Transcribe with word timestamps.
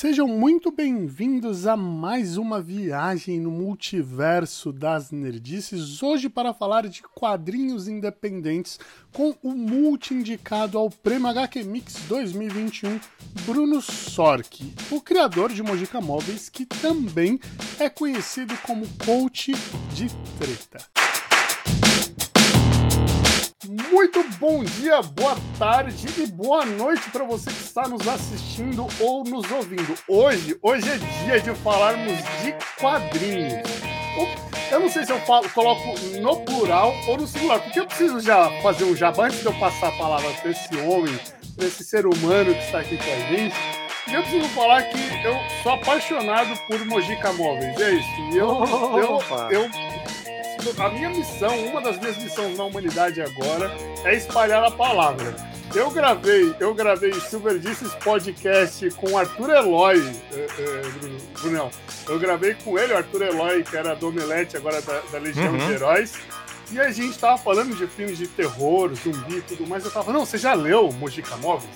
Sejam 0.00 0.28
muito 0.28 0.70
bem-vindos 0.70 1.66
a 1.66 1.76
mais 1.76 2.36
uma 2.36 2.62
viagem 2.62 3.40
no 3.40 3.50
multiverso 3.50 4.72
das 4.72 5.10
nerdices. 5.10 6.00
Hoje 6.00 6.28
para 6.28 6.54
falar 6.54 6.86
de 6.86 7.02
quadrinhos 7.02 7.88
independentes 7.88 8.78
com 9.12 9.34
o 9.42 9.50
multi-indicado 9.50 10.78
ao 10.78 10.88
Prêmio 10.88 11.26
HQ 11.26 11.64
Mix 11.64 11.96
2021, 12.06 13.00
Bruno 13.44 13.82
Sork, 13.82 14.72
o 14.88 15.00
criador 15.00 15.52
de 15.52 15.64
Mojica 15.64 16.00
Móveis, 16.00 16.48
que 16.48 16.64
também 16.64 17.40
é 17.80 17.90
conhecido 17.90 18.56
como 18.58 18.86
coach 19.04 19.50
de 19.96 20.06
treta. 20.38 20.97
Muito 23.68 24.24
bom 24.38 24.64
dia, 24.64 25.02
boa 25.02 25.36
tarde 25.58 26.06
e 26.16 26.26
boa 26.28 26.64
noite 26.64 27.10
para 27.10 27.22
você 27.22 27.50
que 27.50 27.62
está 27.62 27.86
nos 27.86 28.08
assistindo 28.08 28.86
ou 28.98 29.22
nos 29.24 29.52
ouvindo. 29.52 29.94
Hoje, 30.08 30.56
hoje 30.62 30.88
é 30.88 30.96
dia 30.96 31.38
de 31.38 31.54
falarmos 31.60 32.16
de 32.42 32.54
quadrinhos. 32.80 33.68
Eu 34.70 34.80
não 34.80 34.88
sei 34.88 35.04
se 35.04 35.12
eu 35.12 35.20
falo, 35.20 35.46
coloco 35.50 35.82
no 36.18 36.40
plural 36.46 36.94
ou 37.08 37.18
no 37.18 37.26
singular, 37.26 37.60
porque 37.60 37.80
eu 37.80 37.86
preciso 37.86 38.20
já 38.20 38.50
fazer 38.62 38.84
um 38.84 38.96
jabá 38.96 39.26
antes 39.26 39.40
de 39.40 39.46
eu 39.46 39.54
passar 39.58 39.88
a 39.88 39.98
palavra 39.98 40.30
para 40.30 40.50
esse 40.50 40.74
homem, 40.78 41.20
para 41.54 41.66
esse 41.66 41.84
ser 41.84 42.06
humano 42.06 42.54
que 42.54 42.64
está 42.64 42.80
aqui 42.80 42.96
com 42.96 43.12
a 43.12 43.36
gente. 43.36 43.54
E 44.08 44.14
eu 44.14 44.22
preciso 44.22 44.48
falar 44.54 44.82
que 44.84 44.98
eu 45.22 45.34
sou 45.62 45.72
apaixonado 45.72 46.58
por 46.66 46.82
Mojica 46.86 47.30
Móveis, 47.34 47.78
é 47.78 47.90
isso. 47.90 48.20
E 48.32 48.38
eu, 48.38 48.48
eu, 48.96 49.20
eu 49.50 49.70
a 50.78 50.88
minha 50.90 51.10
missão, 51.10 51.66
uma 51.66 51.80
das 51.80 51.98
minhas 51.98 52.16
missões 52.18 52.56
na 52.56 52.64
humanidade 52.64 53.20
agora 53.20 53.70
é 54.04 54.16
espalhar 54.16 54.62
a 54.64 54.70
palavra. 54.70 55.34
Eu 55.74 55.90
gravei, 55.90 56.54
eu 56.58 56.74
gravei 56.74 57.12
Silver 57.12 57.58
Disses 57.58 57.92
podcast 57.96 58.90
com 58.92 59.12
o 59.12 59.18
Arthur 59.18 59.50
Eloy, 59.50 59.98
é, 60.32 60.36
é, 60.36 60.82
Brunel. 61.40 61.70
Eu 62.08 62.18
gravei 62.18 62.54
com 62.54 62.78
ele, 62.78 62.94
o 62.94 62.96
Arthur 62.96 63.22
Eloy, 63.22 63.62
que 63.62 63.76
era 63.76 63.94
do 63.94 64.08
Omelete, 64.08 64.56
agora 64.56 64.80
da, 64.80 65.00
da 65.12 65.18
Legião 65.18 65.52
uhum. 65.52 65.58
de 65.58 65.72
Heróis. 65.72 66.14
E 66.70 66.80
a 66.80 66.90
gente 66.90 67.18
tava 67.18 67.38
falando 67.38 67.74
de 67.76 67.86
filmes 67.86 68.16
de 68.16 68.26
terror, 68.26 68.94
zumbi 68.94 69.36
e 69.36 69.42
tudo 69.42 69.66
mais. 69.66 69.84
Eu 69.84 69.90
tava 69.90 70.12
não, 70.12 70.24
você 70.24 70.38
já 70.38 70.54
leu 70.54 70.90
Mojica 70.92 71.36
Móveis? 71.36 71.70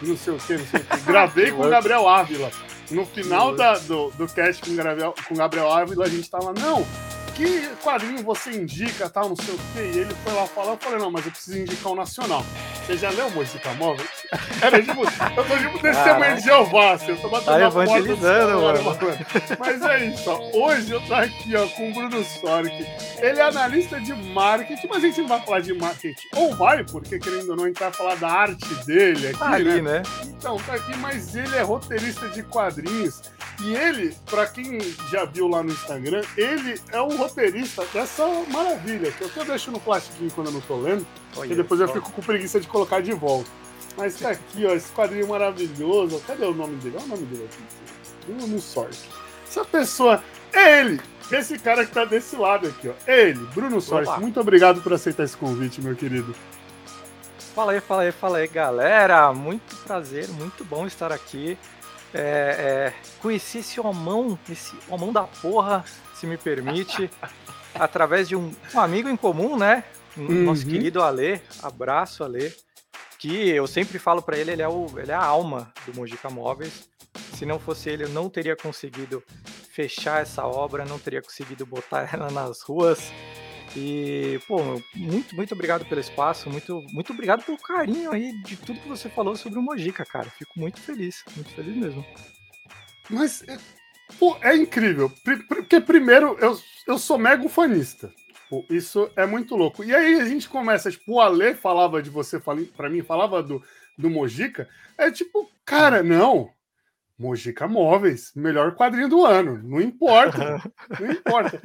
Não 0.00 0.16
sei 0.16 0.34
o 0.34 0.38
que, 0.38 0.56
não 0.56 0.66
sei 0.66 0.80
o 0.80 0.84
que. 0.86 1.00
Gravei 1.00 1.50
com 1.50 1.62
o 1.62 1.68
Gabriel 1.68 2.08
Ávila. 2.08 2.50
No 2.90 3.06
final 3.06 3.56
da, 3.56 3.78
do, 3.78 4.10
do 4.10 4.26
cast 4.26 4.62
com 4.62 4.70
o 4.70 4.74
Gabriel, 4.74 5.14
com 5.26 5.34
Gabriel 5.34 5.72
Ávila, 5.72 6.04
a 6.04 6.08
gente 6.08 6.28
tava, 6.28 6.52
não, 6.52 6.86
que 7.34 7.68
quadrinho 7.82 8.22
você 8.22 8.50
indica, 8.50 9.08
tal, 9.08 9.28
não 9.28 9.36
sei 9.36 9.54
o 9.54 9.58
quê. 9.72 9.90
E 9.94 9.98
ele 9.98 10.14
foi 10.24 10.32
lá 10.32 10.46
falar, 10.46 10.72
eu 10.72 10.76
falei, 10.78 10.98
não, 10.98 11.10
mas 11.10 11.24
eu 11.24 11.32
preciso 11.32 11.58
indicar 11.58 11.92
o 11.92 11.96
nacional. 11.96 12.44
Você 12.86 12.96
já 12.96 13.10
leu 13.10 13.30
Música 13.30 13.72
Móvel? 13.74 14.04
Era 14.60 14.82
tipo, 14.82 15.02
eu 15.02 15.44
tô 15.44 15.58
tipo 15.58 15.78
testemunha 15.78 16.34
de 16.34 16.42
Jeová, 16.42 16.92
assim, 16.92 17.10
eu 17.10 17.16
tô 17.16 17.28
batendo 17.28 17.58
tá 17.58 17.70
porta 17.70 18.02
do 18.02 18.16
mano. 18.16 18.98
Mas 19.58 19.82
é 19.82 20.04
isso, 20.06 20.30
ó. 20.30 20.40
Hoje 20.52 20.90
eu 20.90 21.00
tô 21.02 21.14
aqui, 21.14 21.56
ó, 21.56 21.66
com 21.68 21.90
o 21.90 21.94
Bruno 21.94 22.24
Sork. 22.24 22.86
Ele 23.18 23.38
é 23.38 23.42
analista 23.42 24.00
de 24.00 24.12
marketing, 24.14 24.86
mas 24.88 24.98
a 24.98 25.06
gente 25.06 25.20
não 25.20 25.28
vai 25.28 25.40
falar 25.44 25.60
de 25.60 25.72
marketing. 25.74 26.28
Ou 26.34 26.54
vai, 26.56 26.84
porque 26.84 27.18
querendo 27.18 27.50
ou 27.50 27.56
não, 27.56 27.64
a 27.64 27.66
gente 27.68 27.78
vai 27.78 27.92
falar 27.92 28.16
da 28.16 28.28
arte 28.28 28.74
dele 28.84 29.28
aqui, 29.28 29.38
tá 29.38 29.50
ali, 29.52 29.80
né? 29.80 30.00
né? 30.00 30.02
Então, 30.24 30.56
tá 30.58 30.74
aqui, 30.74 30.96
mas 30.96 31.34
ele 31.36 31.54
é 31.56 31.62
roteirista 31.62 32.28
de 32.28 32.42
quadrinhos. 32.42 33.22
E 33.60 33.76
ele, 33.76 34.16
pra 34.28 34.46
quem 34.46 34.80
já 35.10 35.24
viu 35.24 35.46
lá 35.46 35.62
no 35.62 35.70
Instagram, 35.70 36.22
ele 36.36 36.80
é 36.90 37.00
um 37.00 37.16
roteirista 37.16 37.84
dessa 37.92 38.26
maravilha, 38.48 39.12
que 39.12 39.22
eu 39.22 39.28
até 39.28 39.44
deixo 39.44 39.70
no 39.70 39.78
plastiquinho 39.78 40.30
quando 40.32 40.48
eu 40.48 40.54
não 40.54 40.60
tô 40.62 40.76
lendo, 40.76 41.06
e 41.44 41.54
depois 41.54 41.80
eu 41.80 41.88
fico 41.88 42.10
com 42.10 42.22
preguiça 42.22 42.58
de 42.58 42.66
colocar 42.66 43.00
de 43.00 43.12
volta. 43.12 43.48
Mas 43.96 44.18
tá 44.18 44.30
aqui, 44.30 44.64
ó, 44.64 44.72
esse 44.72 44.90
quadrinho 44.92 45.28
maravilhoso. 45.28 46.22
Cadê 46.26 46.46
o 46.46 46.54
nome 46.54 46.76
dele? 46.76 46.96
Olha 46.96 47.04
o 47.04 47.08
nome 47.08 47.26
dele 47.26 47.44
aqui. 47.44 47.62
Bruno 48.26 48.58
Sork. 48.58 48.96
Essa 49.46 49.64
pessoa 49.64 50.24
é 50.52 50.80
ele. 50.80 51.00
Esse 51.30 51.58
cara 51.58 51.84
que 51.84 51.92
tá 51.92 52.04
desse 52.04 52.34
lado 52.36 52.68
aqui, 52.68 52.88
ó. 52.88 52.92
É 53.06 53.28
ele, 53.28 53.46
Bruno 53.54 53.80
Sork. 53.80 54.18
Muito 54.20 54.40
obrigado 54.40 54.80
por 54.80 54.92
aceitar 54.92 55.24
esse 55.24 55.36
convite, 55.36 55.80
meu 55.80 55.94
querido. 55.94 56.34
Fala 57.54 57.72
aí, 57.72 57.80
fala 57.80 58.02
aí, 58.02 58.12
fala 58.12 58.38
aí, 58.38 58.48
galera. 58.48 59.30
Muito 59.32 59.76
prazer, 59.84 60.26
muito 60.28 60.64
bom 60.64 60.86
estar 60.86 61.12
aqui. 61.12 61.58
É, 62.14 62.92
é, 62.92 62.94
conheci 63.20 63.58
esse 63.58 63.80
homão, 63.80 64.38
esse 64.48 64.74
homão 64.88 65.12
da 65.12 65.22
porra, 65.22 65.84
se 66.14 66.26
me 66.26 66.36
permite, 66.36 67.10
através 67.74 68.28
de 68.28 68.36
um, 68.36 68.52
um, 68.74 68.80
amigo 68.80 69.08
em 69.08 69.16
comum, 69.16 69.56
né? 69.56 69.84
Uhum. 70.16 70.44
Nosso 70.44 70.66
querido 70.66 71.02
Alê, 71.02 71.40
abraço 71.62 72.22
Alê, 72.22 72.52
que 73.18 73.48
eu 73.48 73.66
sempre 73.66 73.98
falo 73.98 74.20
para 74.20 74.36
ele, 74.36 74.50
ele 74.50 74.62
é, 74.62 74.68
o, 74.68 74.86
ele 74.96 75.10
é 75.10 75.14
a 75.14 75.24
alma 75.24 75.72
do 75.86 75.94
Mojica 75.94 76.28
Móveis. 76.28 76.88
Se 77.34 77.46
não 77.46 77.58
fosse 77.58 77.88
ele, 77.88 78.04
eu 78.04 78.08
não 78.08 78.28
teria 78.28 78.54
conseguido 78.54 79.22
fechar 79.70 80.20
essa 80.20 80.46
obra, 80.46 80.84
não 80.84 80.98
teria 80.98 81.22
conseguido 81.22 81.64
botar 81.64 82.08
ela 82.12 82.30
nas 82.30 82.60
ruas. 82.62 83.10
E, 83.76 84.38
pô, 84.46 84.58
muito, 84.94 85.34
muito 85.34 85.54
obrigado 85.54 85.84
pelo 85.86 86.00
espaço, 86.00 86.50
muito, 86.50 86.84
muito 86.92 87.12
obrigado 87.12 87.44
pelo 87.44 87.58
carinho 87.58 88.12
aí 88.12 88.32
de 88.42 88.56
tudo 88.56 88.80
que 88.80 88.88
você 88.88 89.08
falou 89.08 89.34
sobre 89.34 89.58
o 89.58 89.62
Mojica, 89.62 90.04
cara. 90.04 90.28
Fico 90.30 90.58
muito 90.58 90.80
feliz, 90.80 91.24
muito 91.34 91.50
feliz 91.50 91.74
mesmo. 91.76 92.04
Mas, 93.08 93.42
é, 93.48 93.56
pô, 94.18 94.36
é 94.42 94.56
incrível. 94.56 95.10
Porque, 95.48 95.80
primeiro, 95.80 96.36
eu, 96.38 96.58
eu 96.86 96.98
sou 96.98 97.16
mega 97.16 97.48
fanista. 97.48 98.12
Tipo, 98.52 98.66
isso 98.68 99.10
é 99.16 99.24
muito 99.24 99.56
louco. 99.56 99.82
E 99.82 99.94
aí 99.94 100.20
a 100.20 100.26
gente 100.26 100.48
começa, 100.48 100.90
tipo, 100.90 101.14
o 101.14 101.20
Ale 101.20 101.54
falava 101.54 102.02
de 102.02 102.10
você, 102.10 102.38
para 102.76 102.90
mim, 102.90 103.02
falava 103.02 103.42
do, 103.42 103.62
do 103.96 104.10
Mojica. 104.10 104.68
É 104.98 105.10
tipo, 105.10 105.50
cara, 105.64 106.02
não. 106.02 106.50
Mojica 107.18 107.68
Móveis, 107.68 108.32
melhor 108.34 108.74
quadrinho 108.74 109.08
do 109.08 109.24
ano. 109.24 109.62
Não 109.62 109.80
importa. 109.80 110.60
não 111.00 111.10
importa. 111.10 111.62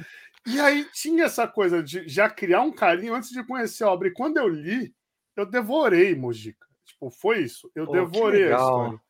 E 0.48 0.62
aí 0.62 0.88
tinha 0.94 1.26
essa 1.26 1.46
coisa 1.46 1.84
de 1.84 2.08
já 2.08 2.30
criar 2.30 2.62
um 2.62 2.72
carinho 2.72 3.14
antes 3.14 3.30
de 3.30 3.44
conhecer 3.44 3.84
a 3.84 3.92
obra. 3.92 4.08
E 4.08 4.14
quando 4.14 4.38
eu 4.38 4.48
li, 4.48 4.96
eu 5.36 5.46
devorei 5.46 6.16
Mojica. 6.16 6.66
Tipo, 6.86 7.12
foi 7.12 7.40
isso. 7.40 7.70
Eu 7.76 7.86
devorei 7.86 8.54
a 8.54 8.56
história. 8.56 9.02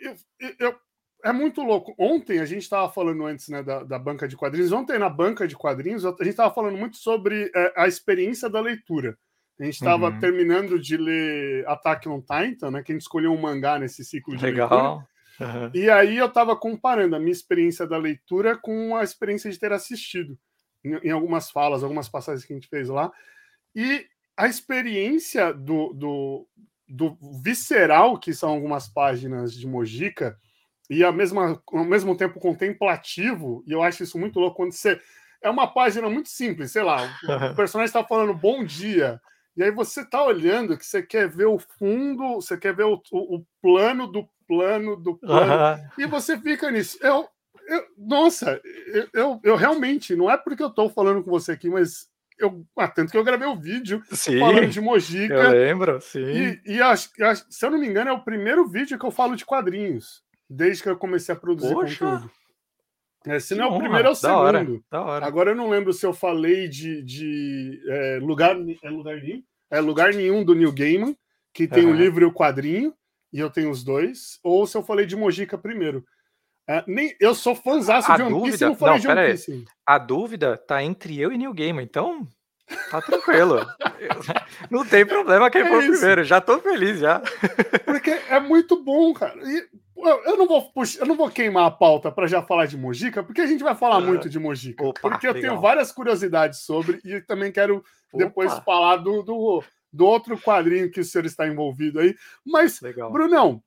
Eu, 0.00 0.14
eu, 0.60 0.76
é 1.24 1.32
muito 1.32 1.60
louco. 1.62 1.92
Ontem 1.98 2.38
a 2.38 2.44
gente 2.44 2.62
estava 2.62 2.88
falando 2.88 3.26
antes 3.26 3.48
né, 3.48 3.64
da, 3.64 3.82
da, 3.82 3.98
banca 3.98 4.28
de 4.28 4.36
quadrinhos. 4.36 4.70
Ontem, 4.70 4.96
na 4.96 5.08
banca 5.08 5.48
de 5.48 5.56
quadrinhos, 5.56 6.06
a 6.06 6.10
gente 6.10 6.28
estava 6.28 6.54
falando 6.54 6.78
muito 6.78 6.96
sobre 6.98 7.50
é, 7.54 7.72
a 7.76 7.88
experiência 7.88 8.48
da 8.48 8.60
leitura. 8.60 9.18
A 9.58 9.64
gente 9.64 9.74
estava 9.74 10.08
uhum. 10.08 10.18
terminando 10.20 10.80
de 10.80 10.96
ler 10.96 11.68
Attack 11.68 12.08
on 12.08 12.20
Titan, 12.20 12.70
né? 12.70 12.82
Que 12.82 12.92
a 12.92 12.94
gente 12.94 13.02
escolheu 13.02 13.32
um 13.32 13.40
mangá 13.40 13.78
nesse 13.78 14.04
ciclo 14.04 14.36
de 14.36 14.42
Legal. 14.42 14.68
leitura. 14.70 15.10
Uhum. 15.40 15.70
E 15.74 15.90
aí 15.90 16.16
eu 16.16 16.26
estava 16.26 16.54
comparando 16.54 17.16
a 17.16 17.18
minha 17.18 17.32
experiência 17.32 17.86
da 17.86 17.98
leitura 17.98 18.56
com 18.56 18.96
a 18.96 19.02
experiência 19.02 19.50
de 19.50 19.58
ter 19.58 19.72
assistido 19.72 20.38
em 20.84 21.10
algumas 21.10 21.50
falas, 21.50 21.82
algumas 21.82 22.08
passagens 22.08 22.44
que 22.44 22.52
a 22.52 22.56
gente 22.56 22.68
fez 22.68 22.88
lá. 22.88 23.12
E 23.74 24.06
a 24.36 24.46
experiência 24.46 25.52
do, 25.52 25.92
do, 25.92 26.48
do 26.88 27.18
visceral, 27.42 28.18
que 28.18 28.32
são 28.32 28.50
algumas 28.50 28.88
páginas 28.88 29.52
de 29.54 29.66
Mojica, 29.66 30.38
e 30.88 31.04
a 31.04 31.12
mesma, 31.12 31.62
ao 31.72 31.84
mesmo 31.84 32.16
tempo 32.16 32.40
contemplativo, 32.40 33.62
e 33.66 33.72
eu 33.72 33.82
acho 33.82 34.02
isso 34.02 34.18
muito 34.18 34.40
louco 34.40 34.56
quando 34.56 34.72
você. 34.72 35.00
É 35.42 35.48
uma 35.48 35.66
página 35.66 36.10
muito 36.10 36.28
simples, 36.28 36.72
sei 36.72 36.82
lá, 36.82 36.98
o 37.52 37.54
personagem 37.54 37.88
está 37.88 38.04
falando 38.04 38.34
bom 38.34 38.64
dia, 38.64 39.20
e 39.56 39.62
aí 39.62 39.70
você 39.70 40.00
está 40.00 40.22
olhando 40.22 40.76
que 40.76 40.84
você 40.84 41.02
quer 41.02 41.28
ver 41.28 41.46
o 41.46 41.58
fundo, 41.58 42.34
você 42.36 42.58
quer 42.58 42.74
ver 42.74 42.84
o, 42.84 43.00
o, 43.12 43.36
o 43.36 43.46
plano 43.62 44.06
do 44.06 44.28
plano 44.46 44.96
do 44.96 45.16
plano, 45.16 45.80
e 45.96 46.06
você 46.06 46.36
fica 46.38 46.70
nisso. 46.70 46.98
Eu, 47.00 47.28
eu, 47.70 47.86
nossa, 47.96 48.60
eu, 48.92 49.08
eu, 49.14 49.40
eu, 49.44 49.56
realmente, 49.56 50.16
não 50.16 50.28
é 50.28 50.36
porque 50.36 50.62
eu 50.62 50.68
estou 50.68 50.90
falando 50.90 51.22
com 51.22 51.30
você 51.30 51.52
aqui, 51.52 51.70
mas 51.70 52.08
eu, 52.38 52.66
ah, 52.76 52.88
tanto 52.88 53.12
que 53.12 53.16
eu 53.16 53.22
gravei 53.22 53.46
o 53.46 53.52
um 53.52 53.60
vídeo 53.60 54.02
sim, 54.10 54.38
falando 54.40 54.68
de 54.68 54.80
Mojica. 54.80 55.34
Eu 55.34 55.50
lembro, 55.50 56.00
sim. 56.00 56.24
E, 56.24 56.60
e 56.66 56.82
acho, 56.82 57.10
acho, 57.22 57.46
se 57.48 57.64
eu 57.64 57.70
não 57.70 57.78
me 57.78 57.86
engano, 57.86 58.10
é 58.10 58.12
o 58.12 58.24
primeiro 58.24 58.66
vídeo 58.66 58.98
que 58.98 59.06
eu 59.06 59.10
falo 59.10 59.36
de 59.36 59.44
quadrinhos, 59.44 60.22
desde 60.48 60.82
que 60.82 60.88
eu 60.88 60.96
comecei 60.96 61.32
a 61.32 61.38
produzir 61.38 61.72
Poxa. 61.72 62.04
conteúdo. 62.04 62.30
É, 63.26 63.38
se 63.38 63.54
não 63.54 63.64
é 63.64 63.68
o 63.68 63.78
primeiro, 63.78 64.08
é 64.08 64.10
o 64.10 64.14
segundo. 64.14 64.38
Hora, 64.38 64.66
da 64.90 65.02
hora. 65.02 65.26
Agora 65.26 65.50
eu 65.50 65.54
não 65.54 65.68
lembro 65.68 65.92
se 65.92 66.04
eu 66.06 66.12
falei 66.12 66.68
de, 66.68 67.02
de 67.02 67.80
é, 67.86 68.18
lugar, 68.20 68.56
é 68.82 68.90
lugar 68.90 69.16
nenhum. 69.16 69.42
É 69.70 69.80
lugar 69.80 70.12
nenhum 70.14 70.42
do 70.42 70.54
Neil 70.54 70.72
Gaiman, 70.72 71.14
que 71.52 71.68
tem 71.68 71.84
uhum. 71.84 71.92
o 71.92 71.94
livro 71.94 72.24
e 72.24 72.26
o 72.26 72.32
quadrinho, 72.32 72.94
e 73.32 73.38
eu 73.38 73.50
tenho 73.50 73.70
os 73.70 73.84
dois, 73.84 74.40
ou 74.42 74.66
se 74.66 74.76
eu 74.76 74.82
falei 74.82 75.06
de 75.06 75.14
Mojica 75.14 75.56
primeiro. 75.56 76.04
É, 76.70 76.84
nem, 76.86 77.16
eu 77.18 77.34
sou 77.34 77.56
fãzaço 77.56 78.14
de 78.14 78.22
One 78.22 78.30
dúvida, 78.30 78.50
Piece, 78.52 78.64
não 78.64 78.76
falei 78.76 78.94
não, 78.94 79.00
de 79.00 79.08
One 79.08 79.30
Piece. 79.32 79.52
Aí. 79.52 79.64
A 79.84 79.98
dúvida 79.98 80.56
tá 80.56 80.80
entre 80.84 81.18
eu 81.18 81.32
e 81.32 81.36
New 81.36 81.52
Gamer, 81.52 81.84
então 81.84 82.28
tá 82.88 83.02
tranquilo. 83.02 83.66
não 84.70 84.86
tem 84.86 85.04
problema 85.04 85.50
quem 85.50 85.62
é 85.62 85.68
for 85.68 85.82
isso. 85.82 85.98
primeiro, 85.98 86.22
já 86.22 86.40
tô 86.40 86.60
feliz 86.60 87.00
já. 87.00 87.20
Porque 87.84 88.10
é 88.10 88.38
muito 88.38 88.80
bom, 88.84 89.12
cara. 89.12 89.34
E, 89.42 89.68
eu 89.96 90.36
não 90.36 90.46
vou 90.46 90.70
puxar, 90.70 91.00
eu 91.00 91.06
não 91.06 91.16
vou 91.16 91.28
queimar 91.28 91.66
a 91.66 91.72
pauta 91.72 92.12
para 92.12 92.28
já 92.28 92.40
falar 92.40 92.66
de 92.66 92.76
Mojica, 92.76 93.20
porque 93.20 93.40
a 93.40 93.46
gente 93.46 93.64
vai 93.64 93.74
falar 93.74 94.00
muito 94.00 94.28
de 94.28 94.38
Mojica. 94.38 94.84
Opa, 94.84 95.00
porque 95.00 95.26
eu 95.26 95.32
legal. 95.32 95.50
tenho 95.50 95.60
várias 95.60 95.90
curiosidades 95.90 96.60
sobre 96.60 97.00
e 97.04 97.20
também 97.20 97.50
quero 97.50 97.84
depois 98.14 98.52
Opa. 98.52 98.62
falar 98.62 98.96
do, 98.98 99.24
do, 99.24 99.64
do, 99.92 100.06
outro 100.06 100.38
quadrinho 100.38 100.88
que 100.88 101.00
o 101.00 101.04
senhor 101.04 101.26
está 101.26 101.48
envolvido 101.48 101.98
aí. 101.98 102.14
Mas, 102.46 102.80
legal. 102.80 103.10
Brunão, 103.10 103.60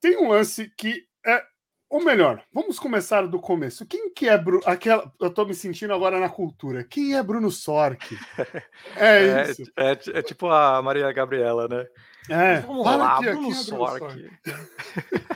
tem 0.00 0.18
um 0.18 0.30
lance 0.30 0.72
que 0.76 1.06
é 1.24 1.51
ou 1.92 2.02
melhor, 2.02 2.42
vamos 2.50 2.78
começar 2.78 3.26
do 3.26 3.38
começo. 3.38 3.84
Quem 3.84 4.10
que 4.14 4.26
é 4.26 4.38
Bruno? 4.38 4.62
Aquela, 4.64 5.12
eu 5.20 5.28
tô 5.28 5.44
me 5.44 5.54
sentindo 5.54 5.92
agora 5.92 6.18
na 6.18 6.30
cultura. 6.30 6.82
Quem 6.82 7.14
é 7.14 7.22
Bruno 7.22 7.50
Sork? 7.50 8.16
É, 8.96 9.26
é 9.26 9.50
isso. 9.50 9.62
É, 9.76 9.90
é, 10.18 10.22
tipo 10.22 10.48
a 10.48 10.80
Maria 10.80 11.12
Gabriela, 11.12 11.68
né? 11.68 11.86
É. 12.30 12.60
Vamos 12.60 12.86
lá, 12.86 13.16
aqui, 13.16 13.30
Bruno, 13.30 13.50
é 13.50 13.54
Sork. 13.54 14.30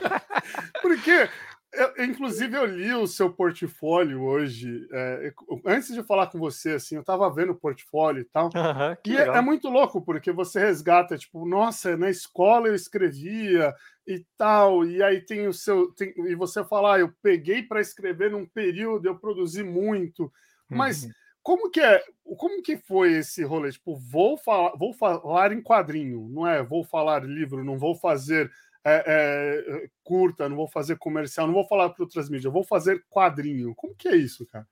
Porque 0.81 1.29
eu, 1.73 2.05
inclusive, 2.05 2.57
eu 2.57 2.65
li 2.65 2.93
o 2.93 3.05
seu 3.05 3.31
portfólio 3.31 4.23
hoje. 4.23 4.87
É, 4.91 5.33
antes 5.65 5.93
de 5.93 6.01
falar 6.01 6.27
com 6.27 6.39
você, 6.39 6.71
assim, 6.71 6.95
eu 6.95 7.01
estava 7.01 7.29
vendo 7.29 7.51
o 7.51 7.55
portfólio 7.55 8.21
e 8.21 8.25
tal. 8.25 8.45
Uhum, 8.45 8.97
e 9.05 9.15
é, 9.15 9.27
é, 9.27 9.41
muito 9.41 9.69
louco, 9.69 10.01
porque 10.01 10.31
você 10.31 10.59
resgata, 10.59 11.17
tipo, 11.17 11.47
nossa, 11.47 11.95
na 11.95 12.09
escola 12.09 12.67
eu 12.67 12.73
escrevia 12.73 13.75
e 14.07 14.25
tal, 14.37 14.85
e 14.85 15.03
aí 15.03 15.19
tem 15.19 15.47
o 15.47 15.53
seu. 15.53 15.91
Tem, 15.93 16.13
e 16.17 16.33
você 16.33 16.63
fala, 16.63 16.95
ah, 16.95 16.99
eu 16.99 17.13
peguei 17.21 17.61
para 17.61 17.81
escrever 17.81 18.31
num 18.31 18.45
período, 18.45 19.05
eu 19.05 19.19
produzi 19.19 19.63
muito. 19.63 20.31
Mas 20.69 21.03
uhum. 21.03 21.11
como 21.43 21.69
que 21.69 21.81
é? 21.81 22.01
Como 22.37 22.63
que 22.63 22.77
foi 22.77 23.17
esse 23.17 23.43
rolê? 23.43 23.71
Tipo, 23.71 23.97
vou 23.97 24.37
falar, 24.37 24.71
vou 24.77 24.93
falar 24.93 25.51
em 25.51 25.61
quadrinho, 25.61 26.29
não 26.29 26.47
é? 26.47 26.63
Vou 26.63 26.85
falar 26.85 27.25
livro, 27.25 27.65
não 27.65 27.77
vou 27.77 27.95
fazer 27.95 28.49
é, 28.85 29.03
é, 29.05 29.89
curta, 30.03 30.47
não 30.47 30.55
vou 30.55 30.67
fazer 30.69 30.97
comercial, 30.97 31.45
não 31.45 31.53
vou 31.53 31.67
falar 31.67 31.89
para 31.89 32.03
outras 32.03 32.29
mídias, 32.29 32.51
vou 32.51 32.63
fazer 32.63 33.03
quadrinho. 33.09 33.75
Como 33.75 33.93
que 33.93 34.07
é 34.07 34.15
isso, 34.15 34.45
cara? 34.47 34.65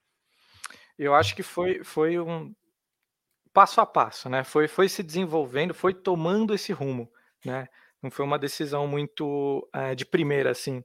Eu 0.98 1.14
acho 1.14 1.36
que 1.36 1.44
foi, 1.44 1.84
foi 1.84 2.18
um 2.18 2.56
passo 3.52 3.82
a 3.82 3.86
passo, 3.86 4.30
né? 4.30 4.46
Foi, 4.46 4.70
foi 4.70 4.88
se 4.88 5.04
desenvolvendo, 5.04 5.74
foi 5.74 5.94
tomando 5.94 6.54
esse 6.54 6.72
rumo, 6.72 7.12
né? 7.44 7.68
Não 8.02 8.12
foi 8.12 8.26
uma 8.26 8.40
decisão 8.40 8.88
muito 8.88 9.68
é, 9.74 9.96
de 9.96 10.06
primeira, 10.06 10.52
assim. 10.52 10.84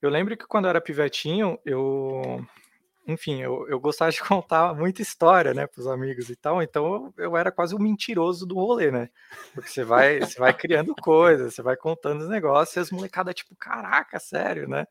Eu 0.00 0.10
lembro 0.10 0.36
que 0.36 0.46
quando 0.46 0.64
eu 0.64 0.70
era 0.70 0.80
pivetinho, 0.80 1.58
eu 1.64 2.44
enfim, 3.08 3.40
eu, 3.40 3.66
eu 3.68 3.80
gostava 3.80 4.12
de 4.12 4.20
contar 4.22 4.74
muita 4.74 5.00
história, 5.00 5.54
né, 5.54 5.66
para 5.66 5.80
os 5.80 5.86
amigos 5.86 6.28
e 6.28 6.36
tal, 6.36 6.62
então 6.62 7.12
eu, 7.16 7.36
era 7.36 7.50
quase 7.50 7.74
um 7.74 7.78
mentiroso 7.78 8.46
do 8.46 8.54
rolê, 8.56 8.90
né? 8.90 9.08
Porque 9.54 9.70
você 9.70 9.82
vai, 9.82 10.20
você 10.20 10.38
vai 10.38 10.52
criando 10.52 10.94
coisas, 10.94 11.54
você 11.54 11.62
vai 11.62 11.74
contando 11.74 12.20
os 12.20 12.28
negócios, 12.28 12.76
e 12.76 12.80
as 12.80 12.90
molecadas, 12.90 13.34
tipo, 13.34 13.56
caraca, 13.56 14.20
sério, 14.20 14.68
né? 14.68 14.86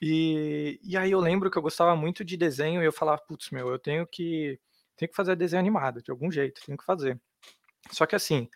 E, 0.00 0.78
e 0.82 0.96
aí 0.96 1.10
eu 1.10 1.20
lembro 1.20 1.50
que 1.50 1.58
eu 1.58 1.62
gostava 1.62 1.96
muito 1.96 2.24
de 2.24 2.36
desenho 2.36 2.82
e 2.82 2.86
eu 2.86 2.92
falava, 2.92 3.20
putz, 3.26 3.50
meu, 3.50 3.68
eu 3.68 3.78
tenho 3.78 4.06
que, 4.06 4.60
tenho 4.96 5.10
que 5.10 5.16
fazer 5.16 5.34
desenho 5.34 5.60
animado, 5.60 6.02
de 6.02 6.10
algum 6.12 6.30
jeito, 6.30 6.60
tenho 6.64 6.78
que 6.78 6.84
fazer. 6.84 7.20
Só 7.90 8.06
que 8.06 8.14
assim, 8.14 8.48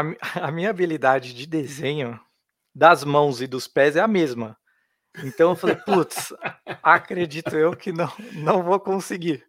a, 0.00 0.02
a 0.48 0.50
minha 0.50 0.70
habilidade 0.70 1.34
de 1.34 1.46
desenho 1.46 2.18
das 2.74 3.04
mãos 3.04 3.40
e 3.40 3.46
dos 3.46 3.68
pés 3.68 3.96
é 3.96 4.00
a 4.00 4.08
mesma. 4.08 4.56
Então 5.22 5.50
eu 5.50 5.56
falei, 5.56 5.76
putz, 5.76 6.32
acredito 6.82 7.54
eu 7.54 7.76
que 7.76 7.92
não, 7.92 8.12
não 8.32 8.62
vou 8.62 8.80
conseguir. 8.80 9.46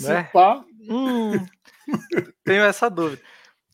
Né? 0.00 0.30
Hum, 0.88 1.46
tenho 2.42 2.64
essa 2.64 2.88
dúvida. 2.88 3.22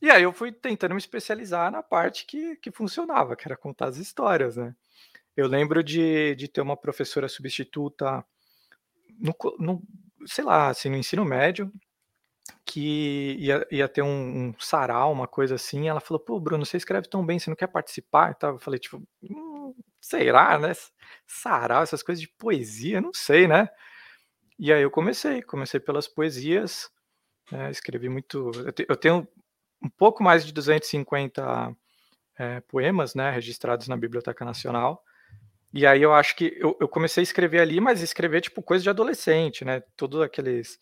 E 0.02 0.10
aí 0.10 0.22
eu 0.22 0.32
fui 0.32 0.50
tentando 0.50 0.94
me 0.94 0.98
especializar 0.98 1.70
na 1.70 1.82
parte 1.82 2.26
que, 2.26 2.56
que 2.56 2.72
funcionava, 2.72 3.36
que 3.36 3.46
era 3.46 3.56
contar 3.56 3.88
as 3.88 3.96
histórias, 3.96 4.56
né? 4.56 4.74
Eu 5.36 5.46
lembro 5.46 5.84
de, 5.84 6.34
de 6.34 6.48
ter 6.48 6.60
uma 6.60 6.76
professora 6.76 7.28
substituta 7.28 8.24
no, 9.18 9.34
no 9.58 9.82
sei 10.26 10.44
lá, 10.44 10.68
assim, 10.68 10.88
no 10.88 10.96
ensino 10.96 11.24
médio, 11.24 11.72
que 12.64 13.36
ia, 13.38 13.66
ia 13.70 13.88
ter 13.88 14.02
um, 14.02 14.48
um 14.48 14.54
sarau, 14.58 15.12
uma 15.12 15.26
coisa 15.26 15.54
assim. 15.54 15.88
Ela 15.88 16.00
falou: 16.00 16.20
Pô, 16.20 16.38
Bruno, 16.38 16.64
você 16.64 16.76
escreve 16.76 17.08
tão 17.08 17.24
bem, 17.24 17.38
você 17.38 17.50
não 17.50 17.56
quer 17.56 17.66
participar? 17.68 18.36
Eu 18.42 18.58
falei, 18.58 18.78
tipo, 18.78 19.02
hum, 19.22 19.74
será, 20.00 20.58
né? 20.58 20.72
Sarau, 21.26 21.82
essas 21.82 22.02
coisas 22.02 22.20
de 22.20 22.28
poesia, 22.28 23.00
não 23.00 23.12
sei, 23.12 23.46
né? 23.48 23.68
E 24.58 24.72
aí 24.72 24.82
eu 24.82 24.90
comecei, 24.90 25.40
comecei 25.42 25.80
pelas 25.80 26.06
poesias, 26.06 26.90
né, 27.50 27.70
escrevi 27.70 28.08
muito. 28.10 28.50
Eu, 28.54 28.72
te, 28.72 28.86
eu, 28.88 28.96
tenho 28.96 29.26
um 29.82 29.88
pouco 29.88 30.22
mais 30.22 30.44
de 30.44 30.52
250 30.52 31.74
é, 32.38 32.60
poemas, 32.60 33.14
né, 33.14 33.30
registrados 33.30 33.88
na 33.88 33.96
Biblioteca 33.96 34.44
Nacional. 34.44 35.02
E 35.72 35.86
aí 35.86 36.02
eu 36.02 36.12
acho 36.12 36.36
que 36.36 36.56
eu, 36.58 36.76
eu, 36.80 36.88
comecei 36.88 37.22
a 37.22 37.24
escrever 37.24 37.60
ali, 37.60 37.80
mas 37.80 38.02
escrever 38.02 38.40
tipo 38.42 38.62
coisa 38.62 38.82
de 38.82 38.90
adolescente, 38.90 39.64
né? 39.64 39.80
Todos 39.96 40.20
aqueles 40.20 40.78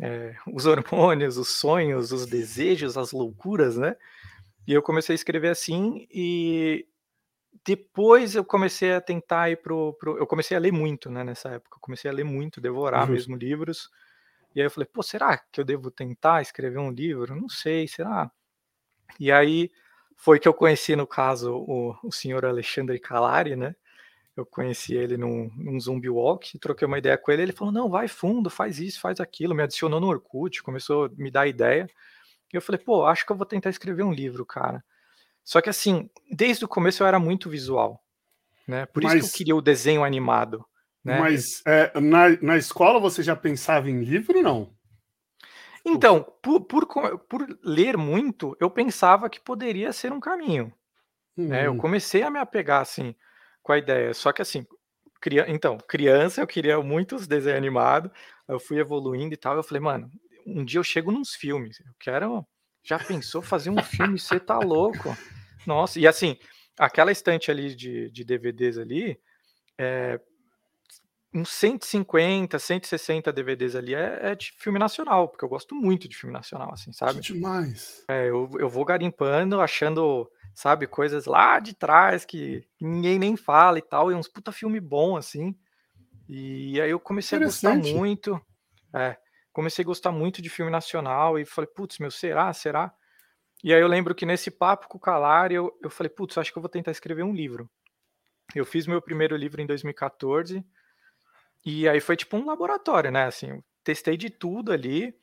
é, 0.00 0.34
os 0.52 0.66
hormônios, 0.66 1.36
os 1.36 1.48
sonhos, 1.48 2.12
os 2.12 2.26
desejos, 2.26 2.96
as 2.96 3.12
loucuras, 3.12 3.76
né? 3.76 3.96
E 4.66 4.72
eu 4.72 4.82
comecei 4.82 5.14
a 5.14 5.16
escrever 5.16 5.48
assim 5.48 6.06
e 6.10 6.86
depois 7.64 8.34
eu 8.34 8.44
comecei 8.44 8.94
a 8.94 9.00
tentar 9.00 9.50
ir 9.50 9.56
pro, 9.56 9.94
pro, 9.94 10.16
eu 10.18 10.26
comecei 10.26 10.56
a 10.56 10.60
ler 10.60 10.72
muito, 10.72 11.10
né, 11.10 11.24
nessa 11.24 11.50
época. 11.50 11.76
Eu 11.76 11.80
comecei 11.80 12.10
a 12.10 12.14
ler 12.14 12.24
muito, 12.24 12.60
devorar 12.60 13.06
uhum. 13.06 13.14
mesmo 13.14 13.36
livros. 13.36 13.90
E 14.54 14.60
aí 14.60 14.66
eu 14.66 14.70
falei, 14.70 14.88
pô, 14.92 15.02
será 15.02 15.38
que 15.38 15.60
eu 15.60 15.64
devo 15.64 15.90
tentar 15.90 16.42
escrever 16.42 16.78
um 16.78 16.90
livro? 16.90 17.34
Não 17.36 17.48
sei, 17.48 17.86
será? 17.86 18.30
E 19.18 19.30
aí 19.30 19.70
foi 20.16 20.38
que 20.38 20.48
eu 20.48 20.54
conheci, 20.54 20.94
no 20.96 21.06
caso, 21.06 21.54
o, 21.54 21.96
o 22.02 22.12
senhor 22.12 22.44
Alexandre 22.44 22.98
Calari, 22.98 23.56
né? 23.56 23.74
Eu 24.40 24.46
conheci 24.46 24.94
ele 24.94 25.18
num, 25.18 25.50
num 25.54 25.78
Zumbi 25.78 26.08
Walk, 26.08 26.58
troquei 26.58 26.86
uma 26.86 26.96
ideia 26.96 27.18
com 27.18 27.30
ele. 27.30 27.42
Ele 27.42 27.52
falou: 27.52 27.72
Não, 27.72 27.90
vai 27.90 28.08
fundo, 28.08 28.48
faz 28.48 28.78
isso, 28.78 28.98
faz 28.98 29.20
aquilo. 29.20 29.54
Me 29.54 29.62
adicionou 29.62 30.00
no 30.00 30.08
Orkut, 30.08 30.62
começou 30.62 31.04
a 31.04 31.10
me 31.10 31.30
dar 31.30 31.46
ideia. 31.46 31.86
E 32.52 32.56
eu 32.56 32.62
falei: 32.62 32.80
Pô, 32.80 33.04
acho 33.04 33.26
que 33.26 33.32
eu 33.32 33.36
vou 33.36 33.44
tentar 33.44 33.68
escrever 33.68 34.02
um 34.02 34.12
livro, 34.12 34.46
cara. 34.46 34.82
Só 35.44 35.60
que 35.60 35.68
assim, 35.68 36.08
desde 36.30 36.64
o 36.64 36.68
começo 36.68 37.02
eu 37.02 37.06
era 37.06 37.18
muito 37.18 37.50
visual, 37.50 38.02
né? 38.66 38.86
Por 38.86 39.02
mas, 39.02 39.14
isso 39.14 39.28
que 39.28 39.34
eu 39.34 39.38
queria 39.38 39.56
o 39.56 39.62
desenho 39.62 40.02
animado. 40.02 40.64
Né? 41.04 41.18
Mas 41.18 41.62
é, 41.66 42.00
na, 42.00 42.28
na 42.40 42.56
escola 42.56 42.98
você 42.98 43.22
já 43.22 43.36
pensava 43.36 43.90
em 43.90 44.02
livro, 44.02 44.40
não? 44.42 44.72
Então, 45.84 46.26
por, 46.42 46.60
por, 46.62 46.86
por 46.86 47.58
ler 47.62 47.96
muito, 47.96 48.56
eu 48.60 48.70
pensava 48.70 49.28
que 49.28 49.40
poderia 49.40 49.92
ser 49.92 50.12
um 50.12 50.20
caminho. 50.20 50.72
Né? 51.36 51.66
Eu 51.66 51.72
hum. 51.72 51.78
comecei 51.78 52.22
a 52.22 52.30
me 52.30 52.38
apegar 52.38 52.80
assim 52.80 53.14
com 53.62 53.72
a 53.72 53.78
ideia. 53.78 54.14
Só 54.14 54.32
que 54.32 54.42
assim, 54.42 54.66
cria... 55.20 55.46
então, 55.48 55.78
criança 55.78 56.40
eu 56.40 56.46
queria 56.46 56.80
muitos 56.80 57.26
desenhos 57.26 57.58
animados, 57.58 58.10
eu 58.48 58.58
fui 58.60 58.78
evoluindo 58.78 59.34
e 59.34 59.36
tal. 59.36 59.56
Eu 59.56 59.62
falei, 59.62 59.80
mano, 59.80 60.10
um 60.46 60.64
dia 60.64 60.78
eu 60.78 60.84
chego 60.84 61.10
nos 61.12 61.34
filmes, 61.34 61.80
eu 61.80 61.92
quero 61.98 62.46
já 62.82 62.98
pensou 62.98 63.42
fazer 63.42 63.70
um 63.70 63.82
filme? 63.82 64.18
Você 64.18 64.40
tá 64.40 64.58
louco? 64.58 65.16
Nossa, 65.66 66.00
e 66.00 66.06
assim, 66.06 66.36
aquela 66.78 67.12
estante 67.12 67.50
ali 67.50 67.74
de, 67.74 68.10
de 68.10 68.24
DVDs 68.24 68.78
ali, 68.78 69.20
é, 69.78 70.20
uns 71.32 71.50
150, 71.50 72.58
160 72.58 73.32
DVDs 73.32 73.76
ali 73.76 73.94
é, 73.94 74.18
é, 74.22 74.34
de 74.34 74.52
filme 74.58 74.78
nacional, 74.78 75.28
porque 75.28 75.44
eu 75.44 75.48
gosto 75.48 75.74
muito 75.74 76.08
de 76.08 76.16
filme 76.16 76.32
nacional, 76.32 76.72
assim, 76.72 76.92
sabe? 76.92 77.20
Que 77.20 77.32
demais. 77.32 78.04
É, 78.08 78.28
eu, 78.28 78.50
eu 78.58 78.68
vou 78.68 78.84
garimpando, 78.84 79.60
achando, 79.60 80.30
sabe, 80.54 80.86
coisas 80.86 81.26
lá 81.26 81.60
de 81.60 81.74
trás 81.74 82.24
que 82.24 82.64
ninguém 82.80 83.18
nem 83.18 83.36
fala 83.36 83.78
e 83.78 83.82
tal, 83.82 84.10
e 84.10 84.14
uns 84.14 84.28
puta 84.28 84.50
filme 84.50 84.80
bom, 84.80 85.16
assim. 85.16 85.54
E 86.28 86.80
aí 86.80 86.90
eu 86.90 87.00
comecei 87.00 87.38
a 87.38 87.44
gostar 87.44 87.76
muito. 87.76 88.40
É, 88.92 89.16
comecei 89.52 89.84
a 89.84 89.86
gostar 89.86 90.10
muito 90.10 90.42
de 90.42 90.48
filme 90.48 90.70
nacional 90.70 91.38
e 91.38 91.44
falei, 91.44 91.68
putz, 91.68 91.98
meu, 91.98 92.10
será? 92.10 92.52
Será? 92.52 92.92
E 93.62 93.74
aí 93.74 93.80
eu 93.80 93.88
lembro 93.88 94.14
que 94.14 94.26
nesse 94.26 94.50
papo 94.50 94.88
com 94.88 94.96
o 94.96 95.00
Calari, 95.00 95.54
eu, 95.54 95.76
eu 95.82 95.90
falei, 95.90 96.10
putz, 96.10 96.38
acho 96.38 96.52
que 96.52 96.58
eu 96.58 96.62
vou 96.62 96.68
tentar 96.68 96.90
escrever 96.90 97.22
um 97.22 97.34
livro. 97.34 97.70
Eu 98.54 98.64
fiz 98.64 98.86
meu 98.86 99.00
primeiro 99.00 99.36
livro 99.36 99.60
em 99.60 99.66
2014, 99.66 100.64
e 101.64 101.88
aí 101.88 102.00
foi 102.00 102.16
tipo 102.16 102.36
um 102.36 102.46
laboratório, 102.46 103.10
né? 103.10 103.24
Assim, 103.24 103.62
testei 103.84 104.16
de 104.16 104.30
tudo 104.30 104.72
ali. 104.72 105.14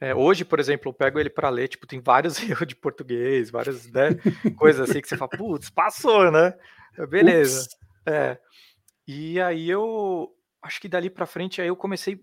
É, 0.00 0.14
hoje, 0.14 0.44
por 0.44 0.60
exemplo, 0.60 0.90
eu 0.90 0.94
pego 0.94 1.18
ele 1.18 1.30
para 1.30 1.48
ler, 1.48 1.68
tipo, 1.68 1.86
tem 1.86 2.00
vários 2.00 2.38
erros 2.42 2.66
de 2.66 2.76
português, 2.76 3.50
várias 3.50 3.90
né, 3.90 4.10
coisas 4.56 4.88
assim 4.88 5.00
que 5.00 5.08
você 5.08 5.16
fala, 5.16 5.30
putz, 5.30 5.70
passou, 5.70 6.30
né? 6.30 6.54
Beleza. 7.08 7.68
É. 8.06 8.38
E 9.06 9.40
aí 9.40 9.68
eu 9.68 10.30
acho 10.62 10.80
que 10.80 10.88
dali 10.88 11.10
para 11.10 11.26
frente 11.26 11.60
aí 11.60 11.68
eu 11.68 11.76
comecei 11.76 12.20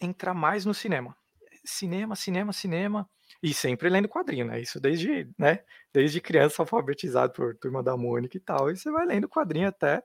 entrar 0.00 0.34
mais 0.34 0.64
no 0.64 0.74
cinema. 0.74 1.16
Cinema, 1.64 2.14
cinema, 2.14 2.52
cinema. 2.52 3.08
E 3.42 3.54
sempre 3.54 3.88
lendo 3.88 4.08
quadrinho, 4.08 4.46
né? 4.46 4.60
Isso 4.60 4.80
desde, 4.80 5.30
né? 5.38 5.60
Desde 5.92 6.20
criança 6.20 6.62
alfabetizado 6.62 7.32
por 7.32 7.56
Turma 7.56 7.82
da 7.82 7.96
Mônica 7.96 8.36
e 8.36 8.40
tal. 8.40 8.70
E 8.70 8.76
você 8.76 8.90
vai 8.90 9.06
lendo 9.06 9.28
quadrinho 9.28 9.68
até. 9.68 10.02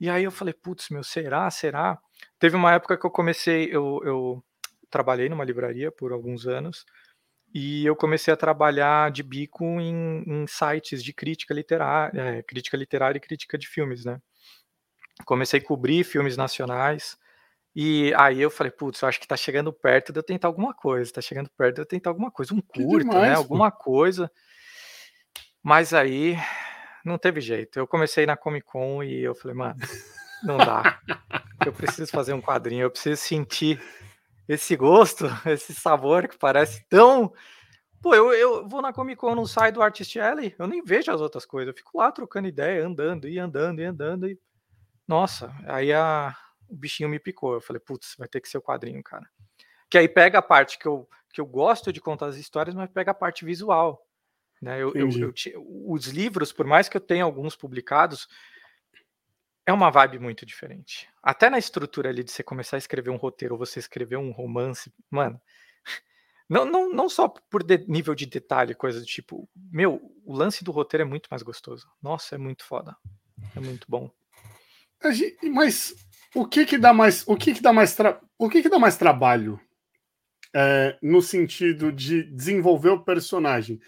E 0.00 0.10
aí 0.10 0.24
eu 0.24 0.30
falei, 0.30 0.52
putz, 0.54 0.88
meu, 0.90 1.04
será? 1.04 1.50
Será? 1.50 1.98
Teve 2.38 2.56
uma 2.56 2.72
época 2.72 2.98
que 2.98 3.06
eu 3.06 3.10
comecei, 3.10 3.68
eu, 3.70 4.00
eu 4.04 4.44
trabalhei 4.90 5.28
numa 5.28 5.44
livraria 5.44 5.90
por 5.90 6.12
alguns 6.12 6.46
anos. 6.46 6.84
E 7.54 7.86
eu 7.86 7.94
comecei 7.94 8.34
a 8.34 8.36
trabalhar 8.36 9.12
de 9.12 9.22
bico 9.22 9.64
em, 9.80 10.24
em 10.26 10.46
sites 10.46 11.02
de 11.02 11.12
crítica 11.12 11.54
literária, 11.54 12.20
é, 12.20 12.42
crítica 12.42 12.76
literária 12.76 13.16
e 13.16 13.20
crítica 13.20 13.56
de 13.56 13.68
filmes, 13.68 14.04
né? 14.04 14.18
Comecei 15.24 15.60
a 15.60 15.64
cobrir 15.64 16.02
filmes 16.02 16.36
nacionais. 16.36 17.16
E 17.76 18.12
aí 18.14 18.40
eu 18.40 18.50
falei, 18.50 18.72
putz, 18.72 19.00
eu 19.00 19.08
acho 19.08 19.20
que 19.20 19.26
tá 19.26 19.36
chegando 19.36 19.72
perto 19.72 20.12
de 20.12 20.18
eu 20.18 20.22
tentar 20.22 20.48
alguma 20.48 20.74
coisa, 20.74 21.12
tá 21.12 21.20
chegando 21.20 21.48
perto 21.56 21.76
de 21.76 21.80
eu 21.82 21.86
tentar 21.86 22.10
alguma 22.10 22.30
coisa, 22.30 22.52
um 22.54 22.60
curto, 22.60 23.06
né? 23.06 23.34
Alguma 23.34 23.70
coisa. 23.70 24.30
Mas 25.62 25.94
aí 25.94 26.36
não 27.04 27.18
teve 27.18 27.40
jeito. 27.40 27.78
Eu 27.78 27.86
comecei 27.86 28.24
na 28.24 28.36
Comic 28.36 28.66
Con 28.66 29.02
e 29.02 29.22
eu 29.22 29.34
falei, 29.34 29.56
mano, 29.56 29.78
não 30.42 30.56
dá. 30.56 31.00
Eu 31.64 31.72
preciso 31.72 32.10
fazer 32.10 32.32
um 32.32 32.40
quadrinho, 32.40 32.82
eu 32.82 32.90
preciso 32.90 33.20
sentir 33.20 33.80
esse 34.48 34.76
gosto, 34.76 35.26
esse 35.46 35.74
sabor 35.74 36.28
que 36.28 36.38
parece 36.38 36.86
tão. 36.88 37.32
Pô, 38.00 38.14
eu, 38.14 38.32
eu 38.32 38.68
vou 38.68 38.82
na 38.82 38.92
Comic 38.92 39.18
Con, 39.18 39.34
não 39.34 39.46
saio 39.46 39.72
do 39.72 39.82
Artist 39.82 40.18
Alley, 40.18 40.54
eu 40.58 40.66
nem 40.66 40.82
vejo 40.82 41.10
as 41.10 41.20
outras 41.20 41.46
coisas, 41.46 41.72
eu 41.72 41.76
fico 41.76 41.96
lá 41.96 42.12
trocando 42.12 42.46
ideia, 42.46 42.86
andando, 42.86 43.28
e 43.28 43.38
andando, 43.38 43.80
e 43.80 43.84
andando, 43.84 44.28
e. 44.28 44.38
Nossa, 45.06 45.54
aí 45.66 45.92
a, 45.92 46.34
o 46.68 46.76
bichinho 46.76 47.08
me 47.08 47.18
picou. 47.18 47.54
Eu 47.54 47.60
falei, 47.60 47.80
putz, 47.80 48.14
vai 48.18 48.26
ter 48.28 48.40
que 48.40 48.48
ser 48.48 48.58
o 48.58 48.62
quadrinho, 48.62 49.02
cara. 49.02 49.26
Que 49.90 49.98
aí 49.98 50.08
pega 50.08 50.38
a 50.38 50.42
parte 50.42 50.78
que 50.78 50.86
eu, 50.86 51.08
que 51.32 51.40
eu 51.40 51.46
gosto 51.46 51.92
de 51.92 52.00
contar 52.00 52.26
as 52.26 52.36
histórias, 52.36 52.74
mas 52.74 52.90
pega 52.90 53.10
a 53.10 53.14
parte 53.14 53.44
visual. 53.44 54.02
Né? 54.64 54.82
Eu, 54.82 54.94
eu, 54.94 55.10
eu, 55.10 55.34
os 55.86 56.06
livros, 56.06 56.50
por 56.50 56.66
mais 56.66 56.88
que 56.88 56.96
eu 56.96 57.00
tenha 57.00 57.22
alguns 57.22 57.54
publicados, 57.54 58.26
é 59.66 59.72
uma 59.72 59.90
vibe 59.90 60.18
muito 60.18 60.46
diferente. 60.46 61.06
Até 61.22 61.50
na 61.50 61.58
estrutura 61.58 62.08
ali 62.08 62.24
de 62.24 62.32
você 62.32 62.42
começar 62.42 62.76
a 62.76 62.78
escrever 62.78 63.10
um 63.10 63.16
roteiro 63.16 63.54
ou 63.54 63.58
você 63.58 63.78
escrever 63.78 64.16
um 64.16 64.30
romance, 64.30 64.90
mano. 65.10 65.38
Não, 66.46 66.66
não, 66.66 66.92
não 66.92 67.08
só 67.08 67.26
por 67.26 67.62
de, 67.62 67.86
nível 67.88 68.14
de 68.14 68.26
detalhe, 68.26 68.74
coisa 68.74 69.00
do 69.00 69.06
tipo, 69.06 69.48
meu, 69.56 70.14
o 70.26 70.36
lance 70.36 70.62
do 70.62 70.72
roteiro 70.72 71.00
é 71.00 71.06
muito 71.06 71.26
mais 71.30 71.42
gostoso. 71.42 71.88
Nossa, 72.02 72.34
é 72.34 72.38
muito 72.38 72.66
foda. 72.66 72.94
É 73.56 73.60
muito 73.60 73.86
bom. 73.88 74.10
Mas 75.42 75.94
o 76.34 76.46
que 76.46 76.66
que 76.66 76.76
dá 76.76 76.92
mais, 76.92 77.26
o 77.26 77.34
que 77.34 77.54
que 77.54 77.62
dá 77.62 77.72
mais, 77.72 77.96
tra... 77.96 78.20
o 78.38 78.50
que 78.50 78.60
que 78.60 78.68
dá 78.68 78.78
mais 78.78 78.98
trabalho 78.98 79.58
é, 80.54 80.98
no 81.00 81.22
sentido 81.22 81.90
de 81.90 82.24
desenvolver 82.24 82.90
o 82.90 83.02
personagem? 83.02 83.80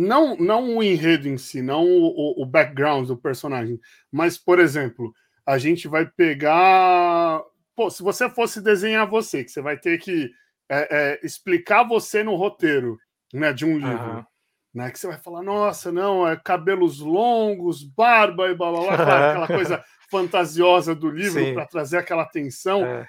Não, 0.00 0.34
não 0.34 0.78
o 0.78 0.82
enredo 0.82 1.28
em 1.28 1.36
si, 1.36 1.60
não 1.60 1.84
o, 1.84 2.42
o 2.42 2.46
background 2.46 3.06
do 3.06 3.18
personagem, 3.18 3.78
mas, 4.10 4.38
por 4.38 4.58
exemplo, 4.58 5.12
a 5.44 5.58
gente 5.58 5.86
vai 5.88 6.06
pegar. 6.06 7.42
Pô, 7.76 7.90
se 7.90 8.02
você 8.02 8.30
fosse 8.30 8.62
desenhar 8.62 9.06
você, 9.06 9.44
que 9.44 9.50
você 9.50 9.60
vai 9.60 9.76
ter 9.76 9.98
que 9.98 10.30
é, 10.70 10.88
é, 10.90 11.20
explicar 11.22 11.82
você 11.82 12.22
no 12.22 12.34
roteiro 12.34 12.98
né, 13.34 13.52
de 13.52 13.66
um 13.66 13.76
livro. 13.76 14.16
Uhum. 14.16 14.24
Né, 14.72 14.90
que 14.90 14.98
você 14.98 15.08
vai 15.08 15.18
falar, 15.18 15.42
nossa, 15.42 15.92
não, 15.92 16.26
é 16.26 16.36
cabelos 16.36 17.00
longos, 17.00 17.82
barba 17.82 18.48
e 18.48 18.54
blá 18.54 18.70
blá 18.70 18.96
blá, 18.96 19.30
aquela 19.30 19.46
coisa 19.48 19.84
fantasiosa 20.08 20.94
do 20.94 21.10
livro 21.10 21.52
para 21.52 21.66
trazer 21.66 21.98
aquela 21.98 22.24
tensão. 22.24 22.86
É. 22.86 23.06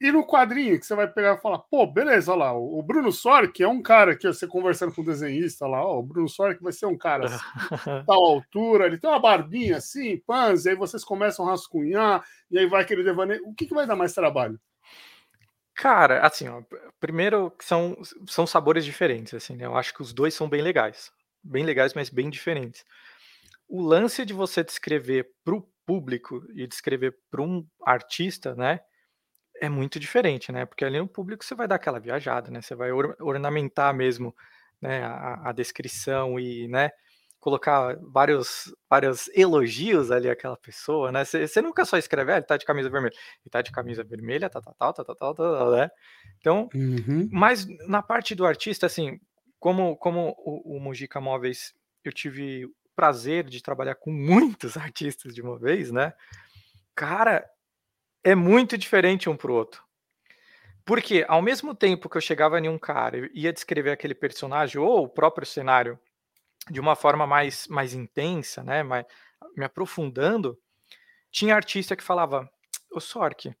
E 0.00 0.12
no 0.12 0.24
quadrinho 0.24 0.78
que 0.78 0.86
você 0.86 0.94
vai 0.94 1.08
pegar 1.08 1.34
e 1.34 1.40
falar, 1.40 1.58
pô, 1.58 1.84
beleza, 1.84 2.30
olha 2.30 2.44
lá, 2.44 2.52
o 2.52 2.80
Bruno 2.82 3.10
Sork 3.10 3.60
é 3.60 3.66
um 3.66 3.82
cara 3.82 4.16
que 4.16 4.28
você 4.28 4.46
conversando 4.46 4.94
com 4.94 5.02
o 5.02 5.04
desenhista 5.04 5.66
lá, 5.66 5.84
ó, 5.84 5.98
o 5.98 6.02
Bruno 6.02 6.28
Sork 6.28 6.62
vai 6.62 6.72
ser 6.72 6.86
um 6.86 6.96
cara 6.96 7.26
assim, 7.26 7.38
tal 8.06 8.24
altura, 8.24 8.86
ele 8.86 8.98
tem 8.98 9.10
uma 9.10 9.18
barbinha 9.18 9.78
assim, 9.78 10.22
pans, 10.24 10.66
e 10.66 10.70
aí 10.70 10.76
vocês 10.76 11.04
começam 11.04 11.46
a 11.46 11.50
rascunhar, 11.50 12.24
e 12.48 12.58
aí 12.58 12.66
vai 12.66 12.82
aquele 12.82 13.02
devaneio. 13.02 13.42
O 13.44 13.54
que, 13.54 13.66
que 13.66 13.74
vai 13.74 13.86
dar 13.86 13.96
mais 13.96 14.14
trabalho? 14.14 14.60
Cara, 15.74 16.26
assim, 16.26 16.48
ó, 16.48 16.62
primeiro 17.00 17.52
são, 17.60 17.96
são 18.26 18.46
sabores 18.46 18.84
diferentes, 18.84 19.32
assim, 19.34 19.56
né? 19.56 19.64
Eu 19.64 19.76
acho 19.76 19.94
que 19.94 20.02
os 20.02 20.12
dois 20.12 20.34
são 20.34 20.48
bem 20.48 20.60
legais. 20.60 21.12
Bem 21.42 21.64
legais, 21.64 21.94
mas 21.94 22.10
bem 22.10 22.28
diferentes. 22.28 22.84
O 23.68 23.80
lance 23.80 24.24
de 24.24 24.32
você 24.32 24.64
descrever 24.64 25.28
para 25.44 25.54
o 25.54 25.68
público 25.86 26.44
e 26.54 26.66
descrever 26.66 27.16
para 27.30 27.42
um 27.42 27.64
artista, 27.84 28.54
né? 28.56 28.80
É 29.60 29.68
muito 29.68 29.98
diferente, 29.98 30.52
né? 30.52 30.64
Porque 30.66 30.84
ali 30.84 30.98
no 30.98 31.08
público 31.08 31.44
você 31.44 31.54
vai 31.54 31.66
dar 31.66 31.76
aquela 31.76 31.98
viajada, 31.98 32.50
né? 32.50 32.60
Você 32.60 32.74
vai 32.74 32.92
or 32.92 33.16
ornamentar 33.20 33.94
mesmo 33.94 34.34
né, 34.80 35.02
a, 35.02 35.48
a, 35.50 35.52
descrição 35.52 36.38
e, 36.38 36.68
né? 36.68 36.90
Colocar 37.40 37.96
vários, 38.00 38.74
vários 38.90 39.28
elogios 39.34 40.10
ali 40.10 40.28
àquela 40.28 40.56
pessoa, 40.56 41.12
né? 41.12 41.24
Você 41.24 41.62
nunca 41.62 41.84
só 41.84 41.96
escreve, 41.96 42.32
ah, 42.32 42.36
ele 42.36 42.46
tá 42.46 42.56
de 42.56 42.64
camisa 42.64 42.90
vermelha. 42.90 43.14
Ele 43.14 43.50
tá 43.50 43.62
de 43.62 43.70
camisa 43.70 44.02
vermelha, 44.02 44.50
tá, 44.50 44.60
tá, 44.60 44.72
tá, 44.72 44.92
tá, 44.92 45.04
tá, 45.04 45.14
tá, 45.14 45.34
tá, 45.34 45.70
né? 45.70 45.90
Então, 46.38 46.68
uhum. 46.74 47.28
mas 47.32 47.66
na 47.86 48.02
parte 48.02 48.34
do 48.34 48.44
artista, 48.44 48.86
assim, 48.86 49.20
como, 49.58 49.96
como 49.96 50.34
o, 50.38 50.76
o 50.76 50.80
Mujica 50.80 51.20
Móveis, 51.20 51.74
eu 52.04 52.12
tive 52.12 52.68
prazer 52.98 53.44
de 53.44 53.62
trabalhar 53.62 53.94
com 53.94 54.10
muitos 54.10 54.74
artistas 54.76 55.32
de 55.32 55.40
uma 55.40 55.56
vez, 55.56 55.92
né? 55.92 56.12
Cara, 56.94 57.48
é 58.24 58.34
muito 58.34 58.76
diferente 58.78 59.28
um 59.28 59.36
pro 59.36 59.54
outro. 59.54 59.82
Porque 60.84 61.24
ao 61.28 61.42
mesmo 61.42 61.74
tempo 61.74 62.08
que 62.08 62.16
eu 62.16 62.20
chegava 62.20 62.58
em 62.58 62.68
um 62.68 62.78
cara 62.78 63.18
e 63.18 63.42
ia 63.42 63.52
descrever 63.52 63.90
aquele 63.90 64.14
personagem 64.14 64.80
ou 64.80 65.04
o 65.04 65.08
próprio 65.08 65.46
cenário 65.46 65.98
de 66.70 66.80
uma 66.80 66.96
forma 66.96 67.26
mais, 67.26 67.66
mais 67.68 67.94
intensa, 67.94 68.62
né, 68.62 68.82
mais, 68.82 69.06
me 69.56 69.64
aprofundando, 69.64 70.58
tinha 71.30 71.54
artista 71.56 71.96
que 71.96 72.04
falava: 72.04 72.50
"Ô 72.92 73.00
Sork, 73.00 73.54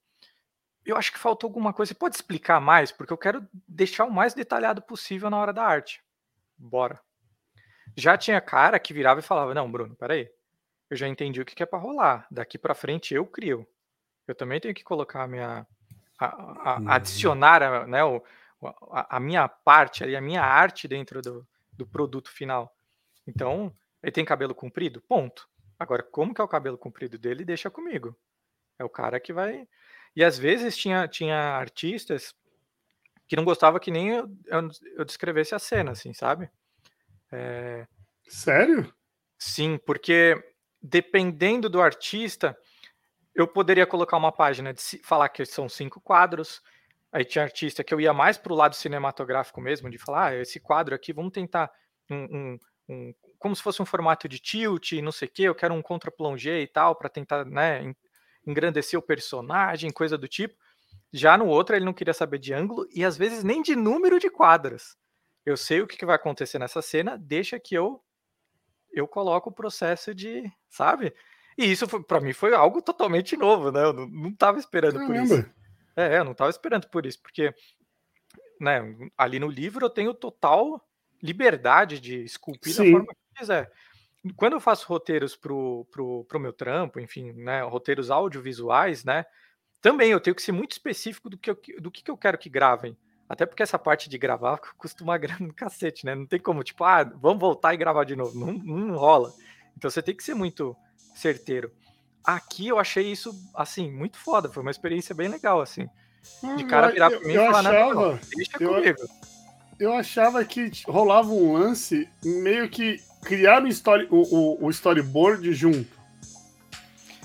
eu 0.86 0.96
acho 0.96 1.12
que 1.12 1.18
faltou 1.18 1.48
alguma 1.48 1.72
coisa. 1.72 1.90
Você 1.90 1.94
pode 1.98 2.16
explicar 2.16 2.60
mais? 2.60 2.92
Porque 2.92 3.12
eu 3.12 3.18
quero 3.18 3.46
deixar 3.68 4.04
o 4.06 4.12
mais 4.12 4.34
detalhado 4.34 4.82
possível 4.82 5.30
na 5.30 5.38
hora 5.38 5.52
da 5.52 5.64
arte." 5.64 6.02
Bora. 6.58 7.00
Já 7.96 8.16
tinha 8.18 8.40
cara 8.40 8.78
que 8.78 8.94
virava 8.94 9.20
e 9.20 9.22
falava: 9.22 9.54
"Não, 9.54 9.70
Bruno, 9.70 9.96
peraí. 9.96 10.30
Eu 10.90 10.96
já 10.96 11.08
entendi 11.08 11.40
o 11.40 11.46
que 11.46 11.62
é 11.62 11.66
para 11.66 11.78
rolar. 11.80 12.26
Daqui 12.30 12.58
para 12.58 12.74
frente 12.74 13.14
eu 13.14 13.26
crio." 13.26 13.66
Eu 14.28 14.34
também 14.34 14.60
tenho 14.60 14.74
que 14.74 14.84
colocar 14.84 15.24
a 15.24 15.26
minha. 15.26 15.66
A, 16.18 16.26
a, 16.26 16.78
uhum. 16.78 16.90
Adicionar 16.90 17.62
a, 17.62 17.86
né, 17.86 18.04
o, 18.04 18.22
a, 18.90 19.18
minha 19.18 19.48
parte 19.48 20.04
ali, 20.04 20.14
a 20.14 20.20
minha 20.20 20.42
arte 20.42 20.86
dentro 20.86 21.22
do, 21.22 21.46
do 21.72 21.86
produto 21.86 22.30
final. 22.30 22.74
Então, 23.26 23.72
ele 24.02 24.12
tem 24.12 24.24
cabelo 24.24 24.54
comprido? 24.54 25.00
Ponto. 25.00 25.48
Agora, 25.78 26.02
como 26.02 26.34
que 26.34 26.40
é 26.40 26.44
o 26.44 26.48
cabelo 26.48 26.76
comprido 26.76 27.16
dele, 27.16 27.44
deixa 27.44 27.70
comigo. 27.70 28.16
É 28.78 28.84
o 28.84 28.88
cara 28.88 29.20
que 29.20 29.32
vai. 29.32 29.66
E 30.14 30.24
às 30.24 30.36
vezes 30.36 30.76
tinha, 30.76 31.06
tinha 31.06 31.36
artistas 31.36 32.34
que 33.26 33.36
não 33.36 33.44
gostava 33.44 33.78
que 33.78 33.90
nem 33.90 34.08
eu, 34.10 34.30
eu, 34.46 34.68
eu 34.96 35.04
descrevesse 35.04 35.54
a 35.54 35.58
cena, 35.58 35.92
assim, 35.92 36.12
sabe? 36.12 36.50
É... 37.30 37.86
Sério? 38.26 38.92
Sim, 39.38 39.78
porque 39.78 40.42
dependendo 40.82 41.68
do 41.68 41.80
artista, 41.80 42.58
eu 43.38 43.46
poderia 43.46 43.86
colocar 43.86 44.16
uma 44.16 44.32
página 44.32 44.74
de 44.74 44.82
falar 45.04 45.28
que 45.28 45.46
são 45.46 45.68
cinco 45.68 46.00
quadros. 46.00 46.60
Aí 47.12 47.24
tinha 47.24 47.44
artista 47.44 47.84
que 47.84 47.94
eu 47.94 48.00
ia 48.00 48.12
mais 48.12 48.36
para 48.36 48.52
o 48.52 48.56
lado 48.56 48.74
cinematográfico 48.74 49.60
mesmo, 49.60 49.88
de 49.88 49.96
falar, 49.96 50.32
ah, 50.32 50.36
esse 50.36 50.58
quadro 50.58 50.92
aqui, 50.92 51.12
vamos 51.12 51.30
tentar 51.30 51.70
um, 52.10 52.16
um, 52.16 52.58
um, 52.88 53.14
como 53.38 53.54
se 53.54 53.62
fosse 53.62 53.80
um 53.80 53.86
formato 53.86 54.28
de 54.28 54.40
tilt, 54.40 54.92
não 54.94 55.12
sei 55.12 55.28
o 55.28 55.30
quê, 55.30 55.42
eu 55.44 55.54
quero 55.54 55.72
um 55.72 55.80
contra-plongé 55.80 56.60
e 56.62 56.66
tal, 56.66 56.96
para 56.96 57.08
tentar 57.08 57.44
né, 57.44 57.94
engrandecer 58.44 58.98
o 58.98 59.02
personagem, 59.02 59.92
coisa 59.92 60.18
do 60.18 60.26
tipo. 60.26 60.56
Já 61.12 61.38
no 61.38 61.46
outro, 61.46 61.76
ele 61.76 61.84
não 61.84 61.94
queria 61.94 62.12
saber 62.12 62.40
de 62.40 62.52
ângulo 62.52 62.88
e 62.92 63.04
às 63.04 63.16
vezes 63.16 63.44
nem 63.44 63.62
de 63.62 63.76
número 63.76 64.18
de 64.18 64.28
quadros. 64.28 64.96
Eu 65.46 65.56
sei 65.56 65.80
o 65.80 65.86
que 65.86 66.04
vai 66.04 66.16
acontecer 66.16 66.58
nessa 66.58 66.82
cena, 66.82 67.16
deixa 67.16 67.58
que 67.60 67.76
eu 67.76 68.02
eu 68.92 69.06
coloco 69.06 69.50
o 69.50 69.52
processo 69.52 70.12
de, 70.12 70.50
sabe? 70.68 71.14
E 71.58 71.72
isso 71.72 71.88
para 72.04 72.20
mim 72.20 72.32
foi 72.32 72.54
algo 72.54 72.80
totalmente 72.80 73.36
novo, 73.36 73.72
né? 73.72 73.82
Eu 73.82 73.92
não, 73.92 74.06
não 74.06 74.32
tava 74.32 74.60
esperando 74.60 74.94
Caramba. 74.94 75.12
por 75.12 75.22
isso. 75.24 75.50
É, 75.96 76.18
eu 76.18 76.24
não 76.24 76.32
tava 76.32 76.50
esperando 76.50 76.88
por 76.88 77.04
isso, 77.04 77.20
porque 77.20 77.52
né, 78.60 78.80
ali 79.18 79.40
no 79.40 79.48
livro 79.48 79.84
eu 79.84 79.90
tenho 79.90 80.14
total 80.14 80.80
liberdade 81.20 81.98
de 82.00 82.22
esculpir 82.22 82.72
Sim. 82.72 82.84
da 82.84 82.90
forma 82.92 83.06
que 83.06 83.12
eu 83.12 83.40
quiser. 83.40 83.72
Quando 84.36 84.52
eu 84.52 84.60
faço 84.60 84.86
roteiros 84.86 85.34
pro, 85.34 85.84
pro, 85.90 86.24
pro 86.24 86.38
meu 86.38 86.52
trampo, 86.52 87.00
enfim, 87.00 87.32
né, 87.32 87.62
roteiros 87.62 88.08
audiovisuais, 88.08 89.04
né, 89.04 89.24
também 89.80 90.12
eu 90.12 90.20
tenho 90.20 90.36
que 90.36 90.42
ser 90.42 90.52
muito 90.52 90.72
específico 90.72 91.28
do 91.28 91.36
que 91.36 91.50
eu, 91.50 91.60
do 91.80 91.90
que, 91.90 92.04
que 92.04 92.10
eu 92.10 92.16
quero 92.16 92.38
que 92.38 92.48
gravem. 92.48 92.96
Até 93.28 93.44
porque 93.44 93.62
essa 93.62 93.78
parte 93.78 94.08
de 94.08 94.16
gravar 94.16 94.58
custa 94.78 95.02
uma 95.02 95.18
grana 95.18 95.46
no 95.46 95.54
cacete, 95.54 96.06
né? 96.06 96.14
Não 96.14 96.26
tem 96.26 96.38
como, 96.38 96.62
tipo, 96.62 96.84
ah, 96.84 97.02
vamos 97.02 97.40
voltar 97.40 97.74
e 97.74 97.76
gravar 97.76 98.04
de 98.04 98.14
novo. 98.14 98.38
Não, 98.38 98.52
não 98.52 98.96
rola. 98.96 99.32
Então 99.78 99.88
você 99.88 100.02
tem 100.02 100.14
que 100.14 100.24
ser 100.24 100.34
muito 100.34 100.76
certeiro. 101.14 101.70
Aqui 102.24 102.66
eu 102.66 102.80
achei 102.80 103.10
isso, 103.12 103.32
assim, 103.54 103.90
muito 103.90 104.18
foda. 104.18 104.48
Foi 104.48 104.60
uma 104.60 104.72
experiência 104.72 105.14
bem 105.14 105.28
legal, 105.28 105.60
assim. 105.60 105.88
De 106.56 106.64
cara 106.64 106.90
virar 106.90 107.10
pra 107.10 107.20
mim 107.20 107.32
e 107.32 107.36
falar, 107.36 107.60
achava, 107.60 107.94
não, 107.94 108.18
deixa 108.34 108.50
eu, 108.60 108.74
comigo. 108.74 108.98
Eu 109.78 109.92
achava 109.92 110.44
que 110.44 110.70
rolava 110.84 111.30
um 111.30 111.52
lance 111.52 112.08
meio 112.24 112.68
que 112.68 113.00
criar 113.22 113.62
o, 113.62 113.68
story, 113.68 114.08
o, 114.10 114.16
o, 114.16 114.66
o 114.66 114.70
storyboard 114.70 115.52
junto. 115.54 115.96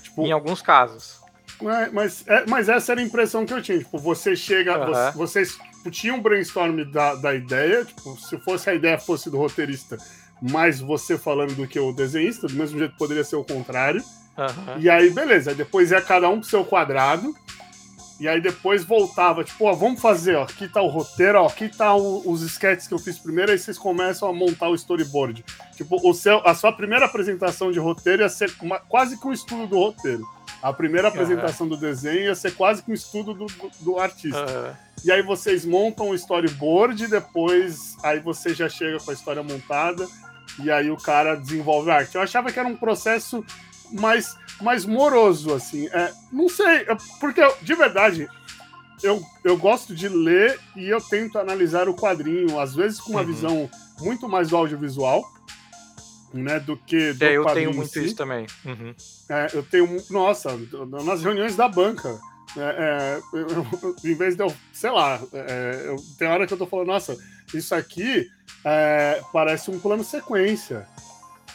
Tipo, 0.04 0.28
em 0.28 0.32
alguns 0.32 0.62
casos. 0.62 1.20
É, 1.60 1.90
mas, 1.90 2.24
é, 2.28 2.46
mas 2.48 2.70
essa 2.70 2.92
era 2.92 3.02
a 3.02 3.04
impressão 3.04 3.48
que 3.48 3.54
eu 3.54 3.64
tinha. 3.64 3.80
Tipo, 3.80 3.98
você 3.98 4.36
chega, 4.36 4.80
uhum. 4.80 4.86
você, 4.86 5.18
vocês 5.18 5.58
tipo, 5.58 5.90
tinham 5.90 6.18
um 6.18 6.22
brainstorm 6.22 6.84
da, 6.92 7.16
da 7.16 7.34
ideia, 7.34 7.84
tipo, 7.84 8.16
se 8.18 8.38
fosse 8.38 8.70
a 8.70 8.76
ideia 8.76 9.00
fosse 9.00 9.30
do 9.32 9.38
roteirista, 9.40 9.98
mais 10.42 10.80
você 10.80 11.18
falando 11.18 11.56
do 11.56 11.68
que 11.68 11.80
o 11.80 11.92
desenhista, 11.92 12.48
do 12.48 12.54
mesmo 12.54 12.78
jeito 12.78 12.96
poderia 12.98 13.24
ser 13.24 13.36
o 13.36 13.44
contrário. 13.44 14.04
Uhum. 14.38 14.80
E 14.80 14.90
aí, 14.90 15.10
beleza, 15.10 15.54
depois 15.54 15.92
é 15.92 16.02
cada 16.02 16.30
um 16.30 16.40
pro 16.40 16.50
seu 16.50 16.66
quadrado. 16.66 17.34
E 18.20 18.28
aí 18.28 18.40
depois 18.40 18.86
voltava, 18.86 19.44
tipo, 19.44 19.66
ó, 19.66 19.74
vamos 19.74 20.00
fazer, 20.00 20.36
ó, 20.36 20.44
aqui 20.44 20.68
tá 20.68 20.82
o 20.82 20.88
roteiro, 20.88 21.40
ó, 21.40 21.48
aqui 21.48 21.68
tá 21.68 21.94
o, 21.96 22.30
os 22.30 22.42
sketches 22.44 22.88
que 22.88 22.94
eu 22.94 23.00
fiz 23.00 23.18
primeiro, 23.18 23.52
aí 23.52 23.58
vocês 23.58 23.78
começam 23.78 24.30
a 24.30 24.34
montar 24.34 24.70
o 24.70 24.76
storyboard. 24.76 25.44
Tipo, 25.76 26.00
o 26.08 26.14
seu, 26.14 26.38
a 26.48 26.54
sua 26.54 26.72
primeira 26.72 27.06
apresentação 27.06 27.72
de 27.72 27.80
roteiro 27.80 28.22
ia 28.22 28.30
ser 28.30 28.54
uma, 28.62 28.80
quase 28.80 29.20
que 29.20 29.28
um 29.28 29.34
estudo 29.34 29.68
do 29.68 29.78
roteiro. 29.78 30.26
A 30.62 30.72
primeira 30.72 31.10
apresentação 31.10 31.66
uhum. 31.66 31.72
do 31.72 31.78
desenho 31.78 32.22
ia 32.22 32.36
ser 32.36 32.56
quase 32.56 32.82
que 32.82 32.92
um 32.92 32.94
estudo 32.94 33.34
do, 33.34 33.48
do, 33.48 33.72
do 33.82 34.00
artista. 34.00 34.40
Uhum. 34.40 34.74
E 35.04 35.12
aí 35.12 35.22
vocês 35.22 35.66
montam 35.66 36.10
o 36.10 36.16
storyboard, 36.16 37.08
depois 37.08 37.98
aí 38.02 38.22
você 38.22 38.54
já 38.54 38.70
chega 38.70 39.00
com 39.00 39.12
a 39.12 39.14
história 39.14 39.44
montada, 39.44 40.08
e 40.60 40.72
aí 40.72 40.92
o 40.92 40.98
cara 40.98 41.36
desenvolve 41.36 41.90
a 41.90 41.96
arte. 41.96 42.16
Eu 42.16 42.22
achava 42.22 42.52
que 42.52 42.60
era 42.60 42.68
um 42.68 42.76
processo 42.76 43.44
mais, 43.92 44.38
mais 44.62 44.86
moroso, 44.86 45.54
assim. 45.54 45.88
É, 45.88 46.12
não 46.32 46.50
sei, 46.50 46.86
porque 47.20 47.42
de 47.62 47.76
verdade, 47.76 48.28
eu, 49.02 49.22
eu 49.44 49.58
gosto 49.58 49.94
de 49.94 50.08
ler 50.08 50.60
e 50.76 50.90
eu 50.90 51.02
tento 51.02 51.38
analisar 51.38 51.88
o 51.88 51.96
quadrinho, 51.96 52.60
às 52.60 52.74
vezes 52.76 53.00
com 53.00 53.12
uma 53.12 53.22
uhum. 53.22 53.28
visão 53.28 53.70
muito 54.00 54.28
mais 54.28 54.50
do 54.50 54.58
audiovisual, 54.58 55.24
né, 56.34 56.60
do 56.60 56.76
que 56.76 57.14
do 57.14 57.26
é, 57.26 57.38
eu 57.38 57.46
tenho 57.46 57.74
muito 57.74 57.92
si. 57.92 58.06
isso 58.06 58.16
também. 58.16 58.48
Uhum. 58.66 58.96
É, 59.30 59.48
eu 59.54 59.64
tenho, 59.64 60.02
nossa, 60.10 60.58
nas 61.06 61.22
reuniões 61.22 61.56
da 61.56 61.68
banca, 61.68 62.20
é, 62.58 62.62
é, 62.62 63.22
eu, 63.34 63.48
eu, 63.50 63.96
em 64.04 64.16
vez 64.16 64.36
de 64.36 64.44
eu, 64.44 64.54
sei 64.72 64.90
lá, 64.90 65.20
é, 65.34 65.86
eu, 65.88 65.96
tem 66.18 66.28
hora 66.28 66.48
que 66.48 66.54
eu 66.54 66.58
tô 66.58 66.66
falando, 66.66 66.88
nossa, 66.88 67.18
isso 67.58 67.74
aqui 67.76 68.28
é, 68.66 69.22
parece 69.32 69.72
um 69.72 69.80
plano 69.80 70.04
sequência. 70.04 70.88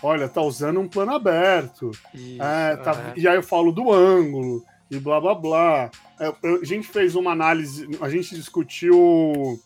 Olha, 0.03 0.29
tá 0.29 0.41
usando 0.41 0.79
um 0.79 0.89
plano 0.89 1.13
aberto. 1.15 1.91
Isso, 2.15 2.43
é, 2.43 2.77
tá, 2.77 3.13
e 3.17 3.27
aí 3.27 3.37
eu 3.37 3.43
falo 3.43 3.73
do 3.73 3.93
ângulo 3.93 4.65
e 4.91 4.99
blá 4.99 5.21
blá 5.21 5.35
blá. 5.35 5.91
a 6.19 6.65
gente 6.65 6.87
fez 6.89 7.15
uma 7.15 7.33
análise, 7.33 7.89
a 8.01 8.09
gente 8.09 8.35
discutiu 8.35 9.61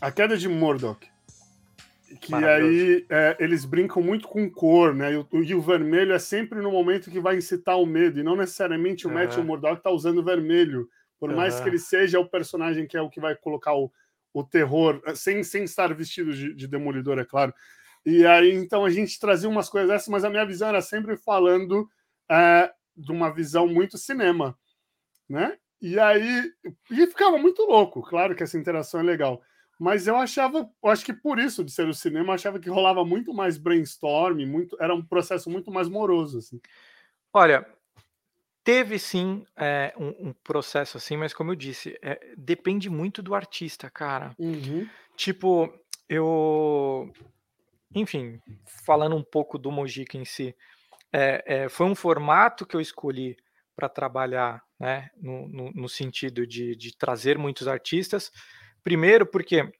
a 0.00 0.10
queda 0.10 0.36
de 0.36 0.48
Murdoch 0.48 1.06
que 2.20 2.34
aí 2.34 3.04
é, 3.08 3.36
eles 3.38 3.64
brincam 3.64 4.02
muito 4.02 4.28
com 4.28 4.48
cor, 4.48 4.94
né? 4.94 5.12
E 5.12 5.16
o, 5.16 5.26
e 5.42 5.54
o, 5.54 5.60
vermelho 5.60 6.12
é 6.12 6.18
sempre 6.18 6.60
no 6.60 6.70
momento 6.70 7.10
que 7.10 7.20
vai 7.20 7.36
incitar 7.36 7.78
o 7.78 7.86
medo, 7.86 8.20
e 8.20 8.22
não 8.22 8.36
necessariamente 8.36 9.06
o 9.06 9.10
uhum. 9.10 9.16
Matthew 9.16 9.44
Murdock 9.44 9.82
tá 9.82 9.90
usando 9.90 10.24
vermelho, 10.24 10.88
por 11.18 11.30
uhum. 11.30 11.36
mais 11.36 11.60
que 11.60 11.68
ele 11.68 11.78
seja 11.78 12.20
o 12.20 12.28
personagem 12.28 12.86
que 12.86 12.96
é 12.96 13.02
o 13.02 13.10
que 13.10 13.20
vai 13.20 13.34
colocar 13.34 13.74
o, 13.74 13.90
o 14.34 14.42
terror, 14.42 15.00
eh, 15.06 15.14
sem, 15.14 15.42
sem 15.44 15.62
estar 15.62 15.94
vestido 15.94 16.34
de, 16.34 16.52
de 16.52 16.66
demolidor, 16.66 17.18
é 17.18 17.24
claro. 17.24 17.54
E 18.04 18.26
aí, 18.26 18.52
então, 18.52 18.84
a 18.84 18.90
gente 18.90 19.18
trazia 19.18 19.48
umas 19.48 19.70
coisas 19.70 19.88
dessas, 19.88 20.08
mas 20.08 20.24
a 20.24 20.30
minha 20.30 20.44
visão 20.44 20.68
era 20.68 20.82
sempre 20.82 21.16
falando 21.16 21.88
é, 22.30 22.70
de 22.94 23.12
uma 23.12 23.32
visão 23.32 23.66
muito 23.66 23.96
cinema, 23.96 24.58
né? 25.28 25.56
E 25.80 25.98
aí, 25.98 26.52
e 26.90 27.06
ficava 27.06 27.38
muito 27.38 27.62
louco, 27.62 28.02
claro 28.02 28.34
que 28.34 28.42
essa 28.42 28.58
interação 28.58 29.00
é 29.00 29.02
legal. 29.02 29.40
Mas 29.78 30.06
eu 30.06 30.16
achava, 30.16 30.70
eu 30.82 30.90
acho 30.90 31.04
que 31.04 31.12
por 31.12 31.38
isso 31.38 31.64
de 31.64 31.72
ser 31.72 31.86
o 31.88 31.94
cinema, 31.94 32.28
eu 32.28 32.34
achava 32.34 32.58
que 32.58 32.70
rolava 32.70 33.04
muito 33.04 33.32
mais 33.32 33.58
brainstorm, 33.58 34.44
muito, 34.46 34.76
era 34.80 34.94
um 34.94 35.04
processo 35.04 35.50
muito 35.50 35.70
mais 35.70 35.88
moroso. 35.88 36.38
Assim. 36.38 36.60
Olha, 37.32 37.66
teve 38.64 38.98
sim 38.98 39.46
é, 39.56 39.92
um, 39.96 40.28
um, 40.28 40.32
processo 40.32 40.96
assim, 40.96 41.16
mas 41.16 41.32
como 41.32 41.52
eu 41.52 41.54
disse, 41.54 41.96
é, 42.02 42.34
depende 42.36 42.90
muito 42.90 43.22
do 43.22 43.34
artista, 43.34 43.90
cara. 43.90 44.34
Uhum. 44.38 44.88
Tipo, 45.16 45.72
eu. 46.08 47.12
Enfim, 47.94 48.40
falando 48.84 49.14
um 49.14 49.22
pouco 49.22 49.56
do 49.56 49.70
Mojica 49.70 50.16
em 50.16 50.24
si, 50.24 50.56
é, 51.12 51.44
é 51.46 51.68
foi 51.68 51.86
um 51.86 51.94
formato 51.94 52.66
que 52.66 52.74
eu 52.74 52.80
escolhi 52.80 53.36
para 53.76 53.88
trabalhar, 53.88 54.62
né, 54.78 55.10
no, 55.16 55.46
no, 55.48 55.70
no 55.72 55.88
sentido 55.88 56.46
de, 56.46 56.74
de 56.74 56.96
trazer 56.96 57.38
muitos 57.38 57.68
artistas 57.68 58.32
Primeiro, 58.84 59.24
porque 59.24 59.72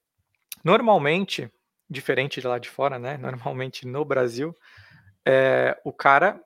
normalmente, 0.65 1.53
diferente 1.89 2.41
de 2.41 2.47
lá 2.47 2.59
de 2.59 2.71
fora, 2.71 2.99
né? 2.99 3.19
Normalmente 3.21 3.87
no 3.87 4.03
Brasil, 4.03 4.57
é, 5.27 5.79
o 5.85 5.93
cara 5.93 6.43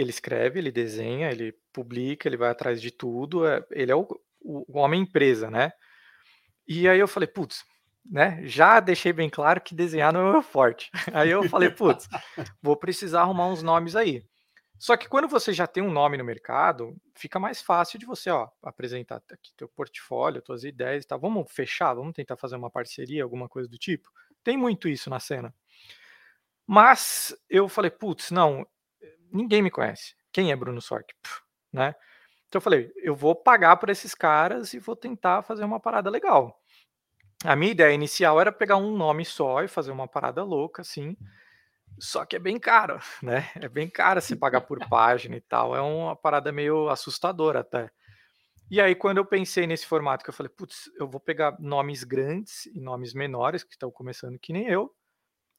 ele 0.00 0.10
escreve, 0.10 0.58
ele 0.58 0.72
desenha, 0.72 1.30
ele 1.30 1.52
publica, 1.72 2.28
ele 2.28 2.36
vai 2.36 2.50
atrás 2.50 2.80
de 2.80 2.90
tudo, 2.90 3.46
é, 3.46 3.64
ele 3.70 3.92
é 3.92 3.94
o, 3.94 4.06
o, 4.40 4.78
homem 4.78 5.02
empresa, 5.02 5.50
né? 5.50 5.72
E 6.66 6.88
aí 6.88 6.98
eu 6.98 7.08
falei, 7.08 7.26
putz, 7.26 7.64
né? 8.04 8.40
Já 8.46 8.80
deixei 8.80 9.12
bem 9.12 9.28
claro 9.28 9.60
que 9.60 9.74
desenhar 9.74 10.12
não 10.12 10.28
é 10.28 10.32
meu 10.32 10.42
forte. 10.42 10.90
Aí 11.12 11.30
eu 11.30 11.48
falei, 11.48 11.70
putz, 11.70 12.08
vou 12.62 12.76
precisar 12.76 13.22
arrumar 13.22 13.48
uns 13.48 13.62
nomes 13.62 13.94
aí. 13.94 14.24
Só 14.78 14.96
que 14.96 15.08
quando 15.08 15.28
você 15.28 15.52
já 15.52 15.66
tem 15.66 15.82
um 15.82 15.90
nome 15.90 16.16
no 16.16 16.24
mercado, 16.24 16.96
fica 17.14 17.38
mais 17.38 17.60
fácil 17.60 17.98
de 17.98 18.06
você 18.06 18.30
ó, 18.30 18.48
apresentar 18.62 19.16
aqui 19.30 19.52
teu 19.54 19.68
portfólio, 19.68 20.40
tuas 20.40 20.64
ideias 20.64 21.04
e 21.04 21.06
tal. 21.06 21.20
Vamos 21.20 21.52
fechar, 21.52 21.92
vamos 21.92 22.14
tentar 22.14 22.38
fazer 22.38 22.56
uma 22.56 22.70
parceria, 22.70 23.22
alguma 23.22 23.46
coisa 23.46 23.68
do 23.68 23.76
tipo. 23.76 24.08
Tem 24.42 24.56
muito 24.56 24.88
isso 24.88 25.10
na 25.10 25.20
cena. 25.20 25.54
Mas 26.66 27.36
eu 27.50 27.68
falei, 27.68 27.90
putz, 27.90 28.30
não, 28.30 28.66
ninguém 29.32 29.62
me 29.62 29.70
conhece. 29.70 30.14
Quem 30.32 30.52
é 30.52 30.56
Bruno 30.56 30.80
Sork? 30.80 31.14
Né? 31.72 31.94
Então 32.48 32.58
eu 32.58 32.62
falei, 32.62 32.92
eu 32.96 33.14
vou 33.14 33.34
pagar 33.34 33.76
por 33.76 33.90
esses 33.90 34.14
caras 34.14 34.74
e 34.74 34.78
vou 34.78 34.96
tentar 34.96 35.42
fazer 35.42 35.64
uma 35.64 35.78
parada 35.78 36.10
legal. 36.10 36.60
A 37.44 37.56
minha 37.56 37.72
ideia 37.72 37.94
inicial 37.94 38.40
era 38.40 38.52
pegar 38.52 38.76
um 38.76 38.96
nome 38.96 39.24
só 39.24 39.62
e 39.62 39.68
fazer 39.68 39.90
uma 39.90 40.06
parada 40.06 40.42
louca, 40.42 40.82
assim. 40.82 41.16
Só 41.98 42.24
que 42.24 42.36
é 42.36 42.38
bem 42.38 42.58
caro, 42.58 42.98
né? 43.22 43.50
É 43.54 43.68
bem 43.68 43.88
caro 43.88 44.20
se 44.20 44.36
pagar 44.36 44.62
por 44.62 44.78
página 44.88 45.36
e 45.36 45.40
tal. 45.40 45.74
É 45.74 45.80
uma 45.80 46.14
parada 46.16 46.52
meio 46.52 46.88
assustadora 46.88 47.60
até. 47.60 47.90
E 48.70 48.80
aí, 48.80 48.94
quando 48.94 49.18
eu 49.18 49.24
pensei 49.24 49.66
nesse 49.66 49.86
formato, 49.86 50.22
que 50.22 50.30
eu 50.30 50.34
falei, 50.34 50.50
putz, 50.50 50.90
eu 50.98 51.08
vou 51.08 51.20
pegar 51.20 51.56
nomes 51.58 52.04
grandes 52.04 52.66
e 52.66 52.80
nomes 52.80 53.14
menores 53.14 53.64
que 53.64 53.72
estão 53.72 53.90
começando 53.90 54.38
que 54.38 54.52
nem 54.52 54.68
eu, 54.68 54.94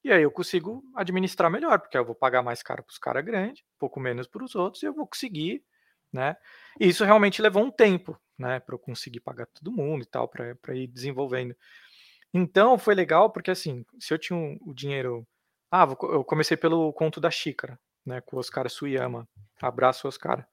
e 0.04 0.12
aí 0.12 0.24
eu 0.24 0.32
consigo 0.32 0.84
administrar 0.96 1.52
melhor, 1.52 1.80
porque 1.80 1.98
eu 1.98 2.06
vou 2.06 2.16
pagar 2.16 2.42
mais 2.42 2.64
caro 2.64 2.84
para 2.84 2.92
os 2.92 2.98
caras 2.98 3.24
grandes, 3.24 3.62
um 3.62 3.80
pouco 3.80 4.00
menos 4.00 4.28
para 4.28 4.44
os 4.44 4.56
outros, 4.56 4.82
e 4.84 4.86
eu 4.86 4.94
vou 4.94 5.08
conseguir, 5.08 5.64
né? 6.12 6.36
E 6.80 6.88
isso 6.88 7.06
realmente 7.06 7.42
levou 7.42 7.64
um 7.64 7.72
tempo, 7.72 8.20
né, 8.38 8.60
para 8.60 8.76
eu 8.76 8.80
conseguir 8.80 9.20
pagar 9.20 9.46
todo 9.48 9.72
mundo 9.72 10.04
e 10.04 10.06
tal, 10.08 10.28
para 10.28 10.76
ir 10.76 10.88
desenvolvendo. 10.88 11.56
Então 12.34 12.78
foi 12.78 12.96
legal, 12.96 13.32
porque 13.32 13.52
assim, 13.52 13.86
se 14.00 14.14
eu 14.14 14.18
tinha 14.18 14.38
o 14.62 14.74
dinheiro 14.74 15.28
ah, 15.72 15.88
eu 16.04 16.26
comecei 16.26 16.58
pelo 16.58 16.92
conto 16.92 17.22
da 17.22 17.32
xícara, 17.32 17.80
né, 18.06 18.20
com 18.20 18.36
o 18.36 18.40
Oscar 18.40 18.70
Suyama. 18.70 19.28
Abraço, 19.62 20.06
Oscar. 20.06 20.46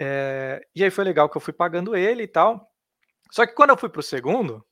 É, 0.00 0.66
e 0.74 0.82
aí 0.82 0.90
foi 0.90 1.04
legal 1.04 1.28
que 1.28 1.36
eu 1.36 1.40
fui 1.42 1.52
pagando 1.52 1.94
ele 1.94 2.22
e 2.22 2.28
tal. 2.28 2.66
Só 3.30 3.46
que 3.46 3.52
quando 3.52 3.70
eu 3.70 3.76
fui 3.76 3.90
pro 3.90 4.02
segundo, 4.02 4.64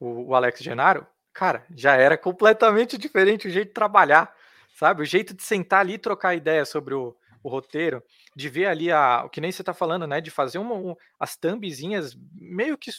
o, 0.00 0.30
o 0.30 0.34
Alex 0.34 0.60
Genaro, 0.60 1.06
cara, 1.34 1.66
já 1.76 1.96
era 1.96 2.16
completamente 2.16 2.96
diferente 2.96 3.48
o 3.48 3.50
jeito 3.50 3.68
de 3.68 3.74
trabalhar, 3.74 4.34
sabe? 4.76 5.02
O 5.02 5.04
jeito 5.06 5.34
de 5.34 5.42
sentar 5.42 5.80
ali 5.80 5.94
e 5.94 5.98
trocar 5.98 6.34
ideia 6.34 6.64
sobre 6.64 6.94
o, 6.94 7.16
o 7.42 7.48
roteiro, 7.50 8.02
de 8.34 8.48
ver 8.48 8.66
ali 8.66 8.90
a, 8.90 9.24
o 9.24 9.28
que 9.28 9.40
nem 9.40 9.52
você 9.52 9.62
tá 9.62 9.74
falando, 9.74 10.06
né? 10.06 10.20
De 10.20 10.30
fazer 10.30 10.58
uma, 10.58 10.74
um, 10.74 10.94
as 11.18 11.36
thumbzinhas 11.36 12.16
meio 12.34 12.78
que 12.78 12.90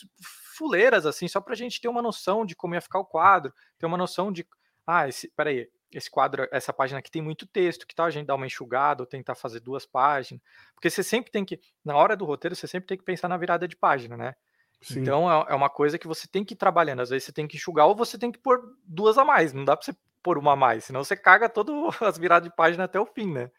fuleiras, 0.57 1.05
assim, 1.05 1.27
só 1.27 1.41
pra 1.41 1.55
gente 1.55 1.81
ter 1.81 1.87
uma 1.87 2.01
noção 2.01 2.45
de 2.45 2.55
como 2.55 2.75
ia 2.75 2.81
ficar 2.81 2.99
o 2.99 3.05
quadro, 3.05 3.53
ter 3.79 3.85
uma 3.85 3.97
noção 3.97 4.31
de. 4.31 4.45
Ah, 4.85 5.07
esse, 5.07 5.29
peraí, 5.29 5.67
esse 5.91 6.11
quadro, 6.11 6.47
essa 6.51 6.73
página 6.73 6.99
aqui 6.99 7.09
tem 7.09 7.21
muito 7.21 7.47
texto, 7.47 7.87
que 7.87 7.95
tal 7.95 8.05
a 8.05 8.11
gente 8.11 8.27
dar 8.27 8.35
uma 8.35 8.45
enxugada 8.45 9.01
ou 9.01 9.07
tentar 9.07 9.33
fazer 9.35 9.61
duas 9.61 9.85
páginas? 9.85 10.41
Porque 10.75 10.89
você 10.89 11.01
sempre 11.03 11.31
tem 11.31 11.45
que, 11.45 11.59
na 11.83 11.95
hora 11.95 12.15
do 12.15 12.25
roteiro, 12.25 12.55
você 12.55 12.67
sempre 12.67 12.87
tem 12.87 12.97
que 12.97 13.03
pensar 13.03 13.27
na 13.27 13.37
virada 13.37 13.67
de 13.67 13.75
página, 13.75 14.15
né? 14.17 14.35
Sim. 14.81 15.01
Então 15.01 15.31
é, 15.31 15.45
é 15.49 15.55
uma 15.55 15.69
coisa 15.69 15.97
que 15.97 16.07
você 16.07 16.27
tem 16.27 16.43
que 16.43 16.53
ir 16.53 16.57
trabalhando. 16.57 17.01
Às 17.01 17.09
vezes 17.09 17.25
você 17.25 17.31
tem 17.31 17.47
que 17.47 17.57
enxugar 17.57 17.87
ou 17.87 17.95
você 17.95 18.17
tem 18.17 18.31
que 18.31 18.39
pôr 18.39 18.61
duas 18.83 19.17
a 19.17 19.25
mais. 19.25 19.53
Não 19.53 19.65
dá 19.65 19.75
para 19.75 19.85
você 19.85 19.95
pôr 20.21 20.37
uma 20.37 20.53
a 20.53 20.55
mais, 20.55 20.85
senão 20.85 21.03
você 21.03 21.15
caga 21.15 21.47
todas 21.47 21.75
as 22.01 22.17
viradas 22.17 22.49
de 22.49 22.55
página 22.55 22.85
até 22.85 22.99
o 22.99 23.05
fim, 23.05 23.31
né? 23.31 23.51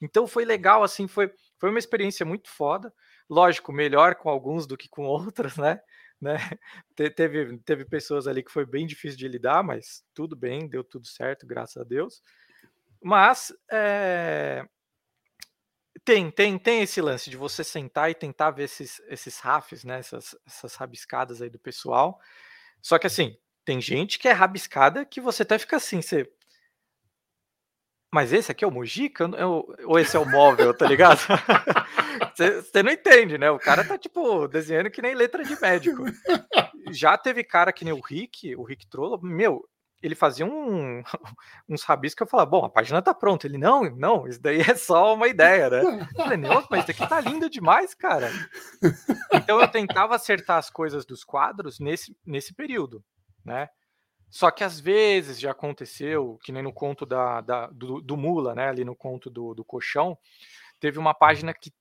Então 0.00 0.26
foi 0.26 0.44
legal, 0.44 0.82
assim, 0.82 1.06
foi, 1.06 1.30
foi 1.58 1.70
uma 1.70 1.78
experiência 1.78 2.24
muito 2.24 2.48
foda. 2.48 2.92
Lógico, 3.28 3.72
melhor 3.72 4.14
com 4.14 4.30
alguns 4.30 4.66
do 4.66 4.76
que 4.76 4.88
com 4.88 5.04
outros, 5.04 5.56
né? 5.58 5.80
né? 6.20 6.38
Te, 6.94 7.10
teve, 7.10 7.58
teve 7.58 7.84
pessoas 7.84 8.26
ali 8.26 8.42
que 8.42 8.50
foi 8.50 8.64
bem 8.64 8.86
difícil 8.86 9.18
de 9.18 9.28
lidar, 9.28 9.62
mas 9.62 10.04
tudo 10.14 10.34
bem, 10.34 10.68
deu 10.68 10.82
tudo 10.82 11.06
certo, 11.06 11.46
graças 11.46 11.76
a 11.76 11.84
Deus. 11.84 12.22
Mas 13.02 13.52
é, 13.70 14.66
tem, 16.04 16.30
tem, 16.30 16.58
tem 16.58 16.82
esse 16.82 17.00
lance 17.00 17.30
de 17.30 17.36
você 17.36 17.64
sentar 17.64 18.10
e 18.10 18.14
tentar 18.14 18.50
ver 18.50 18.64
esses, 18.64 19.00
esses 19.08 19.38
rafes, 19.38 19.84
né? 19.84 19.98
Essas, 19.98 20.36
essas 20.46 20.74
rabiscadas 20.74 21.40
aí 21.40 21.50
do 21.50 21.58
pessoal. 21.58 22.18
Só 22.82 22.98
que 22.98 23.06
assim, 23.06 23.36
tem 23.64 23.80
gente 23.80 24.18
que 24.18 24.28
é 24.28 24.32
rabiscada 24.32 25.04
que 25.04 25.20
você 25.20 25.42
até 25.42 25.58
fica 25.58 25.76
assim, 25.76 26.00
você. 26.00 26.30
Mas 28.12 28.32
esse 28.32 28.50
aqui 28.50 28.64
é 28.64 28.66
o 28.66 28.70
Mojica? 28.70 29.28
Ou 29.84 29.98
esse 29.98 30.16
é 30.16 30.18
o 30.18 30.24
móvel, 30.24 30.72
tá 30.72 30.86
ligado? 30.86 31.20
Você 32.34 32.82
não 32.82 32.92
entende, 32.92 33.36
né? 33.36 33.50
O 33.50 33.58
cara 33.58 33.84
tá, 33.84 33.98
tipo, 33.98 34.48
desenhando 34.48 34.90
que 34.90 35.02
nem 35.02 35.14
letra 35.14 35.44
de 35.44 35.60
médico. 35.60 36.04
Já 36.90 37.18
teve 37.18 37.44
cara 37.44 37.72
que 37.72 37.84
nem 37.84 37.92
o 37.92 38.00
Rick, 38.00 38.56
o 38.56 38.62
Rick 38.62 38.86
Trollo, 38.86 39.20
meu, 39.20 39.68
ele 40.02 40.14
fazia 40.14 40.46
um, 40.46 41.02
uns 41.68 41.82
rabiscos 41.82 42.16
que 42.16 42.22
eu 42.22 42.26
falava, 42.26 42.50
bom, 42.50 42.64
a 42.64 42.70
página 42.70 43.02
tá 43.02 43.12
pronta. 43.12 43.46
Ele, 43.46 43.58
não, 43.58 43.84
não, 43.96 44.26
isso 44.26 44.40
daí 44.40 44.60
é 44.60 44.74
só 44.74 45.14
uma 45.14 45.28
ideia, 45.28 45.68
né? 45.68 45.82
Eu 45.82 46.24
falei, 46.24 46.36
nossa, 46.36 46.68
mas 46.70 46.82
isso 46.82 46.90
aqui 46.90 47.06
tá 47.08 47.20
lindo 47.20 47.50
demais, 47.50 47.94
cara. 47.94 48.30
Então 49.32 49.60
eu 49.60 49.68
tentava 49.68 50.14
acertar 50.14 50.58
as 50.58 50.70
coisas 50.70 51.04
dos 51.04 51.24
quadros 51.24 51.80
nesse, 51.80 52.16
nesse 52.24 52.54
período, 52.54 53.04
né? 53.44 53.68
Só 54.30 54.50
que 54.50 54.62
às 54.62 54.78
vezes 54.78 55.40
já 55.40 55.52
aconteceu, 55.52 56.38
que 56.42 56.52
nem 56.52 56.62
no 56.62 56.72
conto 56.72 57.06
da, 57.06 57.40
da 57.40 57.66
do, 57.68 58.00
do, 58.00 58.16
Mula, 58.16 58.54
né? 58.54 58.68
Ali 58.68 58.84
no 58.84 58.94
conto 58.94 59.30
do, 59.30 59.54
do 59.54 59.64
colchão, 59.64 60.18
teve 60.78 60.98
uma 60.98 61.14
página 61.14 61.52
que 61.54 61.72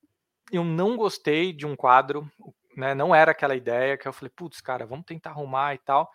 eu 0.51 0.63
não 0.63 0.95
gostei 0.95 1.51
de 1.51 1.65
um 1.65 1.75
quadro, 1.75 2.29
né? 2.75 2.95
Não 2.95 3.13
era 3.13 3.31
aquela 3.31 3.55
ideia 3.55 3.97
que 3.97 4.07
eu 4.07 4.13
falei, 4.13 4.31
putz, 4.33 4.61
cara, 4.61 4.85
vamos 4.85 5.05
tentar 5.05 5.31
arrumar 5.31 5.75
e 5.75 5.77
tal. 5.79 6.09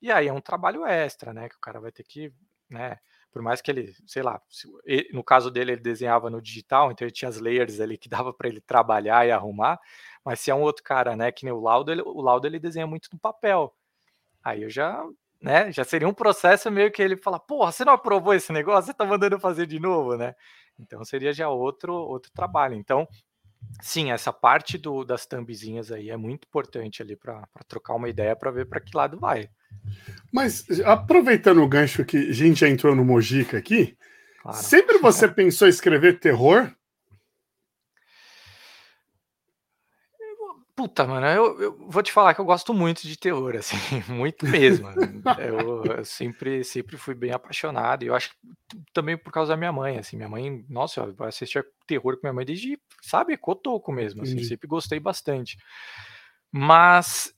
E 0.00 0.10
aí 0.10 0.28
é 0.28 0.32
um 0.32 0.40
trabalho 0.40 0.84
extra, 0.86 1.32
né? 1.32 1.48
Que 1.48 1.56
o 1.56 1.60
cara 1.60 1.80
vai 1.80 1.92
ter 1.92 2.04
que, 2.04 2.32
né? 2.70 2.98
Por 3.32 3.42
mais 3.42 3.60
que 3.60 3.70
ele, 3.70 3.94
sei 4.06 4.22
lá, 4.22 4.40
no 5.12 5.22
caso 5.22 5.50
dele 5.50 5.72
ele 5.72 5.80
desenhava 5.80 6.30
no 6.30 6.40
digital, 6.40 6.90
então 6.90 7.04
ele 7.06 7.12
tinha 7.12 7.28
as 7.28 7.38
layers 7.38 7.80
ali 7.80 7.98
que 7.98 8.08
dava 8.24 8.32
para 8.32 8.48
ele 8.48 8.60
trabalhar 8.60 9.26
e 9.26 9.30
arrumar. 9.30 9.78
Mas 10.24 10.40
se 10.40 10.50
é 10.50 10.54
um 10.54 10.62
outro 10.62 10.82
cara, 10.82 11.16
né? 11.16 11.30
Que 11.32 11.44
nem 11.44 11.52
o 11.52 11.60
Laudo, 11.60 11.92
ele, 11.92 12.02
o 12.02 12.20
Laudo 12.22 12.46
ele 12.46 12.58
desenha 12.58 12.86
muito 12.86 13.08
no 13.12 13.18
papel. 13.18 13.74
Aí 14.44 14.62
eu 14.62 14.70
já, 14.70 15.04
né? 15.42 15.72
Já 15.72 15.84
seria 15.84 16.08
um 16.08 16.14
processo 16.14 16.70
meio 16.70 16.90
que 16.92 17.02
ele 17.02 17.16
fala, 17.16 17.38
porra, 17.38 17.72
você 17.72 17.84
não 17.84 17.94
aprovou 17.94 18.34
esse 18.34 18.52
negócio, 18.52 18.86
você 18.86 18.94
tá 18.94 19.04
mandando 19.04 19.38
fazer 19.40 19.66
de 19.66 19.78
novo, 19.80 20.16
né? 20.16 20.34
Então 20.78 21.04
seria 21.04 21.32
já 21.32 21.48
outro 21.48 21.94
outro 21.94 22.30
trabalho. 22.32 22.74
Então 22.74 23.08
Sim, 23.80 24.10
essa 24.10 24.32
parte 24.32 24.78
do, 24.78 25.04
das 25.04 25.26
thumbzinhas 25.26 25.92
aí 25.92 26.10
é 26.10 26.16
muito 26.16 26.46
importante 26.46 27.02
ali 27.02 27.14
para 27.14 27.46
trocar 27.68 27.94
uma 27.94 28.08
ideia 28.08 28.34
para 28.34 28.50
ver 28.50 28.66
para 28.66 28.80
que 28.80 28.96
lado 28.96 29.18
vai. 29.18 29.48
Mas 30.32 30.64
aproveitando 30.84 31.62
o 31.62 31.68
gancho 31.68 32.04
que 32.04 32.16
a 32.16 32.32
gente 32.32 32.60
já 32.60 32.68
entrou 32.68 32.94
no 32.94 33.04
Mojica 33.04 33.58
aqui, 33.58 33.96
claro. 34.42 34.56
sempre 34.56 34.98
você 34.98 35.28
pensou 35.28 35.68
em 35.68 35.70
escrever 35.70 36.18
terror? 36.18 36.72
Puta, 40.76 41.06
mano, 41.06 41.26
eu, 41.26 41.58
eu, 41.58 41.88
vou 41.88 42.02
te 42.02 42.12
falar 42.12 42.34
que 42.34 42.40
eu 42.40 42.44
gosto 42.44 42.74
muito 42.74 43.08
de 43.08 43.18
terror, 43.18 43.56
assim, 43.58 43.76
muito 44.12 44.46
mesmo. 44.46 44.86
eu, 45.38 45.84
eu, 45.86 46.04
sempre, 46.04 46.62
sempre 46.62 46.98
fui 46.98 47.14
bem 47.14 47.32
apaixonado, 47.32 48.04
e 48.04 48.08
eu 48.08 48.14
acho 48.14 48.30
que 48.30 48.36
também 48.92 49.16
por 49.16 49.32
causa 49.32 49.54
da 49.54 49.56
minha 49.56 49.72
mãe, 49.72 49.96
assim, 49.96 50.16
minha 50.16 50.28
mãe, 50.28 50.64
nossa, 50.68 51.00
eu 51.00 51.24
assistia 51.24 51.64
terror 51.86 52.16
com 52.16 52.26
minha 52.26 52.34
mãe 52.34 52.44
desde, 52.44 52.78
sabe, 53.00 53.38
cotoco 53.38 53.90
mesmo, 53.90 54.22
assim, 54.22 54.42
sempre 54.44 54.68
gostei 54.68 55.00
bastante. 55.00 55.56
Mas 56.52 57.34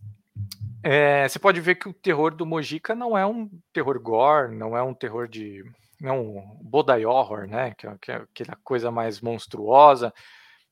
é, 0.82 1.28
você 1.28 1.38
pode 1.38 1.60
ver 1.60 1.76
que 1.76 1.88
o 1.88 1.92
terror 1.92 2.34
do 2.34 2.46
Mojica 2.46 2.94
não 2.94 3.16
é 3.16 3.24
um 3.24 3.48
terror 3.72 4.00
gore, 4.00 4.54
não 4.54 4.76
é 4.76 4.82
um 4.82 4.94
terror 4.94 5.28
de. 5.28 5.64
não 6.00 6.38
é 6.38 6.44
bodai 6.62 7.04
horror, 7.04 7.46
né? 7.46 7.74
Que, 7.76 7.86
é, 7.86 7.96
que 8.00 8.12
é 8.12 8.16
aquela 8.16 8.58
coisa 8.64 8.90
mais 8.90 9.20
monstruosa, 9.20 10.12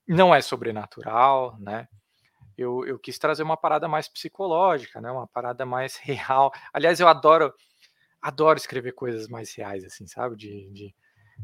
não 0.07 0.35
é 0.35 0.41
sobrenatural, 0.41 1.57
né? 1.61 1.87
Eu, 2.57 2.87
eu 2.87 2.99
quis 2.99 3.19
trazer 3.19 3.43
uma 3.43 3.57
parada 3.57 3.87
mais 3.87 4.09
psicológica, 4.09 5.01
né? 5.01 5.11
Uma 5.11 5.27
parada 5.27 5.67
mais 5.67 5.97
real. 6.03 6.53
Aliás, 6.73 7.01
eu 7.01 7.09
adoro 7.09 7.53
adoro 8.21 8.59
escrever 8.59 8.93
coisas 8.93 9.29
mais 9.29 9.55
reais, 9.55 9.85
assim, 9.85 10.07
sabe? 10.07 10.37
De, 10.37 10.69
de, 10.71 10.95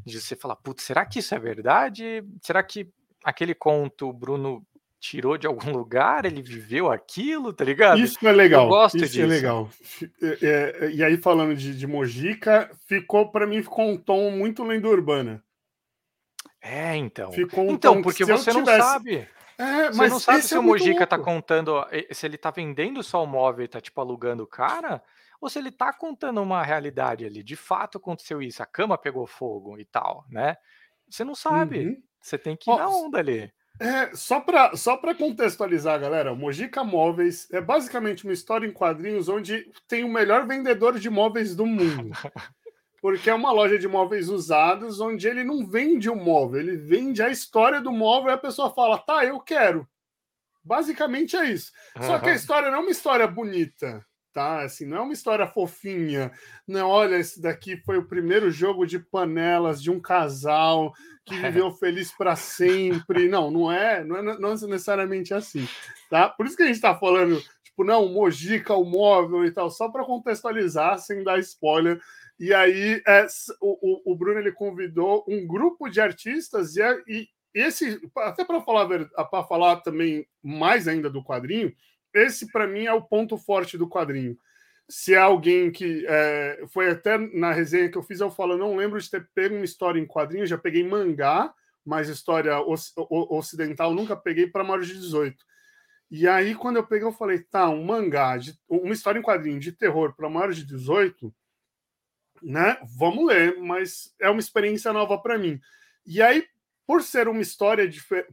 de 0.05 0.21
você 0.21 0.35
falar, 0.35 0.57
putz, 0.57 0.83
será 0.83 1.07
que 1.07 1.21
isso 1.21 1.35
é 1.35 1.39
verdade? 1.39 2.25
Será 2.43 2.63
que 2.63 2.89
aquele 3.25 3.55
conto 3.55 4.09
o 4.09 4.13
Bruno 4.13 4.67
tirou 4.99 5.39
de 5.39 5.47
algum 5.47 5.71
lugar? 5.77 6.25
Ele 6.25 6.43
viveu 6.43 6.91
aquilo, 6.91 7.53
tá 7.53 7.65
ligado? 7.65 8.01
Isso 8.01 8.27
é 8.27 8.33
legal. 8.33 8.65
Eu 8.65 8.69
gosto 8.69 8.97
isso 8.97 9.05
é 9.05 9.09
disso. 9.09 9.23
é 9.23 9.27
legal. 9.27 9.71
É, 10.21 10.87
é, 10.87 10.91
e 10.91 11.05
aí, 11.05 11.17
falando 11.17 11.55
de, 11.55 11.77
de 11.77 11.87
Mojica, 11.87 12.71
ficou, 12.87 13.31
para 13.31 13.47
mim, 13.47 13.63
ficou 13.63 13.89
um 13.89 13.97
tom 13.97 14.31
muito 14.31 14.65
lenda 14.65 14.89
urbana. 14.89 15.45
É, 16.61 16.97
então. 16.97 17.31
Ficou 17.33 17.65
um 17.65 17.73
então, 17.73 17.95
tom 17.95 18.03
porque 18.03 18.25
você 18.25 18.53
não 18.53 18.65
sabe. 18.65 19.29
É, 19.59 19.85
mas 19.85 19.97
Você 19.97 20.09
não 20.09 20.21
sabe 20.21 20.43
se 20.43 20.55
é 20.55 20.59
o 20.59 20.63
Mojica 20.63 21.07
tá 21.07 21.19
contando, 21.19 21.85
se 22.11 22.27
ele 22.27 22.39
tá 22.39 22.51
vendendo 22.51 23.03
só 23.03 23.23
o 23.23 23.27
móvel 23.27 23.65
e 23.65 23.69
tá 23.69 23.81
tipo 23.81 24.01
alugando 24.01 24.43
o 24.43 24.47
cara, 24.47 25.03
ou 25.41 25.49
se 25.51 25.59
ele 25.59 25.71
tá 25.71 25.93
contando 25.93 26.41
uma 26.41 26.63
realidade 26.63 27.25
ali. 27.25 27.43
De 27.43 27.57
fato 27.57 27.99
aconteceu 27.99 28.41
isso, 28.41 28.63
a 28.63 28.67
cama 28.67 28.97
pegou 28.97 29.27
fogo 29.27 29.79
e 29.79 29.85
tal, 29.85 30.25
né? 30.29 30.57
Você 31.09 31.25
não 31.25 31.35
sabe. 31.35 31.87
Uhum. 31.87 32.03
Você 32.21 32.39
tem 32.39 32.57
que 32.57 32.71
ir 32.71 32.73
Ó, 32.73 32.79
na 32.79 32.89
onda 32.89 33.19
ali. 33.19 33.53
É, 33.81 34.15
só 34.15 34.41
para 34.41 34.77
só 34.77 34.97
contextualizar, 35.19 35.99
galera, 35.99 36.33
o 36.33 36.37
Mojica 36.37 36.85
Móveis 36.85 37.49
é 37.51 37.61
basicamente 37.61 38.25
uma 38.25 38.33
história 38.33 38.67
em 38.67 38.73
quadrinhos 38.73 39.29
onde 39.29 39.71
tem 39.89 40.05
o 40.05 40.09
melhor 40.09 40.47
vendedor 40.47 40.99
de 40.99 41.11
móveis 41.11 41.57
do 41.57 41.67
mundo. 41.67 42.13
porque 43.03 43.29
é 43.29 43.35
uma 43.35 43.51
loja 43.51 43.77
de 43.77 43.89
móveis 43.89 44.29
usados 44.29 45.01
onde 45.01 45.27
ele 45.27 45.43
não 45.43 45.67
vende 45.67 46.09
o 46.09 46.15
móvel, 46.15 46.61
ele 46.61 46.77
vende 46.77 47.21
a 47.21 47.31
história 47.31 47.81
do 47.81 47.91
móvel 47.91 48.31
e 48.31 48.35
a 48.35 48.39
pessoa 48.39 48.73
fala, 48.73 48.97
tá, 48.97 49.25
eu 49.25 49.41
quero. 49.41 49.87
Basicamente 50.65 51.37
é 51.37 51.51
isso. 51.51 51.73
Uhum. 51.97 52.05
Só 52.05 52.21
que 52.21 52.31
a 52.31 52.35
história 52.35 52.71
não 52.71 52.79
é 52.79 52.81
uma 52.81 52.93
história 52.93 53.27
bonita, 53.27 54.07
tá? 54.33 54.63
Assim, 54.63 54.87
não 54.87 54.99
é 54.99 55.01
uma 55.01 55.13
história 55.13 55.49
fofinha. 55.49 56.31
Não, 56.65 56.89
olha, 56.89 57.17
esse 57.17 57.43
daqui 57.43 57.77
foi 57.79 57.99
o 57.99 58.07
primeiro 58.07 58.53
jogo 58.53 58.87
de 58.87 59.01
panelas 59.01 59.83
de 59.83 59.91
um 59.91 59.99
casal 59.99 60.95
que 61.27 61.35
viveu 61.43 61.73
feliz 61.73 62.13
para 62.13 62.37
sempre. 62.37 63.29
Não, 63.29 63.51
não 63.51 63.73
é, 63.73 64.05
não 64.05 64.17
é, 64.17 64.23
não 64.39 64.51
é 64.51 64.53
necessariamente 64.53 65.35
assim, 65.35 65.67
tá? 66.09 66.29
Por 66.29 66.47
isso 66.47 66.57
que 66.57 66.63
a 66.63 66.67
gente 66.67 66.77
está 66.77 66.95
falando, 66.95 67.43
tipo, 67.65 67.83
não, 67.83 68.09
Mojica, 68.09 68.75
o 68.75 68.85
móvel 68.85 69.45
e 69.45 69.51
tal, 69.51 69.69
só 69.71 69.89
para 69.91 70.05
contextualizar, 70.05 71.01
sem 71.01 71.25
dar 71.25 71.41
spoiler 71.41 72.01
e 72.43 72.53
aí 72.53 73.01
é, 73.07 73.25
o, 73.61 74.13
o, 74.13 74.17
Bruno 74.17 74.41
ele 74.41 74.51
convidou 74.51 75.25
um 75.29 75.47
grupo 75.47 75.89
de 75.89 76.01
artistas 76.01 76.75
e, 76.75 76.83
é, 76.83 77.01
e 77.07 77.29
esse 77.55 78.01
até 78.17 78.45
para 78.45 78.61
falar 78.61 78.89
para 79.31 79.45
falar 79.45 79.77
também 79.77 80.27
mais 80.43 80.89
ainda 80.89 81.09
do 81.09 81.23
quadrinho, 81.23 81.73
esse 82.13 82.51
para 82.51 82.67
mim 82.67 82.87
é 82.87 82.93
o 82.93 83.01
ponto 83.01 83.39
forte 83.39 83.79
do 83.79 83.89
quadrinho. 83.89 84.37
Se 84.91 85.15
é 85.15 85.19
alguém 85.19 85.71
que 85.71 86.05
é, 86.09 86.65
foi 86.67 86.91
até 86.91 87.17
na 87.17 87.53
resenha 87.53 87.89
que 87.89 87.97
eu 87.97 88.03
fiz, 88.03 88.19
eu 88.19 88.29
falo, 88.29 88.59
não 88.59 88.75
lembro 88.75 89.01
de 89.01 89.09
ter 89.09 89.31
pego 89.33 89.55
uma 89.55 89.65
história 89.65 90.01
em 90.01 90.05
quadrinho, 90.05 90.45
já 90.45 90.59
peguei 90.59 90.83
mangá, 90.83 91.55
mas 91.87 92.09
história 92.09 92.59
ocidental 93.09 93.95
nunca 93.95 94.17
peguei 94.17 94.49
para 94.49 94.65
maior 94.65 94.83
de 94.83 94.93
18. 94.93 95.37
E 96.11 96.27
aí, 96.27 96.57
quando 96.57 96.79
eu 96.79 96.85
peguei, 96.85 97.07
eu 97.07 97.13
falei, 97.13 97.39
tá, 97.39 97.71
um 97.71 97.85
mangá, 97.85 98.37
de, 98.37 98.59
uma 98.69 98.93
história 98.93 99.21
em 99.21 99.23
quadrinho 99.23 99.61
de 99.61 99.71
terror 99.71 100.13
para 100.17 100.29
maior 100.29 100.53
de 100.53 100.67
18, 100.67 101.33
né? 102.43 102.79
Vamos 102.97 103.27
ler, 103.27 103.59
mas 103.59 104.13
é 104.21 104.29
uma 104.29 104.41
experiência 104.41 104.93
nova 104.93 105.19
para 105.19 105.39
mim. 105.39 105.61
E 106.05 106.21
aí, 106.21 106.45
por 106.87 107.03
ser 107.03 107.29
uma 107.29 107.41
história 107.41 107.89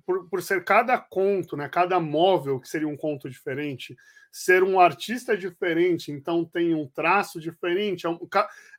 por, 0.05 0.27
por 0.29 0.41
ser 0.41 0.63
cada 0.63 0.97
conto, 0.97 1.55
né, 1.55 1.69
cada 1.69 1.99
móvel 1.99 2.59
que 2.59 2.67
seria 2.67 2.87
um 2.87 2.97
conto 2.97 3.29
diferente, 3.29 3.95
ser 4.31 4.63
um 4.63 4.79
artista 4.79 5.37
diferente, 5.37 6.11
então 6.11 6.45
tem 6.45 6.73
um 6.73 6.87
traço 6.87 7.39
diferente, 7.39 8.05
é 8.05 8.09
um, 8.09 8.19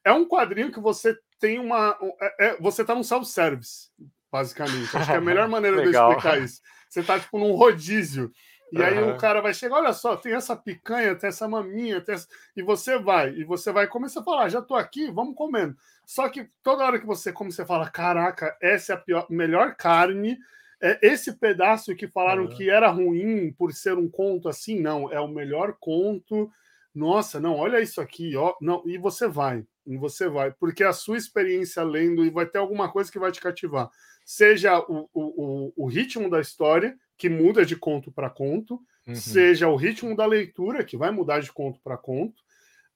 é 0.04 0.12
um 0.12 0.26
quadrinho 0.26 0.72
que 0.72 0.80
você 0.80 1.16
tem 1.38 1.58
uma, 1.58 1.96
é, 2.20 2.46
é, 2.48 2.56
você 2.60 2.82
está 2.82 2.94
num 2.94 3.02
self-service, 3.02 3.88
basicamente. 4.30 4.96
Acho 4.96 5.06
que 5.06 5.12
é 5.12 5.16
a 5.16 5.20
melhor 5.20 5.48
maneira 5.48 5.78
de 5.78 5.94
eu 5.94 6.08
explicar 6.08 6.40
isso. 6.40 6.60
Você 6.88 7.00
está 7.00 7.18
tipo 7.18 7.38
num 7.38 7.52
rodízio. 7.52 8.32
E 8.72 8.82
aí 8.82 9.02
o 9.02 9.16
cara 9.16 9.40
vai 9.40 9.52
chegar, 9.52 9.76
olha 9.76 9.92
só, 9.92 10.16
tem 10.16 10.32
essa 10.32 10.54
picanha, 10.54 11.16
tem 11.16 11.28
essa 11.28 11.48
maminha, 11.48 12.00
tem 12.00 12.14
essa... 12.14 12.28
e 12.56 12.62
você 12.62 12.98
vai, 12.98 13.30
e 13.30 13.44
você 13.44 13.72
vai 13.72 13.86
começar 13.86 14.20
a 14.20 14.24
falar, 14.24 14.48
já 14.48 14.62
tô 14.62 14.76
aqui, 14.76 15.10
vamos 15.10 15.34
comendo. 15.34 15.76
Só 16.06 16.28
que 16.28 16.48
toda 16.62 16.84
hora 16.84 16.98
que 16.98 17.06
você 17.06 17.32
come, 17.32 17.50
você 17.50 17.64
fala, 17.64 17.90
caraca, 17.90 18.56
essa 18.60 18.92
é 18.92 18.96
a 18.96 18.98
pior, 18.98 19.26
melhor 19.28 19.74
carne, 19.74 20.38
é 20.80 20.98
esse 21.02 21.34
pedaço 21.34 21.94
que 21.94 22.08
falaram 22.08 22.44
uhum. 22.44 22.48
que 22.48 22.70
era 22.70 22.88
ruim 22.88 23.52
por 23.52 23.72
ser 23.72 23.98
um 23.98 24.08
conto 24.08 24.48
assim, 24.48 24.80
não, 24.80 25.12
é 25.12 25.20
o 25.20 25.28
melhor 25.28 25.76
conto. 25.78 26.50
Nossa, 26.94 27.38
não, 27.38 27.56
olha 27.56 27.80
isso 27.80 28.00
aqui, 28.00 28.34
ó, 28.36 28.54
não, 28.60 28.82
e 28.86 28.98
você 28.98 29.28
vai, 29.28 29.64
e 29.86 29.96
você 29.96 30.28
vai, 30.28 30.50
porque 30.52 30.82
a 30.82 30.92
sua 30.92 31.16
experiência 31.16 31.82
lendo 31.84 32.24
e 32.24 32.30
vai 32.30 32.46
ter 32.46 32.58
alguma 32.58 32.90
coisa 32.90 33.12
que 33.12 33.18
vai 33.18 33.30
te 33.30 33.40
cativar. 33.40 33.90
Seja 34.24 34.78
o, 34.78 35.08
o, 35.14 35.72
o 35.76 35.86
ritmo 35.86 36.28
da 36.28 36.40
história, 36.40 36.96
que 37.20 37.28
muda 37.28 37.66
de 37.66 37.76
conto 37.76 38.10
para 38.10 38.30
conto, 38.30 38.80
uhum. 39.06 39.14
seja 39.14 39.68
o 39.68 39.76
ritmo 39.76 40.16
da 40.16 40.24
leitura, 40.24 40.82
que 40.82 40.96
vai 40.96 41.10
mudar 41.10 41.40
de 41.40 41.52
conto 41.52 41.78
para 41.84 41.98
conto, 41.98 42.42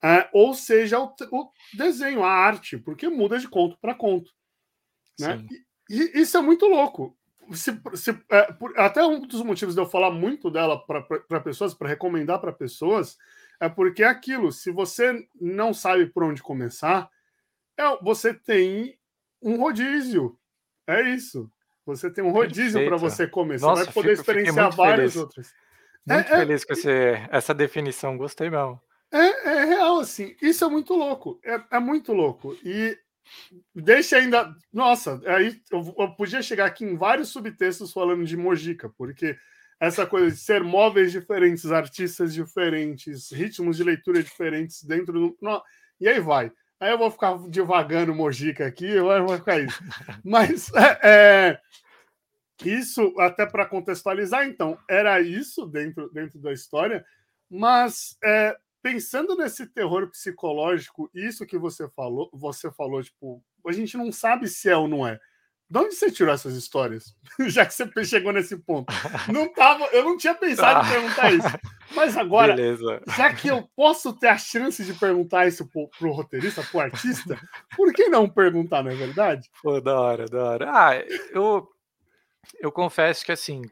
é, 0.03 0.27
ou 0.33 0.55
seja 0.55 0.99
o, 0.99 1.15
o, 1.31 1.53
desenho, 1.75 2.23
a 2.25 2.31
arte, 2.31 2.79
porque 2.79 3.07
muda 3.07 3.39
de 3.39 3.47
conto 3.47 3.77
para 3.79 3.95
conto. 3.95 4.33
Né? 5.21 5.45
E, 5.91 5.95
e, 5.95 6.23
isso 6.23 6.39
é 6.39 6.41
muito 6.41 6.67
louco. 6.67 7.15
Se, 7.53 7.79
se, 7.93 8.19
é, 8.31 8.51
por, 8.55 8.79
até 8.81 9.05
um 9.05 9.21
dos 9.21 9.43
motivos 9.43 9.75
de 9.75 9.81
eu 9.83 9.87
falar 9.87 10.11
muito 10.11 10.51
dela 10.51 10.83
para 10.87 11.41
pessoas, 11.41 11.75
para 11.75 11.91
recomendar 11.91 12.41
para 12.41 12.51
pessoas, 12.51 13.19
é 13.61 13.69
porque 13.69 14.03
é 14.03 14.07
aquilo: 14.07 14.51
se 14.51 14.71
você 14.71 15.29
não 15.39 15.75
sabe 15.75 16.07
por 16.07 16.25
onde 16.25 16.43
começar, 16.43 17.11
é, 17.79 17.83
você 18.03 18.33
tem 18.33 18.99
um 19.43 19.57
rodízio. 19.57 20.39
É 20.87 21.03
isso. 21.11 21.51
Você 21.87 22.11
tem 22.11 22.25
um 22.25 22.31
rodízio 22.31 22.85
para 22.87 22.97
você 22.97 23.27
comer. 23.27 23.61
Nossa, 23.61 23.83
você 23.83 23.85
vai 23.87 23.95
poder 23.95 24.17
fico, 24.17 24.21
experienciar 24.21 24.75
várias 24.75 25.17
outras. 25.17 25.53
Muito 26.07 26.33
é, 26.33 26.35
é 26.35 26.39
feliz 26.39 26.63
é, 26.63 26.67
com 26.67 26.73
esse, 26.73 26.91
essa 27.31 27.55
definição, 27.55 28.17
gostei 28.17 28.51
mesmo. 28.51 28.81
É, 29.13 29.49
é 29.49 29.65
real, 29.65 30.01
assim, 30.01 30.35
isso 30.43 30.65
é 30.65 30.69
muito 30.69 30.95
louco. 30.95 31.39
É, 31.45 31.77
é 31.77 31.79
muito 31.79 32.13
louco. 32.13 32.57
E 32.65 32.99
deixa 33.75 34.17
ainda. 34.17 34.55
Nossa, 34.73 35.21
aí 35.27 35.61
eu, 35.71 35.95
eu, 35.99 36.11
podia 36.13 36.43
chegar 36.43 36.67
aqui 36.67 36.85
em 36.85 36.97
vários 36.97 37.29
subtextos 37.29 37.93
falando 37.93 38.25
de 38.25 38.37
Mojica, 38.37 38.89
porque 38.89 39.37
essa 39.79 40.07
coisa 40.07 40.31
de 40.31 40.37
ser 40.37 40.63
móveis 40.63 41.13
diferentes, 41.13 41.71
artistas 41.71 42.35
diferentes, 42.35 43.31
ritmos 43.31 43.77
de 43.77 43.85
leitura 43.85 44.23
diferentes 44.23 44.83
dentro 44.83 45.13
do. 45.13 45.37
E 46.01 46.09
aí 46.09 46.21
vai. 46.21 46.51
Aí 46.85 46.91
eu 46.91 46.99
vou 46.99 47.11
ficar 47.11 47.39
devagando 47.49 48.15
Mojica 48.15 48.67
aqui, 48.67 49.01
vai 49.01 49.39
ficar 49.39 49.59
isso. 49.59 49.83
Mas 50.23 50.71
é, 50.77 50.99
é, 51.03 51.61
isso, 52.63 53.15
até 53.19 53.47
para 53.47 53.65
contextualizar, 53.65 54.47
então, 54.47 54.77
era 54.87 55.19
isso 55.19 55.65
dentro, 55.65 56.11
dentro 56.13 56.39
da 56.39 56.53
história, 56.53 57.03
mas 57.51 58.19
é, 58.23 58.55
pensando 58.83 59.35
nesse 59.35 59.67
terror 59.67 60.11
psicológico, 60.11 61.11
isso 61.15 61.47
que 61.47 61.57
você 61.57 61.89
falou, 61.89 62.29
você 62.35 62.71
falou, 62.71 63.03
tipo, 63.03 63.43
a 63.67 63.73
gente 63.73 63.97
não 63.97 64.13
sabe 64.13 64.47
se 64.47 64.69
é 64.69 64.77
ou 64.77 64.87
não 64.87 65.09
é. 65.09 65.19
De 65.71 65.79
onde 65.79 65.95
você 65.95 66.11
tirou 66.11 66.35
essas 66.35 66.55
histórias? 66.55 67.17
Já 67.49 67.65
que 67.65 67.73
você 67.73 68.05
chegou 68.05 68.31
nesse 68.31 68.59
ponto. 68.59 68.93
Não 69.33 69.51
tava, 69.51 69.87
eu 69.87 70.05
não 70.05 70.19
tinha 70.19 70.35
pensado 70.35 70.87
em 70.87 70.91
perguntar 70.91 71.33
isso. 71.33 71.49
Mas 71.95 72.17
agora, 72.17 72.55
Beleza. 72.55 73.03
já 73.17 73.33
que 73.33 73.49
eu 73.49 73.69
posso 73.77 74.13
ter 74.13 74.29
a 74.29 74.39
chance 74.39 74.85
de 74.85 74.95
perguntar 74.95 75.47
isso 75.47 75.67
pro, 75.67 75.89
pro 75.89 76.13
roteirista, 76.13 76.63
pro 76.63 76.81
artista, 76.81 77.39
por 77.77 77.93
que 77.93 78.09
não 78.09 78.29
perguntar, 78.29 78.83
não 78.83 78.91
é 78.91 78.95
verdade? 78.95 79.51
Pô, 79.63 79.81
da 79.81 80.01
hora, 80.01 80.27
da 80.27 80.45
hora. 80.45 80.71
Ah, 80.71 80.97
eu, 81.33 81.69
eu 82.59 82.73
confesso 82.73 83.25
que 83.25 83.33
assim, 83.33 83.63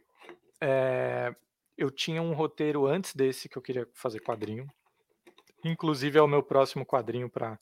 é, 0.61 1.35
eu 1.77 1.91
tinha 1.91 2.23
um 2.23 2.33
roteiro 2.33 2.87
antes 2.87 3.15
desse 3.15 3.49
que 3.49 3.57
eu 3.57 3.63
queria 3.63 3.89
fazer 3.95 4.21
quadrinho. 4.21 4.67
Inclusive 5.65 6.19
é 6.19 6.23
o 6.23 6.29
meu 6.29 6.43
próximo 6.43 6.85
quadrinho 6.85 7.29
para 7.29 7.59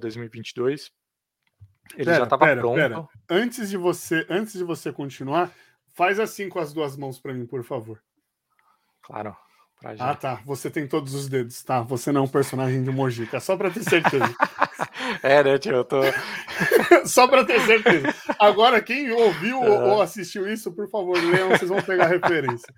2022. 0.00 0.92
Ele 1.94 2.04
pera, 2.04 2.16
já 2.16 2.24
estava 2.24 2.56
pronto. 2.56 2.74
Pera. 2.74 3.08
Antes 3.28 3.70
de 3.70 3.76
você, 3.76 4.26
antes 4.28 4.54
de 4.54 4.64
você 4.64 4.92
continuar, 4.92 5.52
faz 5.92 6.18
assim 6.18 6.48
com 6.48 6.58
as 6.58 6.72
duas 6.72 6.96
mãos 6.96 7.20
para 7.20 7.32
mim, 7.32 7.46
por 7.46 7.62
favor. 7.62 8.02
Claro. 9.02 9.36
Ah, 9.84 10.14
tá. 10.14 10.40
Você 10.44 10.70
tem 10.70 10.86
todos 10.86 11.14
os 11.14 11.28
dedos, 11.28 11.62
tá? 11.62 11.82
Você 11.82 12.10
não 12.10 12.22
é 12.22 12.24
um 12.24 12.28
personagem 12.28 12.82
de 12.82 12.90
Mojica, 12.90 13.38
só 13.40 13.56
para 13.56 13.70
ter 13.70 13.82
certeza. 13.82 14.24
é, 15.22 15.44
né, 15.44 15.58
tio? 15.58 15.76
Eu 15.76 15.84
tô. 15.84 16.00
só 17.04 17.28
para 17.28 17.44
ter 17.44 17.60
certeza. 17.60 18.14
Agora, 18.38 18.80
quem 18.80 19.12
ouviu 19.12 19.60
ou 19.60 20.00
assistiu 20.00 20.48
isso, 20.48 20.72
por 20.72 20.88
favor, 20.88 21.16
leiam, 21.22 21.50
vocês 21.50 21.68
vão 21.68 21.82
pegar 21.82 22.06
referência. 22.06 22.72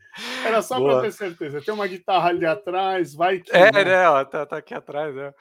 Era 0.44 0.60
só 0.60 0.80
para 0.80 1.02
ter 1.02 1.12
certeza. 1.12 1.62
Tem 1.62 1.72
uma 1.72 1.86
guitarra 1.86 2.30
ali 2.30 2.44
atrás, 2.44 3.14
vai 3.14 3.38
que. 3.38 3.54
É, 3.54 3.70
né? 3.72 3.84
né 3.84 4.08
ó, 4.08 4.24
tá, 4.24 4.44
tá 4.44 4.56
aqui 4.58 4.74
atrás, 4.74 5.14
né? 5.14 5.32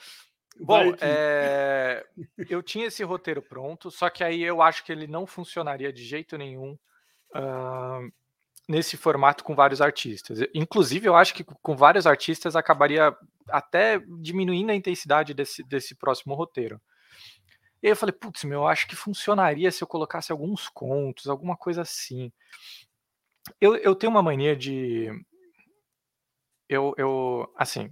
Bom, 0.59 0.93
é... 1.01 2.03
eu 2.49 2.63
tinha 2.63 2.87
esse 2.87 3.03
roteiro 3.03 3.41
pronto, 3.41 3.91
só 3.91 4.09
que 4.09 4.23
aí 4.23 4.41
eu 4.41 4.61
acho 4.61 4.83
que 4.83 4.91
ele 4.91 5.07
não 5.07 5.27
funcionaria 5.27 5.93
de 5.93 6.03
jeito 6.03 6.37
nenhum 6.37 6.77
uh, 7.35 8.11
nesse 8.67 8.97
formato 8.97 9.43
com 9.43 9.55
vários 9.55 9.81
artistas. 9.81 10.39
Inclusive, 10.53 11.07
eu 11.07 11.15
acho 11.15 11.33
que 11.33 11.43
com 11.43 11.75
vários 11.75 12.05
artistas 12.05 12.55
acabaria 12.55 13.15
até 13.49 13.99
diminuindo 14.19 14.71
a 14.71 14.75
intensidade 14.75 15.33
desse, 15.33 15.63
desse 15.63 15.95
próximo 15.95 16.35
roteiro. 16.35 16.81
E 17.81 17.87
eu 17.87 17.95
falei, 17.95 18.13
putz, 18.13 18.43
meu, 18.43 18.59
eu 18.61 18.67
acho 18.67 18.87
que 18.87 18.95
funcionaria 18.95 19.71
se 19.71 19.83
eu 19.83 19.87
colocasse 19.87 20.31
alguns 20.31 20.67
contos, 20.67 21.27
alguma 21.27 21.55
coisa 21.55 21.83
assim. 21.83 22.31
Eu, 23.61 23.75
eu 23.77 23.95
tenho 23.95 24.11
uma 24.11 24.23
mania 24.23 24.55
de. 24.55 25.09
Eu, 26.67 26.93
eu, 26.97 27.49
assim, 27.55 27.89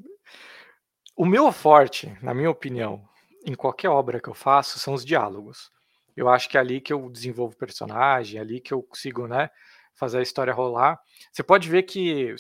o 1.16 1.26
meu 1.26 1.50
forte, 1.52 2.18
na 2.22 2.34
minha 2.34 2.50
opinião, 2.50 3.08
em 3.46 3.56
qualquer 3.56 3.90
obra 3.90 4.20
que 4.20 4.28
eu 4.28 4.34
faço, 4.34 4.80
são 4.80 4.94
os 4.94 5.06
diálogos. 5.06 5.72
Eu 6.16 6.28
acho 6.28 6.50
que 6.50 6.58
é 6.58 6.60
ali 6.60 6.82
que 6.82 6.92
eu 6.92 7.10
desenvolvo 7.10 7.56
personagem, 7.56 8.38
é 8.38 8.42
ali 8.42 8.60
que 8.60 8.74
eu 8.74 8.82
consigo, 8.84 9.28
né, 9.28 9.50
fazer 9.96 10.20
a 10.20 10.22
história 10.22 10.54
rolar. 10.54 11.00
Você 11.32 11.44
pode 11.44 11.70
ver 11.70 11.84
que 11.84 12.36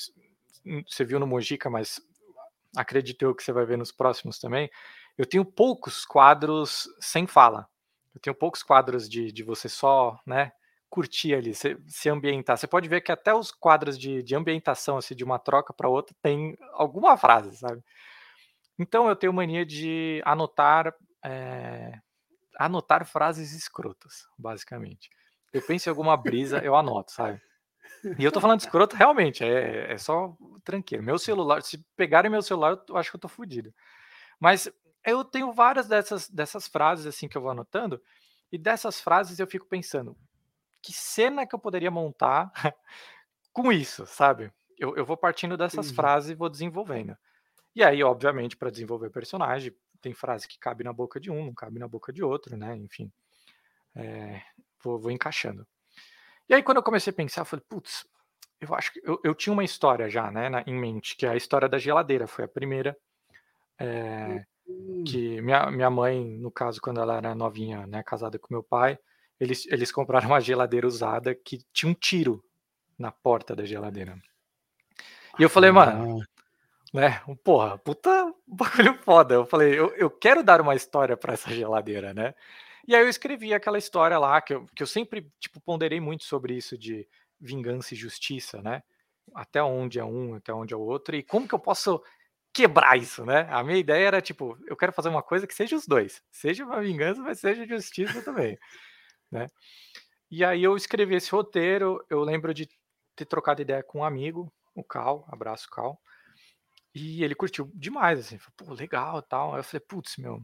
você 0.87 1.03
viu 1.03 1.19
no 1.19 1.27
Mojica, 1.27 1.69
mas 1.69 1.99
acredito 2.75 3.23
eu 3.23 3.33
que 3.33 3.43
você 3.43 3.51
vai 3.51 3.65
ver 3.65 3.77
nos 3.77 3.91
próximos 3.91 4.39
também. 4.39 4.69
Eu 5.17 5.25
tenho 5.25 5.45
poucos 5.45 6.05
quadros 6.05 6.87
sem 6.99 7.25
fala. 7.25 7.67
Eu 8.13 8.21
tenho 8.21 8.35
poucos 8.35 8.63
quadros 8.63 9.09
de, 9.09 9.31
de 9.31 9.43
você 9.43 9.67
só, 9.67 10.19
né, 10.25 10.51
curtir 10.89 11.33
ali, 11.33 11.53
se, 11.53 11.77
se 11.87 12.09
ambientar. 12.09 12.57
Você 12.57 12.67
pode 12.67 12.87
ver 12.87 13.01
que 13.01 13.11
até 13.11 13.33
os 13.33 13.51
quadros 13.51 13.97
de, 13.97 14.23
de 14.23 14.35
ambientação, 14.35 14.97
assim, 14.97 15.15
de 15.15 15.23
uma 15.23 15.37
troca 15.37 15.73
para 15.73 15.89
outra, 15.89 16.15
tem 16.21 16.57
alguma 16.73 17.17
frase, 17.17 17.57
sabe? 17.57 17.83
Então 18.79 19.07
eu 19.07 19.15
tenho 19.15 19.33
mania 19.33 19.65
de 19.65 20.21
anotar 20.25 20.93
é, 21.23 21.99
anotar 22.57 23.05
frases 23.05 23.53
escrotas, 23.53 24.27
basicamente. 24.37 25.09
Eu 25.55 25.61
penso 25.61 25.87
em 25.87 25.91
alguma 25.91 26.17
brisa, 26.17 26.59
eu 26.59 26.75
anoto, 26.75 27.13
sabe? 27.13 27.41
E 28.19 28.23
eu 28.25 28.31
tô 28.31 28.41
falando 28.41 28.59
escroto, 28.59 28.93
realmente, 28.93 29.41
é, 29.41 29.93
é 29.93 29.97
só 29.97 30.35
tranquilo. 30.65 31.01
Meu 31.01 31.17
celular, 31.17 31.63
se 31.63 31.77
pegarem 31.95 32.29
meu 32.29 32.41
celular, 32.41 32.77
eu 32.89 32.97
acho 32.97 33.09
que 33.09 33.15
eu 33.15 33.21
tô 33.21 33.29
fodido. 33.29 33.73
Mas 34.37 34.69
eu 35.05 35.23
tenho 35.23 35.53
várias 35.53 35.87
dessas, 35.87 36.29
dessas 36.29 36.67
frases 36.67 37.05
assim 37.05 37.29
que 37.29 37.37
eu 37.37 37.41
vou 37.41 37.51
anotando, 37.51 38.01
e 38.51 38.57
dessas 38.57 38.99
frases 38.99 39.39
eu 39.39 39.47
fico 39.47 39.65
pensando, 39.65 40.17
que 40.81 40.91
cena 40.91 41.47
que 41.47 41.55
eu 41.55 41.59
poderia 41.59 41.89
montar 41.89 42.51
com 43.53 43.71
isso, 43.71 44.05
sabe? 44.05 44.51
Eu, 44.77 44.95
eu 44.97 45.05
vou 45.05 45.15
partindo 45.15 45.55
dessas 45.55 45.89
frases 45.89 46.31
e 46.31 46.35
vou 46.35 46.49
desenvolvendo. 46.49 47.15
E 47.73 47.81
aí, 47.81 48.03
obviamente, 48.03 48.57
para 48.57 48.69
desenvolver 48.69 49.09
personagem, 49.09 49.73
tem 50.01 50.13
frase 50.13 50.49
que 50.49 50.59
cabe 50.59 50.83
na 50.83 50.91
boca 50.91 51.17
de 51.17 51.31
um, 51.31 51.45
não 51.45 51.53
cabe 51.53 51.79
na 51.79 51.87
boca 51.87 52.11
de 52.11 52.21
outro, 52.21 52.57
né? 52.57 52.75
Enfim, 52.75 53.09
é, 53.95 54.41
vou, 54.83 54.99
vou, 54.99 55.11
encaixando. 55.11 55.65
E 56.49 56.53
aí, 56.53 56.61
quando 56.61 56.77
eu 56.77 56.83
comecei 56.83 57.11
a 57.11 57.15
pensar, 57.15 57.41
eu 57.41 57.45
falei, 57.45 57.65
putz, 57.67 58.05
eu 58.59 58.73
acho 58.75 58.93
que 58.93 59.01
eu, 59.03 59.19
eu, 59.23 59.35
tinha 59.35 59.53
uma 59.53 59.63
história 59.63 60.09
já, 60.09 60.29
né, 60.31 60.49
na, 60.49 60.63
em 60.67 60.73
mente, 60.73 61.15
que 61.15 61.25
é 61.25 61.29
a 61.29 61.35
história 61.35 61.67
da 61.67 61.77
geladeira, 61.77 62.27
foi 62.27 62.45
a 62.45 62.47
primeira. 62.47 62.97
É, 63.77 64.45
que 65.05 65.41
minha, 65.41 65.69
minha 65.71 65.89
mãe, 65.89 66.23
no 66.37 66.49
caso, 66.49 66.81
quando 66.81 66.99
ela 66.99 67.17
era 67.17 67.35
novinha, 67.35 67.85
né, 67.85 68.01
casada 68.03 68.39
com 68.39 68.53
meu 68.53 68.63
pai, 68.63 68.97
eles, 69.39 69.65
eles 69.67 69.91
compraram 69.91 70.27
uma 70.27 70.39
geladeira 70.39 70.87
usada 70.87 71.35
que 71.35 71.59
tinha 71.73 71.91
um 71.91 71.93
tiro 71.93 72.43
na 72.97 73.11
porta 73.11 73.55
da 73.55 73.65
geladeira. 73.65 74.17
E 75.37 75.43
eu 75.43 75.49
falei, 75.49 75.69
mano, 75.71 76.23
né? 76.93 77.21
Porra, 77.43 77.77
puta 77.77 78.33
bagulho 78.47 78.97
foda. 79.03 79.35
Eu 79.35 79.45
falei, 79.45 79.77
eu, 79.77 79.93
eu 79.95 80.09
quero 80.09 80.43
dar 80.43 80.61
uma 80.61 80.75
história 80.75 81.17
para 81.17 81.33
essa 81.33 81.53
geladeira, 81.53 82.13
né? 82.13 82.33
E 82.87 82.95
aí 82.95 83.01
eu 83.01 83.09
escrevi 83.09 83.53
aquela 83.53 83.77
história 83.77 84.17
lá, 84.19 84.41
que 84.41 84.53
eu, 84.53 84.65
que 84.75 84.83
eu 84.83 84.87
sempre, 84.87 85.27
tipo, 85.39 85.59
ponderei 85.61 85.99
muito 85.99 86.23
sobre 86.23 86.55
isso 86.55 86.77
de 86.77 87.07
vingança 87.39 87.93
e 87.93 87.97
justiça, 87.97 88.61
né? 88.61 88.83
Até 89.33 89.61
onde 89.63 89.99
é 89.99 90.05
um, 90.05 90.35
até 90.35 90.53
onde 90.53 90.73
é 90.73 90.77
o 90.77 90.81
outro, 90.81 91.15
e 91.15 91.23
como 91.23 91.47
que 91.47 91.55
eu 91.55 91.59
posso 91.59 92.01
quebrar 92.53 92.97
isso, 92.97 93.25
né? 93.25 93.47
A 93.49 93.63
minha 93.63 93.77
ideia 93.77 94.07
era, 94.07 94.21
tipo, 94.21 94.57
eu 94.67 94.77
quero 94.77 94.93
fazer 94.93 95.09
uma 95.09 95.23
coisa 95.23 95.47
que 95.47 95.53
seja 95.53 95.75
os 95.75 95.87
dois. 95.87 96.23
Seja 96.31 96.63
uma 96.65 96.81
vingança, 96.81 97.21
mas 97.21 97.39
seja 97.39 97.67
justiça 97.67 98.21
também, 98.23 98.57
né? 99.31 99.47
E 100.31 100.43
aí 100.45 100.63
eu 100.63 100.75
escrevi 100.77 101.15
esse 101.15 101.31
roteiro, 101.31 102.03
eu 102.09 102.21
lembro 102.21 102.53
de 102.53 102.69
ter 103.15 103.25
trocado 103.25 103.61
ideia 103.61 103.83
com 103.83 103.99
um 103.99 104.03
amigo, 104.03 104.53
o 104.75 104.83
Cal, 104.83 105.25
abraço 105.29 105.69
Cal, 105.69 105.99
e 106.93 107.23
ele 107.23 107.35
curtiu 107.35 107.71
demais, 107.75 108.19
assim, 108.19 108.37
falou, 108.37 108.53
pô, 108.57 108.73
legal 108.73 109.21
tal. 109.21 109.53
Aí 109.53 109.59
eu 109.59 109.63
falei, 109.63 109.85
putz, 109.87 110.17
meu, 110.17 110.41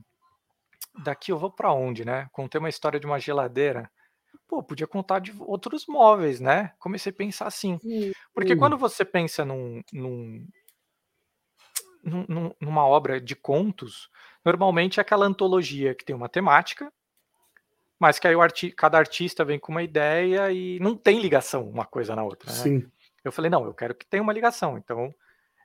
daqui 1.04 1.32
eu 1.32 1.38
vou 1.38 1.52
para 1.52 1.72
onde, 1.74 2.06
né? 2.06 2.28
Contei 2.32 2.60
uma 2.60 2.70
história 2.70 3.00
de 3.00 3.06
uma 3.06 3.20
geladeira. 3.20 3.90
Pô, 4.48 4.62
podia 4.62 4.88
contar 4.88 5.20
de 5.20 5.34
outros 5.40 5.86
móveis, 5.88 6.40
né? 6.40 6.74
Comecei 6.80 7.12
a 7.12 7.16
pensar 7.16 7.48
assim. 7.48 7.80
Porque 8.34 8.56
quando 8.56 8.78
você 8.78 9.06
pensa 9.06 9.46
num, 9.46 9.82
num, 9.92 10.48
num, 12.04 12.54
numa 12.60 12.86
obra 12.86 13.20
de 13.20 13.36
contos, 13.36 14.10
normalmente 14.44 15.00
é 15.00 15.02
aquela 15.02 15.26
antologia 15.26 15.96
que 15.96 16.04
tem 16.04 16.16
uma 16.16 16.30
temática, 16.30 16.92
mas 18.00 18.20
que 18.20 18.28
aí 18.28 18.36
arti 18.36 18.72
cada 18.72 18.98
artista 18.98 19.46
vem 19.46 19.60
com 19.60 19.72
uma 19.72 19.84
ideia 19.84 20.52
e 20.52 20.80
não 20.80 20.96
tem 20.96 21.22
ligação 21.22 21.70
uma 21.70 21.86
coisa 21.86 22.16
na 22.16 22.24
outra. 22.24 22.52
Né? 22.52 22.58
Sim. 22.58 22.92
Eu 23.24 23.32
falei, 23.32 23.52
não, 23.52 23.64
eu 23.66 23.74
quero 23.74 23.94
que 23.94 24.06
tenha 24.06 24.24
uma 24.24 24.34
ligação. 24.34 24.78
Então, 24.78 25.14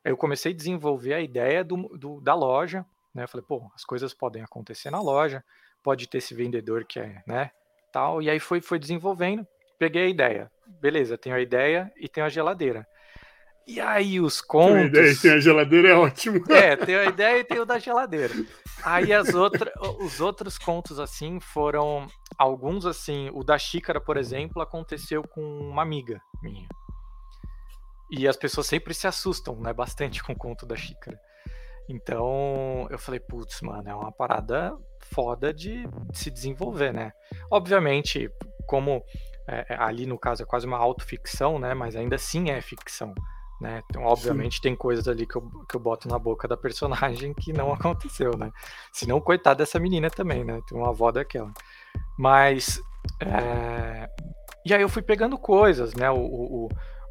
eu 0.05 0.17
comecei 0.17 0.53
a 0.53 0.57
desenvolver 0.57 1.15
a 1.15 1.21
ideia 1.21 1.65
do, 1.65 1.89
do, 1.97 2.21
da 2.21 2.35
loja, 2.35 2.85
né? 3.17 3.25
Eu 3.25 3.29
falei, 3.29 3.45
pô, 3.49 3.69
as 3.75 3.85
coisas 3.85 4.13
podem 4.13 4.43
acontecer 4.43 4.91
na 4.91 5.01
loja, 5.01 5.43
pode 5.83 6.07
ter 6.07 6.19
esse 6.19 6.35
vendedor 6.35 6.85
que 6.85 7.01
é, 7.01 7.23
né, 7.27 7.51
tal. 7.91 8.21
E 8.21 8.29
aí 8.29 8.39
foi, 8.39 8.61
foi 8.61 8.79
desenvolvendo, 8.79 9.47
peguei 9.79 10.05
a 10.05 10.09
ideia. 10.09 10.53
Beleza, 10.81 11.17
tenho 11.17 11.35
a 11.35 11.41
ideia 11.41 11.91
e 11.97 12.09
tenho 12.09 12.27
a 12.27 12.29
geladeira. 12.29 12.87
E 13.67 13.81
aí 13.81 14.21
os 14.21 14.41
contos... 14.41 14.75
Tem 14.75 14.83
a 14.83 14.87
ideia 14.87 15.11
e 15.11 15.17
tem 15.17 15.33
a 15.33 15.41
geladeira 15.41 15.89
é 15.89 15.95
ótimo. 15.95 16.45
É, 16.53 16.77
tenho 16.77 17.01
a 17.01 17.05
ideia 17.07 17.39
e 17.39 17.45
tenho 17.45 17.63
o 17.63 17.67
da 17.67 17.79
geladeira. 17.79 18.35
Aí 18.85 19.13
as 19.13 19.35
outras, 19.35 19.73
os 19.99 20.21
outros 20.21 20.57
contos, 20.59 21.01
assim, 21.01 21.41
foram... 21.41 22.07
Alguns, 22.39 22.85
assim, 22.85 23.31
o 23.33 23.43
da 23.43 23.59
xícara, 23.59 24.01
por 24.01 24.17
exemplo, 24.17 24.61
aconteceu 24.63 25.23
com 25.23 25.41
uma 25.41 25.83
amiga 25.83 26.21
minha. 26.43 26.69
E 28.11 28.29
as 28.29 28.37
pessoas 28.37 28.67
sempre 28.67 28.95
se 28.95 29.07
assustam, 29.07 29.57
né, 29.57 29.73
bastante 29.73 30.23
com 30.23 30.33
o 30.33 30.37
conto 30.37 30.67
da 30.67 30.77
xícara. 30.77 31.19
Então 31.89 32.87
eu 32.91 32.99
falei, 32.99 33.21
putz, 33.21 33.61
mano, 33.61 33.89
é 33.89 33.95
uma 33.95 34.13
parada 34.13 34.77
foda 35.01 35.53
de, 35.53 35.87
de 36.11 36.19
se 36.19 36.31
desenvolver, 36.31 36.93
né? 36.93 37.13
Obviamente, 37.51 38.31
como 38.67 39.03
é, 39.49 39.65
é, 39.69 39.77
ali 39.79 40.07
no 40.07 40.19
caso 40.19 40.43
é 40.43 40.47
quase 40.47 40.67
uma 40.67 40.79
autoficção, 40.79 41.59
né? 41.59 41.75
Mas 41.75 41.95
ainda 41.95 42.17
assim 42.17 42.51
é 42.51 42.61
ficção. 42.61 43.15
Né? 43.61 43.83
Então, 43.89 44.03
obviamente, 44.03 44.57
Sim. 44.57 44.63
tem 44.63 44.77
coisas 44.77 45.09
ali 45.09 45.27
que 45.27 45.37
eu, 45.37 45.43
que 45.67 45.77
eu 45.77 45.81
boto 45.81 46.09
na 46.09 46.19
boca 46.19 46.47
da 46.47 46.59
personagem 46.59 47.33
que 47.33 47.53
não 47.53 47.73
aconteceu, 47.73 48.37
né? 48.37 48.51
Se 48.93 49.07
não, 49.07 49.21
coitada 49.21 49.57
dessa 49.59 49.79
menina 49.79 50.11
também, 50.11 50.45
né? 50.45 50.61
Tem 50.69 50.77
uma 50.77 50.91
avó 50.91 51.11
daquela. 51.11 51.53
Mas. 52.19 52.83
É... 53.21 54.09
E 54.65 54.75
aí 54.75 54.83
eu 54.83 54.89
fui 54.89 55.01
pegando 55.01 55.39
coisas, 55.39 55.95
né? 55.95 56.11
O, 56.11 56.19
o, 56.19 56.69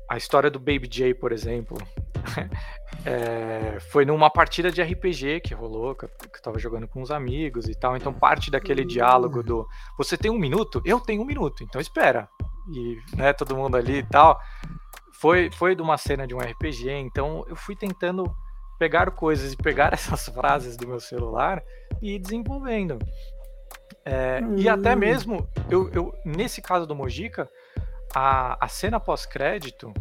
a 0.09 0.17
história 0.17 0.51
do 0.51 0.59
Baby 0.59 0.88
J, 0.88 1.13
por 1.15 1.31
exemplo. 1.31 1.77
é... 3.05 3.79
Foi 3.91 4.05
numa 4.05 4.29
partida 4.29 4.71
de 4.71 4.81
RPG 4.81 5.41
que 5.41 5.53
rolou, 5.53 5.95
que 5.95 6.05
eu, 6.05 6.09
que 6.09 6.38
eu 6.38 6.41
tava 6.41 6.59
jogando 6.59 6.88
com 6.88 7.01
uns 7.01 7.11
amigos 7.11 7.67
e 7.67 7.75
tal. 7.75 7.95
Então, 7.95 8.13
parte 8.13 8.49
daquele 8.49 8.83
hum. 8.83 8.88
diálogo 8.88 9.43
do 9.43 9.67
você 9.97 10.17
tem 10.17 10.31
um 10.31 10.39
minuto? 10.39 10.81
Eu 10.85 10.99
tenho 10.99 11.21
um 11.21 11.25
minuto, 11.25 11.63
então 11.63 11.79
espera. 11.79 12.27
E, 12.73 12.97
né, 13.15 13.31
todo 13.31 13.55
mundo 13.55 13.77
ali 13.77 13.99
e 13.99 14.03
tal 14.03 14.39
foi, 15.19 15.49
foi 15.51 15.75
de 15.75 15.81
uma 15.81 15.97
cena 15.97 16.27
de 16.27 16.35
um 16.35 16.39
RPG, 16.39 16.91
então 16.91 17.43
eu 17.47 17.55
fui 17.55 17.75
tentando 17.75 18.23
pegar 18.77 19.09
coisas 19.11 19.53
e 19.53 19.57
pegar 19.57 19.91
essas 19.93 20.27
frases 20.27 20.75
do 20.77 20.88
meu 20.88 20.99
celular 20.99 21.63
e 22.01 22.15
ir 22.15 22.19
desenvolvendo. 22.19 22.99
É, 24.03 24.39
hum. 24.43 24.55
E 24.57 24.69
até 24.69 24.95
mesmo, 24.95 25.47
eu, 25.69 25.89
eu, 25.91 26.13
nesse 26.23 26.61
caso 26.61 26.85
do 26.85 26.95
Mojica, 26.95 27.49
a, 28.13 28.63
a 28.63 28.67
cena 28.67 28.99
pós-crédito, 28.99 29.91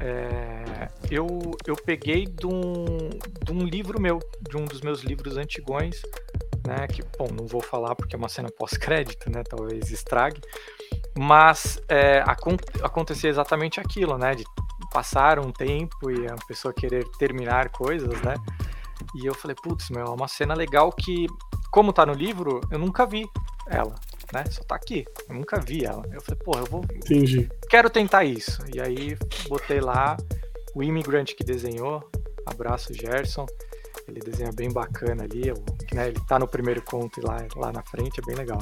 é, 0.00 0.88
eu, 1.10 1.26
eu 1.66 1.76
peguei 1.76 2.24
de 2.24 2.46
um, 2.46 3.10
de 3.44 3.52
um 3.52 3.64
livro 3.64 4.00
meu, 4.00 4.18
de 4.48 4.56
um 4.56 4.64
dos 4.64 4.80
meus 4.80 5.02
livros 5.02 5.36
antigões, 5.36 6.00
né? 6.66 6.86
Que, 6.86 7.02
bom, 7.18 7.28
não 7.32 7.46
vou 7.46 7.60
falar 7.60 7.94
porque 7.94 8.16
é 8.16 8.18
uma 8.18 8.28
cena 8.28 8.48
pós-crédito, 8.50 9.30
né? 9.30 9.42
Talvez 9.42 9.90
estrague. 9.90 10.40
Mas 11.18 11.80
é, 11.88 12.22
acontecia 12.82 13.28
exatamente 13.28 13.78
aquilo, 13.78 14.16
né? 14.16 14.34
De 14.34 14.44
passar 14.92 15.38
um 15.38 15.52
tempo 15.52 16.10
e 16.10 16.26
a 16.26 16.36
pessoa 16.46 16.72
querer 16.72 17.04
terminar 17.18 17.68
coisas, 17.70 18.20
né? 18.22 18.34
E 19.14 19.26
eu 19.26 19.34
falei, 19.34 19.56
putz, 19.62 19.90
meu, 19.90 20.06
é 20.06 20.10
uma 20.10 20.28
cena 20.28 20.54
legal 20.54 20.90
que, 20.92 21.26
como 21.70 21.92
tá 21.92 22.06
no 22.06 22.12
livro, 22.12 22.60
eu 22.70 22.78
nunca 22.78 23.06
vi 23.06 23.28
ela, 23.66 23.94
né? 24.32 24.44
Só 24.50 24.62
tá 24.62 24.76
aqui, 24.76 25.04
eu 25.28 25.34
nunca 25.34 25.60
vi 25.60 25.84
ela. 25.84 26.04
Eu 26.12 26.20
falei, 26.20 26.40
pô, 26.44 26.58
eu 26.58 26.66
vou. 26.66 26.84
Entendi. 26.94 27.48
Quero 27.68 27.90
tentar 27.90 28.24
isso. 28.24 28.62
E 28.74 28.80
aí 28.80 29.16
botei 29.48 29.80
lá 29.80 30.16
o 30.74 30.82
imigrante 30.82 31.34
que 31.34 31.44
desenhou, 31.44 32.08
abraço 32.46 32.94
Gerson. 32.94 33.46
Ele 34.08 34.20
desenha 34.20 34.50
bem 34.52 34.72
bacana 34.72 35.24
ali, 35.24 35.52
né? 35.92 36.08
Ele 36.08 36.20
tá 36.26 36.38
no 36.38 36.48
primeiro 36.48 36.82
conto 36.82 37.24
lá, 37.24 37.46
lá 37.56 37.72
na 37.72 37.82
frente, 37.82 38.20
é 38.20 38.26
bem 38.26 38.34
legal. 38.34 38.60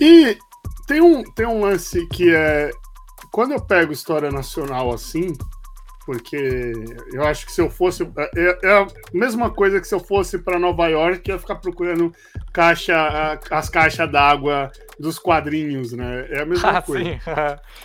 E 0.00 0.38
tem 0.86 1.00
um, 1.00 1.22
tem 1.22 1.46
um 1.46 1.60
lance 1.60 2.06
que 2.06 2.34
é. 2.34 2.70
Quando 3.32 3.52
eu 3.52 3.60
pego 3.60 3.92
história 3.92 4.30
nacional 4.30 4.92
assim, 4.92 5.32
porque 6.06 6.72
eu 7.12 7.24
acho 7.24 7.44
que 7.44 7.52
se 7.52 7.60
eu 7.60 7.68
fosse. 7.68 8.04
É, 8.36 8.58
é 8.62 8.72
a 8.78 8.86
mesma 9.12 9.50
coisa 9.50 9.80
que 9.80 9.88
se 9.88 9.94
eu 9.94 9.98
fosse 9.98 10.38
para 10.38 10.58
Nova 10.58 10.86
York, 10.86 11.28
ia 11.28 11.38
ficar 11.38 11.56
procurando 11.56 12.14
caixa, 12.52 13.38
as 13.50 13.68
caixas 13.68 14.10
d'água 14.10 14.70
dos 15.00 15.18
quadrinhos, 15.18 15.92
né? 15.92 16.28
É 16.30 16.42
a 16.42 16.46
mesma 16.46 16.70
ah, 16.78 16.82
coisa. 16.82 17.18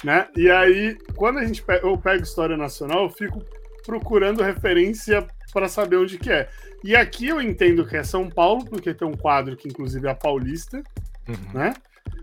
Né? 0.03 0.27
E 0.37 0.51
aí, 0.51 0.95
quando 1.15 1.39
a 1.39 1.45
gente 1.45 1.63
eu 1.81 1.97
pego 1.97 2.23
história 2.23 2.55
nacional, 2.55 3.05
eu 3.05 3.09
fico 3.09 3.43
procurando 3.83 4.43
referência 4.43 5.25
para 5.51 5.67
saber 5.67 5.97
onde 5.97 6.19
que 6.19 6.31
é. 6.31 6.47
E 6.83 6.95
aqui 6.95 7.27
eu 7.27 7.41
entendo 7.41 7.85
que 7.85 7.97
é 7.97 8.03
São 8.03 8.29
Paulo, 8.29 8.63
porque 8.65 8.93
tem 8.93 9.07
um 9.07 9.17
quadro 9.17 9.57
que 9.57 9.67
inclusive 9.67 10.07
é 10.07 10.13
paulista, 10.13 10.83
uhum. 11.27 11.59
né? 11.59 11.73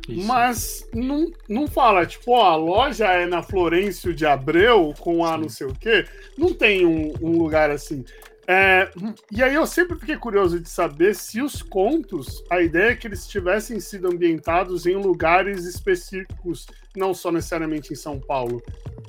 Isso. 0.09 0.27
Mas 0.27 0.89
não, 0.95 1.31
não 1.49 1.69
fala, 1.69 2.07
tipo, 2.07 2.33
ó, 2.33 2.43
a 2.51 2.57
loja 2.57 3.07
é 3.07 3.27
na 3.27 3.43
Florencio 3.43 4.15
de 4.15 4.25
Abreu 4.25 4.95
com 4.99 5.25
a 5.25 5.35
Sim. 5.35 5.41
não 5.43 5.49
sei 5.49 5.67
o 5.67 5.75
quê. 5.75 6.07
Não 6.37 6.55
tem 6.55 6.87
um, 6.87 7.13
um 7.21 7.37
lugar 7.37 7.71
assim. 7.71 8.05
É, 8.51 8.91
e 9.31 9.43
aí 9.43 9.55
eu 9.55 9.67
sempre 9.67 9.99
fiquei 9.99 10.17
curioso 10.17 10.59
de 10.59 10.71
saber 10.71 11.15
se 11.15 11.43
os 11.43 11.61
contos, 11.61 12.43
a 12.49 12.63
ideia 12.63 12.93
é 12.93 12.97
que 12.97 13.07
eles 13.07 13.29
tivessem 13.29 13.79
sido 13.79 14.09
ambientados 14.09 14.87
em 14.87 14.95
lugares 14.95 15.67
específicos, 15.67 16.67
não 16.97 17.13
só 17.13 17.31
necessariamente 17.31 17.93
em 17.93 17.97
São 17.97 18.19
Paulo. 18.19 18.63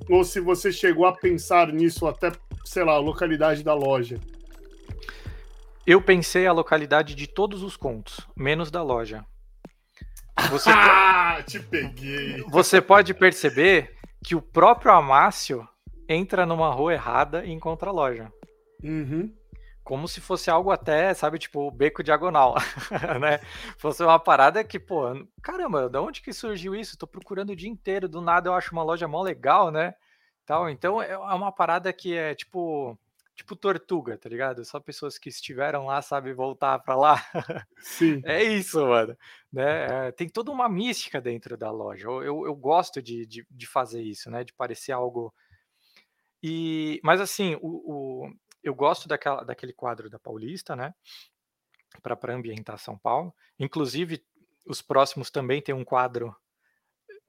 Ou 0.09 0.25
se 0.25 0.41
você 0.41 0.73
chegou 0.73 1.05
a 1.05 1.13
pensar 1.13 1.71
nisso 1.71 2.05
até, 2.05 2.33
sei 2.65 2.83
lá, 2.83 2.93
a 2.93 2.99
localidade 2.99 3.63
da 3.63 3.73
loja. 3.73 4.19
Eu 5.88 6.01
pensei 6.01 6.45
a 6.45 6.51
localidade 6.51 7.15
de 7.15 7.25
todos 7.25 7.63
os 7.63 7.77
contos, 7.77 8.19
menos 8.35 8.69
da 8.69 8.83
loja. 8.83 9.25
Você 10.49 10.69
ah, 10.69 11.43
te 11.45 11.60
peguei. 11.60 12.43
Você 12.49 12.82
pode 12.82 13.13
perceber 13.13 13.95
que 14.23 14.36
o 14.36 14.41
próprio 14.41 14.91
Amácio 14.91 15.67
entra 16.08 16.45
numa 16.45 16.71
rua 16.71 16.93
errada 16.93 17.45
e 17.45 17.52
encontra 17.52 17.89
a 17.89 17.93
loja. 17.93 18.32
Uhum. 18.84 19.34
Como 19.84 20.08
se 20.08 20.21
fosse 20.21 20.49
algo 20.49 20.71
até, 20.71 21.13
sabe, 21.13 21.39
tipo, 21.39 21.71
beco 21.71 22.04
diagonal, 22.04 22.56
né? 23.19 23.39
Fosse 23.78 24.04
uma 24.04 24.19
parada 24.19 24.63
que, 24.63 24.80
pô, 24.80 25.04
caramba, 25.41 25.89
da 25.89 26.02
onde 26.02 26.21
que 26.21 26.32
surgiu 26.32 26.75
isso? 26.75 26.97
Tô 26.97 27.08
procurando 27.08 27.52
o 27.52 27.56
dia 27.56 27.69
inteiro, 27.69 28.08
do 28.08 28.21
nada 28.21 28.49
eu 28.49 28.54
acho 28.54 28.71
uma 28.71 28.84
loja 28.84 29.08
mó 29.08 29.21
legal, 29.21 29.71
né? 29.71 29.95
Tal, 30.45 30.69
então 30.69 31.02
é 31.02 31.17
uma 31.17 31.52
parada 31.52 31.91
que 31.93 32.15
é, 32.15 32.34
tipo, 32.34 32.97
tipo 33.39 33.56
tortuga, 33.56 34.17
tá 34.17 34.28
ligado? 34.28 34.65
Só 34.65 34.82
pessoas 34.82 35.17
que 35.17 35.30
estiveram 35.30 35.86
lá 35.86 36.02
sabem 36.02 36.34
voltar 36.34 36.78
para 36.80 36.95
lá. 36.95 37.15
Sim. 37.80 38.21
É 38.25 38.43
isso, 38.43 38.86
mano. 38.86 39.17
Né? 39.52 40.08
É, 40.08 40.12
tem 40.12 40.28
toda 40.28 40.52
uma 40.52 40.67
mística 40.67 41.21
dentro 41.21 41.58
da 41.58 41.71
loja. 41.71 42.06
Eu, 42.06 42.21
eu, 42.21 42.45
eu 42.45 42.56
gosto 42.56 43.02
de, 43.02 43.25
de, 43.25 43.47
de, 43.49 43.65
fazer 43.65 44.02
isso, 44.02 44.30
né? 44.30 44.43
De 44.43 44.54
parecer 44.54 44.91
algo. 44.91 45.34
E, 46.43 46.99
mas 47.02 47.21
assim, 47.21 47.56
o, 47.62 48.25
o, 48.25 48.34
eu 48.62 48.75
gosto 48.75 49.08
daquela, 49.08 49.43
daquele 49.43 49.71
quadro 49.71 50.10
da 50.10 50.19
Paulista, 50.19 50.75
né? 50.75 50.93
Para 52.02 52.36
ambientar 52.36 52.78
São 52.78 52.97
Paulo. 52.97 53.34
Inclusive, 53.58 54.21
os 54.65 54.82
próximos 54.82 55.32
também 55.32 55.62
tem 55.62 55.73
um 55.73 55.86
quadro 55.86 56.36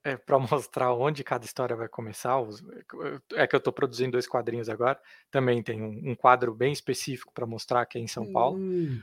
é, 0.05 0.17
para 0.17 0.39
mostrar 0.39 0.93
onde 0.93 1.25
cada 1.25 1.45
história 1.45 1.77
vai 1.77 1.89
começar. 1.89 2.37
É 3.35 3.47
que 3.47 3.55
eu 3.55 3.59
estou 3.59 3.73
produzindo 3.73 4.13
dois 4.13 4.27
quadrinhos 4.27 4.69
agora. 4.69 5.01
Também 5.31 5.63
tem 5.63 5.83
um, 5.83 6.11
um 6.11 6.15
quadro 6.15 6.55
bem 6.55 6.73
específico 6.73 7.33
para 7.33 7.47
mostrar 7.47 7.87
que 7.87 7.99
é 7.99 8.01
em 8.01 8.09
São 8.09 8.31
Paulo. 8.33 8.59
Hum. 8.59 9.01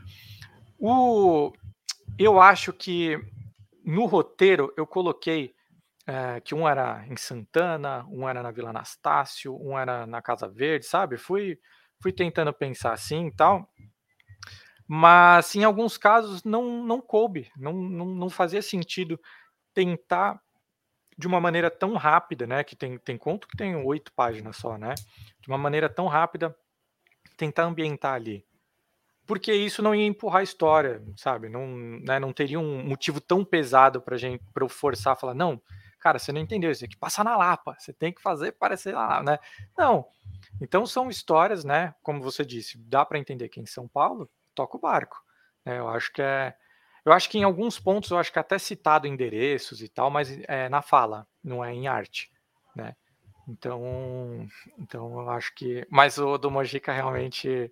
O, 0.79 1.53
eu 2.17 2.39
acho 2.39 2.71
que 2.71 3.19
no 3.83 4.05
roteiro 4.05 4.73
eu 4.77 4.85
coloquei 4.85 5.55
é, 6.05 6.39
que 6.39 6.55
um 6.55 6.67
era 6.67 7.05
em 7.07 7.17
Santana, 7.17 8.05
um 8.09 8.27
era 8.27 8.41
na 8.41 8.51
Vila 8.51 8.69
Anastácio, 8.69 9.57
um 9.59 9.77
era 9.77 10.05
na 10.05 10.21
Casa 10.21 10.47
Verde, 10.47 10.85
sabe? 10.85 11.17
Fui, 11.17 11.59
fui 12.01 12.13
tentando 12.13 12.53
pensar 12.53 12.93
assim 12.93 13.27
e 13.27 13.31
tal. 13.31 13.69
Mas 14.87 15.53
em 15.55 15.65
alguns 15.65 15.97
casos 15.97 16.43
não, 16.45 16.85
não 16.85 17.01
coube, 17.01 17.51
não, 17.57 17.73
não, 17.73 18.05
não 18.05 18.29
fazia 18.29 18.61
sentido 18.61 19.19
tentar 19.73 20.41
de 21.17 21.27
uma 21.27 21.39
maneira 21.41 21.71
tão 21.71 21.95
rápida, 21.95 22.45
né? 22.45 22.63
Que 22.63 22.75
tem, 22.75 22.97
tem 22.97 23.17
conto 23.17 23.47
que 23.47 23.57
tem 23.57 23.75
oito 23.75 24.11
páginas 24.13 24.57
só, 24.57 24.77
né? 24.77 24.93
De 25.39 25.47
uma 25.47 25.57
maneira 25.57 25.89
tão 25.89 26.07
rápida, 26.07 26.55
tentar 27.35 27.63
ambientar 27.63 28.13
ali. 28.13 28.45
Porque 29.25 29.51
isso 29.51 29.81
não 29.81 29.93
ia 29.93 30.05
empurrar 30.05 30.39
a 30.39 30.43
história, 30.43 31.03
sabe? 31.17 31.49
Não, 31.49 31.67
né, 31.67 32.17
não 32.17 32.31
teria 32.31 32.59
um 32.59 32.83
motivo 32.83 33.19
tão 33.19 33.43
pesado 33.43 34.01
pra 34.01 34.15
gente, 34.15 34.41
pra 34.53 34.63
eu 34.63 34.69
forçar 34.69 35.13
a 35.13 35.15
falar, 35.17 35.33
não, 35.33 35.61
cara, 35.99 36.17
você 36.17 36.31
não 36.31 36.39
entendeu, 36.39 36.71
isso 36.71 36.85
aqui 36.85 36.95
passa 36.95 37.25
na 37.25 37.35
Lapa, 37.35 37.75
você 37.77 37.91
tem 37.91 38.13
que 38.13 38.21
fazer 38.21 38.53
parecer 38.53 38.93
lá, 38.93 39.21
né? 39.21 39.37
Não. 39.77 40.07
Então 40.61 40.85
são 40.85 41.09
histórias, 41.09 41.65
né? 41.65 41.93
Como 42.01 42.21
você 42.21 42.45
disse, 42.45 42.77
dá 42.77 43.03
para 43.03 43.19
entender 43.19 43.49
que 43.49 43.59
em 43.59 43.65
São 43.65 43.85
Paulo 43.85 44.29
toca 44.55 44.77
o 44.77 44.79
barco. 44.79 45.21
Né? 45.65 45.77
Eu 45.77 45.89
acho 45.89 46.11
que 46.13 46.21
é 46.21 46.55
eu 47.07 47.13
acho 47.13 47.29
que 47.29 47.37
em 47.37 47.43
alguns 47.43 47.79
pontos, 47.79 48.11
eu 48.11 48.17
acho 48.17 48.33
que 48.33 48.37
até 48.37 48.59
citado 48.59 49.07
endereços 49.07 49.81
e 49.81 49.87
tal, 49.87 50.09
mas 50.09 50.29
é 50.45 50.67
na 50.67 50.81
fala, 50.81 51.25
não 51.41 51.63
é 51.63 51.73
em 51.73 51.87
arte, 51.87 52.29
né? 52.75 52.93
Então, 53.47 54.45
então 54.77 55.21
eu 55.21 55.29
acho 55.29 55.55
que. 55.55 55.87
Mas 55.89 56.17
o 56.17 56.37
do 56.37 56.51
Mojica 56.51 56.91
realmente. 56.91 57.71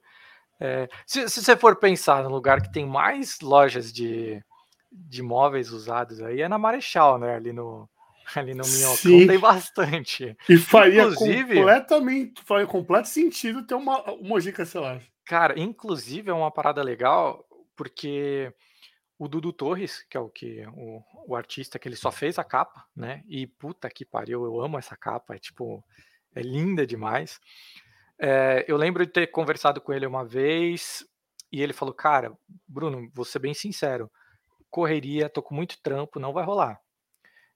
É... 0.57 0.87
Se, 1.05 1.27
se, 1.27 1.43
você 1.43 1.57
for 1.57 1.75
pensar 1.75 2.23
no 2.23 2.29
lugar 2.29 2.61
que 2.61 2.71
tem 2.71 2.85
mais 2.85 3.41
lojas 3.41 3.91
de, 3.91 4.41
de 4.89 5.21
móveis 5.21 5.69
usados 5.69 6.21
aí, 6.21 6.41
é 6.41 6.47
na 6.47 6.57
Marechal, 6.57 7.17
né? 7.17 7.35
Ali 7.35 7.51
no, 7.51 7.89
ali 8.33 8.53
no 8.53 8.63
Minhocão 8.65 9.27
tem 9.27 9.37
bastante. 9.37 10.37
E 10.47 10.57
faria 10.57 11.03
inclusive, 11.03 11.55
completamente, 11.55 12.41
faria 12.45 12.67
completo 12.67 13.09
sentido 13.09 13.67
ter 13.67 13.75
uma, 13.75 14.01
uma 14.03 14.29
Mojica, 14.29 14.63
sei 14.63 14.79
lá. 14.79 14.97
Cara, 15.25 15.59
inclusive 15.59 16.29
é 16.29 16.33
uma 16.33 16.51
parada 16.51 16.81
legal, 16.81 17.45
porque 17.75 18.53
o 19.17 19.27
Dudu 19.27 19.53
Torres, 19.53 20.05
que 20.09 20.17
é 20.17 20.19
o 20.19 20.29
que 20.29 20.65
o, 20.73 21.03
o 21.27 21.35
artista 21.35 21.79
que 21.79 21.87
ele 21.87 21.95
só 21.95 22.11
fez 22.11 22.37
a 22.37 22.43
capa, 22.43 22.85
né? 22.95 23.23
E 23.27 23.47
puta 23.47 23.89
que 23.89 24.03
pariu, 24.03 24.43
eu 24.45 24.59
amo 24.61 24.77
essa 24.77 24.95
capa, 24.95 25.35
é 25.35 25.39
tipo, 25.39 25.83
é 26.33 26.41
linda 26.41 26.85
demais. 26.85 27.39
É, 28.19 28.65
eu 28.67 28.77
lembro 28.77 29.05
de 29.05 29.11
ter 29.11 29.27
conversado 29.27 29.79
com 29.79 29.93
ele 29.93 30.05
uma 30.05 30.23
vez 30.23 31.05
e 31.51 31.61
ele 31.61 31.73
falou, 31.73 31.93
cara, 31.93 32.37
Bruno, 32.67 33.09
vou 33.13 33.25
ser 33.25 33.39
bem 33.39 33.53
sincero, 33.53 34.11
correria, 34.69 35.29
tô 35.29 35.41
com 35.41 35.55
muito 35.55 35.81
trampo, 35.81 36.19
não 36.19 36.33
vai 36.33 36.43
rolar. 36.43 36.79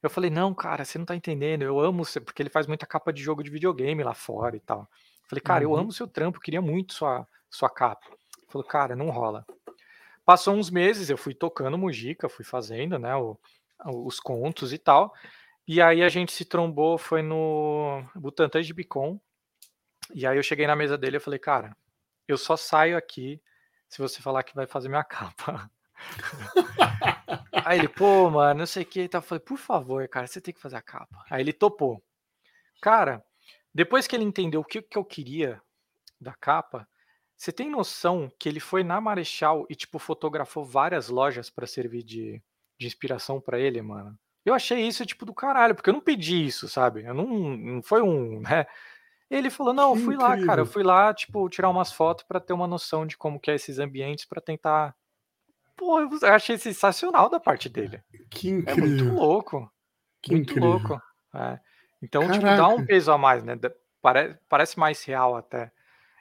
Eu 0.01 0.10
falei, 0.10 0.30
não, 0.30 0.53
cara, 0.53 0.86
você 0.86 0.97
não 0.97 1.05
tá 1.05 1.16
entendendo, 1.16 1.64
eu 1.64 1.80
amo 1.80 2.05
você, 2.05 2.22
porque 2.22 2.41
ele 2.41 2.49
faz 2.49 2.68
muita 2.68 2.86
capa 2.86 3.12
de 3.12 3.22
jogo 3.22 3.43
de 3.43 3.49
videogame 3.49 4.01
lá 4.01 4.14
fora 4.14 4.55
e 4.55 4.60
tal. 4.62 4.82
Eu 5.24 5.30
falei, 5.30 5.41
cara, 5.41 5.66
uhum. 5.66 5.74
eu 5.74 5.80
amo 5.80 5.91
seu 5.91 6.07
trampo, 6.07 6.39
queria 6.39 6.62
muito 6.62 6.93
sua, 6.93 7.28
sua 7.49 7.70
capa. 7.70 8.05
Ele 8.07 8.47
falou, 8.47 8.66
cara, 8.66 8.95
não 8.95 9.10
rola. 9.10 9.45
Passou 10.30 10.54
uns 10.54 10.70
meses, 10.70 11.10
eu 11.10 11.18
fui 11.18 11.34
tocando 11.34 11.76
Mujica, 11.76 12.30
fui 12.30 12.46
fazendo, 12.46 13.00
né, 13.00 13.16
o, 13.16 13.36
os 14.06 14.20
contos 14.20 14.72
e 14.72 14.78
tal. 14.78 15.12
E 15.68 15.82
aí 15.82 16.04
a 16.04 16.08
gente 16.08 16.32
se 16.32 16.46
trombou, 16.46 17.00
foi 17.00 17.24
no 17.24 18.04
Butantan 18.14 18.62
de 18.62 18.72
Bicom. 18.72 19.20
E 20.14 20.28
aí 20.28 20.38
eu 20.38 20.44
cheguei 20.44 20.68
na 20.68 20.76
mesa 20.76 20.96
dele 21.00 21.18
e 21.18 21.20
falei, 21.20 21.40
cara, 21.40 21.76
eu 22.28 22.38
só 22.38 22.56
saio 22.56 22.96
aqui 22.96 23.42
se 23.88 23.98
você 23.98 24.22
falar 24.22 24.44
que 24.44 24.54
vai 24.54 24.68
fazer 24.68 24.88
minha 24.88 25.02
capa. 25.10 25.68
Aí 27.66 27.80
ele, 27.80 27.88
pô, 27.88 28.30
mano, 28.30 28.60
não 28.60 28.68
sei 28.68 28.84
o 28.84 28.86
que. 28.86 29.02
Então 29.02 29.18
eu 29.18 29.24
falei, 29.24 29.44
por 29.44 29.58
favor, 29.58 30.08
cara, 30.08 30.28
você 30.28 30.40
tem 30.40 30.54
que 30.54 30.62
fazer 30.62 30.76
a 30.76 30.82
capa. 30.84 31.26
Aí 31.28 31.42
ele 31.42 31.54
topou. 31.54 32.04
Cara, 32.80 33.26
depois 33.74 34.06
que 34.06 34.16
ele 34.16 34.26
entendeu 34.26 34.62
o 34.62 34.64
que, 34.64 34.80
que 34.80 34.96
eu 34.96 35.04
queria 35.04 35.60
da 36.22 36.36
capa, 36.36 36.88
você 37.40 37.54
tem 37.54 37.70
noção 37.70 38.30
que 38.38 38.50
ele 38.50 38.60
foi 38.60 38.84
na 38.84 39.00
Marechal 39.00 39.66
e, 39.70 39.76
tipo, 39.76 39.98
fotografou 39.98 40.66
várias 40.66 41.08
lojas 41.08 41.50
para 41.50 41.66
servir 41.66 42.04
de, 42.04 42.44
de 42.78 42.86
inspiração 42.86 43.40
para 43.40 43.58
ele, 43.58 43.82
mano? 43.82 44.14
Eu 44.46 44.54
achei 44.54 44.86
isso, 44.86 45.06
tipo, 45.06 45.26
do 45.26 45.34
caralho, 45.34 45.74
porque 45.74 45.90
eu 45.90 45.94
não 45.94 46.02
pedi 46.02 46.46
isso, 46.46 46.68
sabe? 46.68 47.06
Eu 47.06 47.14
não, 47.14 47.26
não 47.26 47.82
foi 47.82 48.02
um, 48.02 48.42
né? 48.44 48.66
Ele 49.32 49.50
falou, 49.50 49.74
não, 49.74 49.96
eu 49.96 50.04
fui 50.04 50.18
lá, 50.18 50.38
cara, 50.44 50.62
eu 50.62 50.66
fui 50.66 50.84
lá, 50.84 51.14
tipo, 51.14 51.48
tirar 51.48 51.70
umas 51.70 51.94
fotos 51.94 52.26
para 52.26 52.42
ter 52.42 52.52
uma 52.52 52.68
noção 52.68 53.06
de 53.08 53.16
como 53.16 53.40
que 53.40 53.50
é 53.50 53.56
esses 53.56 53.80
ambientes 53.80 54.26
para 54.26 54.42
tentar 54.42 54.94
pô, 55.78 56.02
eu 56.02 56.10
achei 56.24 56.58
sensacional 56.58 57.30
da 57.30 57.40
parte 57.40 57.70
dele. 57.70 58.04
Que 58.30 58.50
incrível. 58.50 58.84
É 58.84 58.88
muito 58.88 59.14
louco. 59.14 59.72
Que 60.22 60.32
muito 60.32 60.52
incrível. 60.52 60.72
louco. 60.72 61.02
É. 61.34 61.58
Então, 62.02 62.24
Caraca. 62.24 62.40
tipo, 62.40 62.58
dá 62.58 62.68
um 62.68 62.86
peso 62.86 63.12
a 63.14 63.18
mais, 63.18 63.46
né? 63.46 63.58
Parece, 64.02 64.38
parece 64.50 64.78
mais 64.78 65.02
real 65.06 65.38
até. 65.38 65.72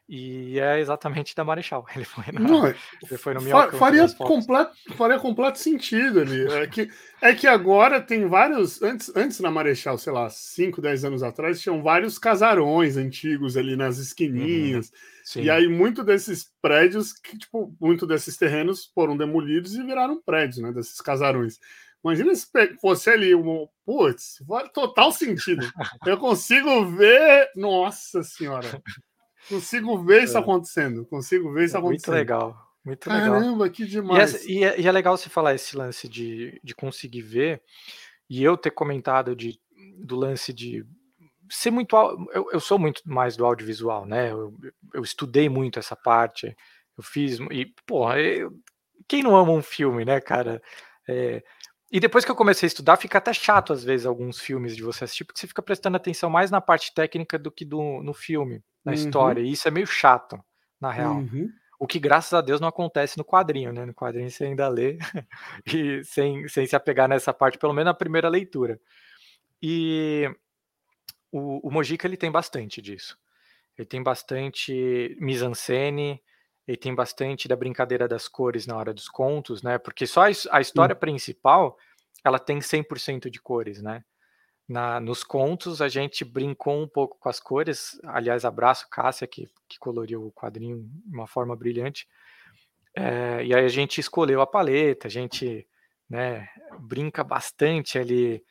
E 0.08 0.58
é 0.58 0.80
exatamente 0.80 1.36
da 1.36 1.44
Marechal. 1.44 1.84
Ele 1.94 2.04
foi, 2.04 2.24
na, 2.32 2.40
Não, 2.40 2.66
é, 2.66 2.74
ele 3.02 3.18
foi 3.18 3.34
no 3.34 3.42
fa 3.42 3.70
faria, 3.72 4.08
completo, 4.14 4.72
faria 4.96 5.18
completo 5.18 5.58
sentido 5.58 6.20
ali. 6.20 6.50
É 6.50 6.66
que, 6.66 6.88
é 7.20 7.34
que 7.34 7.46
agora 7.46 8.00
tem 8.00 8.26
vários. 8.26 8.80
Antes, 8.80 9.14
antes 9.14 9.38
na 9.40 9.50
Marechal, 9.50 9.98
sei 9.98 10.12
lá, 10.12 10.30
5, 10.30 10.80
10 10.80 11.04
anos 11.04 11.22
atrás, 11.22 11.60
tinham 11.60 11.82
vários 11.82 12.18
casarões 12.18 12.96
antigos 12.96 13.54
ali 13.56 13.76
nas 13.76 13.98
esquininhas. 13.98 14.90
Uhum, 15.36 15.42
e 15.42 15.50
aí, 15.50 15.68
muito 15.68 16.02
desses 16.02 16.50
prédios, 16.62 17.12
que, 17.12 17.36
tipo, 17.36 17.76
muito 17.78 18.06
desses 18.06 18.38
terrenos 18.38 18.90
foram 18.94 19.14
demolidos 19.14 19.74
e 19.74 19.82
viraram 19.82 20.22
prédios, 20.22 20.58
né? 20.58 20.72
Desses 20.72 21.02
casarões. 21.02 21.58
Imagina 22.02 22.34
se 22.34 22.46
fosse 22.80 23.10
ali 23.10 23.34
um. 23.34 23.68
Putz, 23.84 24.42
total 24.72 25.12
sentido. 25.12 25.66
Eu 26.06 26.16
consigo 26.16 26.86
ver. 26.86 27.50
Nossa 27.54 28.22
Senhora. 28.22 28.82
Consigo 29.48 29.98
ver 30.02 30.24
isso 30.24 30.36
é. 30.36 30.40
acontecendo. 30.40 31.06
Consigo 31.06 31.52
ver 31.52 31.64
isso 31.64 31.76
é 31.76 31.78
acontecendo. 31.78 32.14
Muito 32.14 32.18
legal. 32.18 32.68
Muito 32.84 33.10
legal. 33.10 33.32
Caramba, 33.32 33.68
que 33.68 33.84
demais. 33.86 34.44
E 34.46 34.64
é, 34.64 34.80
e 34.80 34.86
é, 34.86 34.92
legal 34.92 35.16
você 35.16 35.28
falar 35.28 35.54
esse 35.54 35.76
lance 35.76 36.08
de, 36.08 36.58
de 36.62 36.74
conseguir 36.74 37.22
ver. 37.22 37.62
E 38.28 38.42
eu 38.42 38.56
ter 38.56 38.70
comentado 38.70 39.34
de, 39.36 39.58
do 39.98 40.16
lance 40.16 40.52
de 40.52 40.84
ser 41.50 41.70
muito. 41.70 41.94
Eu, 42.32 42.48
eu 42.52 42.60
sou 42.60 42.78
muito 42.78 43.02
mais 43.04 43.36
do 43.36 43.44
audiovisual, 43.44 44.06
né? 44.06 44.30
Eu, 44.30 44.54
eu 44.94 45.02
estudei 45.02 45.48
muito 45.48 45.78
essa 45.78 45.96
parte. 45.96 46.56
Eu 46.96 47.02
fiz. 47.02 47.38
E, 47.50 47.66
porra, 47.86 48.20
eu, 48.20 48.52
quem 49.06 49.22
não 49.22 49.36
ama 49.36 49.52
um 49.52 49.62
filme, 49.62 50.04
né, 50.04 50.20
cara? 50.20 50.62
É, 51.08 51.42
e 51.90 51.98
depois 51.98 52.24
que 52.24 52.30
eu 52.30 52.36
comecei 52.36 52.66
a 52.66 52.68
estudar, 52.68 52.96
fica 52.96 53.16
até 53.16 53.32
chato 53.32 53.72
às 53.72 53.82
vezes 53.82 54.04
alguns 54.04 54.38
filmes 54.38 54.76
de 54.76 54.82
você 54.82 55.04
assistir, 55.04 55.24
porque 55.24 55.40
você 55.40 55.46
fica 55.46 55.62
prestando 55.62 55.96
atenção 55.96 56.28
mais 56.28 56.50
na 56.50 56.60
parte 56.60 56.92
técnica 56.94 57.38
do 57.38 57.50
que 57.50 57.64
do, 57.64 58.02
no 58.02 58.12
filme 58.12 58.62
na 58.88 58.94
uhum. 58.94 58.94
história. 58.94 59.40
E 59.40 59.52
isso 59.52 59.68
é 59.68 59.70
meio 59.70 59.86
chato, 59.86 60.42
na 60.80 60.90
real. 60.90 61.16
Uhum. 61.16 61.50
O 61.78 61.86
que, 61.86 61.98
graças 61.98 62.32
a 62.32 62.40
Deus, 62.40 62.60
não 62.60 62.68
acontece 62.68 63.16
no 63.18 63.24
quadrinho, 63.24 63.72
né? 63.72 63.84
No 63.84 63.94
quadrinho 63.94 64.30
você 64.30 64.44
ainda 64.44 64.68
lê 64.68 64.98
e 65.66 66.02
sem, 66.04 66.48
sem 66.48 66.66
se 66.66 66.74
apegar 66.74 67.08
nessa 67.08 67.32
parte, 67.32 67.58
pelo 67.58 67.72
menos 67.72 67.86
na 67.86 67.94
primeira 67.94 68.28
leitura. 68.28 68.80
E 69.62 70.28
o, 71.30 71.68
o 71.68 71.70
Mojica, 71.70 72.06
ele 72.06 72.16
tem 72.16 72.30
bastante 72.30 72.82
disso. 72.82 73.16
Ele 73.76 73.86
tem 73.86 74.02
bastante 74.02 75.16
mise-en-scène, 75.20 76.20
ele 76.66 76.76
tem 76.76 76.94
bastante 76.94 77.46
da 77.46 77.54
brincadeira 77.54 78.08
das 78.08 78.26
cores 78.26 78.66
na 78.66 78.76
hora 78.76 78.92
dos 78.92 79.08
contos, 79.08 79.62
né? 79.62 79.78
Porque 79.78 80.06
só 80.06 80.22
a, 80.22 80.30
a 80.50 80.60
história 80.60 80.94
uhum. 80.94 81.00
principal, 81.00 81.78
ela 82.24 82.40
tem 82.40 82.58
100% 82.58 83.30
de 83.30 83.40
cores, 83.40 83.80
né? 83.80 84.02
Na, 84.68 85.00
nos 85.00 85.24
contos 85.24 85.80
a 85.80 85.88
gente 85.88 86.24
brincou 86.24 86.82
um 86.82 86.86
pouco 86.86 87.16
com 87.18 87.28
as 87.28 87.40
cores. 87.40 87.98
Aliás, 88.04 88.44
abraço 88.44 88.88
Cássia, 88.90 89.26
que, 89.26 89.48
que 89.66 89.78
coloriu 89.78 90.26
o 90.26 90.32
quadrinho 90.32 90.82
de 90.82 91.16
uma 91.16 91.26
forma 91.26 91.56
brilhante. 91.56 92.06
É, 92.94 93.44
e 93.44 93.54
aí 93.54 93.64
a 93.64 93.68
gente 93.68 93.98
escolheu 94.00 94.40
a 94.42 94.46
paleta, 94.46 95.06
a 95.06 95.10
gente 95.10 95.66
né, 96.08 96.48
brinca 96.80 97.24
bastante 97.24 97.98
ali 97.98 98.44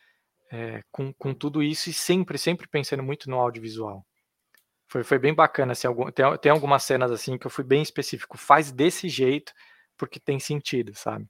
é, 0.52 0.82
com, 0.92 1.14
com 1.14 1.34
tudo 1.34 1.62
isso 1.62 1.90
e 1.90 1.94
sempre, 1.94 2.38
sempre 2.38 2.68
pensando 2.68 3.04
muito 3.04 3.30
no 3.30 3.38
audiovisual. 3.38 4.06
Foi, 4.88 5.04
foi 5.04 5.20
bem 5.20 5.34
bacana, 5.34 5.74
assim, 5.74 5.86
algum, 5.86 6.10
tem, 6.10 6.26
tem 6.38 6.52
algumas 6.52 6.84
cenas 6.84 7.12
assim 7.12 7.38
que 7.38 7.46
eu 7.46 7.52
fui 7.52 7.64
bem 7.64 7.82
específico, 7.82 8.38
faz 8.38 8.72
desse 8.72 9.10
jeito 9.10 9.54
porque 9.98 10.20
tem 10.20 10.40
sentido, 10.40 10.96
sabe? 10.96 11.28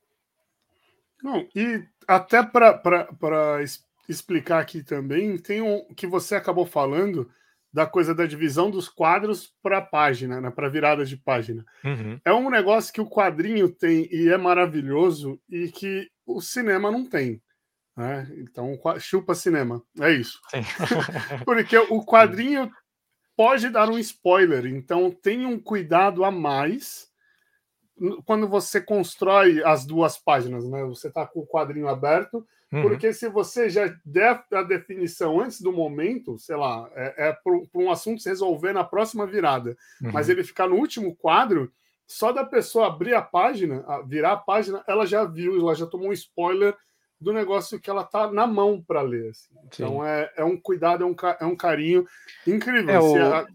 Não, 1.23 1.47
e 1.55 1.83
até 2.07 2.43
para 2.43 3.63
explicar 4.07 4.59
aqui 4.59 4.83
também, 4.83 5.37
tem 5.37 5.61
um 5.61 5.85
que 5.95 6.07
você 6.07 6.35
acabou 6.35 6.65
falando 6.65 7.29
da 7.71 7.85
coisa 7.85 8.15
da 8.15 8.25
divisão 8.25 8.71
dos 8.71 8.87
quadros 8.87 9.53
para 9.61 9.81
página, 9.81 10.41
né, 10.41 10.49
para 10.49 10.69
virada 10.69 11.05
de 11.05 11.17
página. 11.17 11.65
Uhum. 11.83 12.19
É 12.23 12.33
um 12.33 12.49
negócio 12.49 12.93
que 12.93 13.01
o 13.01 13.09
quadrinho 13.09 13.69
tem 13.69 14.07
e 14.11 14.29
é 14.29 14.37
maravilhoso 14.37 15.39
e 15.49 15.69
que 15.69 16.09
o 16.25 16.41
cinema 16.41 16.89
não 16.89 17.05
tem. 17.05 17.41
Né? 17.95 18.27
Então, 18.37 18.79
chupa 18.99 19.35
cinema. 19.35 19.83
É 19.99 20.11
isso. 20.11 20.39
Porque 21.45 21.77
o 21.77 22.03
quadrinho 22.05 22.71
pode 23.35 23.69
dar 23.69 23.89
um 23.89 23.99
spoiler, 23.99 24.65
então 24.65 25.11
tem 25.11 25.45
um 25.45 25.59
cuidado 25.59 26.23
a 26.23 26.31
mais 26.31 27.07
quando 28.25 28.47
você 28.47 28.79
constrói 28.79 29.63
as 29.63 29.85
duas 29.85 30.17
páginas, 30.17 30.67
né? 30.69 30.83
Você 30.85 31.07
está 31.07 31.25
com 31.25 31.39
o 31.39 31.47
quadrinho 31.47 31.87
aberto 31.87 32.47
Uhum. 32.71 32.81
Porque 32.81 33.13
se 33.13 33.29
você 33.29 33.69
já 33.69 33.93
der 34.05 34.43
a 34.51 34.61
definição 34.61 35.39
antes 35.39 35.61
do 35.61 35.71
momento, 35.71 36.37
sei 36.37 36.55
lá, 36.55 36.89
é, 36.95 37.29
é 37.29 37.33
para 37.33 37.81
um 37.81 37.89
assunto 37.89 38.21
se 38.21 38.29
resolver 38.29 38.73
na 38.73 38.83
próxima 38.83 39.25
virada, 39.25 39.77
uhum. 40.01 40.11
mas 40.11 40.27
ele 40.27 40.43
ficar 40.43 40.67
no 40.67 40.75
último 40.75 41.15
quadro, 41.15 41.71
só 42.05 42.31
da 42.31 42.43
pessoa 42.43 42.87
abrir 42.87 43.13
a 43.13 43.21
página, 43.21 43.85
virar 44.05 44.33
a 44.33 44.37
página, 44.37 44.83
ela 44.87 45.05
já 45.05 45.23
viu, 45.23 45.59
ela 45.59 45.75
já 45.75 45.85
tomou 45.85 46.09
um 46.09 46.13
spoiler 46.13 46.75
do 47.19 47.33
negócio 47.33 47.79
que 47.79 47.89
ela 47.89 48.03
tá 48.03 48.31
na 48.31 48.45
mão 48.45 48.83
para 48.85 49.01
ler. 49.01 49.31
Assim. 49.31 49.53
Então 49.65 50.05
é, 50.05 50.31
é 50.35 50.43
um 50.43 50.59
cuidado, 50.59 51.03
é 51.03 51.07
um, 51.07 51.15
é 51.39 51.45
um 51.45 51.55
carinho 51.55 52.05
incrível. 52.45 52.93
É 52.93 52.99
o... 52.99 53.33
A... 53.33 53.47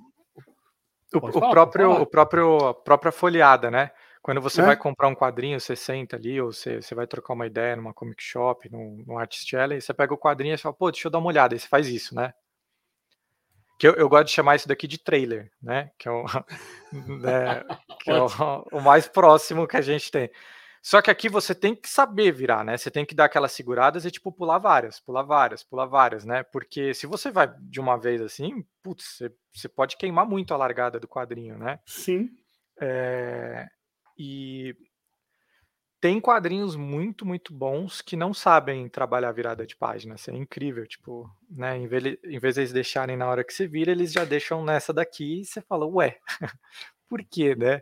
O, 1.14 1.18
o, 1.18 1.50
próprio, 1.50 1.90
o 1.90 2.06
próprio, 2.06 2.56
a 2.68 2.74
própria 2.74 3.12
folheada, 3.12 3.70
né? 3.70 3.90
Quando 4.22 4.40
você 4.40 4.60
é? 4.60 4.64
vai 4.64 4.76
comprar 4.76 5.08
um 5.08 5.16
quadrinho, 5.16 5.58
você 5.58 5.74
senta 5.74 6.14
ali, 6.14 6.40
ou 6.40 6.52
você, 6.52 6.80
você 6.80 6.94
vai 6.94 7.08
trocar 7.08 7.34
uma 7.34 7.46
ideia 7.46 7.74
numa 7.74 7.92
comic 7.92 8.22
shop, 8.22 8.70
num, 8.70 9.02
num 9.04 9.18
artist 9.18 9.52
você 9.80 9.92
pega 9.92 10.14
o 10.14 10.18
quadrinho 10.18 10.54
e 10.54 10.58
fala, 10.58 10.72
pô, 10.72 10.90
deixa 10.92 11.08
eu 11.08 11.10
dar 11.10 11.18
uma 11.18 11.26
olhada, 11.26 11.56
e 11.56 11.58
você 11.58 11.66
faz 11.66 11.88
isso, 11.88 12.14
né? 12.14 12.32
Que 13.80 13.88
eu, 13.88 13.94
eu 13.94 14.08
gosto 14.08 14.26
de 14.26 14.32
chamar 14.32 14.54
isso 14.54 14.68
daqui 14.68 14.86
de 14.86 14.96
trailer, 14.96 15.50
né? 15.60 15.90
Que 15.98 16.08
é, 16.08 16.12
o, 16.12 16.22
né, 17.20 17.64
que 18.00 18.12
é 18.12 18.22
o, 18.22 18.28
o, 18.70 18.80
mais 18.80 19.08
próximo 19.08 19.66
que 19.66 19.76
a 19.76 19.80
gente 19.80 20.08
tem. 20.08 20.30
Só 20.80 21.02
que 21.02 21.10
aqui 21.10 21.28
você 21.28 21.52
tem 21.52 21.74
que 21.74 21.88
saber 21.88 22.30
virar, 22.30 22.64
né? 22.64 22.76
Você 22.76 22.92
tem 22.92 23.04
que 23.04 23.16
dar 23.16 23.24
aquelas 23.24 23.50
seguradas 23.50 24.04
e, 24.04 24.10
tipo, 24.10 24.30
pular 24.30 24.58
várias, 24.58 25.00
pular 25.00 25.24
várias, 25.24 25.64
pular 25.64 25.86
várias, 25.86 26.24
né? 26.24 26.44
Porque 26.44 26.94
se 26.94 27.08
você 27.08 27.28
vai 27.28 27.52
de 27.60 27.80
uma 27.80 27.96
vez 27.96 28.20
assim, 28.20 28.64
putz, 28.84 29.16
você, 29.16 29.32
você 29.52 29.68
pode 29.68 29.96
queimar 29.96 30.26
muito 30.26 30.54
a 30.54 30.56
largada 30.56 31.00
do 31.00 31.08
quadrinho, 31.08 31.58
né? 31.58 31.80
Sim. 31.84 32.30
É, 32.80 33.68
e 34.18 34.74
tem 36.02 36.20
quadrinhos 36.20 36.74
muito, 36.74 37.24
muito 37.24 37.54
bons 37.54 38.02
que 38.02 38.16
não 38.16 38.34
sabem 38.34 38.88
trabalhar 38.88 39.30
virada 39.30 39.64
de 39.64 39.76
página. 39.76 40.16
Assim, 40.16 40.32
é 40.32 40.36
incrível, 40.36 40.84
tipo, 40.84 41.30
né? 41.48 41.78
Em 41.78 41.86
vez, 41.86 42.04
em 42.24 42.40
vez 42.40 42.56
de 42.56 42.60
eles 42.62 42.72
deixarem 42.72 43.16
na 43.16 43.28
hora 43.28 43.44
que 43.44 43.54
você 43.54 43.68
vira, 43.68 43.92
eles 43.92 44.12
já 44.12 44.24
deixam 44.24 44.64
nessa 44.64 44.92
daqui 44.92 45.42
e 45.42 45.44
você 45.44 45.60
fala, 45.62 45.86
ué, 45.86 46.18
por 47.08 47.22
quê, 47.30 47.54
né? 47.54 47.80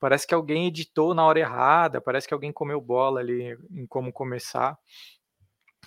Parece 0.00 0.26
que 0.26 0.34
alguém 0.34 0.66
editou 0.66 1.14
na 1.14 1.24
hora 1.24 1.38
errada, 1.38 2.00
parece 2.00 2.26
que 2.26 2.34
alguém 2.34 2.52
comeu 2.52 2.80
bola 2.80 3.20
ali 3.20 3.56
em 3.70 3.86
como 3.86 4.12
começar. 4.12 4.76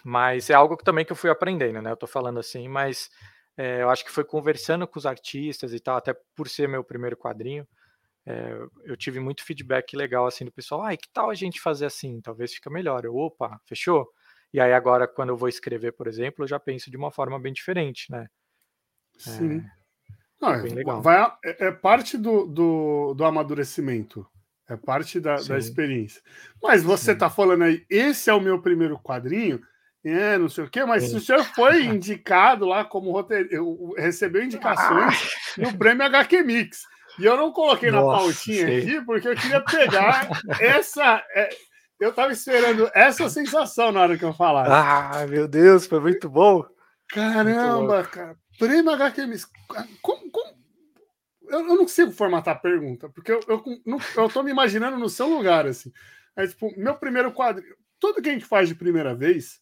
Mas 0.06 0.50
é 0.50 0.54
algo 0.54 0.78
que 0.78 0.86
também 0.86 1.04
que 1.04 1.12
eu 1.12 1.18
fui 1.18 1.30
aprendendo, 1.30 1.82
né? 1.82 1.92
Eu 1.92 1.98
tô 1.98 2.08
falando 2.08 2.40
assim, 2.40 2.70
mas 2.70 3.10
é, 3.58 3.82
eu 3.82 3.90
acho 3.90 4.06
que 4.06 4.12
foi 4.12 4.24
conversando 4.24 4.88
com 4.88 4.98
os 4.98 5.06
artistas 5.06 5.74
e 5.74 5.82
tal, 5.82 5.98
até 5.98 6.16
por 6.34 6.48
ser 6.48 6.70
meu 6.70 6.82
primeiro 6.82 7.18
quadrinho 7.18 7.68
é, 8.26 8.58
eu 8.86 8.96
tive 8.96 9.20
muito 9.20 9.44
feedback 9.44 9.96
legal 9.96 10.26
assim 10.26 10.46
do 10.46 10.52
pessoal. 10.52 10.84
Ah, 10.84 10.96
que 10.96 11.10
tal 11.12 11.30
a 11.30 11.34
gente 11.34 11.60
fazer 11.60 11.86
assim? 11.86 12.22
Talvez 12.22 12.54
fica 12.54 12.70
melhor. 12.70 13.04
Eu, 13.04 13.16
opa, 13.16 13.60
fechou? 13.66 14.10
E 14.54 14.60
aí 14.60 14.72
agora, 14.72 15.08
quando 15.08 15.30
eu 15.30 15.38
vou 15.38 15.50
escrever, 15.50 15.92
por 15.94 16.08
exemplo, 16.08 16.44
eu 16.44 16.48
já 16.48 16.60
penso 16.60 16.90
de 16.90 16.96
uma 16.96 17.12
forma 17.12 17.40
bem 17.40 17.52
diferente, 17.52 18.10
né? 18.12 18.28
Sim. 19.18 19.58
É, 19.60 19.72
Não, 20.40 20.62
bem 20.62 20.74
legal. 20.74 21.02
Vai, 21.02 21.32
é, 21.44 21.68
é 21.68 21.72
parte 21.72 22.18
do, 22.18 22.46
do, 22.46 23.14
do, 23.14 23.26
amadurecimento. 23.26 24.26
É 24.70 24.78
parte 24.78 25.20
da, 25.20 25.36
da 25.38 25.58
experiência. 25.58 26.22
Mas 26.62 26.84
você 26.84 27.12
está 27.12 27.30
falando 27.30 27.64
aí, 27.64 27.86
esse 27.90 28.30
é 28.30 28.34
o 28.34 28.40
meu 28.40 28.62
primeiro 28.62 28.98
quadrinho, 29.00 29.62
é, 30.06 30.38
não 30.38 30.48
sei 30.50 30.64
o 30.64 30.70
quê, 30.70 30.86
mas 30.86 31.04
Sim. 31.04 31.18
o 31.18 31.20
senhor 31.20 31.44
foi 31.56 31.86
indicado 31.86 32.66
lá 32.66 32.86
como 32.86 33.12
roteiro, 33.12 33.94
recebeu 33.98 34.44
indicações 34.44 35.34
ah. 35.58 35.62
no 35.62 35.78
prêmio 35.78 36.06
HQ 36.06 36.44
Mix. 36.44 36.84
E 37.20 37.26
eu 37.26 37.38
não 37.38 37.52
coloquei 37.52 37.92
Nossa, 37.92 38.06
na 38.06 38.18
pautinha 38.18 38.66
sei. 38.66 38.80
aqui 38.80 39.06
porque 39.06 39.28
eu 39.28 39.36
queria 39.36 39.62
pegar 39.62 40.30
essa. 40.60 41.24
É, 41.36 41.50
eu 42.00 42.12
tava 42.12 42.34
esperando 42.34 42.90
essa 42.94 43.30
sensação 43.30 43.92
na 43.92 44.02
hora 44.02 44.18
que 44.18 44.26
eu 44.26 44.34
falasse. 44.34 44.72
Ah, 44.72 45.26
meu 45.28 45.48
Deus, 45.48 45.86
foi 45.86 46.00
muito 46.00 46.30
bom. 46.30 46.66
Caramba, 47.10 47.98
muito 47.98 48.10
cara. 48.10 48.38
Prêmio 48.58 48.92
HQ 48.92 49.26
Mix. 49.28 49.48
Como, 50.02 50.32
como... 50.32 50.54
Eu, 51.50 51.60
eu, 51.60 51.68
não 51.68 51.78
consigo 51.78 52.12
formatar 52.12 52.56
a 52.56 52.60
pergunta, 52.60 53.10
porque 53.10 53.32
eu, 53.32 53.40
eu, 53.48 53.64
eu 54.18 54.30
tô 54.30 54.42
me 54.42 54.52
imaginando 54.52 54.98
no 54.98 55.10
seu 55.10 55.28
lugar, 55.28 55.68
assim. 55.68 55.92
É 56.36 56.48
tipo, 56.48 56.74
meu 56.78 56.96
primeiro 56.96 57.32
quadrinho. 57.32 57.76
Tudo 58.00 58.22
que 58.22 58.30
a 58.30 58.34
gente 58.34 58.46
faz 58.46 58.68
de 58.68 58.76
primeira 58.76 59.14
vez, 59.14 59.60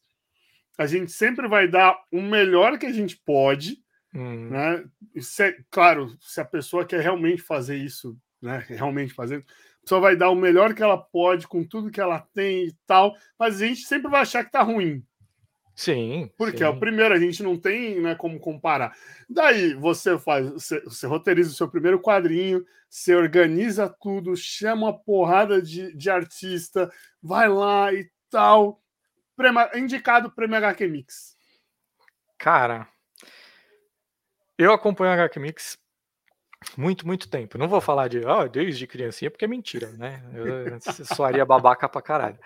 a 0.78 0.88
gente 0.88 1.12
sempre 1.12 1.48
vai 1.48 1.68
dar 1.68 1.98
o 2.12 2.22
melhor 2.22 2.78
que 2.80 2.86
a 2.86 2.94
gente 2.94 3.18
pode 3.18 3.78
Uhum. 4.14 4.50
Né? 4.50 4.86
Se 5.20 5.44
é, 5.44 5.58
claro, 5.70 6.16
se 6.20 6.42
a 6.42 6.46
pessoa 6.46 6.86
quer 6.86 7.02
realmente 7.02 7.42
fazer 7.42 7.78
isso, 7.78 8.18
né? 8.42 8.64
realmente 8.68 9.14
fazer, 9.14 9.38
a 9.38 9.82
pessoa 9.82 10.02
vai 10.02 10.16
dar 10.16 10.30
o 10.30 10.36
melhor 10.36 10.74
que 10.74 10.84
ela 10.84 10.98
pode 10.98 11.48
com 11.48 11.64
tudo 11.64 11.92
que 11.92 12.02
ela 12.02 12.20
tem 12.34 12.68
e 12.68 12.76
tal, 12.86 13.16
mas 13.40 13.62
a 13.62 13.66
gente 13.66 13.82
sempre 13.82 14.10
vai 14.10 14.22
achar 14.22 14.44
que 14.44 14.52
tá 14.52 14.62
ruim. 14.62 15.04
Sim. 15.76 16.30
Porque 16.38 16.60
sim. 16.60 16.64
é 16.64 16.70
o 16.70 16.80
primeiro, 16.80 17.14
a 17.14 17.20
gente 17.20 17.42
não 17.42 17.58
tem 17.58 18.00
né, 18.00 18.14
como 18.14 18.40
comparar. 18.40 18.96
Daí 19.30 19.74
você 19.74 20.18
faz, 20.20 20.50
você, 20.50 20.80
você, 20.82 21.08
roteiriza 21.08 21.50
o 21.50 21.56
seu 21.56 21.68
primeiro 21.68 22.00
quadrinho, 22.00 22.64
você 22.90 23.16
organiza 23.16 23.90
tudo, 24.02 24.36
chama 24.36 24.88
uma 24.88 25.00
porrada 25.00 25.62
de, 25.62 25.96
de 25.96 26.10
artista, 26.10 26.92
vai 27.22 27.48
lá 27.48 27.94
e 27.94 28.10
tal. 28.30 28.82
Prêmio, 29.36 29.62
indicado 29.76 30.32
Prêmio 30.32 30.58
HQ 30.58 30.88
Mix. 30.88 31.36
Cara, 32.38 32.88
eu 34.64 34.74
acompanho 34.74 35.12
a 35.12 35.16
HQ 35.16 35.40
Mix 35.40 35.78
muito, 36.78 37.08
muito 37.08 37.30
tempo. 37.30 37.58
Não 37.58 37.68
vou 37.68 37.82
falar 37.82 38.08
de 38.08 38.20
oh, 38.26 38.48
desde 38.48 38.86
criancinha, 38.86 39.32
porque 39.32 39.46
é 39.46 39.48
mentira, 39.48 39.92
né? 39.92 40.24
Eu 40.34 40.80
soaria 41.16 41.46
babaca 41.46 41.90
pra 41.90 42.02
caralho. 42.02 42.40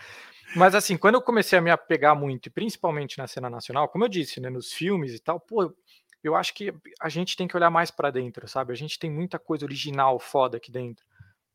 Mas 0.55 0.73
assim, 0.73 0.95
quando 0.95 1.15
eu 1.15 1.21
comecei 1.21 1.59
a 1.59 1.61
me 1.61 1.69
apegar 1.69 2.15
muito, 2.15 2.49
principalmente 2.49 3.17
na 3.17 3.27
cena 3.27 3.49
nacional, 3.49 3.89
como 3.89 4.05
eu 4.05 4.09
disse, 4.09 4.39
né, 4.39 4.49
nos 4.49 4.71
filmes 4.71 5.13
e 5.13 5.19
tal, 5.19 5.39
pô, 5.39 5.73
eu 6.23 6.35
acho 6.35 6.53
que 6.53 6.73
a 7.01 7.09
gente 7.09 7.35
tem 7.35 7.47
que 7.47 7.57
olhar 7.57 7.69
mais 7.69 7.91
para 7.91 8.09
dentro, 8.09 8.47
sabe? 8.47 8.71
A 8.71 8.75
gente 8.75 8.97
tem 8.97 9.11
muita 9.11 9.37
coisa 9.37 9.65
original 9.65 10.17
foda 10.17 10.57
aqui 10.57 10.71
dentro, 10.71 11.05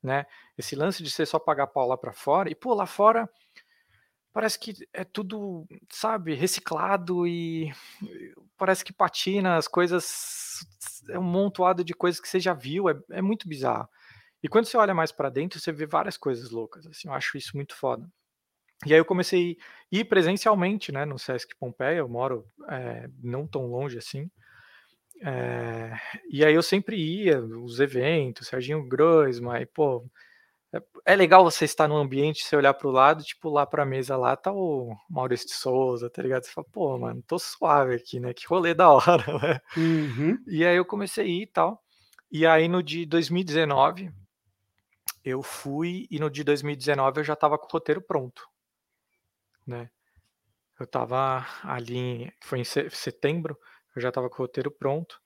né? 0.03 0.27
Esse 0.57 0.77
lance 0.77 1.03
de 1.03 1.11
ser 1.11 1.27
só 1.27 1.39
pagar 1.39 1.69
pau 1.69 1.89
lá 1.89 1.97
para 1.97 2.13
fora, 2.13 2.51
e 2.51 2.55
pô, 2.55 2.75
lá 2.75 2.87
fora 2.87 3.29
parece 4.33 4.59
que 4.59 4.75
é 4.93 5.05
tudo, 5.05 5.67
sabe, 5.91 6.35
reciclado 6.35 7.27
e 7.27 7.73
parece 8.57 8.85
que 8.85 8.93
patina, 8.93 9.57
as 9.57 9.67
coisas 9.67 10.61
é 11.09 11.19
um 11.19 11.23
montoado 11.23 11.85
de 11.85 11.95
coisas 11.95 12.21
que 12.21 12.29
você 12.29 12.39
já 12.39 12.55
viu, 12.55 12.89
é, 12.89 12.95
é 13.11 13.23
muito 13.23 13.49
bizarro. 13.49 13.89
E 14.43 14.49
quando 14.49 14.67
você 14.67 14.77
olha 14.77 14.95
mais 14.95 15.13
para 15.13 15.29
dentro, 15.31 15.61
você 15.61 15.73
vê 15.73 15.87
várias 15.87 16.17
coisas 16.17 16.51
loucas, 16.51 16.87
assim, 16.87 17.09
eu 17.09 17.15
acho 17.15 17.37
isso 17.37 17.57
muito 17.57 17.75
foda. 17.75 18.09
E 18.87 18.95
aí 18.95 18.99
eu 18.99 19.05
comecei 19.05 19.59
a 19.93 19.97
ir 19.97 20.05
presencialmente, 20.05 20.91
né, 20.91 21.05
no 21.05 21.19
Sesc 21.19 21.55
Pompeia, 21.59 21.99
eu 21.99 22.09
moro 22.09 22.47
é, 22.69 23.09
não 23.23 23.47
tão 23.47 23.67
longe 23.67 23.99
assim, 23.99 24.31
é, 25.23 25.93
e 26.31 26.45
aí 26.45 26.55
eu 26.55 26.63
sempre 26.63 26.97
ia, 26.97 27.43
os 27.43 27.79
eventos, 27.79 28.49
Serginho 28.49 28.87
Groisman, 28.89 29.67
pô, 29.67 30.07
é, 30.73 30.83
é 31.05 31.17
legal 31.17 31.43
você 31.43 31.65
estar 31.65 31.89
num 31.89 31.97
ambiente, 31.97 32.45
você 32.45 32.55
olhar 32.55 32.75
para 32.75 32.87
o 32.87 32.93
lado, 32.93 33.25
tipo, 33.25 33.49
lá 33.49 33.67
para 33.67 33.83
a 33.83 33.87
mesa 33.87 34.17
lá 34.17 34.37
tá 34.37 34.53
o 34.53 34.97
Maurício 35.09 35.49
de 35.49 35.55
Souza, 35.55 36.09
tá 36.09 36.23
ligado? 36.23 36.45
Você 36.45 36.53
fala, 36.53 36.67
pô, 36.71 36.99
mano, 36.99 37.23
tô 37.27 37.39
suave 37.39 37.95
aqui, 37.95 38.21
né? 38.21 38.33
Que 38.33 38.47
rolê 38.47 38.73
da 38.73 38.89
hora, 38.93 39.39
né? 39.39 39.61
Uhum. 39.77 40.39
E 40.47 40.65
aí 40.65 40.77
eu 40.77 40.85
comecei 40.85 41.25
a 41.25 41.29
ir 41.29 41.43
e 41.43 41.47
tal. 41.47 41.83
E 42.31 42.47
aí 42.47 42.69
no 42.69 42.83
de 42.83 43.05
2019, 43.05 44.13
eu 45.25 45.43
fui, 45.43 46.07
e 46.11 46.19
no 46.19 46.31
de 46.31 46.45
2019 46.45 47.21
eu 47.21 47.25
já 47.25 47.35
tava 47.35 47.59
com 47.59 47.67
o 47.67 47.71
roteiro 47.71 48.01
pronto, 48.01 48.49
né? 49.67 49.91
Eu 50.79 50.87
tava 50.87 51.45
ali, 51.63 52.33
foi 52.43 52.61
em 52.61 52.65
setembro, 52.65 53.59
eu 53.95 54.01
já 54.01 54.11
tava 54.11 54.31
com 54.31 54.37
o 54.37 54.47
roteiro 54.47 54.71
pronto. 54.71 55.21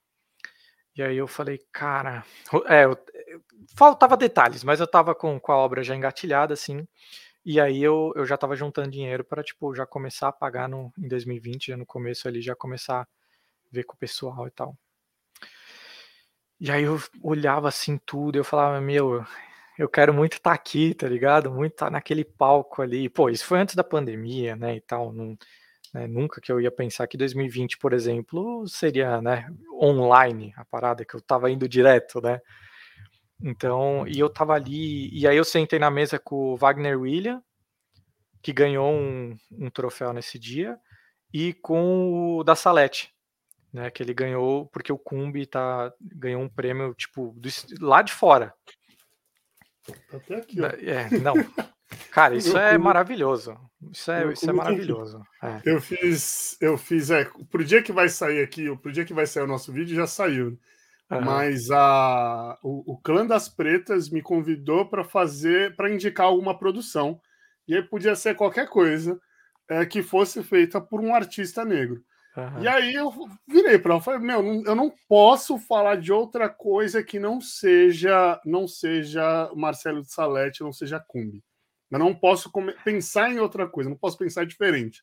E 0.97 1.03
aí 1.03 1.17
eu 1.17 1.27
falei, 1.27 1.59
cara, 1.71 2.25
é, 2.67 2.85
eu, 2.85 2.97
faltava 3.75 4.17
detalhes, 4.17 4.63
mas 4.63 4.79
eu 4.79 4.87
tava 4.87 5.15
com, 5.15 5.39
com 5.39 5.51
a 5.51 5.57
obra 5.57 5.83
já 5.83 5.95
engatilhada, 5.95 6.53
assim, 6.53 6.87
e 7.45 7.59
aí 7.59 7.81
eu, 7.83 8.11
eu 8.15 8.25
já 8.25 8.37
tava 8.37 8.55
juntando 8.55 8.91
dinheiro 8.91 9.23
para 9.23 9.43
tipo, 9.43 9.73
já 9.75 9.85
começar 9.85 10.29
a 10.29 10.31
pagar 10.31 10.67
no, 10.69 10.91
em 10.97 11.07
2020, 11.07 11.67
já 11.67 11.77
no 11.77 11.85
começo 11.85 12.27
ali, 12.27 12.41
já 12.41 12.55
começar 12.55 13.01
a 13.01 13.07
ver 13.71 13.83
com 13.83 13.93
o 13.93 13.97
pessoal 13.97 14.47
e 14.47 14.51
tal. 14.51 14.75
E 16.59 16.71
aí 16.71 16.83
eu 16.83 16.99
olhava 17.21 17.67
assim 17.67 17.97
tudo, 18.05 18.37
eu 18.37 18.43
falava, 18.43 18.79
meu, 18.81 19.25
eu 19.77 19.89
quero 19.89 20.13
muito 20.13 20.33
estar 20.33 20.51
tá 20.51 20.55
aqui, 20.55 20.93
tá 20.93 21.07
ligado? 21.07 21.51
Muito 21.51 21.73
estar 21.73 21.87
tá 21.87 21.91
naquele 21.91 22.23
palco 22.23 22.81
ali. 22.81 23.09
Pô, 23.09 23.29
isso 23.29 23.45
foi 23.45 23.59
antes 23.59 23.75
da 23.75 23.83
pandemia, 23.83 24.55
né, 24.55 24.75
e 24.75 24.81
tal, 24.81 25.11
não 25.13 25.37
né? 25.95 26.07
Nunca 26.07 26.41
que 26.41 26.51
eu 26.51 26.59
ia 26.59 26.69
pensar 26.69 27.07
que 27.07 27.17
2020, 27.17 27.77
por 27.77 27.93
exemplo, 27.93 28.67
seria 28.67 29.21
né, 29.21 29.47
online 29.81 30.53
a 30.57 30.65
parada, 30.65 31.05
que 31.05 31.15
eu 31.15 31.19
estava 31.19 31.49
indo 31.49 31.69
direto, 31.69 32.19
né? 32.21 32.41
Então, 33.41 34.07
e 34.07 34.19
eu 34.19 34.29
tava 34.29 34.53
ali, 34.53 35.09
e 35.13 35.27
aí 35.27 35.35
eu 35.35 35.43
sentei 35.43 35.77
na 35.77 35.91
mesa 35.91 36.17
com 36.17 36.53
o 36.53 36.55
Wagner 36.55 36.99
William, 36.99 37.41
que 38.41 38.53
ganhou 38.53 38.91
um, 38.91 39.35
um 39.51 39.69
troféu 39.69 40.13
nesse 40.13 40.39
dia, 40.39 40.77
e 41.33 41.53
com 41.53 42.37
o 42.37 42.43
da 42.43 42.55
Salete, 42.55 43.13
né? 43.73 43.91
Que 43.91 44.01
ele 44.01 44.13
ganhou 44.13 44.67
porque 44.67 44.91
o 44.91 44.97
Cumbi 44.97 45.45
tá, 45.45 45.91
ganhou 45.99 46.41
um 46.41 46.49
prêmio, 46.49 46.93
tipo, 46.93 47.35
do, 47.37 47.49
lá 47.81 48.01
de 48.01 48.13
fora. 48.13 48.53
Até 50.13 50.35
aqui, 50.35 50.61
ó. 50.61 50.67
É, 50.67 51.09
não. 51.19 51.33
Cara, 52.11 52.35
isso 52.37 52.57
é 52.57 52.77
maravilhoso. 52.77 53.57
Isso 53.91 54.11
é, 54.11 54.31
isso 54.31 54.49
é 54.49 54.53
maravilhoso. 54.53 55.21
É. 55.43 55.61
Eu 55.65 55.81
fiz, 55.81 56.57
eu 56.61 56.77
fiz, 56.77 57.11
é, 57.11 57.29
pro 57.49 57.65
dia 57.65 57.83
que 57.83 57.91
vai 57.91 58.09
sair 58.09 58.41
aqui, 58.41 58.73
pro 58.77 58.91
dia 58.91 59.05
que 59.05 59.13
vai 59.13 59.27
sair 59.27 59.43
o 59.43 59.47
nosso 59.47 59.71
vídeo 59.73 59.95
já 59.95 60.07
saiu. 60.07 60.57
Uhum. 61.11 61.21
Mas 61.21 61.69
a, 61.69 62.57
o, 62.63 62.93
o 62.93 62.97
Clã 62.97 63.25
das 63.25 63.47
Pretas 63.47 64.09
me 64.09 64.21
convidou 64.21 64.87
para 64.87 65.03
fazer, 65.03 65.75
para 65.75 65.91
indicar 65.91 66.27
alguma 66.27 66.57
produção. 66.57 67.19
E 67.67 67.75
aí 67.75 67.83
podia 67.83 68.15
ser 68.15 68.35
qualquer 68.35 68.67
coisa 68.67 69.19
é, 69.69 69.85
que 69.85 70.01
fosse 70.01 70.43
feita 70.43 70.81
por 70.81 71.01
um 71.01 71.13
artista 71.13 71.63
negro. 71.63 72.03
Uhum. 72.35 72.63
E 72.63 72.67
aí 72.67 72.93
eu 72.93 73.13
virei 73.47 73.79
para 73.79 73.93
ela, 73.93 74.01
falei, 74.01 74.19
meu, 74.19 74.63
eu 74.65 74.75
não 74.75 74.93
posso 75.07 75.57
falar 75.57 75.95
de 75.95 76.11
outra 76.11 76.49
coisa 76.49 77.01
que 77.01 77.17
não 77.17 77.39
seja, 77.39 78.39
não 78.45 78.67
seja 78.67 79.49
Marcelo 79.55 80.01
de 80.01 80.11
Salete, 80.11 80.61
não 80.61 80.73
seja 80.73 80.99
Cumbi. 80.99 81.43
Eu 81.89 81.99
não 81.99 82.13
posso 82.13 82.51
pensar 82.83 83.31
em 83.31 83.39
outra 83.39 83.67
coisa, 83.67 83.89
não 83.89 83.97
posso 83.97 84.17
pensar 84.17 84.45
diferente. 84.45 85.01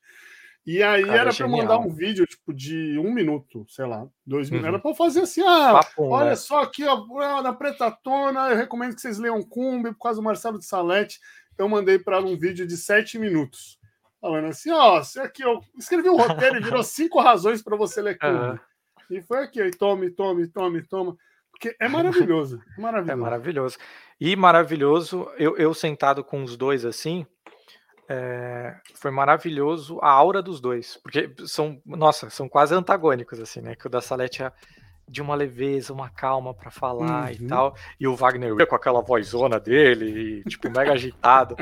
E 0.65 0.81
aí 0.81 1.05
Cara, 1.05 1.19
era 1.19 1.35
para 1.35 1.49
mandar 1.49 1.79
um 1.79 1.89
vídeo 1.89 2.25
tipo 2.25 2.55
de 2.55 2.97
um 2.97 3.13
minuto, 3.13 3.67
sei 3.69 3.85
lá, 3.85 4.07
dois 4.25 4.49
minutos. 4.49 4.69
Uhum. 4.69 4.75
Era 4.75 4.83
para 4.83 4.95
fazer 4.95 5.23
assim: 5.23 5.43
ah, 5.43 5.81
olha 5.99 6.31
né? 6.31 6.37
só 6.37 6.63
aqui, 6.63 6.85
ó, 6.85 7.43
na 7.43 7.53
Pretatona, 7.53 8.51
eu 8.51 8.57
recomendo 8.57 8.95
que 8.95 9.01
vocês 9.01 9.19
leiam 9.19 9.43
Cumbi 9.43 9.93
por 9.93 9.99
causa 9.99 10.21
do 10.21 10.25
Marcelo 10.25 10.59
de 10.59 10.65
Salete. 10.65 11.19
Eu 11.59 11.69
mandei 11.69 11.99
para 11.99 12.21
um 12.21 12.37
vídeo 12.39 12.65
de 12.67 12.77
sete 12.77 13.19
minutos, 13.19 13.77
falando 14.21 14.47
assim: 14.47 14.71
ó, 14.71 15.03
se 15.03 15.19
aqui 15.19 15.43
eu 15.43 15.61
escrevi 15.77 16.09
um 16.09 16.17
roteiro 16.17 16.59
e 16.59 16.63
virou 16.63 16.83
cinco 16.85 17.21
razões 17.21 17.61
para 17.61 17.77
você 17.77 18.01
ler 18.01 18.17
Cumbi. 18.17 18.33
Uhum. 18.33 18.59
E 19.11 19.21
foi 19.21 19.43
aqui, 19.43 19.61
aí, 19.61 19.71
tome, 19.73 20.11
tome, 20.11 20.47
tome, 20.47 20.83
toma. 20.83 21.17
Porque 21.51 21.77
é 21.81 21.89
maravilhoso. 21.89 22.63
É 22.79 22.79
maravilhoso. 22.81 23.13
É 23.13 23.17
maravilhoso. 23.17 23.79
E 24.21 24.37
maravilhoso, 24.37 25.29
eu, 25.37 25.57
eu 25.57 25.75
sentado 25.75 26.23
com 26.23 26.45
os 26.45 26.57
dois 26.57 26.85
assim, 26.85 27.27
é, 28.13 28.75
foi 28.95 29.11
maravilhoso 29.11 29.99
a 30.03 30.11
aura 30.11 30.43
dos 30.43 30.61
dois. 30.61 30.99
Porque 31.03 31.33
são, 31.47 31.81
nossa, 31.87 32.29
são 32.29 32.47
quase 32.47 32.75
antagônicos, 32.75 33.41
assim, 33.41 33.63
né? 33.63 33.75
Que 33.75 33.87
o 33.87 33.91
da 33.91 34.03
Salete 34.03 34.43
é 34.43 34.53
de 35.09 35.23
uma 35.23 35.35
leveza, 35.35 35.93
uma 35.93 36.11
calma 36.11 36.55
para 36.55 36.71
falar 36.71 37.25
uhum. 37.25 37.33
e 37.33 37.47
tal. 37.47 37.77
E 37.99 38.07
o 38.07 38.15
Wagner 38.15 38.67
com 38.67 38.77
aquela 38.77 39.01
vozona 39.01 39.59
dele, 39.59 40.43
e, 40.45 40.49
tipo, 40.49 40.71
mega 40.71 40.93
agitado. 40.93 41.57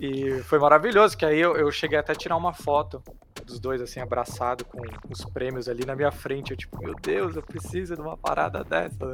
E 0.00 0.42
foi 0.44 0.58
maravilhoso, 0.58 1.16
que 1.16 1.24
aí 1.24 1.38
eu, 1.38 1.54
eu 1.56 1.70
cheguei 1.70 1.98
até 1.98 2.12
a 2.12 2.16
tirar 2.16 2.36
uma 2.36 2.54
foto 2.54 3.02
dos 3.44 3.60
dois, 3.60 3.82
assim, 3.82 4.00
abraçado 4.00 4.64
com 4.64 4.80
os 5.10 5.24
prêmios 5.26 5.68
ali 5.68 5.84
na 5.84 5.94
minha 5.94 6.10
frente. 6.10 6.52
Eu, 6.52 6.56
tipo, 6.56 6.78
meu 6.78 6.94
Deus, 6.94 7.36
eu 7.36 7.42
preciso 7.42 7.94
de 7.94 8.00
uma 8.00 8.16
parada 8.16 8.64
dessa. 8.64 9.12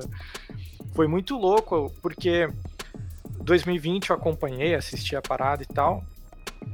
Foi 0.95 1.09
muito 1.09 1.37
louco, 1.37 1.93
porque 2.01 2.49
2020 3.43 4.11
eu 4.11 4.17
acompanhei, 4.17 4.75
assisti 4.75 5.17
a 5.17 5.23
parada 5.23 5.63
e 5.63 5.67
tal. 5.67 6.05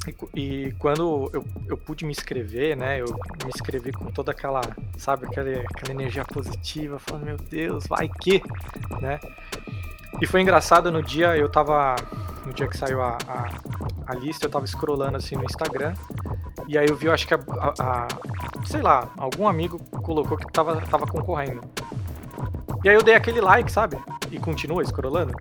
E, 0.06 0.40
e, 0.40 0.72
quando 0.78 1.30
eu, 1.32 1.44
eu 1.68 1.76
pude 1.76 2.04
me 2.04 2.12
inscrever, 2.12 2.76
né? 2.76 3.00
Eu 3.00 3.06
me 3.44 3.50
inscrevi 3.54 3.92
com 3.92 4.06
toda 4.06 4.30
aquela, 4.30 4.60
sabe, 4.96 5.26
aquela, 5.26 5.50
aquela 5.50 5.90
energia 5.90 6.24
positiva, 6.24 6.98
falando, 6.98 7.24
meu 7.24 7.36
Deus, 7.36 7.86
vai 7.86 8.08
que, 8.08 8.42
né? 9.00 9.18
E 10.20 10.26
foi 10.26 10.40
engraçado 10.40 10.90
no 10.90 11.02
dia, 11.02 11.36
eu 11.36 11.48
tava. 11.48 11.96
No 12.44 12.52
dia 12.52 12.68
que 12.68 12.76
saiu 12.76 13.02
a, 13.02 13.18
a, 13.26 13.50
a 14.06 14.14
lista, 14.14 14.46
eu 14.46 14.50
tava 14.50 14.66
scrollando 14.66 15.16
assim 15.16 15.34
no 15.34 15.44
Instagram. 15.44 15.94
E 16.68 16.78
aí 16.78 16.86
eu 16.88 16.96
vi, 16.96 17.06
eu 17.06 17.12
acho 17.12 17.26
que 17.26 17.34
a, 17.34 17.38
a, 17.78 18.08
sei 18.64 18.80
lá, 18.80 19.08
algum 19.16 19.46
amigo 19.48 19.78
colocou 20.02 20.36
que 20.36 20.46
tava, 20.52 20.80
tava 20.82 21.06
concorrendo. 21.06 21.60
E 22.84 22.88
aí 22.88 22.94
eu 22.94 23.02
dei 23.02 23.14
aquele 23.14 23.40
like, 23.40 23.70
sabe? 23.70 23.98
E 24.30 24.38
continua 24.38 24.84
scrollando. 24.84 25.34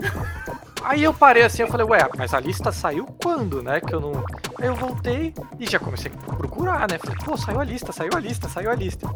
Aí 0.86 1.02
eu 1.02 1.12
parei 1.12 1.42
assim, 1.42 1.62
eu 1.62 1.68
falei, 1.68 1.84
ué, 1.84 2.08
mas 2.16 2.32
a 2.32 2.38
lista 2.38 2.70
saiu 2.70 3.06
quando, 3.20 3.60
né? 3.60 3.80
Que 3.80 3.92
eu 3.92 4.00
não. 4.00 4.24
Aí 4.60 4.68
eu 4.68 4.76
voltei 4.76 5.34
e 5.58 5.68
já 5.68 5.80
comecei 5.80 6.12
a 6.12 6.34
procurar, 6.36 6.88
né? 6.88 6.96
Falei, 6.96 7.16
pô, 7.24 7.36
saiu 7.36 7.60
a 7.60 7.64
lista, 7.64 7.90
saiu 7.90 8.12
a 8.14 8.20
lista, 8.20 8.48
saiu 8.48 8.70
a 8.70 8.74
lista. 8.76 9.10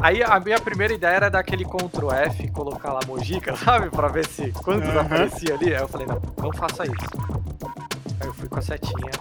Aí 0.00 0.22
a 0.22 0.38
minha 0.38 0.60
primeira 0.60 0.94
ideia 0.94 1.16
era 1.16 1.28
dar 1.28 1.40
aquele 1.40 1.64
Ctrl 1.64 2.12
F, 2.12 2.48
colocar 2.52 2.92
lá 2.92 3.00
Mojica, 3.04 3.56
sabe? 3.58 3.90
Pra 3.90 4.06
ver 4.06 4.28
se 4.28 4.52
quantos 4.62 4.88
uhum. 4.88 5.00
aparecia 5.00 5.54
ali. 5.54 5.74
Aí 5.74 5.82
eu 5.82 5.88
falei, 5.88 6.06
não, 6.06 6.22
não 6.40 6.52
faça 6.52 6.84
isso. 6.84 7.85
Aí 8.26 8.30
eu 8.30 8.34
fui 8.34 8.48
com 8.48 8.58
a 8.58 8.62
setinha 8.62 9.12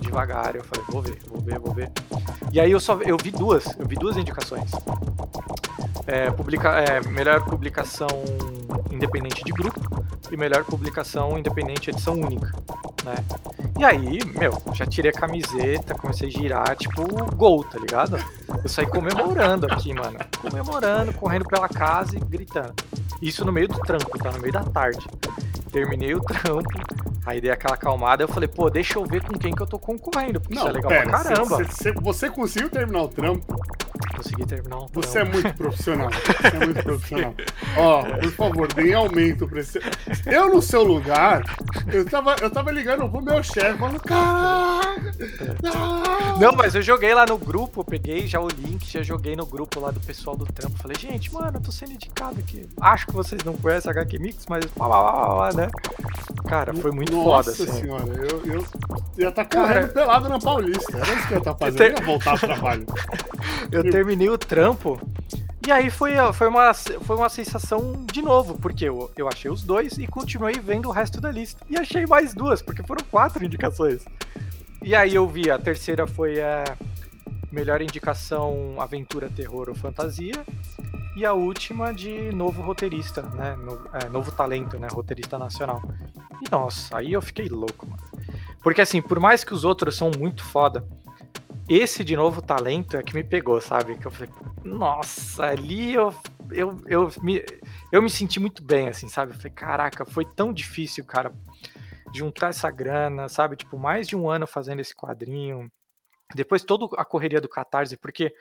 devagar, 0.00 0.56
eu 0.56 0.64
falei, 0.64 0.84
vou 0.88 1.02
ver, 1.02 1.18
vou 1.28 1.40
ver, 1.42 1.58
vou 1.58 1.74
ver. 1.74 1.92
E 2.50 2.58
aí 2.58 2.70
eu 2.70 2.80
só 2.80 2.98
eu 3.02 3.14
vi 3.22 3.30
duas, 3.30 3.78
eu 3.78 3.86
vi 3.86 3.94
duas 3.94 4.16
indicações. 4.16 4.70
É, 6.06 6.30
publica, 6.30 6.70
é, 6.80 7.06
melhor 7.08 7.44
publicação 7.44 8.08
independente 8.90 9.44
de 9.44 9.52
grupo 9.52 9.78
e 10.30 10.36
melhor 10.36 10.64
publicação 10.64 11.38
independente 11.38 11.90
edição 11.90 12.14
única, 12.14 12.52
né? 13.04 13.16
E 13.78 13.84
aí, 13.84 14.18
meu, 14.38 14.56
já 14.72 14.86
tirei 14.86 15.10
a 15.10 15.14
camiseta, 15.14 15.94
comecei 15.94 16.28
a 16.28 16.32
girar, 16.32 16.74
tipo, 16.74 17.02
gol, 17.34 17.64
tá 17.64 17.78
ligado? 17.78 18.16
Eu 18.62 18.68
saí 18.68 18.86
comemorando 18.86 19.66
aqui, 19.66 19.92
mano. 19.92 20.18
Comemorando, 20.40 21.12
correndo 21.12 21.44
pela 21.44 21.68
casa 21.68 22.16
e 22.16 22.20
gritando. 22.20 22.72
Isso 23.20 23.44
no 23.44 23.52
meio 23.52 23.68
do 23.68 23.78
trampo, 23.80 24.16
tá? 24.18 24.30
No 24.30 24.38
meio 24.38 24.52
da 24.52 24.64
tarde. 24.64 25.06
Terminei 25.70 26.14
o 26.14 26.20
trampo, 26.20 26.62
Aí 27.26 27.40
dei 27.40 27.50
aquela 27.50 27.74
acalmada, 27.74 28.22
eu 28.22 28.28
falei, 28.28 28.48
pô, 28.48 28.68
deixa 28.68 28.98
eu 28.98 29.06
ver 29.06 29.22
com 29.22 29.38
quem 29.38 29.54
que 29.54 29.62
eu 29.62 29.66
tô 29.66 29.78
concorrendo, 29.78 30.40
porque 30.40 30.54
não, 30.54 30.62
isso 30.62 30.70
é 30.70 30.72
legal 30.72 30.90
pera, 30.90 31.10
pra 31.10 31.22
caramba. 31.22 31.64
Cê, 31.64 31.70
cê, 31.70 31.92
você 31.92 32.28
conseguiu 32.28 32.68
terminar 32.68 33.02
o 33.02 33.08
trampo? 33.08 33.58
Consegui 34.14 34.46
terminar 34.46 34.76
o 34.76 34.88
trampo. 34.88 35.06
Você 35.06 35.18
é 35.20 35.24
muito 35.24 35.54
profissional. 35.54 36.10
Você 36.10 36.56
é 36.56 36.66
muito 36.66 36.82
profissional. 36.82 37.34
Ó, 37.78 38.00
oh, 38.00 38.18
por 38.18 38.32
favor, 38.32 38.72
dê 38.74 38.92
aumento 38.92 39.48
pra 39.48 39.60
esse. 39.60 39.80
Eu, 40.26 40.54
no 40.54 40.60
seu 40.60 40.82
lugar, 40.82 41.42
eu 41.90 42.04
tava, 42.04 42.36
eu 42.42 42.50
tava 42.50 42.70
ligando 42.70 43.08
pro 43.08 43.22
meu 43.22 43.42
chefe, 43.42 43.78
falando, 43.78 44.00
caraca! 44.00 45.14
Não, 46.38 46.52
mas 46.52 46.74
eu 46.74 46.82
joguei 46.82 47.14
lá 47.14 47.24
no 47.24 47.38
grupo, 47.38 47.82
peguei 47.82 48.26
já 48.26 48.38
o 48.38 48.48
link, 48.48 48.84
já 48.90 49.02
joguei 49.02 49.34
no 49.34 49.46
grupo 49.46 49.80
lá 49.80 49.90
do 49.90 50.00
pessoal 50.00 50.36
do 50.36 50.44
trampo. 50.44 50.76
Falei, 50.78 50.96
gente, 50.98 51.32
mano, 51.32 51.56
eu 51.56 51.62
tô 51.62 51.72
sendo 51.72 51.92
indicado 51.92 52.38
aqui. 52.38 52.68
Acho 52.80 53.06
que 53.06 53.12
vocês 53.12 53.42
não 53.44 53.54
conhecem 53.54 53.90
a 53.90 53.92
HQ 53.92 54.18
Mix, 54.18 54.44
mas 54.46 54.66
blá, 54.66 54.88
blá, 54.88 55.02
blá, 55.02 55.34
blá, 55.34 55.52
né? 55.54 55.70
Cara, 56.46 56.74
foi 56.74 56.90
muito 56.90 57.13
Nossa 57.14 57.54
foda, 57.54 57.70
assim. 57.70 57.80
senhora, 57.80 58.04
eu, 58.04 58.54
eu 58.54 58.66
ia 59.18 59.28
estar 59.28 59.44
tá 59.44 59.56
correndo 59.56 59.74
Cara, 59.74 59.88
pelado 59.88 60.28
na 60.28 60.38
Paulista. 60.38 60.96
Era 60.96 61.14
isso 61.14 61.28
que 61.28 61.34
eu 61.34 61.36
ia 61.36 61.38
estar 61.38 61.54
tá 61.54 61.58
fazendo, 61.58 61.82
eu 61.82 61.94
ter... 61.94 62.00
ia 62.00 62.06
voltar 62.06 62.30
ao 62.32 62.38
trabalho. 62.38 62.86
eu 63.72 63.90
terminei 63.90 64.28
o 64.28 64.38
trampo 64.38 65.00
e 65.66 65.72
aí 65.72 65.88
foi, 65.88 66.12
foi, 66.34 66.48
uma, 66.48 66.74
foi 66.74 67.16
uma 67.16 67.28
sensação 67.30 68.04
de 68.12 68.20
novo, 68.20 68.58
porque 68.58 68.84
eu, 68.84 69.10
eu 69.16 69.26
achei 69.26 69.50
os 69.50 69.62
dois 69.62 69.96
e 69.96 70.06
continuei 70.06 70.54
vendo 70.54 70.90
o 70.90 70.92
resto 70.92 71.22
da 71.22 71.30
lista. 71.30 71.64
E 71.70 71.78
achei 71.78 72.04
mais 72.04 72.34
duas, 72.34 72.60
porque 72.60 72.82
foram 72.82 73.02
quatro 73.10 73.42
indicações. 73.42 74.04
E 74.82 74.94
aí 74.94 75.14
eu 75.14 75.26
vi, 75.26 75.50
a 75.50 75.58
terceira 75.58 76.06
foi 76.06 76.38
a 76.42 76.64
melhor 77.54 77.80
indicação 77.80 78.76
aventura, 78.78 79.30
terror 79.30 79.68
ou 79.68 79.74
fantasia. 79.74 80.44
E 81.16 81.24
a 81.24 81.32
última 81.32 81.94
de 81.94 82.32
novo 82.32 82.60
roteirista, 82.60 83.22
né? 83.22 83.54
No, 83.56 83.88
é, 83.94 84.08
novo 84.08 84.32
talento, 84.32 84.78
né? 84.78 84.88
Roteirista 84.90 85.38
nacional. 85.38 85.80
E 86.42 86.50
nossa, 86.50 86.98
aí 86.98 87.12
eu 87.12 87.22
fiquei 87.22 87.48
louco, 87.48 87.86
mano. 87.86 88.02
Porque 88.62 88.80
assim, 88.80 89.00
por 89.00 89.20
mais 89.20 89.44
que 89.44 89.54
os 89.54 89.64
outros 89.64 89.96
são 89.96 90.10
muito 90.18 90.42
foda, 90.42 90.84
esse 91.68 92.02
de 92.02 92.16
novo 92.16 92.42
talento 92.42 92.96
é 92.96 93.02
que 93.02 93.14
me 93.14 93.22
pegou, 93.22 93.60
sabe? 93.60 93.96
Que 93.96 94.06
eu 94.06 94.10
falei, 94.10 94.28
nossa, 94.64 95.44
ali 95.44 95.94
eu, 95.94 96.12
eu, 96.50 96.80
eu, 96.86 97.12
me, 97.22 97.44
eu 97.92 98.02
me 98.02 98.10
senti 98.10 98.40
muito 98.40 98.62
bem, 98.62 98.88
assim, 98.88 99.08
sabe? 99.08 99.32
Eu 99.32 99.36
falei, 99.36 99.52
caraca, 99.52 100.04
foi 100.04 100.24
tão 100.24 100.52
difícil, 100.52 101.04
cara, 101.04 101.32
juntar 102.12 102.48
essa 102.48 102.70
grana, 102.70 103.28
sabe? 103.28 103.56
Tipo, 103.56 103.78
mais 103.78 104.08
de 104.08 104.16
um 104.16 104.28
ano 104.28 104.46
fazendo 104.46 104.80
esse 104.80 104.94
quadrinho. 104.94 105.70
Depois 106.34 106.62
toda 106.62 106.86
a 106.96 107.04
correria 107.04 107.40
do 107.40 107.48
Catarse, 107.48 107.96
porque 107.96 108.34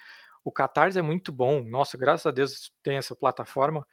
o 0.43 0.51
Catarse 0.51 0.99
é 0.99 1.01
muito 1.01 1.31
bom. 1.31 1.63
Nossa, 1.63 1.97
graças 1.97 2.25
a 2.25 2.31
Deus 2.31 2.71
tem 2.83 2.97
essa 2.97 3.15
plataforma. 3.15 3.87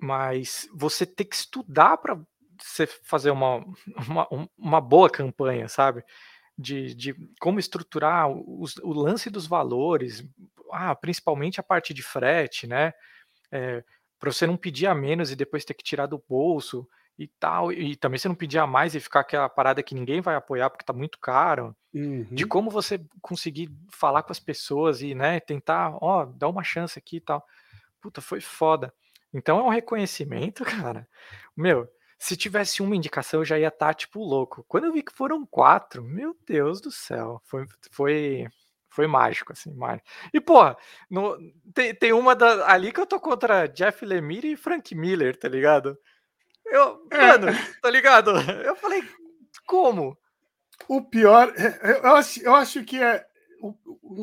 Mas 0.00 0.68
você 0.74 1.06
tem 1.06 1.26
que 1.26 1.36
estudar 1.36 1.96
para 1.98 2.20
você 2.60 2.86
fazer 2.86 3.30
uma, 3.30 3.64
uma, 4.08 4.48
uma 4.56 4.80
boa 4.80 5.08
campanha, 5.08 5.68
sabe? 5.68 6.04
De, 6.56 6.94
de 6.94 7.14
como 7.40 7.58
estruturar 7.58 8.28
os, 8.28 8.76
o 8.78 8.92
lance 8.92 9.30
dos 9.30 9.46
valores, 9.46 10.24
ah, 10.72 10.94
principalmente 10.94 11.60
a 11.60 11.62
parte 11.62 11.94
de 11.94 12.02
frete, 12.02 12.66
né? 12.66 12.92
É, 13.50 13.84
para 14.18 14.32
você 14.32 14.46
não 14.46 14.56
pedir 14.56 14.86
a 14.86 14.94
menos 14.94 15.30
e 15.30 15.36
depois 15.36 15.64
ter 15.64 15.74
que 15.74 15.84
tirar 15.84 16.06
do 16.06 16.22
bolso 16.28 16.88
e 17.18 17.28
tal, 17.28 17.72
e 17.72 17.96
também 17.96 18.18
você 18.18 18.28
não 18.28 18.34
pedir 18.34 18.58
a 18.58 18.66
mais 18.66 18.94
e 18.94 19.00
ficar 19.00 19.20
aquela 19.20 19.48
parada 19.48 19.82
que 19.82 19.94
ninguém 19.94 20.20
vai 20.20 20.34
apoiar 20.34 20.70
porque 20.70 20.84
tá 20.84 20.92
muito 20.92 21.18
caro, 21.18 21.76
uhum. 21.94 22.26
de 22.30 22.46
como 22.46 22.70
você 22.70 23.00
conseguir 23.20 23.70
falar 23.90 24.22
com 24.22 24.32
as 24.32 24.40
pessoas 24.40 25.02
e, 25.02 25.14
né, 25.14 25.40
tentar, 25.40 25.96
ó, 26.00 26.24
dar 26.24 26.48
uma 26.48 26.64
chance 26.64 26.98
aqui 26.98 27.16
e 27.16 27.20
tal. 27.20 27.46
Puta, 28.00 28.20
foi 28.20 28.40
foda. 28.40 28.92
Então 29.32 29.58
é 29.58 29.62
um 29.62 29.68
reconhecimento, 29.68 30.64
cara. 30.64 31.08
Meu, 31.56 31.88
se 32.18 32.36
tivesse 32.36 32.82
uma 32.82 32.96
indicação 32.96 33.40
eu 33.40 33.44
já 33.44 33.58
ia 33.58 33.68
estar, 33.68 33.86
tá, 33.86 33.94
tipo, 33.94 34.22
louco. 34.22 34.64
Quando 34.68 34.84
eu 34.84 34.92
vi 34.92 35.02
que 35.02 35.12
foram 35.12 35.46
quatro, 35.46 36.02
meu 36.02 36.36
Deus 36.46 36.80
do 36.80 36.90
céu, 36.90 37.40
foi, 37.44 37.66
foi, 37.90 38.46
foi 38.88 39.06
mágico, 39.06 39.52
assim, 39.52 39.72
mágico. 39.74 40.08
E, 40.32 40.40
porra, 40.40 40.76
no, 41.08 41.38
tem, 41.72 41.94
tem 41.94 42.12
uma 42.12 42.34
da, 42.34 42.70
ali 42.70 42.92
que 42.92 43.00
eu 43.00 43.06
tô 43.06 43.20
contra 43.20 43.66
Jeff 43.66 44.04
Lemire 44.04 44.52
e 44.52 44.56
Frank 44.56 44.94
Miller, 44.94 45.38
tá 45.38 45.48
ligado? 45.48 45.96
Eu, 46.66 47.06
é. 47.10 47.18
mano, 47.18 47.46
tá 47.80 47.90
ligado? 47.90 48.30
Eu 48.64 48.76
falei, 48.76 49.02
como? 49.66 50.18
O 50.86 51.02
pior, 51.02 51.52
é, 51.56 51.90
é, 51.90 51.98
eu 51.98 52.16
acho, 52.16 52.42
eu 52.42 52.54
acho 52.54 52.84
que 52.84 53.02
é. 53.02 53.26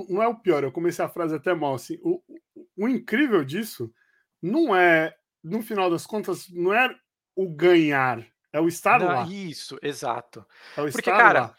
Não 0.08 0.24
é 0.24 0.28
o 0.28 0.36
pior, 0.36 0.64
eu 0.64 0.72
comecei 0.72 1.04
a 1.04 1.10
frase 1.10 1.36
até 1.36 1.54
mal. 1.54 1.76
Assim, 1.76 2.00
o, 2.02 2.22
o 2.78 2.88
incrível 2.88 3.44
disso 3.44 3.94
não 4.42 4.76
é, 4.76 5.16
no 5.44 5.62
final 5.62 5.90
das 5.90 6.06
contas, 6.06 6.48
não 6.50 6.74
é 6.74 6.96
o 7.36 7.50
ganhar, 7.50 8.26
é 8.54 8.60
o 8.60 8.68
estar 8.68 9.00
não, 9.00 9.08
lá. 9.08 9.28
Isso, 9.28 9.78
exato. 9.82 10.46
É 10.78 10.82
o 10.82 10.92
Porque, 10.92 11.12
cara, 11.12 11.42
lá. 11.42 11.56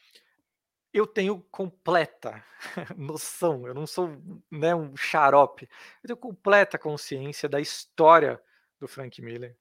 eu 0.92 1.06
tenho 1.06 1.40
completa 1.50 2.42
noção, 2.96 3.66
eu 3.66 3.74
não 3.74 3.86
sou 3.86 4.16
né, 4.50 4.74
um 4.74 4.96
xarope, 4.96 5.68
eu 6.02 6.08
tenho 6.08 6.16
completa 6.16 6.78
consciência 6.78 7.48
da 7.48 7.60
história 7.60 8.40
do 8.80 8.88
Frank 8.88 9.20
Miller 9.20 9.56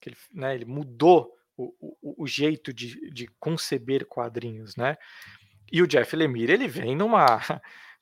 que 0.00 0.08
ele, 0.08 0.16
né, 0.32 0.54
ele 0.54 0.64
mudou 0.64 1.36
o, 1.60 1.96
o, 2.02 2.24
o 2.24 2.26
jeito 2.26 2.72
de, 2.72 3.10
de, 3.10 3.26
conceber 3.38 4.06
quadrinhos, 4.06 4.76
né? 4.76 4.96
E 5.70 5.82
o 5.82 5.86
Jeff 5.86 6.14
Lemire, 6.16 6.52
ele 6.52 6.66
vem 6.66 6.96
numa, 6.96 7.40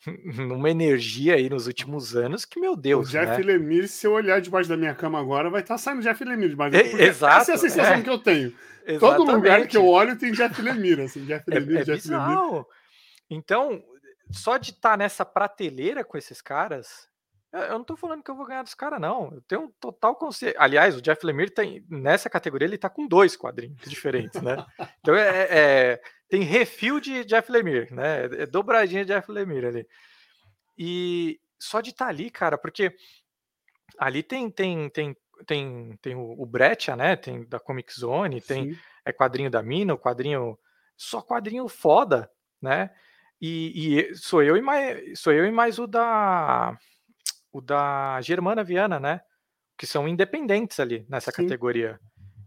numa 0.36 0.70
energia 0.70 1.34
aí 1.34 1.50
nos 1.50 1.66
últimos 1.66 2.16
anos 2.16 2.44
que, 2.44 2.60
meu 2.60 2.76
Deus, 2.76 3.08
O 3.08 3.10
Jeff 3.10 3.38
né? 3.38 3.52
Lemire, 3.52 3.88
se 3.88 4.06
eu 4.06 4.12
olhar 4.12 4.40
debaixo 4.40 4.68
da 4.68 4.76
minha 4.76 4.94
cama 4.94 5.18
agora, 5.18 5.50
vai 5.50 5.60
estar 5.60 5.74
tá 5.74 5.78
saindo 5.78 6.02
Jeff 6.02 6.22
Lemire 6.24 6.50
debaixo 6.50 6.72
da 6.72 7.02
Exato. 7.02 7.42
Essa 7.42 7.52
é 7.52 7.54
a 7.54 7.58
sensação 7.58 7.94
é. 7.94 8.02
que 8.02 8.10
eu 8.10 8.18
tenho. 8.18 8.54
Exatamente. 8.86 9.00
Todo 9.00 9.32
lugar 9.32 9.66
que 9.66 9.76
eu 9.76 9.86
olho 9.86 10.16
tem 10.16 10.32
Jeff 10.32 10.60
Lemire, 10.62 11.02
assim, 11.02 11.24
Jeff 11.24 11.44
é, 11.50 11.54
Lemire, 11.54 11.78
é, 11.78 11.80
é 11.80 11.84
Jeff 11.84 12.08
Lemire. 12.08 12.64
Então, 13.30 13.82
só 14.30 14.56
de 14.56 14.70
estar 14.70 14.90
tá 14.90 14.96
nessa 14.96 15.24
prateleira 15.24 16.04
com 16.04 16.16
esses 16.16 16.40
caras, 16.40 17.07
eu 17.52 17.78
não 17.78 17.84
tô 17.84 17.96
falando 17.96 18.22
que 18.22 18.30
eu 18.30 18.36
vou 18.36 18.46
ganhar 18.46 18.62
dos 18.62 18.74
caras, 18.74 19.00
não. 19.00 19.32
Eu 19.32 19.40
tenho 19.42 19.62
um 19.62 19.72
total 19.80 20.14
consciência. 20.16 20.56
Aliás, 20.60 20.94
o 20.94 21.02
Jeff 21.02 21.24
Lemire 21.24 21.50
tem, 21.50 21.84
nessa 21.88 22.28
categoria, 22.28 22.66
ele 22.66 22.76
tá 22.76 22.90
com 22.90 23.06
dois 23.06 23.36
quadrinhos 23.36 23.80
diferentes, 23.88 24.40
né? 24.42 24.64
Então 25.00 25.14
é, 25.14 25.28
é, 25.28 25.46
é 25.50 26.00
tem 26.28 26.42
refil 26.42 27.00
de 27.00 27.24
Jeff 27.24 27.50
Lemire, 27.50 27.92
né? 27.92 28.24
É 28.24 28.46
dobradinha 28.46 29.04
de 29.04 29.14
Jeff 29.14 29.30
Lemire 29.32 29.66
ali. 29.66 29.88
E 30.76 31.40
só 31.58 31.80
de 31.80 31.90
estar 31.90 32.06
tá 32.06 32.10
ali, 32.10 32.30
cara, 32.30 32.58
porque 32.58 32.94
ali 33.98 34.22
tem 34.22 34.50
tem 34.50 34.90
tem 34.90 35.16
tem, 35.46 35.96
tem 36.02 36.14
o, 36.14 36.42
o 36.42 36.44
Brecha, 36.44 36.94
né? 36.96 37.16
Tem 37.16 37.44
da 37.48 37.58
Comic 37.58 37.92
Zone, 37.98 38.40
tem 38.40 38.78
é 39.04 39.12
quadrinho 39.12 39.50
da 39.50 39.62
Mina, 39.62 39.94
o 39.94 39.98
quadrinho 39.98 40.58
só 40.96 41.22
quadrinho 41.22 41.66
foda, 41.68 42.30
né? 42.60 42.90
E, 43.40 44.10
e 44.10 44.14
sou 44.16 44.42
eu 44.42 44.56
e 44.56 44.60
mais 44.60 45.18
sou 45.18 45.32
eu 45.32 45.46
e 45.46 45.50
mais 45.50 45.78
o 45.78 45.86
da 45.86 46.76
o 47.58 47.60
da 47.60 48.20
Germana 48.20 48.64
Viana, 48.64 48.98
né? 48.98 49.20
Que 49.76 49.86
são 49.86 50.08
independentes 50.08 50.80
ali 50.80 51.06
nessa 51.08 51.30
Sim. 51.30 51.42
categoria. 51.42 52.00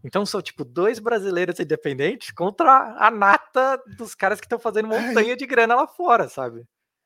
Então 0.04 0.26
são 0.26 0.42
tipo 0.42 0.64
dois 0.64 0.98
brasileiros 0.98 1.60
independentes 1.60 2.32
contra 2.32 2.96
a 2.98 3.10
nata 3.10 3.80
dos 3.96 4.14
caras 4.14 4.40
que 4.40 4.46
estão 4.46 4.58
fazendo 4.58 4.92
É 4.92 5.00
montanha 5.00 5.36
de 5.36 5.46
grana 5.46 5.74
lá 5.74 5.86
fora, 5.86 6.28
sabe? 6.28 6.64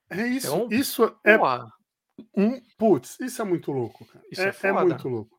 É 0.08 0.26
isso, 0.26 0.46
Então, 0.46 0.68
isso 0.70 1.16
é 1.24 1.36
Porra, 1.36 1.70
um 2.34 2.60
putz, 2.78 3.18
isso 3.20 3.42
é 3.42 3.44
muito 3.44 3.72
louco, 3.72 4.04
cara. 4.06 4.24
Isso 4.30 4.40
é 4.40 4.48
é, 4.48 4.68
é 4.68 4.72
muito 4.72 5.08
louco. 5.08 5.36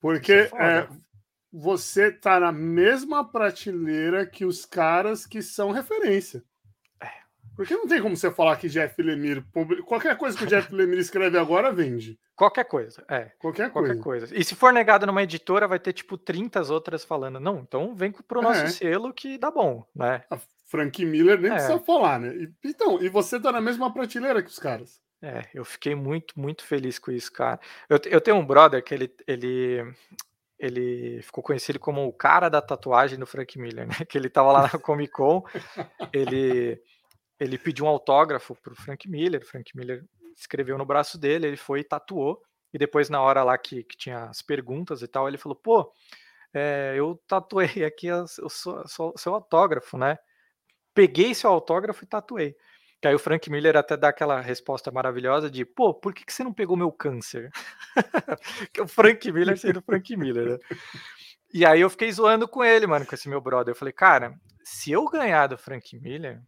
Porque 0.00 0.32
é 0.32 0.50
é, 0.58 0.88
você 1.52 2.10
tá 2.10 2.40
na 2.40 2.52
mesma 2.52 3.30
prateleira 3.30 4.26
que 4.26 4.44
os 4.44 4.64
caras 4.64 5.26
que 5.26 5.42
são 5.42 5.70
referência. 5.70 6.42
Porque 7.56 7.74
não 7.76 7.86
tem 7.86 8.02
como 8.02 8.16
você 8.16 8.30
falar 8.30 8.56
que 8.56 8.68
Jeff 8.68 9.00
Lemire, 9.02 9.44
qualquer 9.86 10.16
coisa 10.16 10.36
que 10.36 10.44
o 10.44 10.46
Jeff 10.46 10.74
Lemire 10.74 11.00
escreve 11.00 11.38
agora 11.38 11.70
vende. 11.72 12.18
Qualquer 12.34 12.64
coisa, 12.64 13.04
é. 13.08 13.30
Qualquer 13.38 13.70
coisa. 13.70 13.88
Qualquer 13.94 14.02
coisa. 14.02 14.36
E 14.38 14.42
se 14.44 14.54
for 14.56 14.72
negado 14.72 15.06
numa 15.06 15.22
editora, 15.22 15.68
vai 15.68 15.78
ter 15.78 15.92
tipo 15.92 16.18
30 16.18 16.60
outras 16.72 17.04
falando, 17.04 17.38
não, 17.38 17.58
então 17.60 17.94
vem 17.94 18.10
pro 18.10 18.42
nosso 18.42 18.62
É. 18.64 18.68
selo 18.68 19.12
que 19.12 19.38
dá 19.38 19.50
bom, 19.50 19.86
né? 19.94 20.24
A 20.30 20.38
Frank 20.64 21.04
Miller 21.04 21.38
nem 21.40 21.50
É. 21.52 21.54
precisa 21.54 21.78
falar, 21.78 22.18
né? 22.18 22.34
E- 22.34 22.50
então, 22.68 23.00
e 23.00 23.08
você 23.08 23.38
tá 23.38 23.52
na 23.52 23.60
mesma 23.60 23.92
prateleira 23.92 24.42
que 24.42 24.50
os 24.50 24.58
caras. 24.58 25.00
É, 25.22 25.42
eu 25.54 25.64
fiquei 25.64 25.94
muito, 25.94 26.38
muito 26.38 26.64
feliz 26.64 26.98
com 26.98 27.10
isso, 27.12 27.32
cara. 27.32 27.58
Eu, 27.88 27.98
eu 28.06 28.20
tenho 28.20 28.36
um 28.36 28.44
brother 28.44 28.82
que 28.82 28.92
ele, 28.92 29.10
ele, 29.26 29.94
ele 30.58 31.22
ficou 31.22 31.42
conhecido 31.42 31.78
como 31.78 32.06
o 32.06 32.12
cara 32.12 32.48
da 32.48 32.60
tatuagem 32.60 33.18
do 33.18 33.26
Frank 33.26 33.58
Miller, 33.58 33.86
né? 33.86 33.94
Que 34.08 34.18
ele 34.18 34.28
tava 34.28 34.52
lá 34.52 34.62
na 34.62 34.78
Comic 34.78 35.12
Con, 35.12 35.42
ele, 36.12 36.80
ele 37.38 37.58
pediu 37.58 37.86
um 37.86 37.88
autógrafo 37.88 38.54
pro 38.62 38.74
Frank 38.74 39.08
Miller, 39.08 39.42
o 39.42 39.46
Frank 39.46 39.76
Miller 39.76 40.04
escreveu 40.36 40.78
no 40.78 40.86
braço 40.86 41.18
dele, 41.18 41.46
ele 41.46 41.56
foi 41.56 41.80
e 41.80 41.84
tatuou, 41.84 42.42
e 42.72 42.78
depois 42.78 43.08
na 43.08 43.20
hora 43.20 43.42
lá 43.42 43.56
que, 43.56 43.84
que 43.84 43.96
tinha 43.96 44.24
as 44.24 44.42
perguntas 44.42 45.02
e 45.02 45.08
tal, 45.08 45.28
ele 45.28 45.38
falou, 45.38 45.56
pô, 45.56 45.92
é, 46.52 46.94
eu 46.96 47.20
tatuei 47.26 47.68
aqui 47.84 48.08
o 48.10 48.48
seu, 48.48 49.34
autógrafo, 49.34 49.98
né? 49.98 50.18
Peguei 50.94 51.34
seu 51.34 51.50
autógrafo 51.50 52.04
e 52.04 52.06
tatuei. 52.06 52.56
Que 53.02 53.08
aí 53.08 53.14
o 53.14 53.18
Frank 53.18 53.50
Miller 53.50 53.76
até 53.76 53.96
dá 53.96 54.08
aquela 54.08 54.40
resposta 54.40 54.90
maravilhosa 54.90 55.50
de, 55.50 55.64
pô, 55.64 55.92
por 55.92 56.14
que, 56.14 56.24
que 56.24 56.32
você 56.32 56.42
não 56.42 56.54
pegou 56.54 56.76
meu 56.76 56.90
câncer? 56.90 57.50
que 58.72 58.80
o 58.80 58.88
Frank 58.88 59.30
Miller 59.30 59.58
sendo 59.58 59.82
Frank 59.82 60.16
Miller, 60.16 60.52
né? 60.52 60.58
E 61.52 61.66
aí 61.66 61.80
eu 61.80 61.90
fiquei 61.90 62.10
zoando 62.10 62.48
com 62.48 62.64
ele, 62.64 62.86
mano, 62.86 63.06
com 63.06 63.14
esse 63.14 63.28
meu 63.28 63.40
brother. 63.40 63.72
Eu 63.72 63.78
falei, 63.78 63.92
cara, 63.92 64.34
se 64.64 64.90
eu 64.90 65.04
ganhar 65.04 65.46
do 65.48 65.58
Frank 65.58 65.96
Miller, 66.00 66.40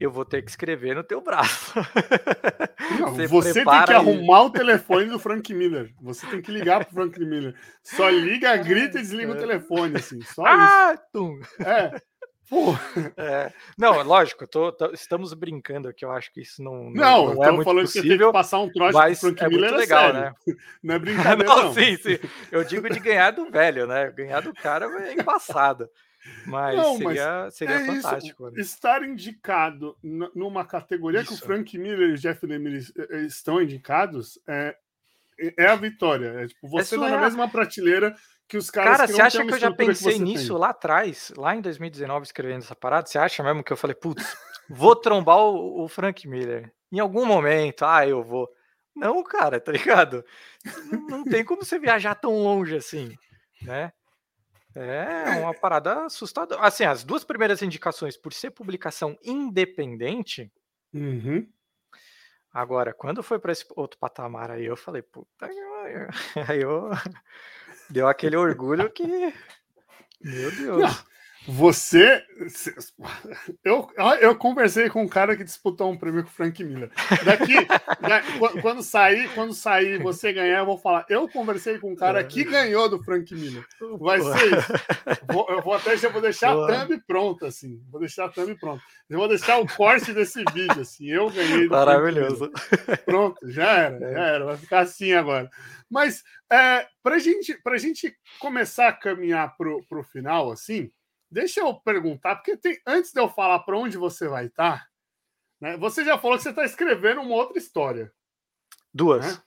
eu 0.00 0.10
vou 0.10 0.24
ter 0.24 0.42
que 0.42 0.50
escrever 0.50 0.94
no 0.94 1.02
teu 1.02 1.20
braço. 1.20 1.72
Não, 3.00 3.14
Você 3.14 3.26
você 3.26 3.64
tem 3.64 3.84
que 3.84 3.92
arrumar 3.92 4.42
o 4.42 4.50
telefone 4.50 5.06
do 5.06 5.18
Frank 5.18 5.52
Miller. 5.52 5.92
Você 6.00 6.26
tem 6.26 6.40
que 6.40 6.50
ligar 6.50 6.84
pro 6.84 6.94
Frank 6.94 7.18
Miller. 7.20 7.54
Só 7.82 8.08
liga, 8.08 8.56
grita 8.56 8.98
e 8.98 9.02
desliga 9.02 9.32
o 9.32 9.36
telefone, 9.36 9.96
assim. 9.96 10.20
Só 10.22 10.44
ah, 10.46 10.96
tum. 11.12 11.38
isso. 11.40 11.62
É. 11.62 12.00
Pô, 12.48 12.74
É. 13.18 13.52
Não, 13.76 14.02
lógico, 14.02 14.44
eu 14.44 14.48
tô- 14.48 14.72
tô- 14.72 14.90
estamos 14.92 15.34
brincando 15.34 15.86
aqui, 15.86 16.02
eu 16.02 16.10
acho 16.10 16.32
que 16.32 16.40
isso 16.40 16.62
não, 16.62 16.90
não, 16.90 17.34
eu 17.34 17.42
é 17.42 17.46
tô 17.48 17.52
muito 17.52 17.64
falando 17.64 17.84
que 17.84 17.92
você 17.92 18.00
tem 18.00 18.08
possível. 18.08 18.26
que 18.28 18.32
passar 18.32 18.58
um 18.60 18.70
mas 18.90 19.20
pro 19.20 19.28
Frank 19.28 19.44
é 19.44 19.48
Miller 19.48 19.70
muito 19.70 19.74
é 19.74 19.78
legal, 19.78 20.12
né? 20.14 20.32
Não 20.82 20.94
é 20.94 20.98
brincadeira, 20.98 21.44
não, 21.44 21.64
não. 21.64 21.74
sim, 21.74 21.96
sim. 21.98 22.18
Eu 22.50 22.64
digo 22.64 22.88
de 22.88 23.00
ganhar 23.00 23.32
do 23.32 23.50
velho, 23.50 23.86
né? 23.86 24.10
Ganhar 24.12 24.40
do 24.40 24.54
cara 24.54 24.86
é 25.06 25.12
embaçado. 25.12 25.90
Mas 26.46 26.76
Não, 26.76 26.98
mas 26.98 27.18
seria, 27.18 27.50
seria 27.50 27.74
é 27.76 27.86
fantástico. 27.86 28.44
isso. 28.46 28.54
né? 28.56 28.60
Estar 28.62 29.02
indicado 29.02 29.96
numa 30.02 30.64
categoria 30.64 31.22
que 31.24 31.30
o 31.32 31.34
Isso. 31.34 31.44
Frank 31.44 31.76
Miller 31.78 32.10
e 32.10 32.12
o 32.12 32.16
Jeff 32.18 32.44
Lemire 32.46 32.78
es- 32.78 32.92
eh, 32.96 33.22
estão 33.22 33.60
indicados 33.60 34.38
é, 34.46 34.74
é 35.56 35.66
a 35.66 35.76
vitória. 35.76 36.28
É 36.28 36.46
tipo, 36.46 36.66
você 36.68 36.96
tá 36.96 37.08
na 37.08 37.18
mesma 37.20 37.48
prateleira 37.48 38.14
que 38.48 38.56
os 38.56 38.70
caras 38.70 38.90
Cara, 38.92 39.06
que 39.06 39.12
você 39.12 39.20
acha 39.22 39.44
que 39.44 39.52
eu 39.52 39.58
já 39.58 39.70
pensei 39.70 40.18
nisso 40.18 40.48
tem. 40.54 40.58
lá 40.58 40.70
atrás, 40.70 41.30
lá 41.36 41.54
em 41.54 41.60
2019, 41.60 42.24
escrevendo 42.24 42.62
essa 42.62 42.74
parada? 42.74 43.06
Você 43.06 43.18
acha 43.18 43.42
mesmo 43.42 43.62
que 43.62 43.70
eu 43.72 43.76
falei, 43.76 43.94
putz, 43.94 44.34
vou 44.70 44.96
trombar 44.96 45.36
o, 45.38 45.84
o 45.84 45.88
Frank 45.88 46.26
Miller? 46.26 46.72
Em 46.90 46.98
algum 46.98 47.26
momento, 47.26 47.84
ah, 47.84 48.06
eu 48.06 48.22
vou. 48.22 48.48
Não, 48.96 49.22
cara, 49.22 49.60
tá 49.60 49.70
ligado? 49.70 50.24
Não, 50.90 51.18
não 51.18 51.24
tem 51.24 51.44
como 51.44 51.62
você 51.62 51.78
viajar 51.78 52.14
tão 52.14 52.32
longe 52.42 52.74
assim, 52.74 53.14
né? 53.60 53.92
É 54.80 55.40
uma 55.40 55.54
parada 55.54 56.04
assustadora. 56.06 56.60
Assim, 56.62 56.84
as 56.84 57.04
duas 57.04 57.24
primeiras 57.24 57.62
indicações, 57.62 58.16
por 58.16 58.32
ser 58.32 58.50
publicação 58.50 59.16
independente, 59.24 60.50
Uhum. 60.92 61.46
Agora, 62.52 62.94
quando 62.94 63.22
foi 63.22 63.38
para 63.38 63.52
esse 63.52 63.64
outro 63.76 63.98
patamar 63.98 64.50
aí, 64.50 64.64
eu 64.64 64.76
falei, 64.76 65.02
puta 65.02 65.48
que. 65.48 65.68
Aí 66.50 66.60
eu 66.62 66.90
deu 67.90 68.08
aquele 68.08 68.36
orgulho 68.36 68.90
que. 68.90 69.04
Meu 70.20 70.50
Deus. 70.50 70.80
Não, 70.80 71.04
Você. 71.48 72.22
Eu, 73.64 73.88
eu 74.20 74.36
conversei 74.36 74.90
com 74.90 75.02
um 75.02 75.08
cara 75.08 75.34
que 75.36 75.42
disputou 75.42 75.90
um 75.90 75.96
prêmio 75.96 76.22
com 76.22 76.28
o 76.28 76.32
Frank 76.32 76.62
Miller. 76.62 76.90
Daqui, 77.24 77.54
da- 78.00 78.20
qu- 78.38 78.60
quando 78.60 78.82
sair, 78.82 79.28
quando 79.34 79.54
sair, 79.54 79.98
você 79.98 80.32
ganhar, 80.32 80.58
eu 80.58 80.66
vou 80.66 80.76
falar. 80.78 81.06
Eu 81.08 81.28
conversei 81.28 81.78
com 81.78 81.92
um 81.92 81.96
cara 81.96 82.22
que 82.22 82.44
ganhou 82.44 82.88
do 82.90 83.02
Frank 83.02 83.34
Miller. 83.34 83.64
Vai 83.98 84.18
Boa. 84.18 84.36
ser 84.38 84.46
isso. 84.58 84.72
Vou- 85.32 85.46
eu 85.48 85.62
vou 85.62 85.72
até 85.74 85.96
já 85.96 86.08
vou 86.10 86.20
deixar 86.20 86.52
Boa. 86.54 86.70
a 86.70 86.86
thumb 86.86 87.02
pronta, 87.06 87.46
assim. 87.46 87.80
Vou 87.90 88.00
deixar 88.00 88.26
a 88.26 88.28
thumb 88.28 88.54
pronta. 88.58 88.82
Eu 89.08 89.18
vou 89.18 89.28
deixar 89.28 89.58
o 89.58 89.66
corte 89.66 90.12
desse 90.12 90.44
vídeo, 90.52 90.80
assim. 90.82 91.06
Eu 91.08 91.30
ganhei 91.30 91.62
do 91.66 91.68
Frank 91.68 91.70
Maravilhoso. 91.70 92.50
Pronto, 93.06 93.50
já 93.50 93.72
era, 93.72 93.98
já 94.00 94.26
era. 94.26 94.44
Vai 94.44 94.56
ficar 94.58 94.80
assim 94.80 95.12
agora. 95.12 95.48
Mas 95.90 96.22
é, 96.52 96.86
para 97.02 97.18
gente, 97.18 97.58
a 97.66 97.78
gente 97.78 98.14
começar 98.38 98.88
a 98.88 98.92
caminhar 98.92 99.56
pro, 99.56 99.82
pro 99.88 100.02
final, 100.04 100.52
assim, 100.52 100.90
deixa 101.30 101.60
eu 101.60 101.74
perguntar, 101.74 102.36
porque 102.36 102.56
tem, 102.56 102.80
antes 102.86 103.12
de 103.12 103.20
eu 103.20 103.28
falar 103.28 103.60
para 103.60 103.76
onde 103.76 103.96
você 103.96 104.28
vai 104.28 104.46
estar, 104.46 104.88
né, 105.60 105.76
você 105.76 106.04
já 106.04 106.18
falou 106.18 106.36
que 106.36 106.42
você 106.42 106.50
está 106.50 106.64
escrevendo 106.64 107.20
uma 107.20 107.34
outra 107.34 107.58
história. 107.58 108.12
Duas. 108.92 109.26
Né? 109.26 109.42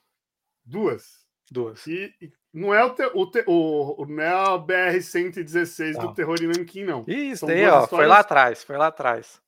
Duas. 0.64 1.22
Duas. 1.50 1.86
E, 1.86 2.14
e 2.20 2.32
não 2.52 2.72
é 2.72 2.84
o, 2.84 2.90
te, 2.90 3.02
o, 3.14 3.26
te, 3.26 3.44
o, 3.46 4.06
não 4.08 4.22
é 4.22 4.28
a 4.28 4.58
BR-116 4.58 5.92
do 5.94 6.06
Não. 6.06 6.14
Terror 6.14 6.36
em 6.42 6.46
Nanquim, 6.46 6.84
não. 6.84 7.04
Isso 7.06 7.46
São 7.46 7.54
duas 7.54 7.72
ó. 7.72 7.86
Foi 7.86 8.06
lá 8.06 8.18
atrás, 8.18 8.62
foi 8.62 8.76
lá 8.76 8.88
atrás. 8.88 9.40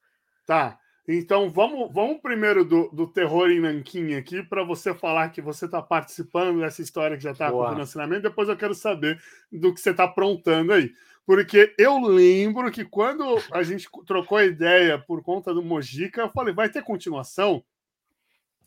Tá. 0.47 0.79
Então 1.07 1.51
vamos, 1.51 1.93
vamos 1.93 2.21
primeiro 2.23 2.65
do, 2.65 2.89
do 2.89 3.07
terror 3.07 3.51
em 3.51 3.61
Nanquim 3.61 4.15
aqui 4.15 4.43
para 4.43 4.65
você 4.65 4.95
falar 4.95 5.29
que 5.29 5.43
você 5.43 5.67
está 5.67 5.83
participando 5.83 6.61
dessa 6.61 6.81
história 6.81 7.17
que 7.17 7.23
já 7.23 7.33
está 7.33 7.51
com 7.51 7.69
financiamento. 7.69 8.23
Depois 8.23 8.49
eu 8.49 8.57
quero 8.57 8.75
saber 8.75 9.21
do 9.53 9.75
que 9.75 9.81
você 9.81 9.91
está 9.91 10.05
aprontando 10.05 10.73
aí. 10.73 10.91
Porque 11.27 11.75
eu 11.79 11.99
lembro 12.01 12.71
que 12.71 12.85
quando 12.85 13.25
a 13.53 13.63
gente 13.63 13.89
trocou 14.07 14.37
a 14.39 14.45
ideia 14.45 14.99
por 14.99 15.23
conta 15.23 15.55
do 15.55 15.63
Mojica, 15.63 16.21
eu 16.23 16.31
falei, 16.31 16.53
vai 16.55 16.69
ter 16.69 16.83
continuação? 16.83 17.65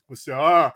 Você, 0.07 0.31
ah, 0.31 0.73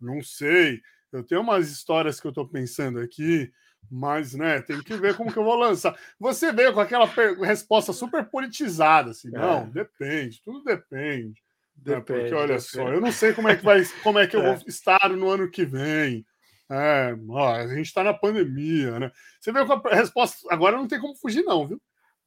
não 0.00 0.22
sei. 0.22 0.80
Eu 1.12 1.22
tenho 1.22 1.40
umas 1.40 1.70
histórias 1.70 2.20
que 2.20 2.26
eu 2.26 2.30
estou 2.30 2.46
pensando 2.48 2.98
aqui, 3.00 3.50
mas, 3.90 4.34
né, 4.34 4.60
tem 4.60 4.82
que 4.82 4.94
ver 4.96 5.16
como 5.16 5.32
que 5.32 5.38
eu 5.38 5.44
vou 5.44 5.56
lançar. 5.56 5.96
Você 6.18 6.52
veio 6.52 6.72
com 6.72 6.80
aquela 6.80 7.06
resposta 7.44 7.92
super 7.92 8.24
politizada, 8.26 9.10
assim, 9.10 9.28
É. 9.28 9.38
não, 9.38 9.68
depende, 9.68 10.40
tudo 10.42 10.62
depende. 10.64 11.42
né, 11.84 11.96
porque 11.96 12.12
Depende, 12.12 12.34
olha 12.34 12.46
depende. 12.58 12.62
só, 12.64 12.88
eu 12.92 13.00
não 13.00 13.12
sei 13.12 13.32
como 13.32 13.48
é 13.48 13.56
que 13.56 13.64
vai, 13.64 13.82
como 14.02 14.18
é 14.18 14.26
que 14.26 14.36
eu 14.36 14.40
É. 14.44 14.54
vou 14.54 14.64
estar 14.66 15.08
no 15.10 15.28
ano 15.30 15.50
que 15.50 15.64
vem. 15.64 16.26
É, 16.74 17.14
ó, 17.28 17.54
a 17.54 17.66
gente 17.68 17.86
está 17.86 18.02
na 18.02 18.14
pandemia, 18.14 18.98
né? 18.98 19.12
Você 19.40 19.52
com 19.52 19.88
a 19.88 19.94
resposta. 19.94 20.38
Agora 20.50 20.76
não 20.76 20.88
tem 20.88 20.98
como 21.00 21.14
fugir, 21.14 21.42
não, 21.44 21.68
viu? 21.68 21.80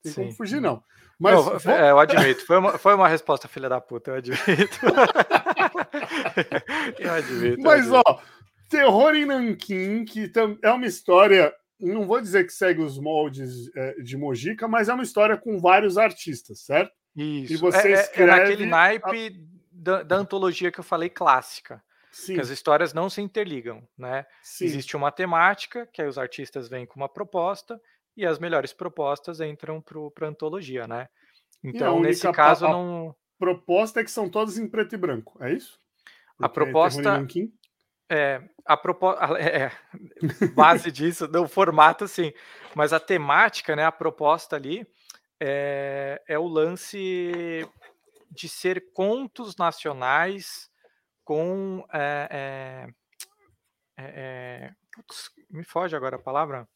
Tem 0.03 0.13
como 0.13 0.29
Sim. 0.29 0.35
fugir, 0.37 0.61
não. 0.61 0.83
Mas 1.19 1.33
Não, 1.33 1.43
vou- 1.59 1.73
é, 1.73 1.91
eu 1.91 1.99
admito. 1.99 2.45
Foi 2.45 2.57
uma, 2.57 2.77
foi 2.77 2.93
uma 2.93 3.07
resposta, 3.07 3.47
filha 3.47 3.67
da 3.69 3.79
puta, 3.81 4.11
eu 4.11 4.15
admito. 4.15 4.43
eu 6.99 7.11
admito. 7.13 7.59
eu 7.59 7.63
Mas, 7.63 7.81
admito. 7.87 8.01
ó, 8.05 8.19
Terror 8.69 9.15
em 9.15 9.25
Nanquim, 9.25 10.05
que 10.05 10.31
é 10.61 10.71
uma 10.71 10.85
história, 10.85 11.53
não 11.79 12.05
vou 12.05 12.19
dizer 12.19 12.45
que 12.45 12.51
segue 12.53 12.81
os 12.81 12.99
moldes 12.99 13.69
é, 13.75 13.93
de 14.01 14.17
Mojica, 14.17 14.67
mas 14.67 14.89
é 14.89 14.93
uma 14.93 15.03
história 15.03 15.37
com 15.37 15.59
vários 15.59 15.97
artistas, 15.97 16.61
certo? 16.61 16.91
Isso. 17.15 17.59
você 17.59 17.77
é, 17.77 17.91
é- 17.91 17.95
é 17.95 18.01
escreve 18.01 18.31
naquele 18.31 18.63
a- 18.65 18.67
naipe 18.67 19.47
da, 19.71 20.03
da 20.03 20.15
antologia 20.17 20.71
que 20.71 20.79
eu 20.79 20.83
falei 20.83 21.09
clássica. 21.09 21.81
Sim, 22.17 22.35
Que 22.35 22.39
as 22.39 22.47
histórias 22.49 22.93
não 22.93 23.09
se 23.09 23.21
interligam, 23.21 23.85
né? 23.97 24.25
sim. 24.41 24.63
Existe 24.63 24.95
uma 24.95 25.11
temática, 25.11 25.85
que 25.85 26.01
aí 26.01 26.07
os 26.07 26.17
artistas 26.17 26.69
vêm 26.69 26.85
com 26.85 26.95
uma 26.95 27.09
proposta, 27.09 27.79
e 28.15 28.25
as 28.25 28.39
melhores 28.39 28.71
propostas 28.71 29.41
entram 29.41 29.81
para 29.81 30.25
a 30.25 30.29
antologia, 30.29 30.87
né? 30.87 31.09
Então, 31.61 31.99
nesse 31.99 32.31
caso, 32.31 32.65
a- 32.67 32.71
não. 32.71 33.13
Proposta 33.37 33.99
é 33.99 34.03
que 34.05 34.09
são 34.11 34.29
todas 34.29 34.57
em 34.57 34.65
preto 34.65 34.95
e 34.95 34.97
branco, 34.97 35.37
é 35.43 35.51
isso? 35.51 35.77
A 36.39 36.47
Porque 36.47 36.53
proposta- 36.71 37.01
em 37.01 37.03
Nanquim- 37.03 37.53
É, 38.09 38.41
a 38.65 38.77
proposta. 38.77 39.25
É, 39.37 39.69
base 40.53 40.89
disso, 40.93 41.27
no 41.27 41.49
formato, 41.49 42.07
sim. 42.07 42.31
Mas 42.73 42.93
a 42.93 42.99
temática, 42.99 43.75
né? 43.75 43.83
A 43.83 43.91
proposta 43.91 44.55
ali 44.55 44.87
é, 45.37 46.21
é 46.29 46.39
o 46.39 46.47
lance 46.47 47.67
de 48.31 48.47
ser 48.47 48.93
contos 48.93 49.57
nacionais 49.57 50.69
com. 51.25 51.85
é, 51.91 52.87
é, 53.97 54.71
me 55.49 55.63
foge 55.65 55.95
agora 55.95 56.15
a 56.15 56.19
palavra. 56.19 56.67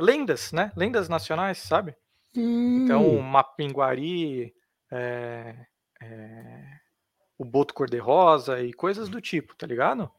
lendas, 0.00 0.50
né? 0.50 0.72
Lendas 0.74 1.08
nacionais, 1.08 1.58
sabe? 1.58 1.94
Hum. 2.36 2.84
Então, 2.84 3.20
Mapinguari, 3.20 4.52
o 7.38 7.44
Boto 7.44 7.74
Cor-de-Rosa 7.74 8.60
e 8.60 8.72
coisas 8.72 9.08
do 9.08 9.20
tipo, 9.20 9.54
tá 9.54 9.66
ligado? 9.66 10.10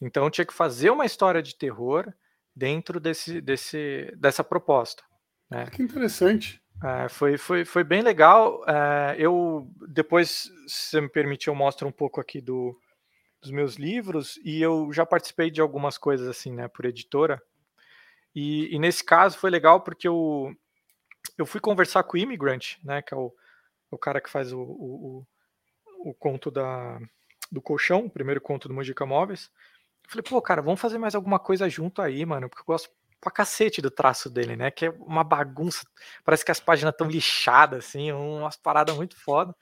Então 0.00 0.30
tinha 0.30 0.44
que 0.44 0.52
fazer 0.52 0.90
uma 0.90 1.06
história 1.06 1.42
de 1.42 1.56
terror 1.56 2.12
dentro 2.54 3.00
desse, 3.00 3.40
desse, 3.40 4.12
dessa 4.16 4.44
proposta. 4.44 5.02
Né? 5.50 5.66
Que 5.66 5.82
interessante. 5.82 6.62
É, 6.82 7.08
foi, 7.08 7.38
foi, 7.38 7.64
foi 7.64 7.84
bem 7.84 8.02
legal. 8.02 8.62
É, 8.68 9.16
eu 9.18 9.68
depois, 9.88 10.50
se 10.66 10.90
você 10.90 11.00
me 11.00 11.08
permitir, 11.08 11.48
eu 11.48 11.54
mostro 11.54 11.88
um 11.88 11.92
pouco 11.92 12.20
aqui 12.20 12.40
do, 12.40 12.78
dos 13.40 13.50
meus 13.50 13.76
livros 13.76 14.38
e 14.44 14.60
eu 14.60 14.92
já 14.92 15.06
participei 15.06 15.50
de 15.50 15.60
algumas 15.60 15.96
coisas 15.96 16.28
assim, 16.28 16.52
né, 16.52 16.68
por 16.68 16.84
editora. 16.84 17.42
E, 18.34 18.74
e 18.74 18.78
nesse 18.78 19.02
caso 19.02 19.38
foi 19.38 19.50
legal 19.50 19.80
porque 19.80 20.06
eu, 20.06 20.54
eu 21.38 21.46
fui 21.46 21.60
conversar 21.60 22.02
com 22.02 22.16
o 22.16 22.20
Immigrant, 22.20 22.76
né, 22.84 23.00
que 23.00 23.14
é 23.14 23.16
o, 23.16 23.32
o 23.90 23.96
cara 23.96 24.20
que 24.20 24.28
faz 24.28 24.52
o, 24.52 24.60
o, 24.60 25.26
o, 26.04 26.10
o 26.10 26.14
conto 26.14 26.50
da, 26.50 26.98
do 27.50 27.62
colchão, 27.62 28.06
o 28.06 28.10
primeiro 28.10 28.40
conto 28.40 28.68
do 28.68 28.74
Mojica 28.74 29.06
Móveis. 29.06 29.50
Falei, 30.08 30.22
pô, 30.22 30.40
cara, 30.42 30.62
vamos 30.62 30.80
fazer 30.80 30.98
mais 30.98 31.14
alguma 31.14 31.38
coisa 31.38 31.68
junto 31.68 32.02
aí, 32.02 32.24
mano, 32.24 32.48
porque 32.48 32.62
eu 32.62 32.66
gosto 32.66 32.90
pra 33.20 33.30
cacete 33.30 33.82
do 33.82 33.90
traço 33.90 34.30
dele, 34.30 34.56
né? 34.56 34.70
Que 34.70 34.86
é 34.86 34.90
uma 34.90 35.24
bagunça. 35.24 35.86
Parece 36.24 36.44
que 36.44 36.50
as 36.50 36.60
páginas 36.60 36.92
estão 36.92 37.08
lixadas, 37.08 37.86
assim, 37.86 38.12
umas 38.12 38.56
paradas 38.56 38.94
muito 38.96 39.16
foda. 39.16 39.54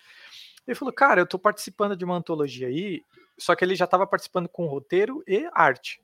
Ele 0.66 0.74
falou, 0.74 0.92
cara, 0.94 1.20
eu 1.20 1.26
tô 1.26 1.38
participando 1.38 1.96
de 1.96 2.04
uma 2.04 2.16
antologia 2.16 2.68
aí, 2.68 3.02
só 3.38 3.54
que 3.54 3.64
ele 3.64 3.74
já 3.74 3.86
tava 3.86 4.06
participando 4.06 4.48
com 4.48 4.66
roteiro 4.66 5.22
e 5.26 5.48
arte. 5.52 6.02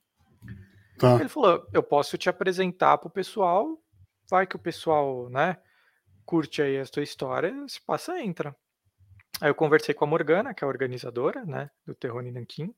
Tá. 0.99 1.17
Ele 1.19 1.29
falou, 1.29 1.67
eu 1.73 1.83
posso 1.83 2.19
te 2.19 2.29
apresentar 2.29 2.99
pro 2.99 3.09
pessoal, 3.09 3.81
vai 4.29 4.47
que 4.47 4.57
o 4.57 4.59
pessoal, 4.59 5.31
né, 5.31 5.57
curte 6.27 6.61
aí 6.61 6.79
a 6.79 6.85
tua 6.85 7.03
história, 7.03 7.55
se 7.67 7.81
passa, 7.81 8.21
entra. 8.21 8.55
Aí 9.41 9.49
eu 9.49 9.55
conversei 9.55 9.95
com 9.95 10.05
a 10.05 10.09
Morgana, 10.09 10.53
que 10.53 10.63
é 10.63 10.67
a 10.67 10.69
organizadora, 10.69 11.45
né, 11.47 11.71
do 11.87 11.95
Terror 11.95 12.23
Nanquim. 12.23 12.75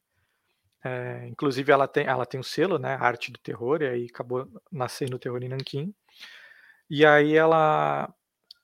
É, 0.84 1.26
inclusive 1.28 1.70
ela 1.70 1.86
tem, 1.86 2.06
ela 2.06 2.26
tem 2.26 2.40
um 2.40 2.42
selo, 2.42 2.78
né, 2.78 2.96
Arte 3.00 3.30
do 3.30 3.38
Terror, 3.38 3.82
e 3.82 3.88
aí 3.88 4.06
acabou 4.10 4.48
nascendo 4.70 5.16
o 5.16 5.18
Terror 5.18 5.42
em 5.42 5.48
Nanquim. 5.48 5.94
E 6.90 7.06
aí 7.06 7.34
ela 7.36 8.12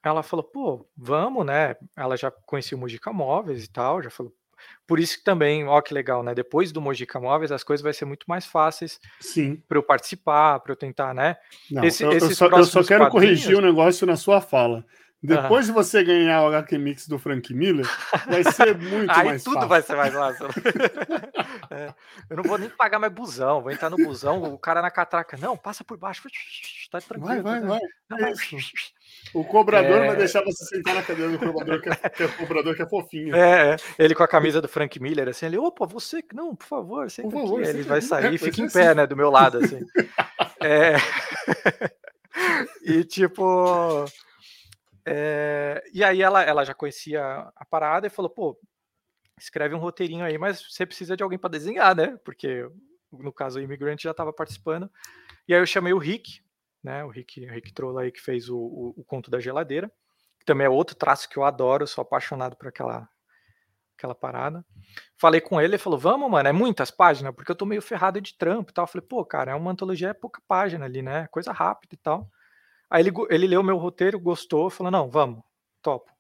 ela 0.03 0.23
falou, 0.23 0.45
pô, 0.45 0.89
vamos, 0.97 1.45
né? 1.45 1.77
Ela 1.97 2.16
já 2.16 2.31
conhecia 2.31 2.77
o 2.77 2.81
Mojica 2.81 3.12
Móveis 3.12 3.64
e 3.64 3.71
tal, 3.71 4.03
já 4.03 4.11
falou. 4.11 4.33
Por 4.87 4.99
isso 4.99 5.19
que 5.19 5.25
também, 5.25 5.66
ó 5.66 5.81
que 5.81 5.95
legal, 5.95 6.23
né? 6.23 6.35
Depois 6.35 6.73
do 6.73 6.81
Mojica 6.81 7.21
Móveis, 7.21 7.53
as 7.53 7.62
coisas 7.62 7.83
vai 7.83 7.93
ser 7.93 8.05
muito 8.05 8.25
mais 8.27 8.47
fáceis 8.47 8.99
para 9.69 9.79
eu 9.79 9.83
participar, 9.83 10.61
para 10.61 10.73
eu 10.73 10.77
tentar, 10.77 11.14
né? 11.14 11.37
Não, 11.71 11.85
Esse, 11.85 12.03
eu, 12.03 12.12
eu, 12.12 12.21
só, 12.35 12.47
eu, 12.47 12.64
só, 12.64 12.83
quero 12.83 13.09
corrigir 13.09 13.57
um 13.57 13.61
negócio 13.61 14.07
na 14.07 14.16
sua 14.16 14.41
fala. 14.41 14.85
Depois 15.21 15.66
de 15.66 15.73
você 15.73 16.05
ganhar 16.05 16.43
o 16.43 16.47
HQ 16.47 16.79
Mix 16.79 17.09
do 17.09 17.19
Frank 17.19 17.53
Miller, 17.53 17.85
vai 18.27 18.45
ser 18.45 18.79
muito 18.79 19.11
Aí 19.11 19.27
mais 19.27 19.43
tudo 19.43 19.55
fácil. 19.55 19.69
vai 19.69 19.83
ser 19.83 19.97
mais 19.97 20.14
fácil. 20.14 20.47
é, 21.73 21.93
eu 22.31 22.37
não 22.37 22.45
vou 22.45 22.57
nem 22.57 22.69
pagar 22.69 23.01
mais 23.01 23.12
busão, 23.12 23.61
vou 23.61 23.73
entrar 23.73 23.91
no 23.91 23.97
busão, 23.97 24.41
o 24.45 24.57
cara 24.57 24.81
na 24.81 24.93
catraca, 24.93 25.37
não, 25.37 25.57
passa 25.57 25.83
por 25.83 25.99
baixo, 25.99 26.23
tá 26.91 27.01
tranquilo. 27.01 27.43
Vai, 27.43 27.61
vai, 27.61 27.81
tá 28.09 28.16
vai. 28.16 28.31
É 28.31 28.35
o 29.35 29.43
cobrador 29.43 30.03
é... 30.03 30.07
vai 30.07 30.16
deixar 30.16 30.45
você 30.45 30.64
sentar 30.64 30.95
na 30.95 31.03
cadeira 31.03 31.33
do 31.33 31.39
cobrador, 31.39 31.83
que 31.83 31.89
é, 31.89 31.97
que 31.97 32.23
é 32.23 32.29
cobrador 32.29 32.77
que 32.77 32.83
é 32.83 32.89
fofinho. 32.89 33.35
É, 33.35 33.73
é, 33.73 33.77
ele 33.99 34.14
com 34.14 34.23
a 34.23 34.29
camisa 34.29 34.62
do 34.62 34.69
Frank 34.69 35.01
Miller, 35.01 35.29
assim, 35.29 35.47
ele, 35.47 35.59
opa, 35.59 35.85
você, 35.85 36.23
não, 36.33 36.55
por 36.55 36.66
favor, 36.66 37.11
senta 37.11 37.29
por 37.29 37.43
favor, 37.43 37.61
aqui. 37.61 37.71
Ele 37.71 37.83
vai 37.83 38.01
sair 38.01 38.35
e 38.35 38.39
fica 38.39 38.62
em 38.62 38.71
pé, 38.71 38.87
assim. 38.87 38.95
né, 38.95 39.07
do 39.07 39.16
meu 39.16 39.31
lado, 39.31 39.59
assim. 39.59 39.81
é... 40.62 40.95
e 42.85 43.03
tipo... 43.03 44.07
É, 45.11 45.83
e 45.93 46.05
aí 46.05 46.21
ela, 46.21 46.43
ela 46.43 46.65
já 46.65 46.75
conhecia 46.75 47.51
a 47.57 47.65
parada 47.65 48.07
e 48.07 48.11
falou, 48.11 48.29
pô, 48.29 48.61
escreve 49.39 49.75
um 49.75 49.79
roteirinho 49.79 50.25
aí, 50.25 50.37
mas 50.37 50.63
você 50.71 50.85
precisa 50.85 51.17
de 51.17 51.23
alguém 51.23 51.39
para 51.39 51.51
desenhar, 51.51 51.97
né? 51.97 52.19
Porque 52.23 52.69
no 53.11 53.33
caso 53.33 53.59
o 53.59 53.63
imigrante 53.63 54.05
já 54.05 54.11
estava 54.11 54.33
participando. 54.33 54.91
E 55.47 55.55
aí 55.55 55.61
eu 55.61 55.67
chamei 55.67 55.95
o 55.95 55.99
Rick, 55.99 56.43
né? 56.83 57.03
O 57.05 57.09
Rick, 57.09 57.43
o 57.47 57.51
Rick 57.51 57.73
Troll 57.73 57.99
aí 57.99 58.13
que 58.13 58.21
fez 58.21 58.51
o, 58.51 58.59
o, 58.59 58.95
o, 58.99 59.05
conto 59.05 59.31
da 59.31 59.41
geladeira, 59.41 59.91
que 60.39 60.45
também 60.45 60.67
é 60.67 60.71
outro 60.71 60.95
traço 60.95 61.27
que 61.27 61.39
eu 61.39 61.45
adoro, 61.45 61.87
sou 61.87 62.03
apaixonado 62.03 62.55
por 62.57 62.69
aquela 62.69 63.09
aquela 63.97 64.15
parada. 64.15 64.65
Falei 65.17 65.41
com 65.41 65.61
ele, 65.61 65.73
ele 65.73 65.79
falou: 65.79 65.99
"Vamos, 65.99 66.31
mano, 66.31 66.49
é 66.49 66.53
muitas 66.53 66.91
páginas, 66.91 67.35
porque 67.35 67.51
eu 67.51 67.57
tô 67.57 67.65
meio 67.65 67.83
ferrado 67.83 68.21
de 68.21 68.37
trampo 68.37 68.71
e 68.71 68.75
tal". 68.75 68.85
Eu 68.85 68.89
falei: 68.89 69.07
"Pô, 69.07 69.25
cara, 69.25 69.53
é 69.53 69.55
uma 69.55 69.71
antologia, 69.73 70.11
é 70.11 70.15
pouca 70.15 70.43
página 70.47 70.85
ali, 70.85 71.03
né? 71.03 71.27
Coisa 71.29 71.51
rápida 71.53 71.95
e 71.95 71.99
tal". 71.99 72.31
Aí 72.91 73.03
ele, 73.03 73.12
ele 73.30 73.47
leu 73.47 73.62
meu 73.62 73.76
roteiro, 73.76 74.18
gostou, 74.18 74.70
falou: 74.70 74.91
não, 74.91 75.11
vamos, 75.11 75.43
topo. 75.82 76.11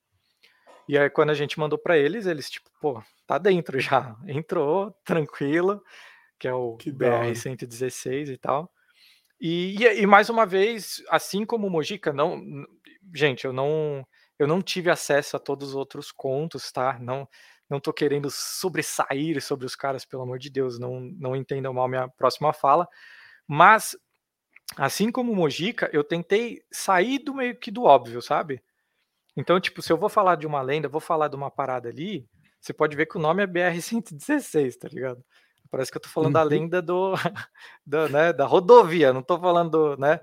E 0.88 0.96
aí, 0.96 1.10
quando 1.10 1.30
a 1.30 1.34
gente 1.34 1.58
mandou 1.58 1.78
para 1.78 1.98
eles, 1.98 2.26
eles, 2.26 2.48
tipo, 2.48 2.70
pô, 2.80 3.02
tá 3.26 3.36
dentro 3.36 3.78
já. 3.78 4.16
Entrou, 4.26 4.90
tranquilo, 5.04 5.82
que 6.38 6.48
é 6.48 6.52
o 6.52 6.78
BR-116 6.78 8.28
e 8.28 8.38
tal. 8.38 8.70
E, 9.40 9.76
e, 9.76 10.06
mais 10.06 10.30
uma 10.30 10.44
vez, 10.44 11.02
assim 11.10 11.44
como 11.44 11.66
o 11.66 11.70
Mojica, 11.70 12.12
não. 12.12 12.42
Gente, 13.14 13.44
eu 13.44 13.52
não. 13.52 14.06
Eu 14.38 14.46
não 14.46 14.62
tive 14.62 14.88
acesso 14.88 15.36
a 15.36 15.40
todos 15.40 15.70
os 15.70 15.74
outros 15.74 16.12
contos, 16.12 16.70
tá? 16.70 16.96
Não, 17.00 17.28
não 17.68 17.80
tô 17.80 17.92
querendo 17.92 18.30
sobressair 18.30 19.42
sobre 19.42 19.66
os 19.66 19.74
caras, 19.74 20.04
pelo 20.04 20.22
amor 20.22 20.38
de 20.38 20.48
Deus, 20.48 20.78
não, 20.78 21.00
não 21.18 21.34
entendam 21.34 21.74
mal 21.74 21.88
minha 21.88 22.08
próxima 22.08 22.52
fala. 22.52 22.88
Mas 23.46 23.96
assim 24.76 25.10
como 25.10 25.32
o 25.32 25.36
Mojica, 25.36 25.88
eu 25.92 26.04
tentei 26.04 26.62
sair 26.70 27.18
do 27.18 27.34
meio 27.34 27.56
que 27.56 27.70
do 27.70 27.84
óbvio, 27.84 28.20
sabe? 28.20 28.62
Então, 29.36 29.60
tipo, 29.60 29.80
se 29.80 29.92
eu 29.92 29.96
vou 29.96 30.08
falar 30.08 30.36
de 30.36 30.46
uma 30.46 30.60
lenda, 30.60 30.88
vou 30.88 31.00
falar 31.00 31.28
de 31.28 31.36
uma 31.36 31.50
parada 31.50 31.88
ali, 31.88 32.28
você 32.60 32.72
pode 32.72 32.96
ver 32.96 33.06
que 33.06 33.16
o 33.16 33.20
nome 33.20 33.42
é 33.42 33.46
BR-116, 33.46 34.76
tá 34.78 34.88
ligado? 34.88 35.24
Parece 35.70 35.90
que 35.90 35.96
eu 35.96 36.02
tô 36.02 36.08
falando 36.08 36.28
uhum. 36.28 36.32
da 36.32 36.42
lenda 36.42 36.82
do, 36.82 37.14
do, 37.86 38.08
né, 38.08 38.32
da 38.32 38.46
rodovia, 38.46 39.12
não 39.12 39.22
tô 39.22 39.38
falando, 39.38 39.96
né? 39.96 40.20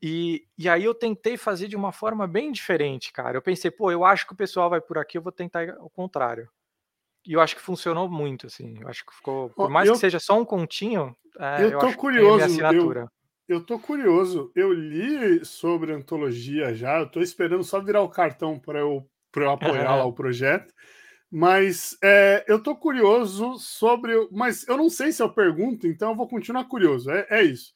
E, 0.00 0.46
e 0.56 0.68
aí 0.68 0.84
eu 0.84 0.94
tentei 0.94 1.36
fazer 1.36 1.66
de 1.66 1.76
uma 1.76 1.90
forma 1.90 2.26
bem 2.26 2.52
diferente, 2.52 3.12
cara. 3.12 3.36
Eu 3.36 3.42
pensei, 3.42 3.70
pô, 3.70 3.90
eu 3.90 4.04
acho 4.04 4.26
que 4.26 4.32
o 4.32 4.36
pessoal 4.36 4.70
vai 4.70 4.80
por 4.80 4.96
aqui, 4.96 5.18
eu 5.18 5.22
vou 5.22 5.32
tentar 5.32 5.76
o 5.80 5.90
contrário. 5.90 6.48
E 7.26 7.32
eu 7.32 7.40
acho 7.40 7.56
que 7.56 7.62
funcionou 7.62 8.08
muito, 8.08 8.46
assim. 8.46 8.78
Eu 8.80 8.88
acho 8.88 9.04
que 9.04 9.12
ficou, 9.12 9.50
por 9.50 9.68
mais 9.68 9.88
eu, 9.88 9.94
que 9.94 10.00
seja 10.00 10.20
só 10.20 10.38
um 10.38 10.44
continho, 10.44 11.14
é, 11.38 11.64
eu, 11.64 11.70
eu 11.72 11.78
tô 11.78 11.92
curioso. 11.94 12.62
Eu, 12.62 13.08
eu 13.48 13.64
tô 13.64 13.78
curioso. 13.78 14.52
Eu 14.54 14.72
li 14.72 15.44
sobre 15.44 15.92
antologia 15.92 16.74
já. 16.74 16.98
Eu 16.98 17.08
tô 17.08 17.20
esperando 17.20 17.64
só 17.64 17.80
virar 17.80 18.02
o 18.02 18.10
cartão 18.10 18.58
para 18.58 18.80
eu, 18.80 19.08
eu 19.34 19.50
apoiar 19.50 19.96
lá 19.96 20.04
o 20.04 20.12
projeto. 20.12 20.72
Mas 21.30 21.96
é, 22.02 22.44
eu 22.46 22.62
tô 22.62 22.76
curioso 22.76 23.58
sobre. 23.58 24.28
Mas 24.30 24.66
eu 24.68 24.76
não 24.76 24.90
sei 24.90 25.12
se 25.12 25.22
eu 25.22 25.32
pergunto, 25.32 25.86
então 25.86 26.10
eu 26.10 26.16
vou 26.16 26.28
continuar 26.28 26.64
curioso. 26.64 27.10
É, 27.10 27.26
é 27.30 27.42
isso. 27.42 27.74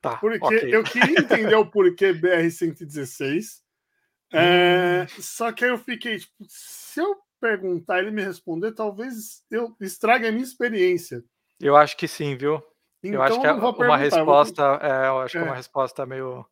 Tá, 0.00 0.16
Porque 0.16 0.38
okay. 0.44 0.74
eu 0.74 0.84
queria 0.84 1.20
entender 1.20 1.54
o 1.56 1.66
porquê 1.66 2.12
BR-116. 2.14 3.60
É, 4.32 5.04
hum. 5.04 5.22
Só 5.22 5.50
que 5.52 5.64
aí 5.64 5.70
eu 5.70 5.78
fiquei, 5.78 6.18
tipo, 6.18 6.44
se 6.46 7.00
eu 7.00 7.16
perguntar 7.40 8.00
ele 8.00 8.10
me 8.10 8.22
responder, 8.22 8.72
talvez 8.72 9.42
eu 9.50 9.74
estrague 9.80 10.26
a 10.26 10.32
minha 10.32 10.44
experiência. 10.44 11.24
Eu 11.60 11.76
acho 11.76 11.96
que 11.96 12.06
sim, 12.06 12.36
viu? 12.36 12.62
Então, 13.02 13.20
eu 13.20 13.22
acho 13.22 13.40
que 13.40 13.46
é 13.46 13.52
uma 13.52 13.96
resposta, 13.96 14.78
vou... 14.78 14.88
é, 14.88 15.08
eu 15.08 15.18
acho 15.20 15.36
é. 15.36 15.40
que 15.40 15.46
é 15.46 15.50
uma 15.50 15.56
resposta 15.56 16.06
meio. 16.06 16.44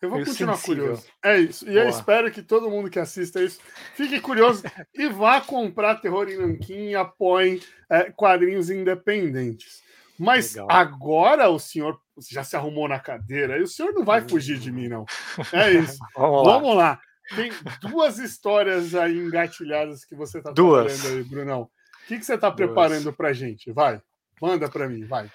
Eu 0.00 0.10
vou 0.10 0.18
continuar 0.18 0.56
sensível. 0.56 0.84
curioso. 0.84 1.06
É 1.22 1.38
isso. 1.38 1.64
E 1.64 1.72
Boa. 1.72 1.84
eu 1.84 1.88
espero 1.88 2.30
que 2.30 2.42
todo 2.42 2.70
mundo 2.70 2.90
que 2.90 2.98
assista 2.98 3.42
isso 3.42 3.60
fique 3.94 4.20
curioso 4.20 4.62
e 4.94 5.08
vá 5.08 5.40
comprar 5.40 5.96
Terror 5.96 6.28
em 6.28 6.36
Nanquim 6.36 6.90
e 6.90 6.94
apoiem 6.94 7.60
é, 7.88 8.10
quadrinhos 8.10 8.68
independentes. 8.68 9.82
Mas 10.18 10.54
Legal. 10.54 10.68
agora 10.70 11.48
o 11.48 11.58
senhor 11.58 11.98
já 12.30 12.44
se 12.44 12.54
arrumou 12.54 12.86
na 12.86 13.00
cadeira 13.00 13.58
e 13.58 13.62
o 13.62 13.66
senhor 13.66 13.92
não 13.92 14.04
vai 14.04 14.26
fugir 14.28 14.58
de 14.58 14.70
mim, 14.70 14.88
não. 14.88 15.04
É 15.52 15.72
isso. 15.72 15.98
Vamos, 16.14 16.44
Vamos 16.44 16.76
lá. 16.76 16.90
lá. 16.90 17.00
Tem 17.34 17.50
duas 17.80 18.18
histórias 18.18 18.94
aí 18.94 19.16
engatilhadas 19.16 20.04
que 20.04 20.14
você 20.14 20.38
está 20.38 20.52
trabalhando 20.52 21.08
aí, 21.08 21.24
Brunão. 21.24 21.62
O 21.62 22.06
que, 22.06 22.18
que 22.18 22.24
você 22.24 22.34
está 22.34 22.50
preparando 22.50 23.12
para 23.12 23.32
gente? 23.32 23.72
Vai, 23.72 24.00
manda 24.40 24.68
para 24.68 24.88
mim, 24.88 25.06
vai. 25.06 25.30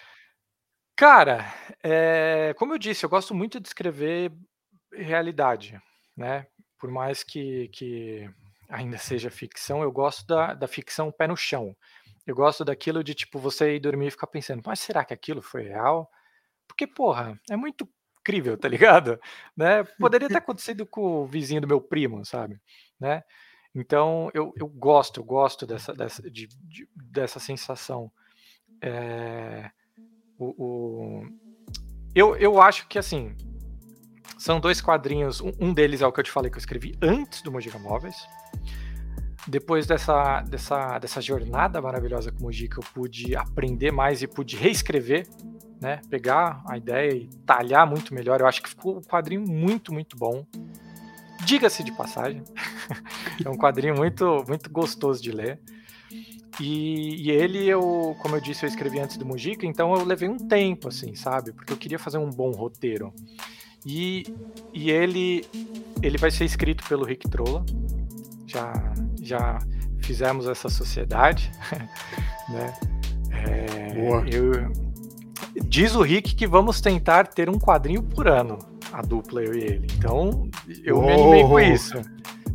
Cara, 1.00 1.46
é, 1.82 2.54
como 2.58 2.74
eu 2.74 2.78
disse, 2.78 3.06
eu 3.06 3.10
gosto 3.10 3.34
muito 3.34 3.58
de 3.58 3.70
escrever 3.70 4.34
realidade, 4.92 5.82
né? 6.14 6.46
Por 6.78 6.92
mais 6.92 7.24
que, 7.24 7.70
que 7.70 8.30
ainda 8.68 8.98
seja 8.98 9.32
ficção, 9.32 9.82
eu 9.82 9.94
gosto 9.94 10.28
da, 10.28 10.54
da 10.54 10.68
ficção 10.68 11.10
pé 11.10 11.26
no 11.26 11.38
chão. 11.38 11.74
Eu 12.28 12.36
gosto 12.36 12.66
daquilo 12.66 13.02
de, 13.02 13.16
tipo, 13.16 13.40
você 13.40 13.78
ir 13.78 13.80
dormir 13.80 14.08
e 14.08 14.12
ficar 14.12 14.28
pensando, 14.28 14.62
mas 14.66 14.82
será 14.82 15.06
que 15.06 15.14
aquilo 15.14 15.42
foi 15.42 15.70
real? 15.70 16.12
Porque, 16.68 16.86
porra, 16.86 17.40
é 17.50 17.56
muito 17.56 17.88
incrível, 18.20 18.58
tá 18.58 18.68
ligado? 18.68 19.18
Né? 19.56 19.86
Poderia 19.98 20.28
ter 20.28 20.40
acontecido 20.40 20.86
com 20.86 21.22
o 21.22 21.26
vizinho 21.26 21.62
do 21.62 21.68
meu 21.68 21.80
primo, 21.80 22.26
sabe? 22.26 22.60
Né? 23.00 23.24
Então, 23.74 24.30
eu, 24.34 24.52
eu 24.58 24.68
gosto, 24.68 25.22
eu 25.22 25.24
gosto 25.24 25.66
dessa, 25.66 25.94
dessa, 25.94 26.30
de, 26.30 26.48
de, 26.48 26.90
dessa 26.94 27.40
sensação. 27.40 28.12
É, 28.84 29.72
o, 30.40 30.56
o, 30.58 31.24
eu, 32.16 32.36
eu 32.38 32.62
acho 32.62 32.88
que 32.88 32.98
assim, 32.98 33.36
São 34.38 34.60
dois 34.60 34.80
quadrinhos. 34.80 35.42
Um 35.60 35.74
deles 35.74 36.02
é 36.02 36.08
o 36.08 36.12
que 36.12 36.22
eu 36.22 36.24
te 36.24 36.32
falei 36.32 36.50
que 36.50 36.56
eu 36.56 36.60
escrevi 36.60 36.98
antes 37.02 37.42
do 37.42 37.52
Mojica 37.52 37.78
Móveis. 37.78 38.16
Depois 39.46 39.86
dessa, 39.86 40.42
dessa, 40.42 40.98
dessa 40.98 41.22
jornada 41.22 41.82
maravilhosa 41.82 42.32
com 42.32 42.40
o 42.40 42.44
Mojica, 42.44 42.80
eu 42.80 42.86
pude 42.94 43.36
aprender 43.36 43.92
mais 43.92 44.22
e 44.22 44.28
pude 44.28 44.56
reescrever, 44.56 45.28
né? 45.82 46.00
Pegar 46.10 46.64
a 46.68 46.78
ideia 46.78 47.14
e 47.14 47.30
talhar 47.46 47.86
muito 47.86 48.14
melhor. 48.14 48.40
Eu 48.40 48.48
acho 48.48 48.62
que 48.62 48.70
ficou 48.70 48.98
um 48.98 49.02
quadrinho 49.02 49.42
muito, 49.42 49.94
muito 49.94 50.16
bom. 50.16 50.46
Diga-se 51.44 51.84
de 51.84 51.92
passagem. 51.92 52.44
é 53.44 53.50
um 53.50 53.58
quadrinho 53.58 53.96
muito, 53.96 54.44
muito 54.48 54.70
gostoso 54.70 55.22
de 55.22 55.32
ler. 55.32 55.60
E, 56.60 57.28
e, 57.28 57.32
ele, 57.32 57.66
eu, 57.68 58.16
como 58.20 58.36
eu 58.36 58.42
disse, 58.42 58.66
eu 58.66 58.70
escrevi 58.70 59.00
antes 59.00 59.18
do 59.18 59.26
Mujica, 59.26 59.66
então 59.66 59.96
eu 59.96 60.04
levei 60.04 60.28
um 60.28 60.38
tempo, 60.38 60.90
assim, 60.90 61.16
sabe? 61.16 61.54
Porque 61.54 61.72
eu 61.72 61.78
queria 61.78 61.98
fazer 61.98 62.18
um 62.18 62.30
bom 62.30 62.52
roteiro. 62.52 63.14
E, 63.86 64.24
e 64.74 64.92
ele, 64.92 65.46
ele 66.02 66.18
vai 66.18 66.30
ser 66.30 66.44
escrito 66.44 66.84
pelo 66.88 67.06
Rick 67.06 67.30
Trolla. 67.30 67.66
Já, 68.46 68.74
já 69.22 69.60
fizemos 70.00 70.48
essa 70.48 70.70
sociedade, 70.70 71.50
né? 72.50 72.74
É, 73.32 73.94
Boa. 73.94 74.26
Eu, 74.28 74.72
diz 75.64 75.96
o 75.96 76.02
Rick 76.02 76.36
que 76.36 76.48
vamos 76.48 76.82
tentar 76.82 77.28
ter 77.28 77.50
um 77.50 77.58
quadrinho 77.58 78.04
por 78.04 78.28
ano, 78.28 78.60
a 78.92 79.02
dupla 79.02 79.42
eu 79.42 79.56
e 79.56 79.64
ele. 79.64 79.88
Então, 79.98 80.50
eu 80.84 80.98
oh. 80.98 81.02
me 81.06 81.14
animei 81.14 81.44
com 81.44 81.60
isso. 81.60 82.02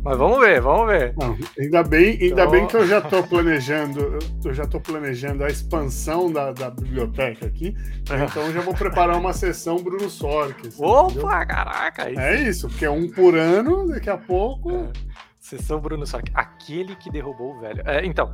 Mas 0.05 0.19
vamos 0.19 0.39
ver, 0.39 0.61
vamos 0.61 0.85
ver. 0.85 1.15
Não, 1.17 1.35
ainda 1.59 1.81
bem, 1.81 2.11
ainda 2.11 2.25
então... 2.25 2.51
bem 2.51 2.67
que 2.67 2.75
eu 2.75 2.85
já 2.85 2.99
estou 2.99 3.23
planejando, 3.23 4.19
eu 4.45 4.53
já 4.53 4.61
estou 4.61 4.79
planejando 4.79 5.43
a 5.43 5.47
expansão 5.47 6.31
da, 6.31 6.51
da 6.51 6.69
biblioteca 6.69 7.47
aqui. 7.47 7.75
Então 8.03 8.53
já 8.53 8.61
vou 8.61 8.75
preparar 8.75 9.17
uma 9.17 9.33
sessão 9.33 9.77
Bruno 9.77 10.07
Sorques. 10.07 10.79
Opa, 10.79 11.09
entendeu? 11.09 11.47
caraca! 11.47 12.11
Isso. 12.11 12.19
É 12.19 12.41
isso, 12.43 12.69
porque 12.69 12.85
é 12.85 12.89
um 12.91 13.09
por 13.09 13.35
ano, 13.35 13.87
daqui 13.87 14.07
a 14.07 14.15
pouco. 14.15 14.71
É. 14.71 14.91
Sessão 15.39 15.79
Bruno 15.79 16.05
Sork, 16.05 16.31
aquele 16.33 16.95
que 16.95 17.09
derrubou 17.11 17.55
o 17.55 17.59
velho. 17.59 17.81
É, 17.85 18.05
então, 18.05 18.33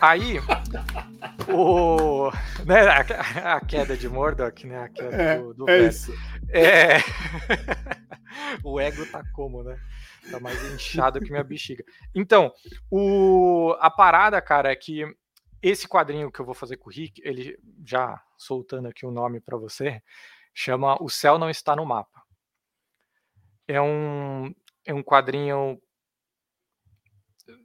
aí 0.00 0.38
o, 1.48 2.30
né, 2.64 2.82
a, 2.82 3.56
a, 3.56 3.60
queda 3.60 3.96
de 3.96 4.08
Mordok, 4.08 4.66
né? 4.66 4.78
A 4.78 4.88
queda 4.88 5.16
é, 5.16 5.38
do, 5.38 5.54
do 5.54 5.70
é 5.70 5.78
velho. 5.78 5.88
Isso. 5.88 6.12
É, 6.50 6.98
o 8.62 8.78
ego 8.80 9.04
tá 9.06 9.24
como, 9.32 9.64
né? 9.64 9.76
Tá 10.30 10.38
mais 10.38 10.62
inchado 10.72 11.20
que 11.20 11.30
minha 11.30 11.42
bexiga. 11.42 11.84
Então, 12.14 12.52
o, 12.90 13.76
a 13.80 13.90
parada, 13.90 14.40
cara, 14.40 14.70
é 14.70 14.76
que 14.76 15.04
esse 15.62 15.88
quadrinho 15.88 16.30
que 16.30 16.40
eu 16.40 16.44
vou 16.44 16.54
fazer 16.54 16.76
com 16.76 16.90
o 16.90 16.92
Rick, 16.92 17.20
ele 17.24 17.58
já 17.84 18.22
soltando 18.36 18.88
aqui 18.88 19.06
o 19.06 19.08
um 19.08 19.12
nome 19.12 19.40
para 19.40 19.56
você, 19.56 20.02
chama 20.54 20.96
O 21.02 21.08
Céu 21.08 21.38
Não 21.38 21.50
Está 21.50 21.76
no 21.76 21.86
Mapa. 21.86 22.22
É 23.66 23.80
um, 23.80 24.52
é 24.84 24.92
um 24.92 25.02
quadrinho 25.02 25.80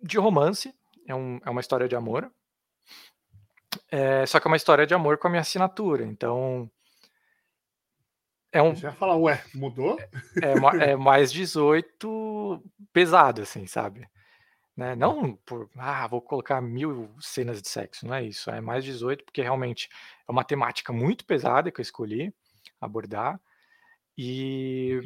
de 0.03 0.17
romance, 0.17 0.73
é, 1.07 1.15
um, 1.15 1.39
é 1.43 1.49
uma 1.49 1.61
história 1.61 1.87
de 1.87 1.95
amor. 1.95 2.31
É, 3.91 4.25
só 4.25 4.39
que 4.39 4.47
é 4.47 4.49
uma 4.49 4.57
história 4.57 4.85
de 4.85 4.93
amor 4.93 5.17
com 5.17 5.27
a 5.27 5.29
minha 5.29 5.41
assinatura. 5.41 6.03
Então, 6.03 6.69
é 8.51 8.61
um. 8.61 8.75
Já 8.75 8.91
falar, 8.91 9.15
ué, 9.17 9.43
mudou? 9.53 9.99
É, 10.41 10.91
é, 10.91 10.95
mais 10.97 11.31
18 11.31 12.63
pesado, 12.93 13.41
assim, 13.41 13.67
sabe? 13.67 14.07
Né? 14.75 14.95
Não 14.95 15.35
por, 15.37 15.69
ah, 15.75 16.07
vou 16.07 16.21
colocar 16.21 16.61
mil 16.61 17.09
cenas 17.19 17.61
de 17.61 17.67
sexo, 17.67 18.05
não 18.07 18.13
é 18.13 18.23
isso. 18.23 18.49
É 18.51 18.61
mais 18.61 18.83
18 18.83 19.25
porque 19.25 19.41
realmente 19.41 19.89
é 20.27 20.31
uma 20.31 20.43
temática 20.43 20.93
muito 20.93 21.25
pesada 21.25 21.71
que 21.71 21.79
eu 21.79 21.83
escolhi 21.83 22.33
abordar. 22.79 23.39
E. 24.17 25.01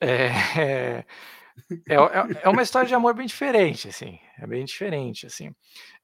É, 0.00 0.28
é, 1.88 1.94
é, 1.94 2.42
é 2.42 2.48
uma 2.48 2.62
história 2.62 2.88
de 2.88 2.94
amor 2.94 3.14
bem 3.14 3.26
diferente, 3.26 3.88
assim. 3.88 4.18
É 4.38 4.46
bem 4.46 4.64
diferente, 4.64 5.26
assim. 5.26 5.54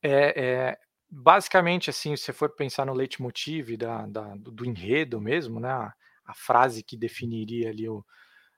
É, 0.03 0.41
é, 0.41 0.79
basicamente, 1.11 1.91
assim, 1.91 2.15
se 2.17 2.25
você 2.25 2.33
for 2.33 2.51
pensar 2.51 2.87
no 2.87 2.95
leitmotiv 2.95 3.77
da, 3.77 4.07
da, 4.07 4.35
do, 4.37 4.53
do 4.53 4.65
enredo 4.65 5.21
mesmo, 5.21 5.59
né, 5.59 5.71
a, 5.71 5.93
a, 6.27 6.35
frase 6.35 6.83
que 6.83 6.97
definiria 6.97 7.71
ali 7.71 7.89
o, 7.89 8.05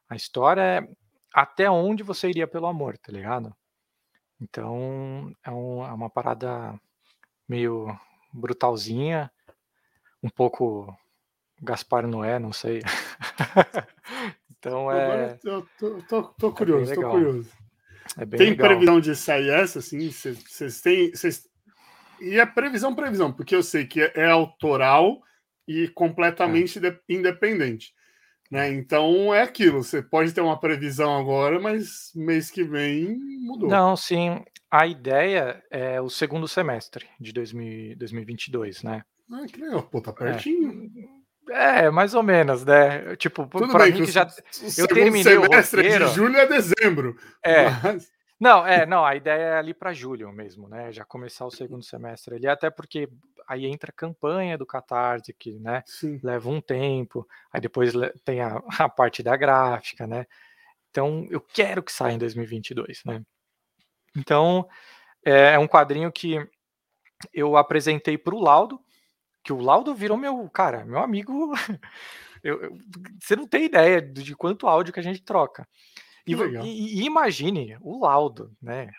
a 0.09 0.14
história 0.14 0.61
é 0.61 0.88
até 1.32 1.70
onde 1.70 2.03
você 2.03 2.28
iria 2.28 2.46
pelo 2.46 2.66
amor, 2.66 2.98
tá 2.98 3.11
ligado? 3.11 3.55
Então, 4.40 5.32
é, 5.44 5.50
um, 5.50 5.84
é 5.84 5.92
uma 5.92 6.11
parada 6.11 6.78
meio 7.48 7.86
brutalzinha, 8.32 9.30
um 10.22 10.28
pouco 10.28 10.94
Gaspar 11.62 12.07
Noé, 12.07 12.38
não 12.38 12.53
sei. 12.53 12.82
então 14.59 14.90
é. 14.90 15.38
Eu 15.44 15.66
tô, 15.78 16.03
tô, 16.03 16.22
tô 16.24 16.48
é 16.48 16.53
curioso, 16.53 16.92
é 16.92 16.94
tô 16.94 17.11
curioso. 17.11 17.50
É 18.18 18.26
Tem 18.26 18.50
legal. 18.50 18.68
previsão 18.68 19.00
de 19.00 19.14
sair 19.16 19.48
essa, 19.50 19.78
assim? 19.78 20.11
Vocês 20.11 20.80
têm. 20.80 21.14
Cês, 21.14 21.48
e 22.22 22.38
é 22.38 22.46
previsão, 22.46 22.94
previsão, 22.94 23.32
porque 23.32 23.54
eu 23.54 23.62
sei 23.62 23.86
que 23.86 24.00
é, 24.00 24.12
é 24.14 24.26
autoral 24.26 25.20
e 25.66 25.88
completamente 25.88 26.78
é. 26.84 26.98
independente. 27.08 27.92
Né? 28.50 28.68
Então 28.70 29.34
é 29.34 29.42
aquilo, 29.42 29.82
você 29.82 30.02
pode 30.02 30.32
ter 30.32 30.42
uma 30.42 30.60
previsão 30.60 31.18
agora, 31.18 31.58
mas 31.58 32.12
mês 32.14 32.50
que 32.50 32.62
vem 32.62 33.18
mudou. 33.40 33.68
Não, 33.68 33.96
sim. 33.96 34.44
A 34.70 34.86
ideia 34.86 35.62
é 35.70 36.00
o 36.00 36.10
segundo 36.10 36.46
semestre 36.46 37.06
de 37.18 37.32
2000, 37.32 37.96
2022, 37.96 38.82
né? 38.82 39.02
Ah, 39.30 39.46
que 39.46 39.58
legal, 39.58 39.82
pô, 39.82 40.02
tá 40.02 40.10
é. 40.10 40.14
pertinho. 40.14 40.90
É, 41.50 41.86
é 41.86 41.90
mais 41.90 42.14
ou 42.14 42.22
menos, 42.22 42.64
né? 42.64 43.16
Tipo, 43.16 43.46
Tudo 43.46 43.72
pra 43.72 43.84
bem, 43.84 43.94
mim 43.94 44.04
que 44.04 44.12
já. 44.12 44.28
eu 44.78 44.86
terminei 44.86 45.36
o 45.36 45.46
roteiro. 45.46 46.08
de 46.08 46.14
julho 46.14 46.40
a 46.40 46.44
dezembro. 46.44 47.16
É. 47.42 47.70
Mas... 47.82 48.10
Não, 48.43 48.66
é, 48.66 48.84
não, 48.84 49.05
a 49.05 49.14
ideia 49.14 49.40
é 49.40 49.57
ali 49.57 49.72
para 49.72 49.93
julho 49.93 50.32
mesmo, 50.32 50.68
né? 50.68 50.90
Já 50.90 51.05
começar 51.05 51.47
o 51.47 51.51
segundo 51.53 51.84
semestre 51.84 52.34
ali, 52.34 52.49
até 52.49 52.70
porque 52.70 53.09
aí 53.47 53.66
entra 53.66 53.93
a 53.93 53.95
campanha 53.95 54.59
do 54.59 54.66
Catarse, 54.66 55.32
que 55.32 55.61
né, 55.61 55.84
Sim. 55.86 56.18
leva 56.24 56.51
um 56.51 56.61
tempo, 56.61 57.24
aí 57.53 57.61
depois 57.61 57.93
tem 58.24 58.40
a, 58.40 58.61
a, 58.80 58.88
parte 58.88 59.22
da 59.22 59.36
gráfica, 59.36 60.09
né? 60.09 60.26
Então, 60.90 61.24
eu 61.30 61.40
quero 61.40 61.84
que 61.84 61.93
saia 61.93 62.14
em 62.14 62.18
2022, 62.18 63.03
né? 63.07 63.22
Então, 64.16 64.68
é, 65.24 65.53
é 65.53 65.59
um 65.61 65.68
quadrinho 65.68 66.11
que 66.11 66.45
eu 67.32 67.57
apresentei 67.57 68.18
para 68.18 68.34
o 68.34 68.40
Laudo, 68.40 68.80
que 69.45 69.53
o 69.53 69.61
Laudo 69.61 69.95
virou 69.95 70.16
meu, 70.18 70.51
cara, 70.51 70.84
meu 70.84 70.99
amigo. 70.99 71.53
Eu, 72.45 72.61
eu, 72.61 72.78
você 73.20 73.36
não 73.36 73.47
tem 73.47 73.66
ideia 73.66 74.03
de 74.03 74.34
quanto 74.34 74.66
áudio 74.66 74.93
que 74.93 74.99
a 74.99 75.03
gente 75.03 75.22
troca. 75.22 75.64
E, 76.26 76.34
e, 76.34 77.00
e, 77.00 77.04
imagine 77.04 77.76
o 77.80 78.00
Laudo, 78.00 78.54
né? 78.60 78.90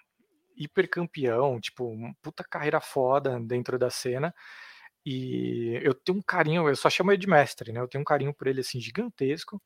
Hipercampeão, 0.58 1.60
tipo, 1.60 1.96
puta 2.22 2.44
carreira 2.44 2.80
foda 2.80 3.40
dentro 3.40 3.80
da 3.80 3.90
cena. 3.90 4.34
E 5.06 5.80
eu 5.84 5.94
tenho 5.94 6.20
um 6.20 6.22
carinho, 6.22 6.68
eu 6.68 6.76
só 6.76 6.90
chamo 6.90 7.12
ele 7.12 7.18
de 7.18 7.28
mestre, 7.28 7.72
né? 7.72 7.80
Eu 7.80 7.88
tenho 7.88 8.02
um 8.02 8.06
carinho 8.06 8.34
por 8.34 8.48
ele 8.48 8.62
assim 8.62 8.80
gigantesco. 8.80 9.62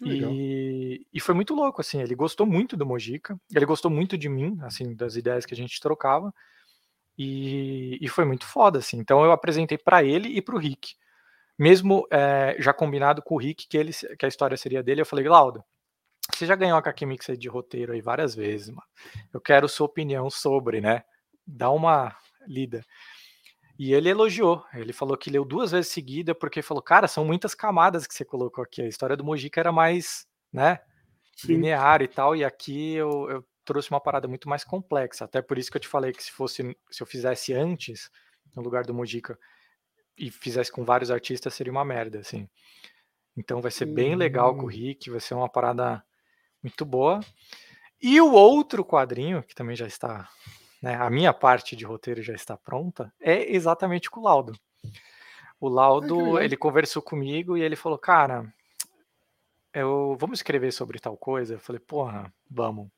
E, 0.00 1.06
e, 1.12 1.20
foi 1.20 1.34
muito 1.34 1.54
louco, 1.54 1.80
assim. 1.80 2.00
Ele 2.00 2.14
gostou 2.14 2.46
muito 2.46 2.76
do 2.76 2.86
Mojica, 2.86 3.38
ele 3.54 3.66
gostou 3.66 3.90
muito 3.90 4.16
de 4.16 4.28
mim, 4.28 4.56
assim, 4.62 4.94
das 4.94 5.16
ideias 5.16 5.44
que 5.44 5.54
a 5.54 5.56
gente 5.56 5.80
trocava. 5.80 6.32
E, 7.18 7.98
e 8.00 8.08
foi 8.08 8.24
muito 8.24 8.46
foda, 8.46 8.78
assim. 8.78 8.98
Então 8.98 9.24
eu 9.24 9.32
apresentei 9.32 9.78
para 9.78 10.02
ele 10.02 10.28
e 10.28 10.40
para 10.40 10.54
o 10.54 10.58
Rick. 10.58 10.94
Mesmo 11.58 12.06
é, 12.10 12.56
já 12.58 12.72
combinado 12.72 13.22
com 13.22 13.34
o 13.34 13.38
Rick 13.38 13.68
que, 13.68 13.76
ele, 13.76 13.92
que 14.18 14.24
a 14.24 14.28
história 14.28 14.56
seria 14.56 14.82
dele, 14.82 15.02
eu 15.02 15.06
falei, 15.06 15.28
Laudo, 15.28 15.62
você 16.30 16.46
já 16.46 16.54
ganhou 16.54 16.78
a 16.78 17.06
Mixer 17.06 17.36
de 17.36 17.48
roteiro 17.48 17.92
aí 17.92 18.00
várias 18.00 18.34
vezes, 18.34 18.68
mano. 18.68 18.86
Eu 19.32 19.40
quero 19.40 19.68
sua 19.68 19.86
opinião 19.86 20.30
sobre, 20.30 20.80
né? 20.80 21.02
Dá 21.46 21.70
uma 21.70 22.16
lida. 22.46 22.84
E 23.78 23.92
ele 23.92 24.08
elogiou. 24.08 24.64
Ele 24.72 24.92
falou 24.92 25.16
que 25.16 25.30
leu 25.30 25.44
duas 25.44 25.72
vezes 25.72 25.90
seguida, 25.90 26.34
porque 26.34 26.62
falou, 26.62 26.82
cara, 26.82 27.08
são 27.08 27.24
muitas 27.24 27.54
camadas 27.54 28.06
que 28.06 28.14
você 28.14 28.24
colocou 28.24 28.62
aqui. 28.62 28.82
A 28.82 28.88
história 28.88 29.16
do 29.16 29.24
Mojica 29.24 29.60
era 29.60 29.72
mais, 29.72 30.26
né? 30.52 30.80
Sim. 31.36 31.54
Linear 31.54 32.02
e 32.02 32.08
tal. 32.08 32.36
E 32.36 32.44
aqui 32.44 32.94
eu, 32.94 33.28
eu 33.28 33.44
trouxe 33.64 33.90
uma 33.90 34.00
parada 34.00 34.28
muito 34.28 34.48
mais 34.48 34.62
complexa. 34.62 35.24
Até 35.24 35.42
por 35.42 35.58
isso 35.58 35.70
que 35.70 35.76
eu 35.76 35.80
te 35.80 35.88
falei 35.88 36.12
que 36.12 36.22
se 36.22 36.30
fosse, 36.30 36.76
se 36.90 37.02
eu 37.02 37.06
fizesse 37.06 37.52
antes, 37.52 38.10
no 38.54 38.62
lugar 38.62 38.84
do 38.84 38.94
Mojica, 38.94 39.38
e 40.16 40.30
fizesse 40.30 40.70
com 40.70 40.84
vários 40.84 41.10
artistas, 41.10 41.54
seria 41.54 41.72
uma 41.72 41.84
merda, 41.84 42.20
assim. 42.20 42.48
Então 43.36 43.60
vai 43.60 43.70
ser 43.70 43.86
bem 43.86 44.14
legal 44.14 44.54
com 44.54 44.62
o 44.62 44.64
hum. 44.66 44.68
Rick, 44.68 45.10
vai 45.10 45.20
ser 45.20 45.34
uma 45.34 45.48
parada 45.48 46.04
muito 46.62 46.84
boa. 46.84 47.20
E 48.00 48.20
o 48.20 48.32
outro 48.32 48.84
quadrinho, 48.84 49.42
que 49.42 49.54
também 49.54 49.76
já 49.76 49.86
está, 49.86 50.28
né, 50.82 50.96
a 50.96 51.08
minha 51.08 51.32
parte 51.32 51.76
de 51.76 51.84
roteiro 51.84 52.22
já 52.22 52.34
está 52.34 52.56
pronta, 52.56 53.12
é 53.20 53.54
exatamente 53.54 54.10
com 54.10 54.20
o 54.20 54.24
Laudo. 54.24 54.58
O 55.60 55.68
Laudo, 55.68 56.40
ele 56.40 56.56
conversou 56.56 57.00
comigo 57.00 57.56
e 57.56 57.62
ele 57.62 57.76
falou, 57.76 57.96
cara, 57.96 58.52
eu 59.72 60.16
vamos 60.18 60.40
escrever 60.40 60.72
sobre 60.72 60.98
tal 60.98 61.16
coisa. 61.16 61.54
Eu 61.54 61.60
falei, 61.60 61.80
porra, 61.80 62.32
vamos. 62.50 62.88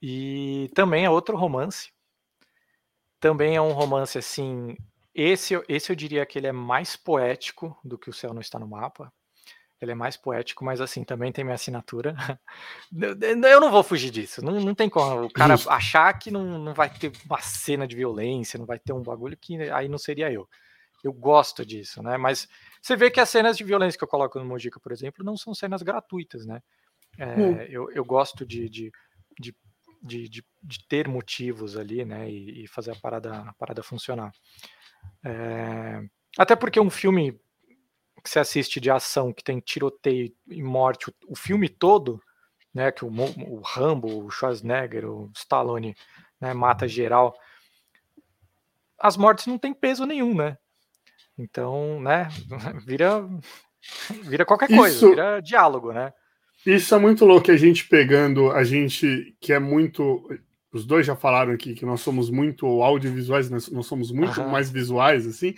E 0.00 0.70
também 0.74 1.04
é 1.04 1.10
outro 1.10 1.36
romance. 1.36 1.90
Também 3.18 3.56
é 3.56 3.60
um 3.60 3.72
romance 3.72 4.18
assim. 4.18 4.76
Esse, 5.14 5.54
esse 5.68 5.90
eu 5.90 5.96
diria 5.96 6.26
que 6.26 6.38
ele 6.38 6.48
é 6.48 6.52
mais 6.52 6.96
poético 6.96 7.78
do 7.84 7.98
que 7.98 8.10
o 8.10 8.12
céu 8.12 8.34
não 8.34 8.40
está 8.40 8.58
no 8.58 8.66
mapa. 8.66 9.12
Ele 9.84 9.92
é 9.92 9.94
mais 9.96 10.16
poético, 10.16 10.64
mas 10.64 10.80
assim, 10.80 11.04
também 11.04 11.32
tem 11.32 11.44
minha 11.44 11.54
assinatura. 11.54 12.14
Eu 12.92 13.60
não 13.60 13.70
vou 13.70 13.82
fugir 13.82 14.10
disso. 14.10 14.44
Não, 14.44 14.60
não 14.60 14.74
tem 14.74 14.88
como. 14.88 15.26
O 15.26 15.32
cara 15.32 15.54
achar 15.68 16.12
que 16.18 16.30
não, 16.30 16.58
não 16.58 16.74
vai 16.74 16.88
ter 16.90 17.12
uma 17.26 17.40
cena 17.40 17.86
de 17.86 17.96
violência, 17.96 18.58
não 18.58 18.66
vai 18.66 18.78
ter 18.78 18.92
um 18.92 19.02
bagulho 19.02 19.36
que 19.36 19.56
aí 19.70 19.88
não 19.88 19.98
seria 19.98 20.30
eu. 20.30 20.48
Eu 21.02 21.12
gosto 21.12 21.66
disso, 21.66 22.02
né? 22.02 22.16
Mas 22.16 22.48
você 22.80 22.94
vê 22.94 23.10
que 23.10 23.18
as 23.18 23.28
cenas 23.28 23.56
de 23.56 23.64
violência 23.64 23.98
que 23.98 24.04
eu 24.04 24.08
coloco 24.08 24.38
no 24.38 24.44
Mojica, 24.44 24.78
por 24.78 24.92
exemplo, 24.92 25.24
não 25.24 25.36
são 25.36 25.52
cenas 25.52 25.82
gratuitas, 25.82 26.46
né? 26.46 26.62
É, 27.18 27.26
hum. 27.26 27.56
eu, 27.62 27.90
eu 27.90 28.04
gosto 28.04 28.46
de, 28.46 28.68
de, 28.68 28.92
de, 29.38 29.54
de, 30.00 30.28
de, 30.28 30.44
de 30.62 30.86
ter 30.86 31.08
motivos 31.08 31.76
ali, 31.76 32.04
né? 32.04 32.30
E, 32.30 32.64
e, 32.64 32.68
fazer 32.68 32.92
a 32.92 32.96
parada, 32.96 33.34
a 33.40 33.52
parada 33.54 33.82
funcionar. 33.82 34.32
É, 35.24 36.02
até 36.38 36.54
porque 36.54 36.78
um 36.78 36.90
filme 36.90 37.38
que 38.22 38.30
você 38.30 38.38
assiste 38.38 38.80
de 38.80 38.90
ação, 38.90 39.32
que 39.32 39.42
tem 39.42 39.58
tiroteio 39.60 40.32
e 40.48 40.62
morte, 40.62 41.10
o, 41.10 41.14
o 41.28 41.36
filme 41.36 41.68
todo, 41.68 42.20
né, 42.72 42.92
que 42.92 43.04
o, 43.04 43.08
o, 43.08 43.60
Rambo, 43.60 44.24
o 44.24 44.30
Schwarzenegger, 44.30 45.04
o 45.04 45.30
Stallone, 45.34 45.94
né, 46.40 46.54
mata 46.54 46.86
geral, 46.86 47.34
as 48.98 49.16
mortes 49.16 49.46
não 49.46 49.58
tem 49.58 49.74
peso 49.74 50.06
nenhum, 50.06 50.34
né? 50.34 50.56
Então, 51.36 52.00
né, 52.00 52.28
vira 52.86 53.28
vira 54.22 54.44
qualquer 54.44 54.68
coisa, 54.68 54.94
isso, 54.94 55.10
vira 55.10 55.40
diálogo, 55.40 55.92
né? 55.92 56.12
Isso 56.64 56.94
é 56.94 56.98
muito 56.98 57.24
louco 57.24 57.50
a 57.50 57.56
gente 57.56 57.88
pegando, 57.88 58.52
a 58.52 58.62
gente 58.62 59.36
que 59.40 59.52
é 59.52 59.58
muito 59.58 60.28
os 60.72 60.86
dois 60.86 61.04
já 61.04 61.14
falaram 61.14 61.52
aqui 61.52 61.74
que 61.74 61.84
nós 61.84 62.00
somos 62.00 62.30
muito 62.30 62.66
audiovisuais, 62.82 63.50
nós, 63.50 63.68
nós 63.68 63.86
somos 63.86 64.10
muito 64.10 64.40
uhum. 64.40 64.48
mais 64.48 64.70
visuais, 64.70 65.26
assim. 65.26 65.54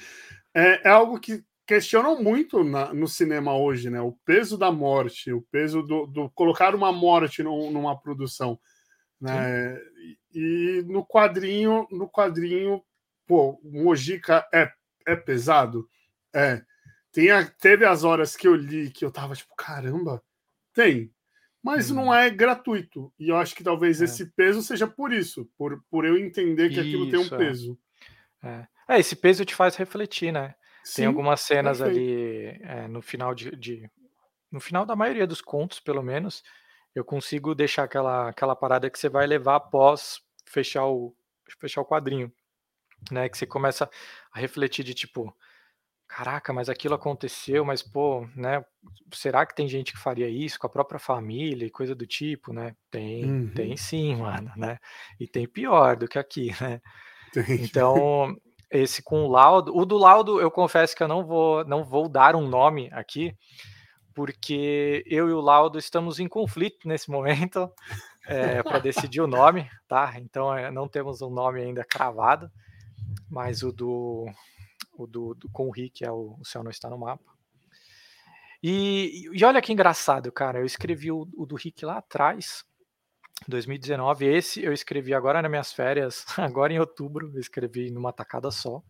É, 0.53 0.89
é, 0.89 0.91
algo 0.91 1.21
que 1.21 1.45
questionam 1.67 2.23
muito 2.23 2.63
na, 2.63 2.93
no 2.93 3.09
cinema 3.09 3.57
hoje, 3.57 3.91
né? 3.91 4.01
O 4.01 4.13
peso 4.25 4.57
da 4.59 4.71
morte, 4.71 5.33
o 5.33 5.43
peso 5.43 5.83
do, 5.83 6.07
do 6.07 6.31
colocar 6.31 6.75
uma 6.75 6.93
morte 6.93 7.43
no, 7.43 7.71
numa 7.71 7.99
produção, 7.99 8.59
né? 9.21 9.79
E, 9.99 10.19
e, 10.35 10.83
no 10.83 11.05
quadrinho, 11.05 11.87
no 11.91 12.09
quadrinho, 12.09 12.83
pô, 13.27 13.59
Mojica 13.63 14.47
é, 14.53 14.71
é 15.07 15.17
pesado, 15.17 15.89
é. 16.35 16.63
Tem 17.13 17.31
a, 17.31 17.45
teve 17.45 17.85
as 17.85 18.03
horas 18.03 18.35
que 18.35 18.49
eu 18.49 18.57
li 18.57 18.91
que 18.91 19.05
eu 19.05 19.11
tava 19.11 19.37
tipo, 19.37 19.55
caramba, 19.57 20.21
tem, 20.73 21.13
mas 21.63 21.91
hum. 21.91 21.95
não 21.95 22.15
é 22.15 22.29
gratuito. 22.29 23.13
E 23.19 23.29
eu 23.29 23.37
acho 23.37 23.55
que 23.55 23.63
talvez 23.65 24.03
é. 24.03 24.05
esse 24.05 24.27
peso 24.27 24.61
seja 24.63 24.87
por 24.87 25.13
isso, 25.13 25.49
por, 25.57 25.83
por 25.89 26.05
eu 26.05 26.19
entender 26.19 26.69
que 26.69 26.81
aquilo 26.81 27.09
tem 27.09 27.21
um 27.21 27.25
é. 27.25 27.39
peso. 27.39 27.79
É. 28.43 28.67
é. 28.89 28.99
esse 28.99 29.17
peso 29.17 29.45
te 29.45 29.55
faz 29.55 29.77
refletir, 29.77 30.33
né? 30.33 30.55
Sim, 30.85 30.97
Tem 30.97 31.07
algumas 31.07 31.41
cenas 31.41 31.79
perfeito. 31.79 31.99
ali 31.99 32.63
é, 32.63 32.87
no 32.87 33.01
final 33.01 33.35
de, 33.35 33.57
de, 33.57 33.91
No 34.53 34.61
final 34.61 34.85
da 34.85 34.95
maioria 34.95 35.27
dos 35.27 35.41
contos, 35.41 35.81
pelo 35.81 36.03
menos, 36.03 36.45
eu 36.95 37.03
consigo 37.03 37.55
deixar 37.55 37.85
aquela, 37.85 38.29
aquela 38.29 38.55
parada 38.55 38.91
que 38.91 38.99
você 38.99 39.09
vai 39.09 39.27
levar 39.27 39.57
após 39.57 40.21
fechar 40.45 40.87
o, 40.87 41.17
fechar 41.59 41.81
o 41.81 41.87
quadrinho. 41.87 42.31
Né? 43.11 43.29
Que 43.31 43.39
você 43.39 43.47
começa 43.47 43.89
a 44.31 44.39
refletir 44.39 44.85
de 44.85 44.93
tipo. 44.93 45.35
Caraca, 46.07 46.53
mas 46.53 46.69
aquilo 46.69 46.95
aconteceu, 46.95 47.65
mas 47.65 47.83
pô, 47.83 48.29
né? 48.37 48.63
Será 49.13 49.45
que 49.47 49.55
tem 49.55 49.67
gente 49.67 49.91
que 49.91 49.99
faria 49.99 50.29
isso 50.29 50.59
com 50.59 50.67
a 50.67 50.71
própria 50.71 51.01
família 51.01 51.65
e 51.65 51.71
coisa 51.71 51.95
do 51.95 52.07
tipo, 52.07 52.53
né? 52.53 52.77
Tem, 52.91 53.25
uhum. 53.25 53.55
tem 53.55 53.75
sim, 53.75 54.15
mano, 54.21 54.53
né? 54.55 54.79
E 55.19 55.27
tem 55.27 55.49
pior 55.49 55.97
do 55.97 56.07
que 56.07 56.19
aqui, 56.19 56.53
né? 56.61 56.81
Então, 57.59 58.37
esse 58.75 59.03
com 59.03 59.25
o 59.25 59.29
laudo. 59.29 59.77
O 59.77 59.85
do 59.85 59.97
laudo, 59.97 60.41
eu 60.41 60.51
confesso 60.51 60.95
que 60.97 61.03
eu 61.03 61.09
não 61.09 61.25
vou, 61.25 61.65
não 61.65 61.85
vou 61.85 62.09
dar 62.09 62.35
um 62.35 62.47
nome 62.47 62.91
aqui, 62.93 63.37
porque 64.15 65.05
eu 65.07 65.29
e 65.29 65.33
o 65.33 65.41
laudo 65.41 65.79
estamos 65.79 66.19
em 66.19 66.29
conflito 66.29 66.87
nesse 66.87 67.11
momento 67.11 67.71
é, 68.27 68.63
para 68.63 68.79
decidir 68.79 69.21
o 69.21 69.27
nome, 69.27 69.71
tá? 69.87 70.15
Então 70.19 70.55
é, 70.55 70.71
não 70.71 70.89
temos 70.89 71.23
um 71.23 71.31
nome 71.31 71.61
ainda 71.61 71.85
cravado, 71.85 72.51
mas 73.31 73.63
o 73.63 73.73
do, 73.73 74.27
o 74.93 75.07
do, 75.07 75.35
do 75.35 75.49
com 75.51 75.69
o 75.69 75.71
Rick 75.71 76.05
é 76.05 76.11
o, 76.11 76.37
o 76.41 76.45
céu 76.45 76.63
não 76.63 76.71
está 76.71 76.91
no 76.91 76.99
mapa. 76.99 77.33
E, 78.63 79.29
e 79.33 79.45
olha 79.45 79.61
que 79.61 79.73
engraçado, 79.73 80.33
cara. 80.33 80.59
Eu 80.59 80.65
escrevi 80.65 81.13
o, 81.13 81.29
o 81.37 81.45
do 81.45 81.55
Rick 81.55 81.85
lá 81.85 81.99
atrás, 81.99 82.65
2019. 83.49 84.27
Esse 84.27 84.63
eu 84.63 84.73
escrevi 84.73 85.15
agora 85.15 85.43
nas 85.43 85.51
minhas 85.51 85.73
férias, 85.73 86.25
agora 86.39 86.73
em 86.73 86.79
outubro, 86.79 87.31
eu 87.35 87.41
escrevi 87.41 87.91
numa 87.91 88.13
tacada 88.13 88.51
só. 88.51 88.83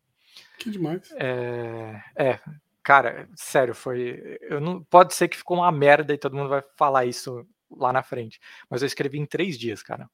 Que 0.59 0.71
demais. 0.71 1.11
É, 1.13 2.03
é 2.17 2.41
cara, 2.83 3.29
sério, 3.35 3.75
foi. 3.75 4.39
Eu 4.43 4.61
não, 4.61 4.83
pode 4.85 5.15
ser 5.15 5.29
que 5.29 5.37
ficou 5.37 5.57
uma 5.57 5.73
merda 5.73 6.13
e 6.13 6.19
todo 6.19 6.37
mundo 6.37 6.51
vai 6.51 6.63
falar 6.77 7.07
isso 7.07 7.47
lá 7.71 7.93
na 7.93 8.03
frente. 8.03 8.39
Mas 8.69 8.83
eu 8.83 8.87
escrevi 8.87 9.19
em 9.19 9.27
três 9.27 9.59
dias, 9.59 9.83
cara. 9.83 10.09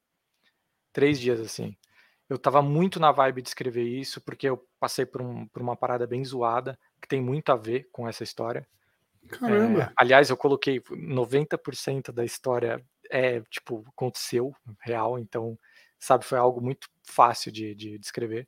Três 0.93 1.19
dias, 1.19 1.39
assim. 1.39 1.75
Eu 2.29 2.39
tava 2.39 2.61
muito 2.61 2.99
na 2.99 3.11
vibe 3.11 3.41
de 3.41 3.49
escrever 3.49 3.83
isso, 3.83 4.21
porque 4.21 4.47
eu 4.47 4.65
passei 4.79 5.05
por, 5.05 5.21
um, 5.21 5.45
por 5.47 5.61
uma 5.61 5.75
parada 5.75 6.07
bem 6.07 6.23
zoada, 6.23 6.79
que 7.01 7.07
tem 7.07 7.21
muito 7.21 7.51
a 7.51 7.57
ver 7.57 7.89
com 7.91 8.07
essa 8.07 8.23
história. 8.23 8.65
Caramba! 9.27 9.83
É, 9.83 9.93
aliás, 9.97 10.29
eu 10.29 10.37
coloquei 10.37 10.79
90% 10.79 12.11
da 12.11 12.23
história 12.23 12.83
é, 13.11 13.41
tipo, 13.49 13.85
aconteceu, 13.89 14.55
real, 14.79 15.19
então, 15.19 15.57
sabe, 15.99 16.25
foi 16.25 16.37
algo 16.37 16.61
muito 16.61 16.87
fácil 17.03 17.51
de, 17.51 17.75
de, 17.75 17.99
de 17.99 18.05
escrever. 18.05 18.47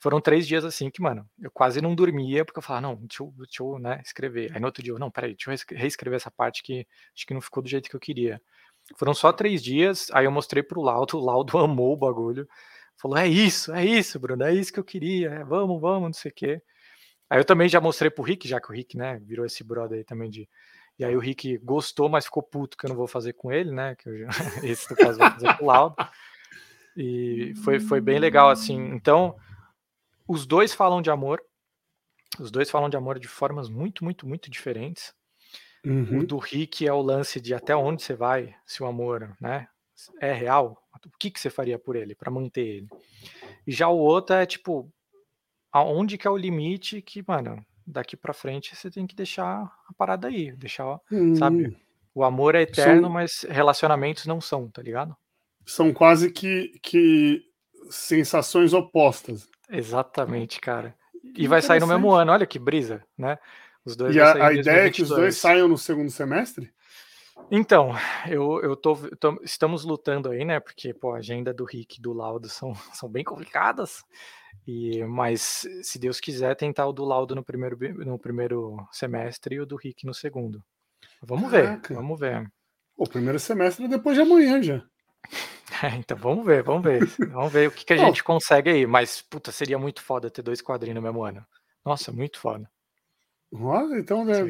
Foram 0.00 0.20
três 0.20 0.46
dias 0.46 0.64
assim 0.64 0.90
que, 0.90 1.00
mano, 1.00 1.28
eu 1.40 1.50
quase 1.50 1.80
não 1.80 1.94
dormia, 1.94 2.44
porque 2.44 2.58
eu 2.58 2.62
falava, 2.62 2.88
não, 2.88 2.96
deixa 2.96 3.22
eu, 3.22 3.32
deixa 3.38 3.62
eu 3.62 3.78
né, 3.78 4.02
escrever. 4.04 4.52
Aí 4.54 4.60
no 4.60 4.66
outro 4.66 4.82
dia, 4.82 4.92
eu, 4.92 4.98
não, 4.98 5.10
peraí, 5.10 5.34
deixa 5.34 5.50
eu 5.50 5.78
reescrever 5.78 6.16
essa 6.16 6.30
parte 6.30 6.62
que 6.62 6.86
acho 7.16 7.26
que 7.26 7.34
não 7.34 7.40
ficou 7.40 7.62
do 7.62 7.68
jeito 7.68 7.88
que 7.88 7.96
eu 7.96 8.00
queria. 8.00 8.40
Foram 8.96 9.14
só 9.14 9.32
três 9.32 9.62
dias, 9.62 10.08
aí 10.12 10.26
eu 10.26 10.30
mostrei 10.30 10.62
pro 10.62 10.82
Laudo, 10.82 11.16
o 11.18 11.24
Laudo 11.24 11.56
amou 11.58 11.94
o 11.94 11.96
bagulho. 11.96 12.46
Falou, 12.96 13.16
é 13.16 13.26
isso, 13.26 13.72
é 13.72 13.84
isso, 13.84 14.20
Bruno, 14.20 14.44
é 14.44 14.54
isso 14.54 14.72
que 14.72 14.78
eu 14.78 14.84
queria, 14.84 15.30
é, 15.30 15.44
vamos, 15.44 15.80
vamos, 15.80 16.08
não 16.08 16.12
sei 16.12 16.30
o 16.30 16.34
quê. 16.34 16.62
Aí 17.30 17.40
eu 17.40 17.44
também 17.44 17.68
já 17.68 17.80
mostrei 17.80 18.10
pro 18.10 18.22
Rick, 18.22 18.46
já 18.46 18.60
que 18.60 18.70
o 18.70 18.74
Rick, 18.74 18.96
né, 18.96 19.18
virou 19.20 19.46
esse 19.46 19.64
brother 19.64 19.98
aí 19.98 20.04
também 20.04 20.30
de 20.30 20.48
e 20.98 21.04
aí 21.04 21.16
o 21.16 21.20
Rick 21.20 21.58
gostou, 21.58 22.08
mas 22.08 22.24
ficou 22.24 22.42
puto 22.42 22.76
que 22.76 22.86
eu 22.86 22.88
não 22.88 22.96
vou 22.96 23.06
fazer 23.06 23.32
com 23.32 23.50
ele, 23.50 23.72
né? 23.72 23.96
Que 23.96 24.08
eu, 24.08 24.28
esse 24.62 24.88
no 24.90 24.96
caso 24.96 25.18
vou 25.18 25.30
fazer 25.30 25.56
com 25.56 25.64
o 25.64 25.66
Laudo. 25.66 25.96
E 26.96 27.52
foi, 27.64 27.80
foi 27.80 28.00
bem 28.00 28.18
legal, 28.18 28.48
assim. 28.48 28.76
Então, 28.94 29.36
os 30.28 30.46
dois 30.46 30.72
falam 30.72 31.02
de 31.02 31.10
amor. 31.10 31.42
Os 32.38 32.50
dois 32.50 32.70
falam 32.70 32.88
de 32.88 32.96
amor 32.96 33.18
de 33.18 33.26
formas 33.26 33.68
muito, 33.68 34.04
muito, 34.04 34.26
muito 34.26 34.50
diferentes. 34.50 35.12
Uhum. 35.84 36.20
O 36.20 36.26
do 36.26 36.38
Rick 36.38 36.86
é 36.86 36.92
o 36.92 37.02
lance 37.02 37.40
de 37.40 37.52
até 37.52 37.76
onde 37.76 38.02
você 38.02 38.14
vai, 38.14 38.54
se 38.64 38.82
o 38.82 38.86
amor 38.86 39.36
né, 39.40 39.68
é 40.20 40.32
real, 40.32 40.82
o 41.04 41.18
que, 41.18 41.30
que 41.30 41.38
você 41.38 41.50
faria 41.50 41.78
por 41.78 41.94
ele, 41.94 42.14
para 42.14 42.30
manter 42.30 42.66
ele. 42.66 42.88
E 43.66 43.72
já 43.72 43.88
o 43.88 43.98
outro 43.98 44.34
é 44.34 44.46
tipo, 44.46 44.90
aonde 45.70 46.16
que 46.16 46.26
é 46.26 46.30
o 46.30 46.36
limite 46.36 47.02
que, 47.02 47.22
mano, 47.26 47.64
daqui 47.86 48.16
para 48.16 48.32
frente 48.32 48.74
você 48.74 48.90
tem 48.90 49.06
que 49.06 49.14
deixar 49.14 49.62
a 49.88 49.92
parada 49.96 50.28
aí, 50.28 50.52
deixar, 50.52 51.00
hum. 51.10 51.34
sabe? 51.34 51.76
O 52.14 52.22
amor 52.22 52.54
é 52.54 52.62
eterno, 52.62 53.02
são, 53.02 53.10
mas 53.10 53.46
relacionamentos 53.48 54.26
não 54.26 54.40
são, 54.40 54.68
tá 54.68 54.80
ligado? 54.80 55.16
São 55.66 55.92
quase 55.92 56.30
que, 56.30 56.78
que 56.82 57.42
sensações 57.90 58.72
opostas. 58.72 59.48
Exatamente, 59.68 60.60
cara. 60.60 60.94
E 61.36 61.48
vai 61.48 61.60
sair 61.60 61.80
no 61.80 61.86
mesmo 61.86 62.12
ano, 62.12 62.32
olha 62.32 62.46
que 62.46 62.58
brisa, 62.58 63.02
né? 63.18 63.38
Os 63.84 63.96
dois 63.96 64.14
e 64.14 64.20
a, 64.20 64.46
a 64.46 64.52
ideia 64.52 64.86
é 64.86 64.90
que 64.90 65.02
os 65.02 65.08
dois 65.08 65.36
saiam 65.36 65.68
no 65.68 65.76
segundo 65.76 66.10
semestre? 66.10 66.72
Então, 67.50 67.92
eu, 68.28 68.60
eu 68.62 68.76
tô, 68.76 68.96
tô, 69.18 69.40
estamos 69.42 69.84
lutando 69.84 70.30
aí, 70.30 70.44
né? 70.44 70.60
Porque 70.60 70.94
pô, 70.94 71.12
a 71.12 71.18
agenda 71.18 71.52
do 71.52 71.64
Rick 71.64 71.98
e 71.98 72.02
do 72.02 72.12
Laudo 72.12 72.48
são, 72.48 72.72
são 72.94 73.08
bem 73.08 73.24
complicadas. 73.24 74.04
E, 74.66 75.04
mas, 75.04 75.66
se 75.82 75.98
Deus 75.98 76.20
quiser, 76.20 76.54
tentar 76.56 76.86
o 76.86 76.92
do 76.92 77.04
Laudo 77.04 77.34
no 77.34 77.44
primeiro, 77.44 77.76
no 78.04 78.18
primeiro 78.18 78.76
semestre 78.90 79.56
e 79.56 79.60
o 79.60 79.66
do 79.66 79.76
Rick 79.76 80.06
no 80.06 80.14
segundo. 80.14 80.64
Vamos 81.22 81.50
Caraca. 81.50 81.88
ver, 81.88 81.94
vamos 81.94 82.18
ver. 82.18 82.50
O 82.96 83.06
primeiro 83.06 83.38
semestre 83.38 83.84
é 83.84 83.88
depois 83.88 84.16
de 84.16 84.22
amanhã 84.22 84.62
já. 84.62 84.82
É, 85.82 85.88
então 85.96 86.16
vamos 86.16 86.46
ver, 86.46 86.62
vamos 86.62 86.84
ver. 86.84 87.00
vamos 87.32 87.52
ver 87.52 87.68
o 87.68 87.72
que, 87.72 87.84
que 87.84 87.92
a 87.94 87.96
gente 87.96 88.22
consegue 88.22 88.70
aí. 88.70 88.86
Mas, 88.86 89.20
puta, 89.20 89.50
seria 89.50 89.76
muito 89.76 90.02
foda 90.02 90.30
ter 90.30 90.40
dois 90.40 90.62
quadrinhos 90.62 90.94
no 90.94 91.02
mesmo 91.02 91.24
ano. 91.24 91.44
Nossa, 91.84 92.12
muito 92.12 92.38
foda. 92.38 92.70
Então, 93.96 94.24
né, 94.24 94.42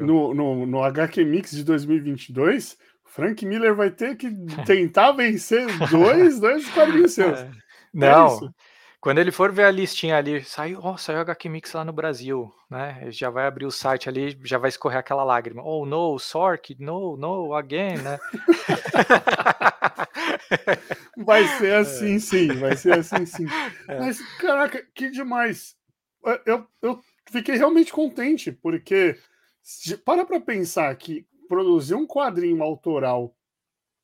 no, 0.00 0.34
no, 0.34 0.66
no 0.66 0.82
HQ 0.82 1.24
Mix 1.24 1.52
de 1.52 1.64
2022, 1.64 2.76
Frank 3.04 3.44
Miller 3.46 3.74
vai 3.74 3.90
ter 3.90 4.16
que 4.16 4.30
tentar 4.66 5.12
vencer 5.12 5.66
dois, 5.88 6.40
dois 6.40 6.68
quadrinhos 6.70 7.14
seus. 7.14 7.38
É. 7.38 7.50
Não, 7.92 8.36
é 8.36 8.50
quando 9.06 9.18
ele 9.18 9.30
for 9.30 9.52
ver 9.52 9.62
a 9.62 9.70
listinha 9.70 10.16
ali, 10.16 10.42
saiu, 10.42 10.80
oh, 10.82 10.98
saiu 10.98 11.20
HQ 11.20 11.48
Mix 11.48 11.72
lá 11.72 11.84
no 11.84 11.92
Brasil, 11.92 12.52
né? 12.68 12.98
Ele 13.02 13.12
já 13.12 13.30
vai 13.30 13.46
abrir 13.46 13.64
o 13.64 13.70
site 13.70 14.08
ali, 14.08 14.36
já 14.42 14.58
vai 14.58 14.68
escorrer 14.68 14.98
aquela 14.98 15.22
lágrima. 15.22 15.62
Oh, 15.64 15.86
no, 15.86 16.18
Sork, 16.18 16.74
no, 16.80 17.16
no, 17.16 17.54
again, 17.54 17.98
né? 17.98 18.18
vai 21.24 21.46
ser 21.46 21.68
é. 21.70 21.76
assim, 21.76 22.16
é. 22.16 22.18
sim, 22.18 22.48
vai 22.54 22.76
ser 22.76 22.98
assim, 22.98 23.24
sim. 23.24 23.46
É. 23.86 24.00
Mas, 24.00 24.20
caraca, 24.38 24.84
que 24.92 25.08
demais. 25.08 25.76
Eu, 26.44 26.66
eu 26.82 27.00
fiquei 27.30 27.54
realmente 27.54 27.92
contente, 27.92 28.50
porque 28.50 29.16
Para 30.04 30.26
para 30.26 30.40
pensar 30.40 30.92
que 30.96 31.24
produzir 31.48 31.94
um 31.94 32.08
quadrinho 32.08 32.60
autoral 32.60 33.36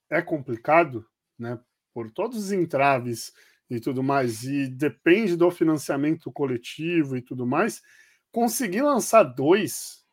é 0.09 0.23
complicado, 0.23 1.05
né? 1.37 1.59
Por 1.93 2.09
todos 2.09 2.39
os 2.39 2.53
entraves 2.53 3.33
e 3.74 3.81
tudo 3.81 4.03
mais, 4.03 4.44
e 4.44 4.69
depende 4.69 5.36
do 5.36 5.51
financiamento 5.51 6.31
coletivo 6.32 7.16
e 7.16 7.23
tudo 7.23 7.47
mais. 7.47 7.81
Conseguir 8.31 8.82
lançar 8.82 9.23
dois, 9.23 10.05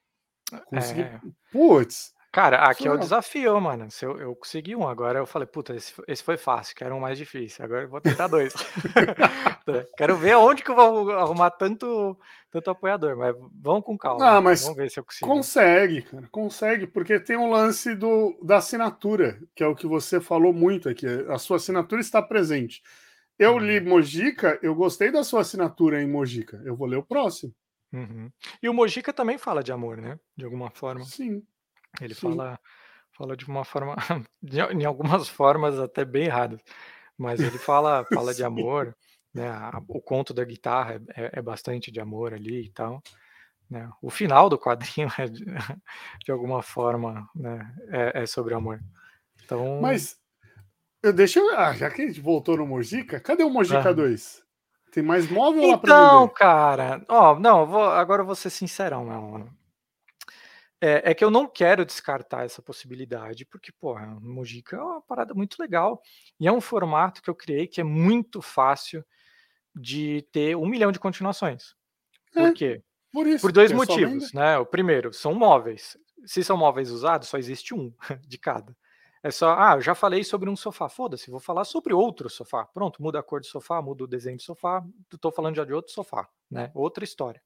conseguir. 0.69 1.02
É... 1.02 1.22
Putz, 1.52 2.14
Cara, 2.31 2.57
aqui 2.69 2.88
é 2.88 2.91
o 2.91 2.98
desafio, 2.98 3.60
mano. 3.60 3.90
Se 3.90 4.06
eu, 4.06 4.15
eu 4.19 4.36
consegui 4.36 4.76
um, 4.76 4.88
agora 4.88 5.18
eu 5.18 5.26
falei, 5.26 5.48
puta, 5.48 5.76
esse, 5.76 5.91
esse 6.07 6.22
foi 6.22 6.38
fácil, 6.38 6.76
quero 6.76 6.94
um 6.94 6.99
mais 6.99 7.18
difícil. 7.18 7.65
Agora 7.65 7.84
eu 7.84 7.90
vou 7.90 7.99
tentar 7.99 8.27
dois. 8.27 8.53
quero 9.98 10.15
ver 10.15 10.36
onde 10.36 10.64
que 10.64 10.69
eu 10.69 10.76
vou 10.76 11.10
arrumar 11.11 11.49
tanto, 11.49 12.15
tanto 12.52 12.69
apoiador, 12.69 13.18
mas 13.18 13.36
vamos 13.52 13.84
com 13.84 13.98
calma. 13.98 14.38
Ah, 14.38 14.41
mas 14.41 14.61
vamos 14.61 14.77
ver 14.77 14.91
se 14.91 14.99
eu 14.99 15.03
consigo. 15.03 15.27
Consegue, 15.27 16.03
cara, 16.03 16.27
consegue, 16.31 16.86
porque 16.86 17.19
tem 17.19 17.36
um 17.36 17.49
lance 17.49 17.95
do, 17.95 18.40
da 18.44 18.57
assinatura, 18.57 19.40
que 19.56 19.64
é 19.64 19.68
o 19.68 19.76
que 19.76 19.88
você 19.88 20.22
falou 20.22 20.53
muito 20.53 20.88
aqui. 20.88 21.07
A 21.30 21.40
sua 21.40 21.57
assinatura 21.57 21.99
está 21.99 22.22
presente. 22.22 22.84
Eu 23.40 23.53
uhum. 23.53 23.60
li 23.60 23.80
Mojica, 23.80 24.60
eu 24.61 24.76
gostei 24.76 25.10
da 25.10 25.24
sua 25.24 25.41
assinatura 25.41 26.03
em 26.03 26.07
Mojica. 26.07 26.61
Eu 26.66 26.76
vou 26.76 26.86
ler 26.86 26.98
o 26.98 27.03
próximo. 27.03 27.56
Uhum. 27.94 28.30
E 28.61 28.68
o 28.68 28.74
Mojica 28.74 29.14
também 29.14 29.38
fala 29.38 29.64
de 29.64 29.72
amor, 29.72 29.98
né? 29.98 30.20
De 30.36 30.44
alguma 30.44 30.70
forma. 30.70 31.06
Sim. 31.06 31.41
Ele 32.02 32.14
fala, 32.14 32.60
fala 33.14 33.36
de 33.36 33.48
uma 33.48 33.64
forma, 33.64 33.95
de, 34.44 34.60
em 34.60 34.86
algumas 34.86 35.28
formas 35.28 35.80
até 35.80 36.03
bem 36.06 36.26
erradas, 36.26 36.61
mas 37.18 37.40
ele 37.40 37.57
fala, 37.57 38.06
fala 38.14 38.34
de 38.34 38.44
amor, 38.44 38.95
né? 39.34 39.49
o 39.88 40.02
conto 40.02 40.34
da 40.34 40.44
guitarra 40.44 41.02
é, 41.16 41.24
é- 41.24 41.30
é 41.34 41.41
bastante 41.41 41.91
de 41.91 41.99
amor 41.99 42.34
ali 42.34 42.66
e 42.66 42.70
tal, 42.70 43.02
né? 43.70 43.90
O 44.02 44.10
final 44.10 44.49
do 44.49 44.60
quadrinho 44.60 45.10
é 45.18 45.28
de, 45.28 45.45
de 46.26 46.32
alguma 46.32 46.61
forma, 46.61 47.28
né? 47.34 47.74
É, 47.90 48.24
é 48.24 48.26
sobre 48.26 48.53
amor. 48.53 48.80
Então, 49.44 49.80
Mas 49.82 50.20
eu 51.03 51.13
deixa 51.13 51.39
eu. 51.39 51.49
Ah, 51.57 51.73
já 51.73 51.89
que 51.89 52.01
a 52.01 52.07
gente 52.07 52.19
voltou 52.21 52.57
no 52.57 52.65
Mojica, 52.67 53.19
cadê 53.19 53.43
o 53.43 53.49
Mojica 53.49 53.89
Ah. 53.89 53.93
2? 53.93 54.43
Tem 54.91 55.03
mais 55.03 55.30
móvel 55.30 55.67
lá 55.67 55.77
pra 55.77 55.89
então, 55.93 56.27
cara, 56.30 57.05
ó, 57.07 57.39
não, 57.39 57.65
vou, 57.67 57.84
agora 57.84 58.23
eu 58.23 58.26
vou 58.26 58.35
ser 58.35 58.49
sincerão, 58.49 59.05
meu 59.05 59.21
mano. 59.21 59.59
É, 60.81 61.11
é 61.11 61.13
que 61.13 61.23
eu 61.23 61.30
não 61.30 61.45
quero 61.45 61.85
descartar 61.85 62.45
essa 62.45 62.61
possibilidade, 62.61 63.45
porque, 63.45 63.71
porra, 63.71 64.07
Mojica 64.21 64.77
é 64.77 64.81
uma 64.81 65.01
parada 65.01 65.34
muito 65.34 65.57
legal. 65.59 66.01
E 66.39 66.47
é 66.47 66.51
um 66.51 66.61
formato 66.61 67.21
que 67.21 67.30
eu 67.30 67.35
criei 67.35 67.67
que 67.67 67.81
é 67.81 67.84
muito 67.84 68.41
fácil 68.41 69.03
de 69.76 70.23
ter 70.31 70.55
um 70.57 70.67
milhão 70.67 70.91
de 70.91 70.99
continuações. 70.99 71.76
Por 72.34 72.43
É, 72.47 72.53
quê? 72.53 72.84
por 73.11 73.27
isso. 73.27 73.41
Por 73.41 73.51
dois 73.51 73.71
é 73.71 73.76
motivos, 73.76 74.34
né? 74.34 74.57
O 74.57 74.65
primeiro, 74.65 75.13
são 75.13 75.34
móveis. 75.35 75.97
Se 76.26 76.43
são 76.43 76.57
móveis 76.57 76.91
usados, 76.91 77.27
só 77.30 77.38
existe 77.38 77.73
um 77.73 77.93
de 78.27 78.38
cada. 78.38 78.76
É 79.22 79.32
só, 79.32 79.54
ah, 79.60 79.74
eu 79.76 79.82
já 79.82 79.94
falei 79.94 80.24
sobre 80.24 80.50
um 80.50 80.56
sofá, 80.56 80.88
foda-se, 80.88 81.30
vou 81.30 81.40
falar 81.40 81.66
sobre 81.66 81.94
outro 81.94 82.30
sofá. 82.30 82.66
Pronto, 82.66 83.02
muda 83.02 83.20
a 83.20 83.24
cor 83.24 83.41
do 83.41 83.46
sofá, 83.46 83.82
muda 83.82 84.06
o 84.06 84.08
desenho 84.08 84.38
do 84.38 84.41
sofá, 84.41 84.84
tô 85.20 85.32
falando 85.32 85.56
já 85.56 85.66
de 85.66 85.74
outro 85.74 85.91
sofá, 85.91 86.28
né? 86.50 86.72
Outra 86.74 87.04
história. 87.04 87.41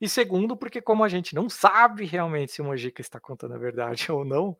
E 0.00 0.08
segundo, 0.08 0.56
porque 0.56 0.82
como 0.82 1.02
a 1.02 1.08
gente 1.08 1.34
não 1.34 1.48
sabe 1.48 2.04
realmente 2.04 2.52
se 2.52 2.60
o 2.60 2.64
Mojica 2.64 3.00
está 3.00 3.18
contando 3.18 3.54
a 3.54 3.58
verdade 3.58 4.10
ou 4.12 4.24
não, 4.24 4.56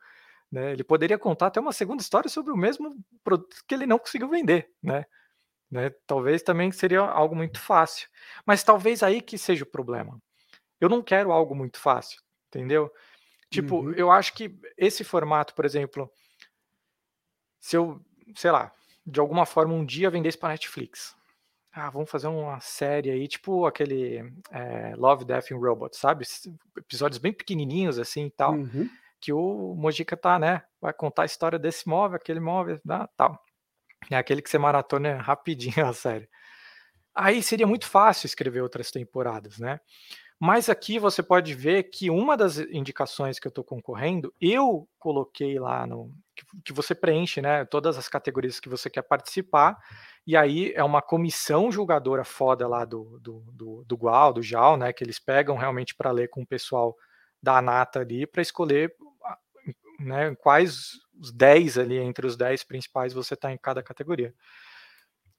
né? 0.51 0.73
Ele 0.73 0.85
poderia 0.85 1.19
contar 1.19 1.49
até 1.49 1.61
uma 1.61 1.73
segunda 1.73 2.03
história 2.03 2.31
sobre 2.31 2.53
o 2.53 2.57
mesmo 2.57 2.97
produto 3.23 3.57
que 3.67 3.75
ele 3.75 3.87
não 3.87 3.99
conseguiu 3.99 4.29
vender, 4.29 4.71
né? 4.83 5.05
né? 5.71 5.91
Talvez 6.07 6.43
também 6.43 6.71
seria 6.73 7.01
algo 7.01 7.35
muito 7.35 7.61
fácil. 7.61 8.09
Mas 8.47 8.63
talvez 8.63 9.03
aí 9.03 9.21
que 9.21 9.37
seja 9.37 9.65
o 9.65 9.67
problema. 9.67 10.21
Eu 10.81 10.89
não 10.89 11.03
quero 11.03 11.33
algo 11.33 11.55
muito 11.55 11.79
fácil, 11.79 12.21
entendeu? 12.49 12.91
Tipo, 13.55 13.81
Uhum. 13.81 13.93
eu 13.93 14.11
acho 14.11 14.33
que 14.35 14.59
esse 14.77 15.03
formato, 15.05 15.55
por 15.55 15.65
exemplo, 15.65 16.11
se 17.61 17.77
eu, 17.77 18.01
sei 18.35 18.51
lá, 18.51 18.73
de 19.07 19.21
alguma 19.21 19.47
forma 19.47 19.75
um 19.75 19.85
dia 19.85 20.11
vendesse 20.11 20.39
para 20.39 20.51
Netflix. 20.51 21.15
Ah, 21.73 21.91
vamos 21.91 22.09
fazer 22.11 22.29
uma 22.29 22.61
série 22.61 23.11
aí, 23.11 23.27
tipo 23.27 23.67
aquele 23.67 24.33
é, 24.51 24.95
Love, 24.97 25.25
Death 25.25 25.51
and 25.51 25.57
Robots, 25.59 25.99
sabe? 25.99 26.25
Episódios 26.79 27.19
bem 27.19 27.33
pequenininhos 27.33 27.99
assim 27.99 28.27
e 28.27 28.31
tal, 28.31 28.53
Uhum. 28.55 28.89
que 29.21 29.33
o 29.33 29.75
Mojica 29.77 30.17
tá, 30.17 30.39
né? 30.39 30.63
Vai 30.81 30.93
contar 30.93 31.23
a 31.23 31.27
história 31.27 31.59
desse 31.59 31.89
móvel, 31.89 32.17
aquele 32.17 32.39
móvel, 32.41 32.81
tal. 33.17 33.43
É 34.11 34.17
aquele 34.17 34.41
que 34.43 34.51
você 34.51 34.59
maratona 34.59 35.17
rapidinho 35.21 35.75
a 35.89 35.93
série. 35.93 36.29
Aí 37.15 37.43
seria 37.43 37.67
muito 37.67 37.87
fácil 37.89 38.27
escrever 38.27 38.61
outras 38.63 38.91
temporadas, 38.91 39.59
né? 39.59 39.81
Mas 40.39 40.69
aqui 40.69 40.99
você 40.99 41.23
pode 41.23 41.55
ver 41.55 41.85
que 41.85 42.11
uma 42.11 42.37
das 42.37 42.59
indicações 42.59 43.39
que 43.39 43.47
eu 43.47 43.51
estou 43.51 43.65
concorrendo, 43.65 44.35
eu 44.41 44.89
coloquei 44.99 45.59
lá 45.59 45.87
no. 45.87 46.11
Que, 46.65 46.73
você 46.73 46.95
preenche, 46.95 47.41
né? 47.41 47.65
Todas 47.65 47.97
as 47.97 48.09
categorias 48.09 48.59
que 48.59 48.69
você 48.69 48.91
quer 48.91 49.03
participar, 49.03 49.79
e 50.27 50.37
aí 50.37 50.73
é 50.75 50.83
uma 50.83 51.01
comissão 51.01 51.71
julgadora 51.71 52.25
foda 52.25 52.67
lá 52.67 52.85
do, 52.85 53.19
do, 53.21 53.45
do, 53.53 53.85
do 53.87 53.97
Gual, 53.97 54.33
do 54.33 54.43
JAL, 54.43 54.77
né? 54.77 54.93
Que 54.93 55.05
eles 55.05 55.19
pegam 55.19 55.57
realmente 55.57 55.95
para 55.95 56.11
ler 56.11 56.29
com 56.29 56.43
o 56.43 56.47
pessoal 56.47 56.97
da 57.43 57.61
Nata 57.63 58.01
ali 58.01 58.27
para 58.27 58.43
escolher 58.43 58.95
né, 60.01 60.35
quais 60.37 60.93
os 61.21 61.33
10 61.33 61.79
ali, 61.79 61.99
entre 61.99 62.27
os 62.27 62.37
10 62.37 62.65
principais, 62.65 63.13
você 63.13 63.35
está 63.35 63.53
em 63.53 63.59
cada 63.59 63.83
categoria. 63.83 64.35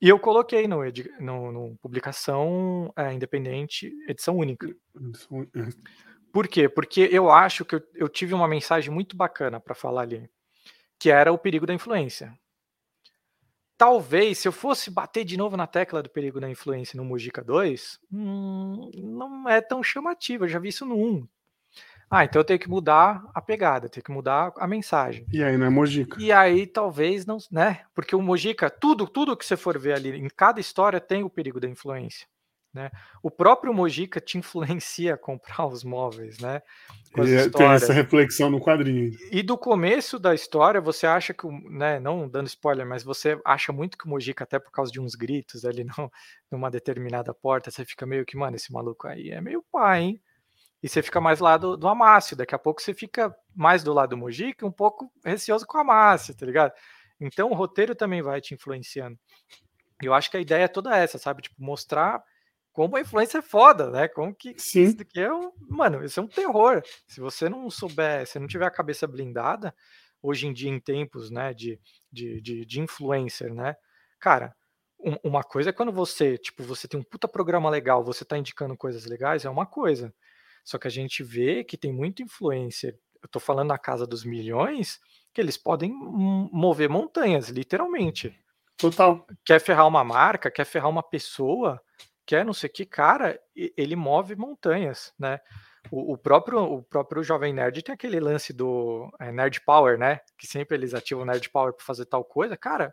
E 0.00 0.08
eu 0.08 0.18
coloquei 0.18 0.68
no, 0.68 0.84
edi- 0.84 1.10
no, 1.18 1.50
no 1.50 1.76
publicação 1.78 2.92
é, 2.96 3.12
independente, 3.12 3.90
edição 4.06 4.36
única. 4.36 4.68
Por 6.32 6.46
quê? 6.48 6.68
Porque 6.68 7.08
eu 7.10 7.30
acho 7.30 7.64
que 7.64 7.74
eu, 7.76 7.82
eu 7.94 8.08
tive 8.08 8.34
uma 8.34 8.48
mensagem 8.48 8.92
muito 8.92 9.16
bacana 9.16 9.58
para 9.58 9.74
falar 9.74 10.02
ali, 10.02 10.28
que 10.98 11.10
era 11.10 11.32
o 11.32 11.38
perigo 11.38 11.66
da 11.66 11.74
influência. 11.74 12.32
Talvez, 13.78 14.38
se 14.38 14.48
eu 14.48 14.52
fosse 14.52 14.90
bater 14.90 15.24
de 15.24 15.36
novo 15.36 15.56
na 15.56 15.66
tecla 15.66 16.02
do 16.02 16.08
perigo 16.08 16.40
da 16.40 16.48
influência 16.48 16.96
no 16.96 17.04
Mujica 17.04 17.44
2, 17.44 17.98
hum, 18.10 18.90
não 18.94 19.46
é 19.48 19.60
tão 19.60 19.82
chamativo, 19.82 20.44
eu 20.44 20.48
já 20.48 20.58
vi 20.58 20.68
isso 20.68 20.86
no 20.86 20.96
1. 20.96 21.28
Ah, 22.10 22.24
então 22.24 22.40
eu 22.40 22.44
tenho 22.44 22.58
que 22.60 22.68
mudar 22.68 23.22
a 23.34 23.42
pegada, 23.42 23.88
tenho 23.88 24.04
que 24.04 24.12
mudar 24.12 24.52
a 24.56 24.66
mensagem. 24.66 25.26
E 25.32 25.42
aí 25.42 25.56
não 25.56 25.66
é 25.66 25.70
Mojica. 25.70 26.20
E 26.20 26.30
aí 26.30 26.66
talvez 26.66 27.26
não, 27.26 27.38
né? 27.50 27.84
Porque 27.94 28.14
o 28.14 28.22
Mojica, 28.22 28.70
tudo, 28.70 29.06
tudo 29.08 29.36
que 29.36 29.44
você 29.44 29.56
for 29.56 29.76
ver 29.78 29.94
ali, 29.94 30.10
em 30.16 30.28
cada 30.28 30.60
história 30.60 31.00
tem 31.00 31.24
o 31.24 31.30
perigo 31.30 31.58
da 31.58 31.68
influência. 31.68 32.26
Né? 32.72 32.90
O 33.22 33.30
próprio 33.30 33.72
Mojica 33.72 34.20
te 34.20 34.36
influencia 34.38 35.14
a 35.14 35.18
comprar 35.18 35.66
os 35.66 35.82
móveis, 35.82 36.38
né? 36.38 36.62
Com 37.12 37.24
E 37.24 37.34
é- 37.34 37.48
tem 37.48 37.66
essa 37.72 37.92
reflexão 37.92 38.50
no 38.50 38.60
quadrinho. 38.60 39.10
E 39.32 39.42
do 39.42 39.56
começo 39.56 40.18
da 40.18 40.34
história, 40.34 40.80
você 40.80 41.06
acha 41.06 41.32
que, 41.34 41.46
né, 41.70 41.98
não 41.98 42.28
dando 42.28 42.46
spoiler, 42.46 42.86
mas 42.86 43.02
você 43.02 43.40
acha 43.44 43.72
muito 43.72 43.96
que 43.96 44.06
o 44.06 44.08
Mojica, 44.08 44.44
até 44.44 44.58
por 44.58 44.70
causa 44.70 44.92
de 44.92 45.00
uns 45.00 45.14
gritos 45.14 45.64
ali 45.64 45.84
não, 45.98 46.10
numa 46.50 46.70
determinada 46.70 47.34
porta, 47.34 47.70
você 47.70 47.84
fica 47.84 48.06
meio 48.06 48.24
que, 48.24 48.36
mano, 48.36 48.56
esse 48.56 48.72
maluco 48.72 49.08
aí 49.08 49.30
é 49.30 49.40
meio 49.40 49.64
pai, 49.72 50.02
hein? 50.02 50.22
E 50.82 50.88
você 50.88 51.02
fica 51.02 51.20
mais 51.20 51.40
lá 51.40 51.56
do, 51.56 51.76
do 51.76 51.88
Amácio, 51.88 52.36
daqui 52.36 52.54
a 52.54 52.58
pouco 52.58 52.80
você 52.82 52.94
fica 52.94 53.34
mais 53.54 53.82
do 53.82 53.92
lado 53.92 54.10
do 54.10 54.16
Mojica, 54.16 54.66
um 54.66 54.72
pouco 54.72 55.10
receoso 55.24 55.66
com 55.66 55.78
o 55.78 55.80
Amácio, 55.80 56.34
tá 56.36 56.46
ligado? 56.46 56.72
Então 57.20 57.50
o 57.50 57.54
roteiro 57.54 57.94
também 57.94 58.22
vai 58.22 58.40
te 58.40 58.54
influenciando. 58.54 59.18
Eu 60.02 60.12
acho 60.14 60.30
que 60.30 60.36
a 60.36 60.40
ideia 60.40 60.64
é 60.64 60.68
toda 60.68 60.96
essa, 60.96 61.18
sabe? 61.18 61.42
Tipo, 61.42 61.56
mostrar 61.58 62.22
como 62.72 62.96
a 62.96 63.00
influência 63.00 63.38
é 63.38 63.42
foda, 63.42 63.90
né? 63.90 64.08
Como 64.08 64.34
que 64.34 64.54
Sim. 64.58 64.82
isso 64.82 64.96
daqui 64.98 65.20
é 65.20 65.32
um. 65.32 65.50
Mano, 65.68 66.04
isso 66.04 66.20
é 66.20 66.22
um 66.22 66.28
terror. 66.28 66.82
Se 67.06 67.20
você 67.20 67.48
não 67.48 67.70
souber, 67.70 68.26
se 68.26 68.38
não 68.38 68.46
tiver 68.46 68.66
a 68.66 68.70
cabeça 68.70 69.06
blindada, 69.06 69.74
hoje 70.22 70.46
em 70.46 70.52
dia, 70.52 70.70
em 70.70 70.78
tempos, 70.80 71.30
né, 71.30 71.54
de, 71.54 71.80
de, 72.12 72.40
de, 72.40 72.66
de 72.66 72.80
influencer, 72.80 73.52
né? 73.54 73.76
Cara, 74.20 74.54
um- 75.00 75.16
uma 75.24 75.42
coisa 75.42 75.70
é 75.70 75.72
quando 75.72 75.92
você, 75.92 76.36
tipo, 76.38 76.62
você 76.62 76.86
tem 76.88 77.00
um 77.00 77.02
puta 77.02 77.26
programa 77.28 77.70
legal, 77.70 78.04
você 78.04 78.24
tá 78.24 78.36
indicando 78.36 78.76
coisas 78.76 79.06
legais, 79.06 79.44
é 79.44 79.50
uma 79.50 79.66
coisa. 79.66 80.12
Só 80.66 80.78
que 80.78 80.88
a 80.88 80.90
gente 80.90 81.22
vê 81.22 81.62
que 81.62 81.78
tem 81.78 81.92
muito 81.92 82.24
influencer. 82.24 82.98
Eu 83.22 83.28
tô 83.28 83.38
falando 83.38 83.68
na 83.68 83.78
casa 83.78 84.04
dos 84.04 84.24
milhões, 84.24 84.98
que 85.32 85.40
eles 85.40 85.56
podem 85.56 85.92
mover 85.92 86.88
montanhas, 86.88 87.48
literalmente 87.48 88.36
Total. 88.76 89.24
quer 89.44 89.60
ferrar 89.60 89.86
uma 89.86 90.02
marca, 90.02 90.50
quer 90.50 90.64
ferrar 90.64 90.90
uma 90.90 91.04
pessoa, 91.04 91.80
quer 92.26 92.44
não 92.44 92.52
sei 92.52 92.68
o 92.68 92.72
que, 92.72 92.84
cara, 92.84 93.40
ele 93.54 93.94
move 93.94 94.34
montanhas, 94.34 95.14
né? 95.16 95.38
O, 95.88 96.14
o 96.14 96.18
próprio, 96.18 96.58
o 96.60 96.82
próprio 96.82 97.22
Jovem 97.22 97.52
Nerd 97.52 97.80
tem 97.82 97.92
aquele 97.92 98.18
lance 98.18 98.52
do 98.52 99.08
é, 99.20 99.30
Nerd 99.30 99.60
Power, 99.60 99.96
né? 99.96 100.18
Que 100.36 100.48
sempre 100.48 100.76
eles 100.76 100.94
ativam 100.94 101.22
o 101.22 101.26
Nerd 101.26 101.48
Power 101.48 101.72
para 101.74 101.86
fazer 101.86 102.06
tal 102.06 102.24
coisa, 102.24 102.56
cara. 102.56 102.92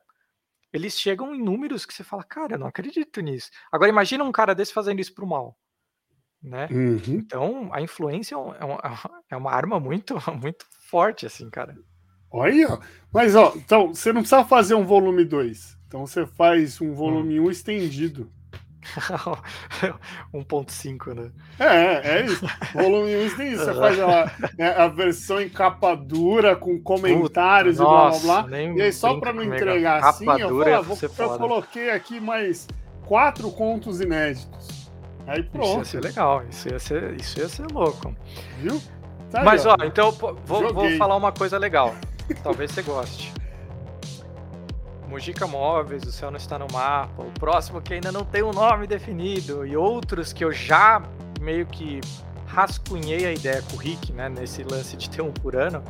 Eles 0.72 1.00
chegam 1.00 1.34
em 1.34 1.42
números 1.42 1.88
que 1.88 1.94
você 1.94 2.04
fala, 2.04 2.24
cara, 2.24 2.54
eu 2.54 2.60
não 2.60 2.68
acredito 2.68 3.20
nisso. 3.20 3.50
Agora 3.72 3.90
imagina 3.90 4.24
um 4.24 4.32
cara 4.32 4.54
desse 4.54 4.72
fazendo 4.72 5.00
isso 5.00 5.14
pro 5.16 5.26
mal, 5.26 5.58
né? 6.44 6.68
Uhum. 6.70 7.02
Então 7.08 7.70
a 7.72 7.82
influência 7.82 8.36
é 8.36 8.38
um- 8.38 8.54
é 8.54 8.66
uma, 8.66 8.80
é 9.32 9.38
uma 9.38 9.52
arma 9.52 9.80
muito, 9.80 10.16
muito 10.42 10.66
forte, 10.90 11.26
assim, 11.26 11.50
cara. 11.50 11.76
Olha, 12.30 12.80
mas 13.14 13.36
ó, 13.36 13.54
então 13.56 13.94
você 13.94 14.12
não 14.12 14.22
precisa 14.22 14.44
fazer 14.44 14.74
um 14.74 14.86
volume 14.86 15.24
2. 15.24 15.78
Então 15.88 16.06
você 16.06 16.26
faz 16.26 16.82
um 16.82 16.92
volume 16.94 17.40
1 17.40 17.44
um 17.46 17.52
estendido. 17.52 18.30
1.5, 20.34 21.14
né? 21.14 21.32
É, 21.60 22.18
é 22.20 22.26
isso. 22.26 22.46
Volume 22.74 23.16
1 23.16 23.38
tem 23.38 23.54
isso. 23.54 23.64
Você 23.64 23.74
faz 23.76 24.00
a, 24.00 24.32
né, 24.58 24.76
a, 24.76 24.88
versão 24.88 25.40
em 25.40 25.48
capa 25.48 25.96
dura, 25.96 26.56
com 26.56 26.82
comentários 26.82 27.78
Puta, 27.78 27.90
e 27.90 27.94
blá 27.94 28.10
blá 28.10 28.42
blá. 28.44 28.60
E 28.60 28.82
aí, 28.82 28.92
só 28.92 29.20
para 29.20 29.32
não 29.32 29.44
entregar 29.44 30.04
assim, 30.04 30.26
eu, 30.26 30.50
falo, 30.50 30.74
ah, 30.74 30.82
vou, 30.82 30.98
eu 31.02 31.38
coloquei 31.38 31.92
aqui 31.92 32.20
mais 32.20 32.68
quatro 33.06 33.50
contos 33.52 34.02
inéditos. 34.02 34.83
Aí 35.28 35.44
pronto. 35.44 35.68
Isso 35.68 35.78
ia 35.78 36.02
ser 36.02 36.04
legal, 36.04 36.44
isso 36.50 36.70
ia 36.70 36.80
ser, 36.80 37.20
isso 37.20 37.40
ia 37.40 37.50
ser 37.50 37.68
louco. 37.72 38.16
Viu? 38.60 38.82
Tá 39.32 39.44
Mas, 39.44 39.66
ó, 39.66 39.76
ó 39.80 39.86
então 39.86 40.12
vou, 40.12 40.74
vou 40.74 40.98
falar 40.98 41.16
uma 41.16 41.32
coisa 41.32 41.58
legal. 41.58 41.96
Talvez 42.44 42.72
você 42.72 42.82
goste. 42.82 43.34
Mujica 45.08 45.46
Móveis, 45.46 46.04
O 46.04 46.12
Céu 46.12 46.32
Não 46.32 46.38
Está 46.38 46.58
no 46.58 46.66
Mapa, 46.72 47.22
o 47.22 47.32
próximo 47.40 47.82
que 47.82 47.94
ainda 47.94 48.12
não 48.12 48.26
tem 48.26 48.42
um 48.42 48.52
nome 48.52 48.88
definido, 48.88 49.66
e 49.66 49.78
outros 49.78 50.34
que 50.34 50.44
eu 50.44 50.52
já 50.52 51.04
meio 51.40 51.68
que 51.68 52.02
rascunhei 52.48 53.26
a 53.26 53.32
ideia 53.32 53.62
com 53.64 53.76
o 53.76 53.80
Rick, 53.80 54.12
né, 54.12 54.30
nesse 54.30 54.64
lance 54.64 54.98
de 54.98 55.10
ter 55.10 55.22
um 55.22 55.32
por 55.32 55.56
ano. 55.56 55.84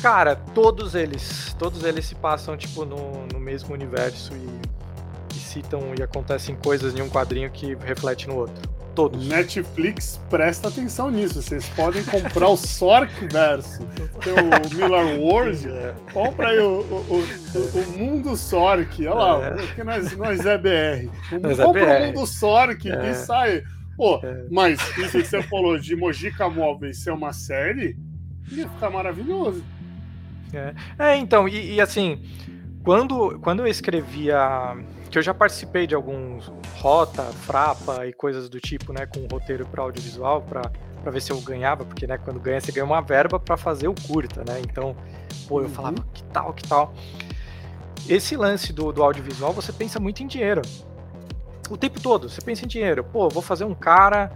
Cara, 0.00 0.36
todos 0.36 0.94
eles, 0.94 1.54
todos 1.58 1.82
eles 1.82 2.04
se 2.04 2.14
passam, 2.14 2.56
tipo, 2.56 2.84
no, 2.84 3.26
no 3.32 3.40
mesmo 3.40 3.74
universo 3.74 4.34
e, 4.34 4.36
e 4.36 4.83
citam 5.54 5.94
e 5.98 6.02
acontecem 6.02 6.56
coisas 6.56 6.94
em 6.94 7.02
um 7.02 7.08
quadrinho 7.08 7.50
que 7.50 7.74
reflete 7.76 8.26
no 8.26 8.36
outro 8.36 8.74
todos. 8.94 9.26
Netflix 9.26 10.20
presta 10.30 10.68
atenção 10.68 11.10
nisso. 11.10 11.42
Vocês 11.42 11.68
podem 11.70 12.02
comprar 12.04 12.48
o 12.48 12.56
Sork 12.56 13.12
Verso, 13.26 13.84
tem 14.22 14.32
o 14.32 14.74
Miller 14.76 15.20
Wars. 15.20 15.66
É. 15.66 15.94
Compra 16.12 16.48
aí 16.48 16.58
o, 16.60 16.80
o, 16.80 17.04
o, 17.18 17.78
o 17.80 17.98
Mundo 17.98 18.36
Sork. 18.36 19.06
Olha 19.06 19.14
lá, 19.14 19.46
é. 19.46 19.50
porque 19.50 19.84
nós, 19.84 20.16
nós 20.16 20.46
é 20.46 20.56
BR. 20.56 21.10
Nós 21.40 21.58
compra 21.58 21.80
é 21.82 21.98
BR. 21.98 22.02
o 22.02 22.06
Mundo 22.06 22.26
Sork 22.26 22.90
é. 22.90 23.10
e 23.10 23.14
sai. 23.14 23.64
Pô, 23.96 24.20
é. 24.22 24.44
mas 24.50 24.80
isso 24.96 25.18
que 25.18 25.24
você 25.24 25.42
falou 25.42 25.78
de 25.78 25.94
Mojica 25.94 26.48
Móveis 26.48 26.98
ser 26.98 27.12
uma 27.12 27.32
série, 27.32 27.96
ia 28.50 28.68
ficar 28.68 28.90
maravilhoso. 28.90 29.64
É, 30.52 30.74
é 30.98 31.16
então, 31.16 31.48
e, 31.48 31.74
e 31.74 31.80
assim, 31.80 32.22
quando, 32.84 33.38
quando 33.40 33.60
eu 33.60 33.66
escrevia 33.66 34.76
que 35.10 35.18
eu 35.18 35.22
já 35.22 35.32
participei 35.32 35.86
de 35.86 35.94
alguns 35.94 36.52
rota, 36.76 37.22
frapa 37.22 38.06
e 38.06 38.12
coisas 38.12 38.48
do 38.48 38.60
tipo, 38.60 38.92
né, 38.92 39.06
com 39.06 39.26
roteiro 39.32 39.64
para 39.66 39.82
audiovisual, 39.82 40.42
para 40.42 40.70
para 41.04 41.12
ver 41.12 41.20
se 41.20 41.30
eu 41.30 41.40
ganhava, 41.42 41.84
porque 41.84 42.06
né, 42.06 42.16
quando 42.16 42.40
ganha 42.40 42.58
você 42.60 42.72
ganha 42.72 42.84
uma 42.84 43.02
verba 43.02 43.38
para 43.38 43.58
fazer 43.58 43.86
o 43.88 43.94
curta, 43.94 44.42
né? 44.42 44.60
Então, 44.60 44.96
pô, 45.46 45.60
eu 45.60 45.64
uhum. 45.64 45.68
falava 45.68 45.96
que 46.14 46.24
tal, 46.24 46.52
que 46.54 46.66
tal. 46.66 46.94
Esse 48.08 48.36
lance 48.36 48.72
do, 48.72 48.90
do 48.90 49.02
audiovisual, 49.02 49.52
você 49.52 49.70
pensa 49.70 50.00
muito 50.00 50.22
em 50.22 50.26
dinheiro. 50.26 50.62
O 51.68 51.76
tempo 51.76 52.00
todo, 52.00 52.30
você 52.30 52.40
pensa 52.40 52.64
em 52.64 52.68
dinheiro. 52.68 53.04
Pô, 53.04 53.28
vou 53.28 53.42
fazer 53.42 53.64
um 53.64 53.74
cara 53.74 54.32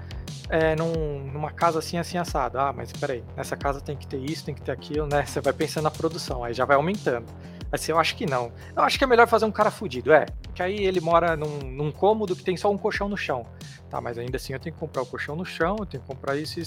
é, 0.50 0.76
num, 0.76 1.30
numa 1.32 1.50
casa 1.50 1.78
assim, 1.78 1.96
assim, 1.96 2.18
assado. 2.18 2.58
Ah, 2.58 2.72
mas 2.72 2.92
peraí, 2.92 3.24
nessa 3.34 3.56
casa 3.56 3.80
tem 3.80 3.96
que 3.96 4.06
ter 4.06 4.18
isso, 4.18 4.44
tem 4.44 4.54
que 4.54 4.60
ter 4.60 4.72
aquilo, 4.72 5.06
né? 5.06 5.24
Você 5.24 5.40
vai 5.40 5.54
pensando 5.54 5.84
na 5.84 5.90
produção, 5.90 6.44
aí 6.44 6.52
já 6.52 6.66
vai 6.66 6.76
aumentando. 6.76 7.26
Assim, 7.70 7.92
eu 7.92 7.98
acho 7.98 8.16
que 8.16 8.26
não. 8.26 8.52
Eu 8.74 8.82
acho 8.82 8.96
que 8.96 9.04
é 9.04 9.06
melhor 9.06 9.28
fazer 9.28 9.44
um 9.44 9.52
cara 9.52 9.70
fudido, 9.70 10.12
é. 10.12 10.26
Porque 10.42 10.62
aí 10.62 10.84
ele 10.84 11.00
mora 11.00 11.36
num, 11.36 11.58
num 11.58 11.92
cômodo 11.92 12.34
que 12.34 12.42
tem 12.42 12.56
só 12.56 12.70
um 12.70 12.78
colchão 12.78 13.08
no 13.08 13.16
chão. 13.16 13.46
Tá, 13.90 14.00
mas 14.00 14.18
ainda 14.18 14.36
assim 14.36 14.52
eu 14.52 14.60
tenho 14.60 14.74
que 14.74 14.80
comprar 14.80 15.02
o 15.02 15.06
colchão 15.06 15.36
no 15.36 15.44
chão, 15.44 15.76
eu 15.78 15.86
tenho 15.86 16.02
que 16.02 16.08
comprar 16.08 16.36
isso. 16.36 16.60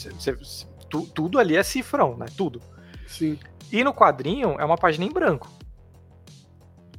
tu, 0.89 1.07
tudo 1.07 1.39
ali 1.39 1.55
é 1.55 1.63
cifrão, 1.63 2.15
né? 2.17 2.25
Tudo. 2.35 2.61
Sim. 3.07 3.39
E 3.71 3.83
no 3.83 3.93
quadrinho 3.93 4.59
é 4.59 4.65
uma 4.65 4.77
página 4.77 5.05
em 5.05 5.11
branco. 5.11 5.49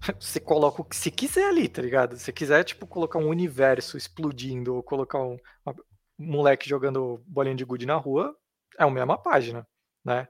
Você 0.19 0.41
coloca 0.41 0.83
o 0.83 0.85
que 0.85 0.97
se 0.97 1.11
quiser 1.11 1.49
ali, 1.49 1.69
tá 1.69 1.81
ligado? 1.83 2.17
Se 2.17 2.33
quiser, 2.33 2.65
tipo, 2.65 2.87
colocar 2.87 3.19
um 3.19 3.29
universo 3.29 3.97
explodindo 3.97 4.75
ou 4.75 4.83
colocar 4.83 5.19
um, 5.19 5.37
um 5.67 5.75
moleque 6.19 6.69
jogando 6.69 7.23
bolinha 7.27 7.55
de 7.55 7.65
gude 7.65 7.87
na 7.87 7.97
rua, 7.97 8.37
é 8.79 8.85
a 8.85 8.91
mesma 8.91 9.17
página, 9.17 9.67
né? 10.05 10.27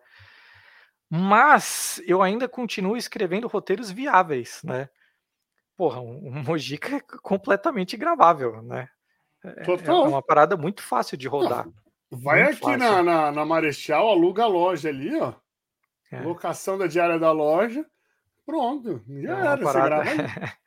Mas 1.14 2.00
eu 2.06 2.22
ainda 2.22 2.48
continuo 2.48 2.96
escrevendo 2.96 3.46
roteiros 3.46 3.90
viáveis, 3.90 4.62
né? 4.64 4.88
Porra, 5.76 6.00
um, 6.00 6.28
um 6.28 6.32
Mojica 6.42 6.96
é 6.96 7.00
completamente 7.22 7.98
gravável, 7.98 8.62
né? 8.62 8.88
É, 9.44 9.62
Total. 9.62 10.06
é 10.06 10.08
uma 10.08 10.22
parada 10.22 10.56
muito 10.56 10.82
fácil 10.82 11.18
de 11.18 11.28
rodar. 11.28 11.68
Vai 12.10 12.44
muito 12.44 12.66
aqui 12.66 12.78
na, 12.78 13.02
na, 13.02 13.30
na, 13.30 13.44
Marechal, 13.44 14.08
aluga 14.08 14.44
a 14.44 14.46
loja 14.46 14.88
ali, 14.88 15.14
ó. 15.20 15.34
É. 16.10 16.22
Locação 16.22 16.78
da 16.78 16.86
diária 16.86 17.18
da 17.18 17.30
loja. 17.30 17.84
Pronto, 18.46 19.02
já 19.06 19.38
é 19.38 19.46
era. 19.48 19.62
Parada... 19.62 20.04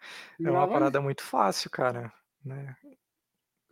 é 0.43 0.51
uma 0.51 0.67
parada 0.67 1.01
muito 1.01 1.23
fácil, 1.23 1.72
cara. 1.72 2.13
Né? 2.45 2.76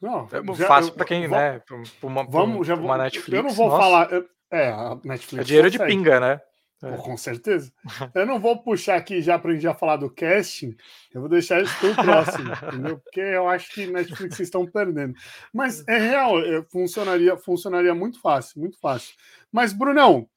Não, 0.01 0.27
é 0.31 0.55
já, 0.55 0.67
fácil 0.67 0.93
para 0.93 1.05
quem, 1.05 1.27
né? 1.27 1.59
Pra 1.59 1.77
uma, 2.01 2.23
vamos, 2.23 2.65
já 2.65 2.73
uma 2.73 2.97
Netflix. 2.97 3.37
Eu 3.37 3.43
não 3.43 3.51
vou 3.51 3.69
nossa. 3.69 3.83
falar. 3.83 4.09
É, 4.49 4.69
a 4.69 4.97
Netflix. 5.03 5.43
É 5.43 5.43
dinheiro 5.43 5.69
de 5.69 5.77
pinga, 5.77 6.19
né? 6.19 6.41
É. 6.83 6.97
com 6.97 7.15
certeza. 7.15 7.71
Eu 8.13 8.25
não 8.25 8.39
vou 8.39 8.61
puxar 8.61 8.95
aqui 8.97 9.21
já 9.21 9.39
para 9.39 9.51
a 9.51 9.53
gente 9.53 9.63
já 9.63 9.73
falar 9.73 9.95
do 9.95 10.09
casting, 10.09 10.75
eu 11.13 11.21
vou 11.21 11.29
deixar 11.29 11.61
isso 11.61 11.73
para 11.79 11.91
o 11.91 11.95
próximo, 11.95 12.51
entendeu? 12.67 12.99
Porque 12.99 13.21
eu 13.21 13.47
acho 13.47 13.71
que 13.73 13.87
Netflix 13.87 14.39
estão 14.39 14.65
perdendo. 14.65 15.15
Mas 15.53 15.87
é 15.87 15.97
real, 15.97 16.39
é, 16.39 16.61
funcionaria, 16.63 17.37
funcionaria 17.37 17.95
muito 17.95 18.19
fácil, 18.19 18.59
muito 18.59 18.77
fácil. 18.79 19.15
Mas, 19.51 19.71
Brunão, 19.71 20.27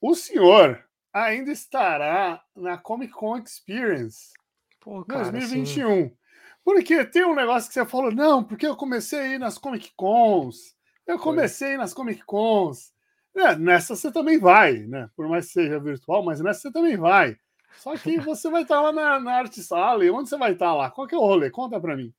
o 0.00 0.14
senhor 0.14 0.84
ainda 1.12 1.50
estará 1.50 2.42
na 2.54 2.76
Comic 2.76 3.12
Con 3.12 3.38
Experience 3.38 4.32
Pô, 4.80 5.04
cara, 5.04 5.30
2021. 5.30 6.08
Sim. 6.08 6.16
Porque 6.64 7.04
tem 7.04 7.24
um 7.24 7.34
negócio 7.34 7.68
que 7.68 7.74
você 7.74 7.86
falou, 7.86 8.12
não, 8.12 8.44
porque 8.44 8.66
eu 8.66 8.76
comecei 8.76 9.38
nas 9.38 9.56
Comic 9.56 9.92
Cons, 9.96 10.76
eu 11.06 11.18
comecei 11.18 11.68
Foi. 11.68 11.76
nas 11.78 11.94
Comic 11.94 12.22
Cons. 12.24 12.92
É, 13.38 13.56
nessa 13.56 13.94
você 13.94 14.10
também 14.10 14.38
vai, 14.38 14.78
né? 14.78 15.08
Por 15.16 15.28
mais 15.28 15.46
que 15.46 15.52
seja 15.52 15.78
virtual, 15.78 16.24
mas 16.24 16.40
nessa 16.40 16.60
você 16.60 16.72
também 16.72 16.96
vai. 16.96 17.36
Só 17.76 17.96
que 17.96 18.18
você 18.20 18.50
vai 18.50 18.62
estar 18.62 18.80
lá 18.80 18.92
na, 18.92 19.20
na 19.20 19.34
Arte 19.34 19.62
Sala. 19.62 20.04
E 20.04 20.10
onde 20.10 20.28
você 20.28 20.36
vai 20.36 20.52
estar 20.52 20.74
lá? 20.74 20.90
Qual 20.90 21.06
que 21.06 21.14
é 21.14 21.18
o 21.18 21.22
rolê? 21.22 21.50
Conta 21.50 21.80
para 21.80 21.96
mim. 21.96 22.12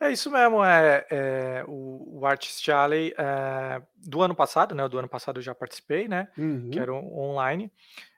É 0.00 0.10
isso 0.10 0.30
mesmo, 0.30 0.62
é, 0.62 1.06
é 1.08 1.64
o, 1.66 2.18
o 2.20 2.26
Artist 2.26 2.68
Alley 2.70 3.14
é, 3.16 3.80
do 3.96 4.20
ano 4.22 4.34
passado, 4.34 4.74
né? 4.74 4.86
Do 4.88 4.98
ano 4.98 5.08
passado 5.08 5.38
eu 5.38 5.42
já 5.42 5.54
participei, 5.54 6.08
né? 6.08 6.28
Uhum. 6.36 6.70
Que 6.70 6.78
era 6.78 6.92
online. 6.92 7.72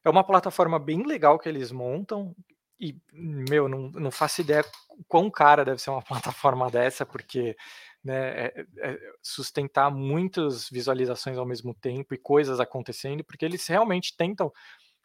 É 0.04 0.10
uma 0.10 0.24
plataforma 0.24 0.78
bem 0.78 1.06
legal 1.06 1.38
que 1.38 1.48
eles 1.48 1.70
montam. 1.70 2.34
E, 2.80 2.96
meu, 3.12 3.68
não, 3.68 3.90
não 3.90 4.10
faço 4.10 4.40
ideia 4.40 4.64
quão 5.06 5.30
cara 5.30 5.64
deve 5.64 5.80
ser 5.80 5.90
uma 5.90 6.02
plataforma 6.02 6.70
dessa, 6.70 7.06
porque 7.06 7.56
né, 8.06 8.46
é, 8.46 8.66
é 8.78 8.98
sustentar 9.20 9.90
muitas 9.90 10.70
visualizações 10.70 11.36
ao 11.36 11.44
mesmo 11.44 11.74
tempo 11.74 12.14
e 12.14 12.18
coisas 12.18 12.60
acontecendo, 12.60 13.24
porque 13.24 13.44
eles 13.44 13.66
realmente 13.66 14.16
tentam 14.16 14.52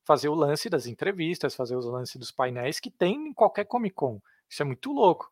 fazer 0.05 0.29
o 0.29 0.35
lance 0.35 0.69
das 0.69 0.85
entrevistas, 0.85 1.55
fazer 1.55 1.75
o 1.75 1.79
lance 1.79 2.17
dos 2.19 2.31
painéis 2.31 2.79
que 2.79 2.91
tem 2.91 3.29
em 3.29 3.33
qualquer 3.33 3.65
Comic 3.65 3.95
Con. 3.95 4.19
Isso 4.49 4.61
é 4.61 4.65
muito 4.65 4.91
louco. 4.91 5.29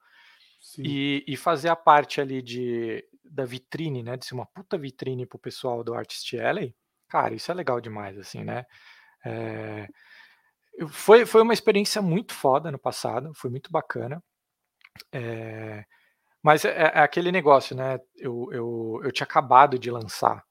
E, 0.77 1.23
e, 1.25 1.37
fazer 1.37 1.69
a 1.69 1.75
parte 1.75 2.19
ali 2.19 2.41
de, 2.41 3.01
da 3.23 3.45
vitrine, 3.45 4.03
né, 4.03 4.17
de 4.17 4.25
ser 4.25 4.33
uma 4.33 4.45
puta 4.45 4.77
vitrine 4.77 5.25
pro 5.25 5.39
pessoal 5.39 5.85
do 5.85 5.93
Artist 5.93 6.37
Alley, 6.37 6.75
cara, 7.07 7.33
isso 7.33 7.49
é 7.49 7.55
legal 7.55 7.79
demais, 7.79 8.17
assim, 8.17 8.43
né? 8.43 8.65
É, 9.25 9.87
foi, 10.89 11.25
foi 11.25 11.41
uma 11.41 11.53
experiência 11.53 12.01
muito 12.01 12.33
foda 12.33 12.71
no 12.71 12.77
passado, 12.77 13.31
foi 13.33 13.49
muito 13.49 13.71
bacana. 13.71 14.21
É, 15.13 15.85
mas 16.43 16.65
é, 16.65 16.69
é 16.69 16.99
aquele 16.99 17.31
negócio, 17.31 17.75
né? 17.75 17.99
Eu, 18.15 18.49
eu, 18.51 19.01
eu 19.03 19.11
tinha 19.11 19.25
acabado 19.25 19.77
de 19.77 19.91
lançar 19.91 20.43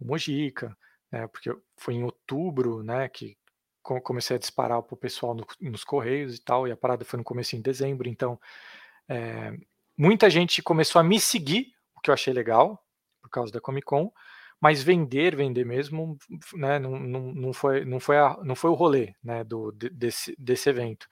o 0.00 0.06
Mojica, 0.06 0.76
né? 1.10 1.26
Porque 1.28 1.54
foi 1.76 1.94
em 1.94 2.04
outubro, 2.04 2.82
né? 2.82 3.08
Que 3.08 3.36
comecei 4.02 4.36
a 4.36 4.38
disparar 4.38 4.82
para 4.82 4.94
o 4.94 4.98
pessoal 4.98 5.34
no, 5.34 5.46
nos 5.60 5.84
correios 5.84 6.36
e 6.36 6.42
tal, 6.42 6.66
e 6.66 6.72
a 6.72 6.76
parada 6.76 7.04
foi 7.04 7.18
no 7.18 7.24
começo 7.24 7.54
em 7.54 7.60
dezembro, 7.60 8.08
então 8.08 8.38
é, 9.08 9.56
muita 9.96 10.28
gente 10.28 10.62
começou 10.62 10.98
a 11.00 11.04
me 11.04 11.20
seguir, 11.20 11.72
o 11.94 12.00
que 12.00 12.10
eu 12.10 12.14
achei 12.14 12.32
legal, 12.32 12.82
por 13.22 13.30
causa 13.30 13.52
da 13.52 13.60
Comic 13.60 13.86
Con, 13.86 14.10
mas 14.60 14.82
vender, 14.82 15.36
vender 15.36 15.64
mesmo, 15.64 16.18
né, 16.54 16.78
não, 16.78 16.98
não, 16.98 17.20
não, 17.32 17.52
foi, 17.52 17.84
não, 17.84 18.00
foi, 18.00 18.18
a, 18.18 18.36
não 18.42 18.54
foi 18.54 18.70
o 18.70 18.74
rolê 18.74 19.14
né, 19.22 19.44
do, 19.44 19.70
desse, 19.72 20.34
desse 20.38 20.68
evento. 20.68 21.06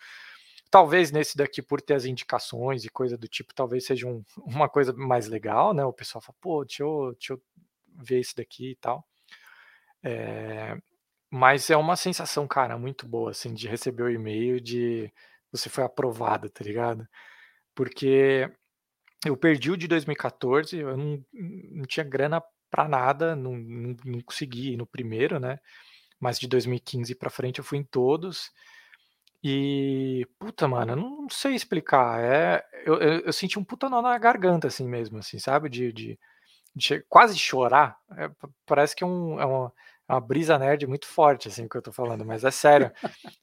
Talvez 0.74 1.12
nesse 1.12 1.36
daqui, 1.36 1.62
por 1.62 1.80
ter 1.80 1.94
as 1.94 2.04
indicações 2.04 2.84
e 2.84 2.88
coisa 2.88 3.16
do 3.16 3.28
tipo, 3.28 3.54
talvez 3.54 3.86
seja 3.86 4.08
um, 4.08 4.24
uma 4.44 4.68
coisa 4.68 4.92
mais 4.92 5.28
legal, 5.28 5.72
né? 5.72 5.84
O 5.84 5.92
pessoal 5.92 6.20
fala, 6.20 6.36
pô, 6.40 6.64
deixa 6.64 6.82
eu, 6.82 7.12
deixa 7.12 7.34
eu 7.34 7.42
ver 8.02 8.18
esse 8.18 8.34
daqui 8.34 8.72
e 8.72 8.74
tal. 8.74 9.06
É, 10.02 10.76
mas 11.30 11.70
é 11.70 11.76
uma 11.76 11.94
sensação, 11.94 12.48
cara, 12.48 12.76
muito 12.76 13.06
boa, 13.06 13.30
assim, 13.30 13.54
de 13.54 13.68
receber 13.68 14.02
o 14.02 14.10
e-mail 14.10 14.60
de 14.60 15.12
você 15.52 15.68
foi 15.68 15.84
aprovado, 15.84 16.50
tá 16.50 16.64
ligado? 16.64 17.06
Porque 17.72 18.50
eu 19.24 19.36
perdi 19.36 19.70
o 19.70 19.76
de 19.76 19.86
2014, 19.86 20.76
eu 20.76 20.96
não, 20.96 21.24
não 21.32 21.84
tinha 21.86 22.02
grana 22.02 22.42
para 22.68 22.88
nada, 22.88 23.36
não, 23.36 23.56
não, 23.56 23.96
não 24.04 24.20
consegui 24.22 24.72
ir 24.72 24.76
no 24.76 24.88
primeiro, 24.88 25.38
né? 25.38 25.60
Mas 26.18 26.40
de 26.40 26.48
2015 26.48 27.14
para 27.14 27.30
frente 27.30 27.60
eu 27.60 27.64
fui 27.64 27.78
em 27.78 27.84
todos. 27.84 28.50
E, 29.46 30.26
puta, 30.38 30.66
mano, 30.66 30.92
eu 30.92 30.96
não 30.96 31.28
sei 31.28 31.54
explicar. 31.54 32.18
É, 32.18 32.64
eu, 32.86 32.94
eu, 32.94 33.20
eu 33.26 33.32
senti 33.32 33.58
um 33.58 33.64
puta 33.64 33.90
nó 33.90 34.00
na 34.00 34.16
garganta, 34.16 34.68
assim 34.68 34.88
mesmo, 34.88 35.18
assim, 35.18 35.38
sabe? 35.38 35.68
De, 35.68 35.92
de, 35.92 36.18
de 36.74 37.00
quase 37.10 37.38
chorar. 37.38 37.98
É, 38.16 38.30
parece 38.64 38.96
que 38.96 39.04
é, 39.04 39.06
um, 39.06 39.38
é, 39.38 39.44
uma, 39.44 39.70
é 40.08 40.14
uma 40.14 40.20
brisa 40.20 40.58
nerd 40.58 40.86
muito 40.86 41.06
forte, 41.06 41.48
assim, 41.48 41.68
que 41.68 41.76
eu 41.76 41.82
tô 41.82 41.92
falando, 41.92 42.24
mas 42.24 42.42
é 42.42 42.50
sério. 42.50 42.90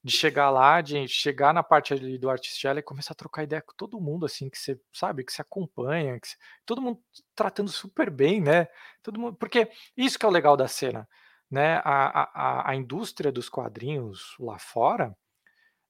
De 0.04 0.12
chegar 0.12 0.50
lá, 0.50 0.82
de 0.82 1.08
chegar 1.08 1.54
na 1.54 1.62
parte 1.62 1.94
ali 1.94 2.18
do 2.18 2.32
Artistella 2.32 2.80
e 2.80 2.84
começar 2.84 3.14
a 3.14 3.16
trocar 3.16 3.44
ideia 3.44 3.62
com 3.62 3.74
todo 3.78 4.02
mundo, 4.02 4.26
assim, 4.26 4.50
que 4.50 4.58
você 4.58 4.80
sabe, 4.92 5.24
que 5.24 5.32
se 5.32 5.42
acompanha, 5.42 6.20
que 6.20 6.30
todo 6.66 6.82
mundo 6.82 7.00
tratando 7.36 7.70
super 7.70 8.10
bem, 8.10 8.42
né? 8.42 8.68
Todo 9.04 9.20
mundo, 9.20 9.36
porque 9.38 9.70
isso 9.96 10.18
que 10.18 10.26
é 10.26 10.30
o 10.30 10.32
legal 10.32 10.58
da 10.58 10.68
cena, 10.68 11.08
né? 11.50 11.76
A, 11.86 12.24
a, 12.34 12.72
a 12.72 12.76
indústria 12.76 13.32
dos 13.32 13.50
quadrinhos 13.50 14.36
lá 14.40 14.58
fora 14.58 15.16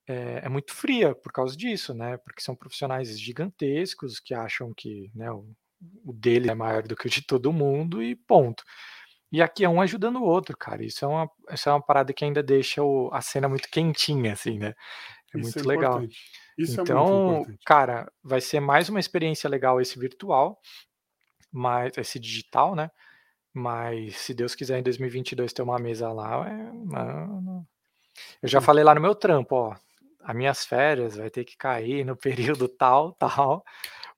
é, 0.07 0.41
é, 0.44 0.49
muito 0.49 0.73
fria 0.73 1.14
por 1.14 1.32
causa 1.32 1.56
disso, 1.56 1.94
né? 1.94 2.18
Porque 2.18 2.41
são 2.41 2.56
profissionais 2.56 3.19
gigantescos 3.19 4.19
que 4.19 4.34
acham 4.34 4.73
que 4.73 5.11
né, 5.14 5.32
o, 5.32 5.48
o 6.03 6.14
dele 6.14 6.49
é 6.49 6.56
maior 6.56 6.84
do 6.84 6.95
que 6.95 7.07
o 7.07 7.10
de 7.10 7.22
todo 7.22 7.53
mundo 7.53 8.02
e 8.02 8.15
ponto. 8.15 8.64
E 9.32 9.41
aqui 9.41 9.64
é 9.64 9.69
um 9.69 9.82
ajudando 9.82 10.18
o 10.18 10.26
outro, 10.26 10.57
cara. 10.57 10.84
Isso 10.84 11.06
é 11.06 11.07
uma, 11.07 11.30
isso 11.52 11.69
é 11.69 11.72
uma 11.72 11.82
parada 11.82 12.11
que 12.11 12.26
ainda 12.26 12.44
deixa 12.44 12.84
o, 12.84 13.10
a 13.14 13.22
cena 13.22 13.48
muito 13.48 13.69
quentinha, 13.69 14.34
assim, 14.34 14.57
né? 14.57 14.73
É 15.34 15.40
isso 15.40 15.57
muito 15.57 15.60
é 15.60 15.76
legal. 15.76 16.03
Então, 16.57 17.45
é 17.49 17.56
cara, 17.65 18.11
vai 18.22 18.41
ser 18.41 18.60
mais 18.60 18.90
uma 18.90 18.99
experiência 18.99 19.49
legal 19.49 19.80
esse 19.80 19.98
virtual, 19.98 20.60
mas 21.52 21.98
esse 21.98 22.19
digital, 22.19 22.76
né? 22.76 22.91
Mas 23.53 24.18
se 24.18 24.34
Deus 24.34 24.56
quiser 24.56 24.80
em 24.80 24.84
2022 24.84 25.53
ter 25.53 25.61
uma 25.61 25.80
mesa 25.80 26.11
lá, 26.11 26.45
é. 26.49 27.65
Eu 28.41 28.49
já 28.49 28.60
hum. 28.60 28.61
falei 28.61 28.84
lá 28.84 28.94
no 28.94 29.02
meu 29.02 29.15
trampo, 29.15 29.56
ó 29.56 29.76
as 30.23 30.35
minhas 30.35 30.65
férias 30.65 31.15
vai 31.15 31.30
ter 31.30 31.43
que 31.43 31.57
cair 31.57 32.06
no 32.06 32.15
período 32.57 32.68
tal, 32.68 33.14
tal, 33.14 33.64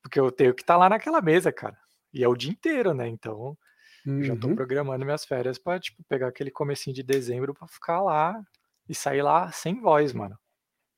porque 0.01 0.19
eu 0.19 0.31
tenho 0.31 0.53
que 0.53 0.61
estar 0.61 0.75
tá 0.75 0.80
lá 0.80 0.89
naquela 0.89 1.21
mesa, 1.21 1.51
cara. 1.51 1.77
E 2.13 2.23
é 2.23 2.27
o 2.27 2.35
dia 2.35 2.51
inteiro, 2.51 2.93
né? 2.93 3.07
Então, 3.07 3.57
uhum. 4.05 4.23
já 4.23 4.35
tô 4.35 4.53
programando 4.55 5.05
minhas 5.05 5.25
férias 5.25 5.57
para 5.57 5.80
tipo 5.80 6.03
pegar 6.07 6.27
aquele 6.27 6.51
comecinho 6.51 6.95
de 6.95 7.03
dezembro 7.03 7.53
para 7.53 7.67
ficar 7.67 8.01
lá 8.01 8.39
e 8.88 8.93
sair 8.93 9.21
lá 9.21 9.51
sem 9.51 9.80
voz, 9.81 10.13
mano. 10.13 10.38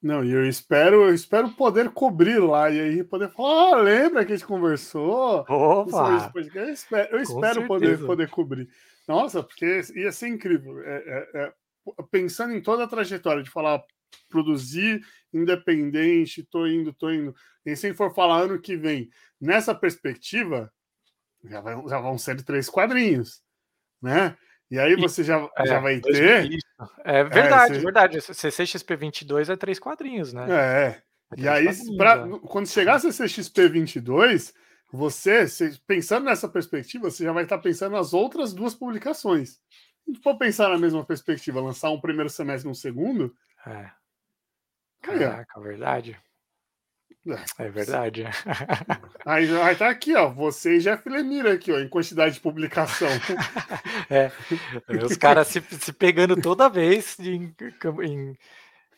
Não, 0.01 0.23
e 0.23 0.31
eu 0.31 0.47
espero, 0.47 1.05
eu 1.05 1.13
espero 1.15 1.49
poder 1.49 1.89
cobrir 1.89 2.37
lá 2.37 2.69
e 2.69 2.79
aí 2.79 3.03
poder 3.03 3.29
falar, 3.31 3.73
ah, 3.73 3.81
lembra 3.81 4.23
que 4.23 4.33
a 4.33 4.35
gente 4.35 4.45
conversou? 4.45 5.43
Opa! 5.49 6.31
Eu 6.53 6.69
espero, 6.69 7.15
eu 7.15 7.21
espero 7.21 7.65
poder, 7.65 8.05
poder 8.05 8.29
cobrir. 8.29 8.69
Nossa, 9.07 9.41
porque 9.41 9.81
ia 9.95 10.11
ser 10.11 10.27
incrível. 10.27 10.79
É, 10.83 10.95
é, 10.95 11.29
é, 11.41 11.53
pensando 12.11 12.53
em 12.53 12.61
toda 12.61 12.83
a 12.83 12.87
trajetória 12.87 13.41
de 13.41 13.49
falar, 13.49 13.83
produzir 14.29 15.01
independente, 15.33 16.43
tô 16.43 16.65
indo, 16.65 16.93
tô 16.93 17.09
indo. 17.11 17.35
E 17.65 17.75
se 17.75 17.93
for 17.93 18.13
falar 18.13 18.41
ano 18.41 18.59
que 18.59 18.77
vem, 18.77 19.09
nessa 19.39 19.73
perspectiva, 19.73 20.71
já, 21.43 21.61
vai, 21.61 21.75
já 21.87 21.99
vão 21.99 22.17
ser 22.17 22.41
três 22.43 22.69
quadrinhos, 22.69 23.41
né? 24.01 24.37
E 24.69 24.79
aí 24.79 24.95
você 24.95 25.23
já, 25.23 25.47
é, 25.57 25.65
já 25.67 25.79
vai 25.79 25.99
ter. 25.99 26.59
É 27.03 27.23
verdade, 27.23 27.73
é, 27.73 27.75
você... 27.75 27.83
verdade. 27.83 28.21
CCXP 28.21 28.95
22 28.95 29.49
é 29.49 29.55
três 29.55 29.79
quadrinhos, 29.79 30.33
né? 30.33 30.47
É. 30.49 30.87
é 30.87 31.01
e 31.37 31.47
aí, 31.47 31.67
pra, 31.97 32.27
é. 32.27 32.39
quando 32.47 32.67
chegar 32.67 32.95
a 32.95 32.99
CCXP 32.99 33.69
22, 33.69 34.53
você, 34.91 35.45
pensando 35.85 36.25
nessa 36.25 36.47
perspectiva, 36.47 37.09
você 37.09 37.23
já 37.23 37.31
vai 37.31 37.43
estar 37.43 37.57
pensando 37.59 37.93
nas 37.93 38.13
outras 38.13 38.53
duas 38.53 38.73
publicações. 38.73 39.59
Se 40.05 40.15
for 40.21 40.37
pensar 40.37 40.69
na 40.69 40.77
mesma 40.77 41.03
perspectiva, 41.05 41.61
lançar 41.61 41.91
um 41.91 41.99
primeiro 41.99 42.29
semestre 42.29 42.67
e 42.67 42.71
um 42.71 42.75
segundo, 42.75 43.35
é. 43.65 43.89
Caraca, 45.05 45.61
verdade. 45.61 46.17
É, 47.27 47.65
é 47.65 47.69
verdade. 47.69 48.23
Aí, 49.25 49.49
aí 49.59 49.75
tá 49.75 49.89
aqui, 49.89 50.15
ó. 50.15 50.29
Você 50.29 50.77
e 50.77 50.79
Jeff 50.79 51.09
Lemire 51.09 51.49
aqui, 51.49 51.71
ó, 51.71 51.79
em 51.79 51.89
quantidade 51.89 52.35
de 52.35 52.41
publicação. 52.41 53.07
é, 54.07 54.31
os 55.03 55.17
caras 55.17 55.47
se, 55.47 55.59
se 55.61 55.91
pegando 55.91 56.39
toda 56.39 56.69
vez 56.69 57.17
em, 57.19 57.51
em, 58.03 58.37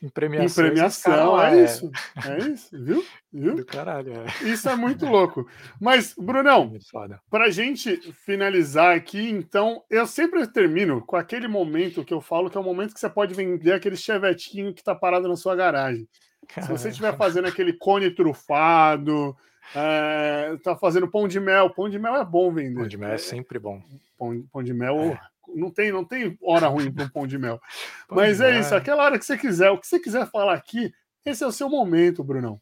em 0.02 0.10
premiação. 0.10 0.66
Em 0.66 0.68
premiação, 0.70 1.42
é, 1.42 1.60
é, 1.60 1.64
isso. 1.64 1.92
É 2.26 2.38
isso, 2.50 2.84
viu? 2.84 3.06
viu? 3.32 3.56
Do 3.56 3.66
caralho, 3.66 4.14
é. 4.14 4.48
Isso 4.48 4.70
é 4.70 4.76
muito 4.76 5.06
louco. 5.06 5.48
Mas, 5.80 6.14
Brunão, 6.18 6.74
é 6.76 7.20
pra 7.30 7.50
gente 7.50 7.98
finalizar 8.26 8.96
aqui, 8.96 9.30
então, 9.30 9.84
eu 9.90 10.06
sempre 10.06 10.46
termino 10.48 11.02
com 11.06 11.16
aquele 11.16 11.48
momento 11.48 12.06
que 12.06 12.14
eu 12.14 12.22
falo 12.22 12.50
que 12.50 12.58
é 12.58 12.62
o 12.62 12.64
momento 12.64 12.94
que 12.94 13.00
você 13.00 13.10
pode 13.10 13.34
vender 13.34 13.74
aquele 13.74 13.96
chevetinho 13.96 14.74
que 14.74 14.84
tá 14.84 14.94
parado 14.94 15.28
na 15.28 15.36
sua 15.36 15.56
garagem. 15.56 16.08
Se 16.50 16.68
você 16.70 16.90
estiver 16.90 17.16
fazendo 17.18 17.48
aquele 17.48 17.74
cone 17.74 18.12
trufado, 18.12 19.36
é, 19.76 20.58
tá 20.64 20.76
fazendo 20.76 21.08
pão 21.08 21.28
de 21.28 21.40
mel, 21.40 21.70
pão 21.70 21.90
de 21.90 22.00
mel 22.00 22.16
é 22.16 22.26
bom 22.26 22.52
vender. 22.52 22.76
Pão 22.76 22.88
de 22.88 22.98
mel 22.98 23.12
é 23.12 23.18
sempre 23.18 23.60
bom. 23.60 23.82
Pão, 24.18 24.44
pão 24.52 24.64
de 24.64 24.74
mel 24.74 25.00
é 25.00 25.20
não 25.56 25.72
tem, 25.72 25.92
não 25.92 26.04
tem 26.04 26.38
hora 26.42 26.68
ruim 26.68 26.92
para 26.92 27.06
um 27.06 27.10
pão 27.10 27.28
de 27.28 27.38
mel. 27.38 27.62
Mas 28.10 28.42
é 28.42 28.60
isso, 28.60 28.76
aquela 28.76 29.04
hora 29.04 29.18
que 29.18 29.26
você 29.26 29.38
quiser, 29.38 29.70
o 29.72 29.78
que 29.78 29.88
você 29.88 30.00
quiser 30.00 30.30
falar 30.30 30.54
aqui, 30.54 30.94
esse 31.26 31.44
é 31.44 31.48
o 31.48 31.52
seu 31.52 31.70
momento, 31.70 32.24
Brunão. 32.24 32.60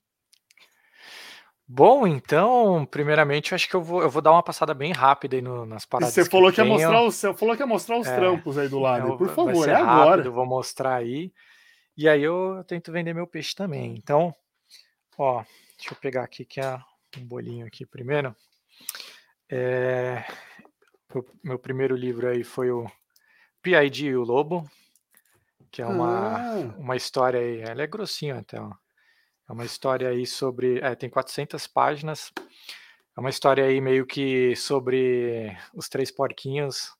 Bom, 1.68 2.06
então, 2.06 2.86
primeiramente, 2.86 3.52
eu 3.52 3.56
acho 3.56 3.68
que 3.68 3.76
eu 3.76 3.82
vou, 3.82 4.04
eu 4.04 4.10
vou 4.10 4.22
dar 4.22 4.32
uma 4.32 4.44
passada 4.44 4.72
bem 4.74 4.92
rápida 4.92 5.36
aí 5.36 5.42
no, 5.42 5.66
nas 5.66 5.84
paradas. 5.84 6.14
você 6.14 6.24
falou 6.24 6.52
que, 6.52 6.56
que 6.56 6.62
ia 6.62 6.68
mostrar 6.68 7.02
os, 7.02 7.16
você 7.16 7.34
falou 7.34 7.56
que 7.56 7.64
ia 7.64 7.68
mostrar 7.68 7.98
os 7.98 8.08
é, 8.08 8.16
trampos 8.16 8.58
aí 8.58 8.70
do 8.70 8.80
lado. 8.80 9.08
Eu, 9.08 9.18
por 9.18 9.30
favor, 9.30 9.68
é 9.68 9.74
agora. 9.74 10.24
Eu 10.24 10.32
vou 10.32 10.46
mostrar 10.46 10.96
aí. 10.96 11.34
E 11.98 12.08
aí 12.08 12.22
eu 12.22 12.64
tento 12.68 12.92
vender 12.92 13.16
meu 13.16 13.26
peixe 13.26 13.56
também. 13.56 13.96
Então, 13.98 14.36
ó, 15.18 15.44
deixa 15.76 15.94
eu 15.94 15.98
pegar 16.00 16.24
aqui 16.24 16.46
que 16.46 16.60
é 16.60 16.78
um 17.18 17.26
bolinho 17.26 17.66
aqui 17.66 17.86
primeiro. 17.86 18.36
É, 19.50 20.26
meu, 21.14 21.26
meu 21.44 21.60
primeiro 21.60 21.96
livro 21.96 22.28
aí 22.28 22.44
foi 22.44 22.72
o 22.72 22.86
P.I.D. 23.62 24.06
e 24.06 24.16
o 24.16 24.24
Lobo, 24.24 24.70
que 25.72 25.82
é 25.82 25.86
uma, 25.86 26.38
ah. 26.38 26.76
uma 26.78 26.96
história 26.96 27.40
aí, 27.40 27.62
ela 27.62 27.82
é 27.82 27.88
grossinha 27.88 28.40
até, 28.40 28.60
ó. 28.60 28.72
É 29.48 29.54
uma 29.54 29.66
história 29.66 30.10
aí 30.10 30.26
sobre, 30.26 30.80
é, 30.80 30.96
tem 30.96 31.10
400 31.10 31.68
páginas, 31.68 32.34
é 33.16 33.20
uma 33.20 33.30
história 33.30 33.64
aí 33.64 33.80
meio 33.80 34.06
que 34.06 34.56
sobre 34.56 35.56
os 35.74 35.88
três 35.88 36.12
porquinhos, 36.12 36.92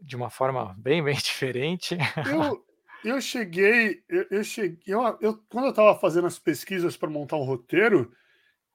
de 0.00 0.16
uma 0.16 0.30
forma 0.30 0.74
bem, 0.78 1.02
bem 1.02 1.14
diferente. 1.18 1.98
Eu, 2.26 2.64
eu 3.04 3.20
cheguei, 3.20 4.02
eu, 4.08 4.26
eu 4.30 4.44
cheguei, 4.44 4.78
eu, 4.86 5.00
eu, 5.20 5.36
quando 5.48 5.66
eu 5.66 5.70
estava 5.70 5.98
fazendo 5.98 6.26
as 6.26 6.38
pesquisas 6.38 6.96
para 6.96 7.10
montar 7.10 7.36
um 7.36 7.44
roteiro, 7.44 8.12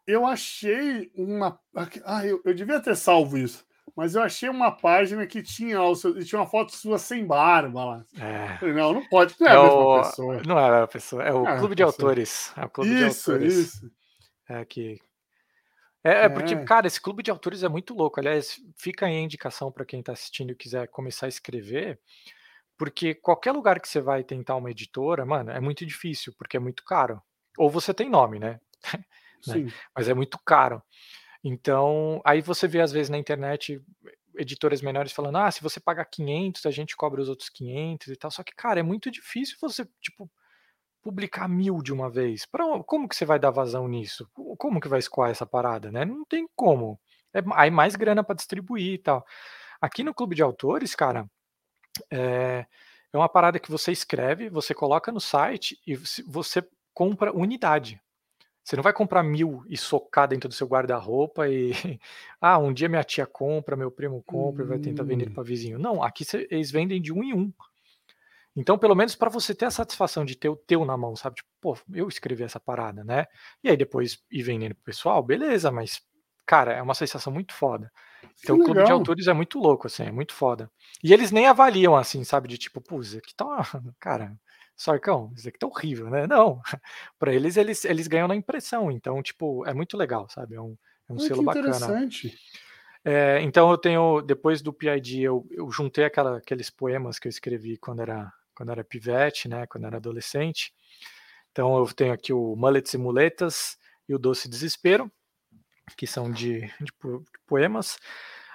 eu 0.06 0.26
achei 0.26 1.12
uma, 1.16 1.60
ah, 2.06 2.26
eu, 2.26 2.42
eu 2.44 2.54
devia 2.54 2.80
ter 2.80 2.96
salvo 2.96 3.38
isso, 3.38 3.66
mas 3.96 4.16
eu 4.16 4.22
achei 4.22 4.50
uma 4.50 4.72
página 4.72 5.26
que 5.28 5.42
tinha, 5.42 5.78
tinha 6.26 6.40
uma 6.42 6.48
foto 6.48 6.76
sua 6.76 6.98
sem 6.98 7.26
barba 7.26 7.86
lá. 7.86 8.06
É. 8.20 8.74
Não, 8.74 8.94
não 8.94 9.08
pode, 9.08 9.36
não 9.40 9.48
é, 9.48 9.52
é 9.52 9.56
a 9.56 9.64
mesma 9.64 9.80
o, 9.80 10.02
pessoa. 10.02 10.42
Não 10.46 10.60
é 10.60 10.82
a 10.82 10.88
pessoa, 10.88 11.24
é 11.24 11.34
o 11.34 11.48
é 11.48 11.58
Clube 11.58 11.76
de 11.76 11.84
Autores. 11.84 12.54
É 12.58 12.66
o 12.66 12.70
Clube 12.70 12.90
isso, 12.90 13.26
de 13.26 13.32
Autores. 13.32 13.54
Isso, 13.54 13.92
É 14.50 14.66
que. 14.66 15.00
É, 16.04 16.26
é, 16.26 16.30
porque, 16.30 16.54
é. 16.54 16.64
cara, 16.66 16.86
esse 16.86 17.00
clube 17.00 17.24
de 17.24 17.32
autores 17.32 17.64
é 17.64 17.70
muito 17.70 17.94
louco. 17.94 18.20
Aliás, 18.20 18.60
fica 18.76 19.06
aí 19.06 19.16
a 19.16 19.22
indicação 19.22 19.72
para 19.72 19.86
quem 19.86 20.02
está 20.02 20.12
assistindo 20.12 20.52
e 20.52 20.56
quiser 20.56 20.90
começar 20.90 21.28
a 21.28 21.30
escrever, 21.30 21.98
porque 22.78 23.16
qualquer 23.16 23.54
lugar 23.54 23.80
que 23.80 23.88
você 23.88 24.02
vai 24.02 24.22
tentar 24.22 24.58
uma 24.58 24.70
editora, 24.70 25.26
mano, 25.26 25.52
é 25.52 25.62
muito 25.62 25.86
difícil, 25.86 26.34
porque 26.38 26.58
é 26.58 26.60
muito 26.60 26.84
caro. 26.84 27.22
Ou 27.58 27.70
você 27.70 27.94
tem 27.94 28.10
nome, 28.10 28.38
né? 28.38 28.60
né? 29.48 29.61
Mas 29.95 30.07
é 30.10 30.14
muito 30.14 30.40
caro. 30.45 30.82
Então, 31.44 32.22
aí 32.26 32.41
você 32.41 32.68
vê 32.68 32.82
às 32.82 32.91
vezes 32.91 33.10
na 33.10 33.18
internet 33.18 33.82
editoras 34.38 34.82
menores 34.82 35.11
falando: 35.11 35.38
"Ah, 35.38 35.52
se 35.52 35.61
você 35.64 35.80
pagar 35.80 36.06
500, 36.06 36.65
a 36.65 36.72
gente 36.72 36.95
cobra 36.98 37.22
os 37.22 37.30
outros 37.30 37.49
500 37.49 38.07
e 38.10 38.15
tal". 38.18 38.32
Só 38.32 38.44
que, 38.44 38.53
cara, 38.56 38.80
é 38.80 38.84
muito 38.84 39.11
difícil 39.11 39.57
você, 39.61 39.86
tipo, 40.02 40.30
publicar 41.02 41.48
mil 41.49 41.82
de 41.82 41.94
uma 41.94 42.10
vez. 42.10 42.45
Pra, 42.45 42.65
como 42.86 43.07
que 43.10 43.15
você 43.15 43.26
vai 43.26 43.40
dar 43.40 43.52
vazão 43.52 43.88
nisso? 43.88 44.30
Como 44.57 44.80
que 44.80 44.88
vai 44.88 44.99
escoar 44.99 45.30
essa 45.32 45.45
parada, 45.45 45.91
né? 45.91 46.06
Não 46.06 46.26
tem 46.26 46.48
como. 46.56 46.99
É, 47.34 47.41
aí 47.56 47.70
mais 47.72 47.95
grana 47.95 48.24
para 48.24 48.36
distribuir 48.36 48.94
e 48.94 48.98
tal. 48.98 49.26
Aqui 49.82 50.03
no 50.03 50.14
clube 50.14 50.36
de 50.36 50.44
autores, 50.44 50.95
cara, 50.95 51.30
é, 52.11 52.65
é 53.11 53.18
uma 53.18 53.30
parada 53.30 53.60
que 53.60 53.72
você 53.72 53.91
escreve, 53.91 54.49
você 54.49 54.74
coloca 54.74 55.11
no 55.11 55.20
site 55.22 55.80
e 55.86 55.95
você 56.28 56.68
compra 56.94 57.36
unidade. 57.36 58.02
Você 58.64 58.76
não 58.77 58.84
vai 58.84 58.94
comprar 58.94 59.22
mil 59.23 59.64
e 59.68 59.76
socar 59.76 60.27
dentro 60.27 60.48
do 60.48 60.56
seu 60.56 60.68
guarda-roupa 60.68 61.48
e. 61.48 61.72
Ah, 62.40 62.57
um 62.57 62.73
dia 62.73 62.90
minha 62.90 63.03
tia 63.06 63.26
compra, 63.26 63.76
meu 63.76 63.90
primo 63.90 64.22
compra 64.22 64.64
hum. 64.64 64.65
e 64.65 64.69
vai 64.69 64.80
tentar 64.80 65.03
vender 65.03 65.30
hum. 65.30 65.34
para 65.34 65.44
vizinho. 65.44 65.80
Não, 65.80 66.03
aqui 66.03 66.26
cê, 66.26 66.45
eles 66.52 66.72
vendem 66.72 67.02
de 67.02 67.14
um 67.14 67.23
em 67.23 67.34
um. 67.34 67.53
Então, 68.56 68.77
pelo 68.77 68.95
menos 68.95 69.15
para 69.15 69.30
você 69.30 69.56
ter 69.56 69.65
a 69.65 69.72
satisfação 69.72 70.23
de 70.23 70.35
ter 70.35 70.49
o 70.49 70.56
teu 70.56 70.85
na 70.85 70.95
mão, 70.98 71.15
sabe? 71.15 71.38
Tipo, 71.38 71.49
pô, 71.60 71.77
eu 71.94 72.07
escrevi 72.07 72.44
essa 72.44 72.60
parada, 72.60 73.03
né? 73.03 73.26
E 73.64 73.69
aí 73.69 73.77
depois 73.77 74.22
ir 74.30 74.44
vendendo 74.44 74.76
pro 74.76 74.84
pessoal, 74.84 75.23
beleza, 75.23 75.72
mas, 75.72 76.02
cara, 76.45 76.73
é 76.73 76.81
uma 76.81 76.94
sensação 76.94 77.34
muito 77.34 77.53
foda. 77.53 77.91
Então, 78.44 78.57
o 78.57 78.64
clube 78.64 78.84
de 78.84 78.91
autores 78.91 79.27
é 79.27 79.34
muito 79.34 79.57
louco, 79.57 79.88
assim, 79.88 80.03
é 80.03 80.11
muito 80.11 80.34
foda. 80.34 80.69
E 81.03 81.14
eles 81.14 81.31
nem 81.31 81.48
avaliam, 81.48 81.95
assim, 81.95 82.23
sabe? 82.23 82.48
De 82.48 82.57
tipo, 82.57 82.80
pô, 82.81 82.99
aqui 82.99 83.34
tá 83.35 83.45
uma... 83.45 83.64
Cara, 83.99 84.38
Sarcão, 84.76 85.32
isso 85.36 85.48
aqui 85.48 85.60
tá 85.60 85.68
horrível, 85.68 86.10
né? 86.10 86.28
Não, 86.28 86.62
para 87.20 87.34
eles, 87.34 87.58
eles, 87.58 87.86
eles 87.86 88.08
ganham 88.08 88.28
na 88.28 88.36
impressão, 88.36 88.91
então, 88.91 89.22
tipo, 89.22 89.66
é 89.66 89.74
muito 89.74 89.98
legal, 89.98 90.28
sabe? 90.30 90.56
É 90.56 90.62
um, 90.62 90.76
é 91.10 91.14
um 91.14 91.20
selo 91.20 91.44
bacana. 91.44 91.68
interessante. 91.68 92.38
É, 93.06 93.41
então 93.41 93.70
eu 93.70 93.78
tenho, 93.78 94.22
depois 94.22 94.62
do 94.62 94.72
PID, 94.72 95.22
eu, 95.22 95.45
eu 95.52 95.70
juntei 95.70 96.06
aquela, 96.06 96.38
aqueles 96.38 96.70
poemas 96.70 97.20
que 97.20 97.28
eu 97.28 97.30
escrevi 97.30 97.78
quando 97.78 98.02
era, 98.02 98.32
quando 98.56 98.72
era 98.72 98.84
pivete, 98.84 99.50
né? 99.50 99.68
Quando 99.68 99.86
era 99.86 99.98
adolescente. 99.98 100.74
Então 101.52 101.78
eu 101.78 101.86
tenho 101.94 102.14
aqui 102.14 102.32
o 102.32 102.56
Mullets 102.56 102.94
e 102.94 102.98
Muletas 102.98 103.78
e 104.08 104.16
o 104.16 104.20
Doce 104.20 104.50
Desespero, 104.50 105.12
que 105.98 106.08
são 106.08 106.32
de, 106.32 106.62
de 106.82 106.91
poemas. 107.45 108.00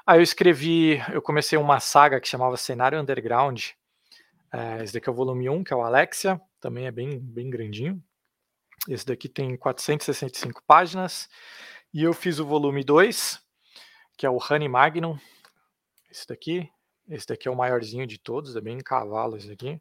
Aí 0.07 0.19
eu 0.19 0.23
escrevi, 0.23 1.03
eu 1.12 1.20
comecei 1.20 1.59
uma 1.59 1.78
saga 1.81 2.19
que 2.19 2.28
chamava 2.28 2.57
Cenário 2.57 2.99
Underground. 2.99 3.73
É, 4.53 4.83
esse 4.83 4.93
daqui 4.93 5.09
é 5.09 5.12
o 5.12 5.15
volume 5.15 5.49
1, 5.49 5.65
que 5.65 5.73
é 5.73 5.77
o 5.77 5.83
Alexia, 5.83 6.41
também 6.61 6.87
é 6.87 6.91
bem, 6.91 7.19
bem 7.19 7.51
grandinho. 7.51 8.03
Esse 8.89 9.05
daqui 9.05 9.29
tem 9.29 9.57
465 9.57 10.62
páginas. 10.66 11.29
E 11.93 12.03
eu 12.03 12.12
fiz 12.12 12.39
o 12.39 12.47
volume 12.47 12.85
2, 12.85 13.41
que 14.16 14.27
é 14.27 14.31
o 14.31 14.39
Honey 14.39 14.69
Magnum. 14.69 15.19
Esse 16.11 16.27
daqui. 16.27 16.70
Esse 17.09 17.27
daqui 17.27 17.49
é 17.49 17.51
o 17.51 17.57
maiorzinho 17.57 18.07
de 18.07 18.19
todos, 18.19 18.55
é 18.55 18.61
bem 18.61 18.79
cavalo 18.79 19.37
esse 19.37 19.49
daqui. 19.49 19.81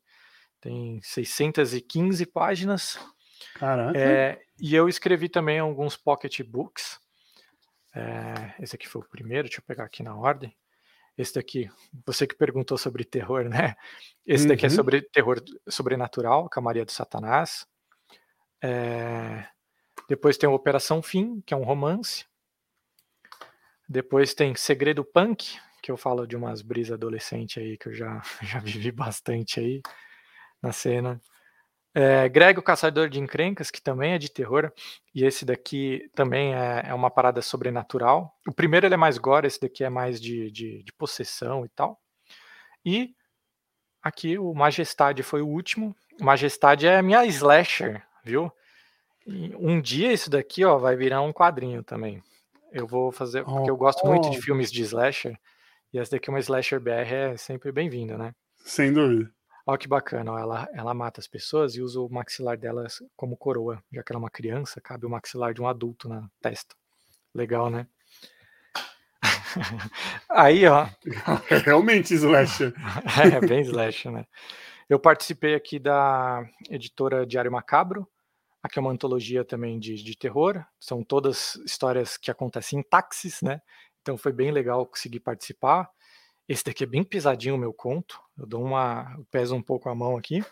Tem 0.62 1.00
615 1.02 2.26
páginas. 2.26 2.98
Caraca. 3.56 3.98
É, 3.98 4.42
e 4.60 4.74
eu 4.74 4.88
escrevi 4.88 5.30
também 5.30 5.60
alguns 5.60 5.96
pocket 5.98 6.42
books. 6.44 7.00
É, 7.94 8.56
esse 8.60 8.76
aqui 8.76 8.88
foi 8.88 9.02
o 9.02 9.10
primeiro, 9.10 9.48
deixa 9.48 9.60
eu 9.60 9.66
pegar 9.66 9.84
aqui 9.84 10.02
na 10.04 10.16
ordem. 10.16 10.56
Esse 11.18 11.34
daqui, 11.34 11.70
você 12.06 12.28
que 12.28 12.36
perguntou 12.36 12.78
sobre 12.78 13.04
terror, 13.04 13.50
né? 13.50 13.76
Esse 14.26 14.44
uhum. 14.44 14.50
daqui 14.50 14.66
é 14.66 14.70
uhum. 14.70 14.76
sobre 14.76 15.02
terror 15.02 15.42
sobrenatural, 15.68 16.50
com 16.50 16.60
a 16.60 16.64
Maria 16.64 16.86
do 16.86 16.92
Satanás. 16.92 17.66
É, 18.62 19.48
depois 20.08 20.38
tem 20.38 20.48
Operação 20.48 21.02
Fim, 21.02 21.42
que 21.42 21.54
é 21.54 21.58
um 21.58 21.64
romance. 21.64 22.26
Depois 23.90 24.34
tem 24.34 24.54
Segredo 24.56 25.04
Punk, 25.04 25.58
que 25.82 25.92
eu 25.92 25.98
falo 25.98 26.28
de 26.28 26.36
umas 26.36 26.62
brisas 26.62 26.94
adolescentes 26.94 27.62
aí, 27.62 27.78
que 27.78 27.90
eu 27.90 27.94
já, 27.94 28.22
já 28.44 28.60
vivi 28.60 28.92
bastante 28.92 29.60
aí 29.60 29.82
na 30.62 30.72
cena. 30.72 31.22
É, 32.00 32.30
Greg, 32.30 32.60
o 32.60 32.62
Caçador 32.62 33.10
de 33.10 33.20
Encrencas, 33.20 33.72
que 33.72 33.82
também 33.82 34.14
é 34.14 34.20
de 34.20 34.30
terror, 34.30 34.72
e 35.16 35.26
esse 35.26 35.44
daqui 35.44 36.08
também 36.14 36.54
é, 36.54 36.84
é, 36.90 36.94
uma 36.94 37.10
parada 37.10 37.42
sobrenatural. 37.42 38.38
O 38.48 38.54
primeiro 38.54 38.86
ele 38.86 38.94
é 38.94 38.98
mais 38.98 39.18
gore, 39.18 39.48
esse 39.48 39.60
daqui 39.60 39.84
é 39.84 39.90
mais 39.90 40.22
de, 40.22 40.52
de, 40.52 40.84
de 40.84 40.94
possessão 40.94 41.66
e 41.66 41.70
tal. 41.70 42.00
E 42.86 43.16
aqui 44.00 44.38
o 44.38 44.54
Majestade 44.54 45.24
foi 45.24 45.42
o 45.42 45.48
último. 45.48 45.96
Majestade 46.22 46.86
é 46.86 46.98
a 46.98 47.02
minha 47.02 47.26
slasher, 47.26 48.06
viu? 48.24 48.52
E 49.26 49.56
um 49.56 49.82
dia 49.82 50.14
isso 50.14 50.30
daqui 50.30 50.64
ó, 50.64 50.78
vai 50.78 50.96
virar 50.96 51.22
um 51.22 51.34
quadrinho 51.34 51.84
também. 51.84 52.22
Eu 52.72 52.86
vou 52.86 53.12
fazer, 53.12 53.44
porque 53.44 53.72
eu 53.72 53.76
gosto 53.76 54.02
oh. 54.04 54.08
muito 54.08 54.30
de 54.30 54.40
filmes 54.40 54.72
de 54.72 54.84
slasher, 54.84 55.36
e 55.92 55.98
essa 55.98 56.12
daqui 56.12 56.30
é 56.30 56.32
uma 56.32 56.40
slasher 56.40 56.80
BR 56.80 57.12
é 57.12 57.38
sempre 57.38 57.72
bem-vinda, 57.72 58.20
né? 58.20 58.36
Sem 58.58 58.94
dúvida. 58.94 59.36
Olha 59.70 59.78
que 59.78 59.88
bacana, 59.88 60.32
ó, 60.32 60.40
ela, 60.40 60.70
ela 60.74 60.94
mata 60.94 61.20
as 61.20 61.28
pessoas 61.28 61.76
e 61.76 61.82
usa 61.82 62.00
o 62.00 62.08
maxilar 62.08 62.58
dela 62.58 62.88
como 63.18 63.36
coroa. 63.36 63.84
Já 63.92 64.02
que 64.02 64.14
ela 64.14 64.20
é 64.20 64.24
uma 64.24 64.30
criança, 64.30 64.80
cabe 64.80 65.06
o 65.06 65.10
maxilar 65.10 65.54
de 65.54 65.62
um 65.62 65.68
adulto 65.68 66.08
na 66.08 66.26
testa. 66.42 66.74
Legal, 67.36 67.70
né? 67.70 67.86
Aí, 70.30 70.66
ó. 70.66 70.88
É 71.52 71.58
realmente 71.66 72.14
slasher. 72.14 72.74
é, 73.36 73.46
bem 73.46 73.60
slash, 73.60 74.10
né? 74.10 74.26
Eu 74.88 75.02
participei 75.02 75.54
aqui 75.54 75.80
da 75.80 76.50
editora 76.70 77.26
Diário 77.26 77.52
Macabro. 77.52 78.08
Aqui 78.64 78.80
é 78.80 78.82
uma 78.82 78.92
antologia 78.92 79.44
também 79.44 79.78
de, 79.80 80.02
de 80.02 80.18
terror. 80.18 80.64
São 80.80 81.04
todas 81.04 81.56
histórias 81.66 82.16
que 82.16 82.32
acontecem 82.32 82.80
em 82.80 82.84
táxis, 82.84 83.42
né? 83.42 83.62
Então 84.02 84.18
foi 84.18 84.32
bem 84.32 84.50
legal 84.50 84.86
conseguir 84.86 85.20
participar. 85.20 85.90
Esse 86.48 86.64
daqui 86.64 86.84
é 86.84 86.88
bem 86.88 87.04
pesadinho 87.04 87.56
o 87.56 87.58
meu 87.58 87.74
conto. 87.74 88.20
Eu 88.38 88.46
dou 88.46 88.64
uma. 88.64 89.14
Eu 89.18 89.26
peso 89.32 89.56
um 89.56 89.62
pouco 89.62 89.90
a 89.90 89.96
mão 89.96 90.16
aqui. 90.16 90.44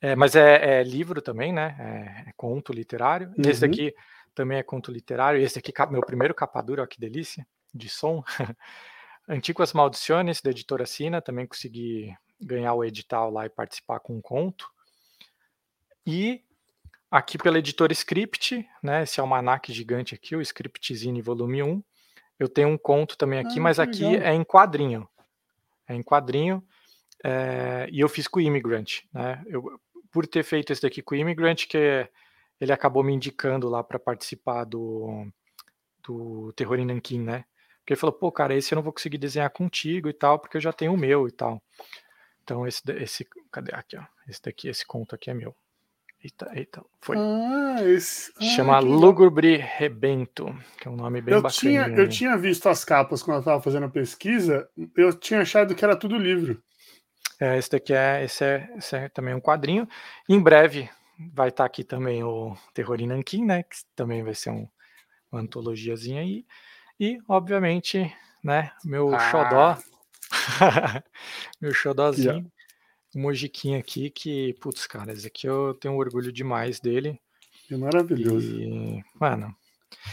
É, 0.00 0.14
mas 0.14 0.34
é, 0.36 0.80
é, 0.80 0.82
livro 0.82 1.20
também, 1.20 1.52
né? 1.52 1.76
É, 1.78 2.30
é 2.30 2.32
conto 2.36 2.72
literário. 2.72 3.28
Uhum. 3.36 3.50
Esse 3.50 3.60
daqui 3.60 3.94
também 4.34 4.58
é 4.58 4.62
conto 4.62 4.90
literário. 4.92 5.40
Esse 5.40 5.58
aqui, 5.58 5.72
meu 5.90 6.00
primeiro 6.00 6.34
capadura, 6.34 6.82
olha 6.82 6.88
que 6.88 7.00
delícia, 7.00 7.46
de 7.74 7.88
som. 7.88 8.22
Antigas 9.28 9.72
Maldições, 9.72 10.40
da 10.40 10.50
editora 10.50 10.86
Sina, 10.86 11.20
também 11.20 11.46
consegui 11.46 12.14
ganhar 12.40 12.72
o 12.72 12.84
edital 12.84 13.30
lá 13.30 13.44
e 13.44 13.50
participar 13.50 14.00
com 14.00 14.16
um 14.16 14.22
conto. 14.22 14.70
E 16.06 16.42
aqui 17.10 17.36
pela 17.36 17.58
editora 17.58 17.92
Script, 17.92 18.66
né? 18.82 19.02
Esse 19.02 19.20
almanac 19.20 19.70
gigante 19.72 20.14
aqui, 20.14 20.34
o 20.36 20.40
Scriptzine 20.40 21.20
volume 21.20 21.62
1. 21.62 21.82
Eu 22.38 22.48
tenho 22.48 22.68
um 22.68 22.78
conto 22.78 23.16
também 23.16 23.38
aqui, 23.38 23.58
ah, 23.58 23.62
mas 23.62 23.80
aqui 23.80 24.04
legal. 24.04 24.28
é 24.28 24.34
em 24.34 24.44
quadrinho. 24.44 25.08
É 25.86 25.94
em 25.94 26.02
quadrinho. 26.02 26.62
É, 27.24 27.88
e 27.90 28.00
eu 28.00 28.08
fiz 28.08 28.28
com 28.28 28.38
o 28.38 28.42
Immigrant, 28.42 29.00
né? 29.12 29.42
Eu, 29.46 29.80
por 30.10 30.26
ter 30.26 30.44
feito 30.44 30.72
esse 30.72 30.82
daqui 30.82 31.02
com 31.02 31.14
o 31.14 31.18
Immigrant, 31.18 31.66
que 31.66 32.08
ele 32.60 32.72
acabou 32.72 33.02
me 33.02 33.12
indicando 33.12 33.68
lá 33.68 33.82
para 33.82 33.98
participar 33.98 34.64
do, 34.64 35.26
do 36.06 36.52
Terror 36.54 36.78
em 36.78 36.86
Nankin, 36.86 37.20
né? 37.20 37.44
Porque 37.78 37.94
ele 37.94 38.00
falou, 38.00 38.12
pô, 38.12 38.30
cara, 38.30 38.54
esse 38.54 38.72
eu 38.72 38.76
não 38.76 38.82
vou 38.82 38.92
conseguir 38.92 39.18
desenhar 39.18 39.50
contigo 39.50 40.08
e 40.08 40.12
tal, 40.12 40.38
porque 40.38 40.56
eu 40.56 40.60
já 40.60 40.72
tenho 40.72 40.92
o 40.92 40.96
meu 40.96 41.26
e 41.26 41.32
tal. 41.32 41.62
Então 42.42 42.66
esse, 42.66 42.82
esse 42.92 43.26
cadê 43.50 43.74
aqui, 43.74 43.96
ó? 43.96 44.04
Esse 44.28 44.42
daqui, 44.42 44.68
esse 44.68 44.86
conto 44.86 45.14
aqui 45.14 45.30
é 45.30 45.34
meu. 45.34 45.56
Eita, 46.22 46.50
eita, 46.52 46.84
foi. 47.00 47.16
Ah, 47.16 47.76
esse... 47.84 48.32
Ah, 48.40 48.44
Chama 48.44 48.80
Lugubre 48.80 49.56
Rebento, 49.56 50.46
que 50.80 50.88
é 50.88 50.90
um 50.90 50.96
nome 50.96 51.20
bem 51.20 51.34
eu 51.34 51.42
bacana. 51.42 51.60
Tinha, 51.60 51.88
eu 51.88 52.08
tinha 52.08 52.36
visto 52.36 52.68
as 52.68 52.84
capas 52.84 53.22
quando 53.22 53.36
eu 53.36 53.40
estava 53.40 53.62
fazendo 53.62 53.86
a 53.86 53.88
pesquisa, 53.88 54.68
eu 54.96 55.12
tinha 55.12 55.42
achado 55.42 55.76
que 55.76 55.84
era 55.84 55.94
tudo 55.94 56.18
livro. 56.18 56.60
É, 57.40 57.56
esse 57.56 57.70
daqui 57.70 57.94
é 57.94 58.24
esse, 58.24 58.44
é, 58.44 58.68
esse 58.76 58.96
é 58.96 59.08
também 59.08 59.32
um 59.32 59.40
quadrinho. 59.40 59.88
Em 60.28 60.40
breve 60.40 60.90
vai 61.32 61.50
estar 61.50 61.62
tá 61.62 61.66
aqui 61.66 61.84
também 61.84 62.24
o 62.24 62.56
Terror 62.74 63.00
em 63.00 63.06
Nankin, 63.06 63.44
né? 63.44 63.62
Que 63.62 63.76
também 63.94 64.24
vai 64.24 64.34
ser 64.34 64.50
um, 64.50 64.68
uma 65.30 65.40
antologiazinha 65.40 66.20
aí. 66.20 66.44
E, 66.98 67.18
obviamente, 67.28 68.12
né, 68.42 68.72
meu 68.84 69.14
ah. 69.14 69.30
xodó. 69.30 69.78
meu 71.60 71.72
xodózinho. 71.72 72.50
O 73.18 73.20
Mojiquinho 73.20 73.76
aqui, 73.76 74.10
que, 74.10 74.54
putz, 74.60 74.86
cara, 74.86 75.12
esse 75.12 75.26
aqui 75.26 75.48
eu 75.48 75.74
tenho 75.74 75.96
orgulho 75.96 76.30
demais 76.30 76.78
dele. 76.78 77.20
É 77.68 77.76
maravilhoso. 77.76 78.60
E, 78.60 79.02
mano. 79.18 79.52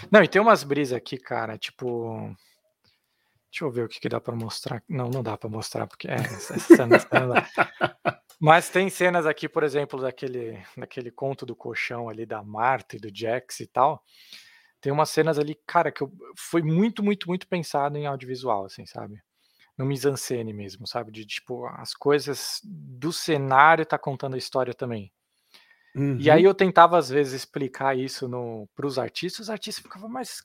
Não, 0.09 0.23
e 0.23 0.27
tem 0.27 0.41
umas 0.41 0.63
brisas 0.63 0.97
aqui, 0.97 1.15
cara, 1.15 1.55
tipo. 1.55 2.35
Deixa 3.51 3.63
eu 3.63 3.69
ver 3.69 3.85
o 3.85 3.87
que, 3.87 3.99
que 3.99 4.09
dá 4.09 4.19
para 4.19 4.35
mostrar. 4.35 4.83
Não, 4.89 5.07
não 5.11 5.21
dá 5.21 5.37
para 5.37 5.47
mostrar, 5.47 5.85
porque 5.85 6.07
é, 6.07 6.15
essa 6.15 6.57
cena, 6.57 6.97
Mas 8.41 8.69
tem 8.69 8.89
cenas 8.89 9.27
aqui, 9.27 9.47
por 9.47 9.61
exemplo, 9.61 10.01
daquele, 10.01 10.57
daquele 10.75 11.11
conto 11.11 11.45
do 11.45 11.55
colchão 11.55 12.09
ali 12.09 12.25
da 12.25 12.41
Marta 12.41 12.95
e 12.95 12.99
do 12.99 13.15
Jax 13.15 13.59
e 13.59 13.67
tal. 13.67 14.03
Tem 14.81 14.91
umas 14.91 15.11
cenas 15.11 15.37
ali, 15.37 15.53
cara, 15.67 15.91
que 15.91 16.01
eu, 16.01 16.11
foi 16.35 16.63
muito, 16.63 17.03
muito, 17.03 17.27
muito 17.27 17.47
pensado 17.47 17.99
em 17.99 18.07
audiovisual, 18.07 18.65
assim, 18.65 18.87
sabe? 18.87 19.21
No 19.77 19.85
mise-en-scène 19.85 20.53
mesmo, 20.53 20.87
sabe? 20.87 21.11
De 21.11 21.25
tipo, 21.25 21.65
as 21.67 21.93
coisas 21.93 22.61
do 22.63 23.11
cenário 23.11 23.85
tá 23.85 23.97
contando 23.97 24.35
a 24.35 24.39
história 24.39 24.73
também. 24.73 25.11
Uhum. 25.95 26.17
E 26.19 26.29
aí 26.29 26.43
uhum. 26.43 26.49
eu 26.49 26.53
tentava 26.53 26.97
às 26.97 27.09
vezes 27.09 27.33
explicar 27.33 27.97
isso 27.97 28.29
para 28.75 28.85
os 28.85 28.99
artistas, 28.99 29.47
os 29.47 29.49
artistas 29.49 29.83
ficavam, 29.83 30.09
mas 30.09 30.43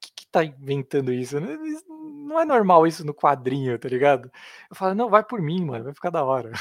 que, 0.00 0.12
que 0.14 0.26
tá 0.26 0.44
inventando 0.44 1.12
isso? 1.12 1.38
Não 1.40 2.40
é 2.40 2.44
normal 2.44 2.86
isso 2.86 3.04
no 3.04 3.14
quadrinho, 3.14 3.78
tá 3.78 3.88
ligado? 3.88 4.30
Eu 4.70 4.76
falo, 4.76 4.94
não, 4.94 5.08
vai 5.08 5.24
por 5.24 5.40
mim, 5.40 5.64
mano, 5.64 5.84
vai 5.84 5.94
ficar 5.94 6.10
da 6.10 6.24
hora. 6.24 6.52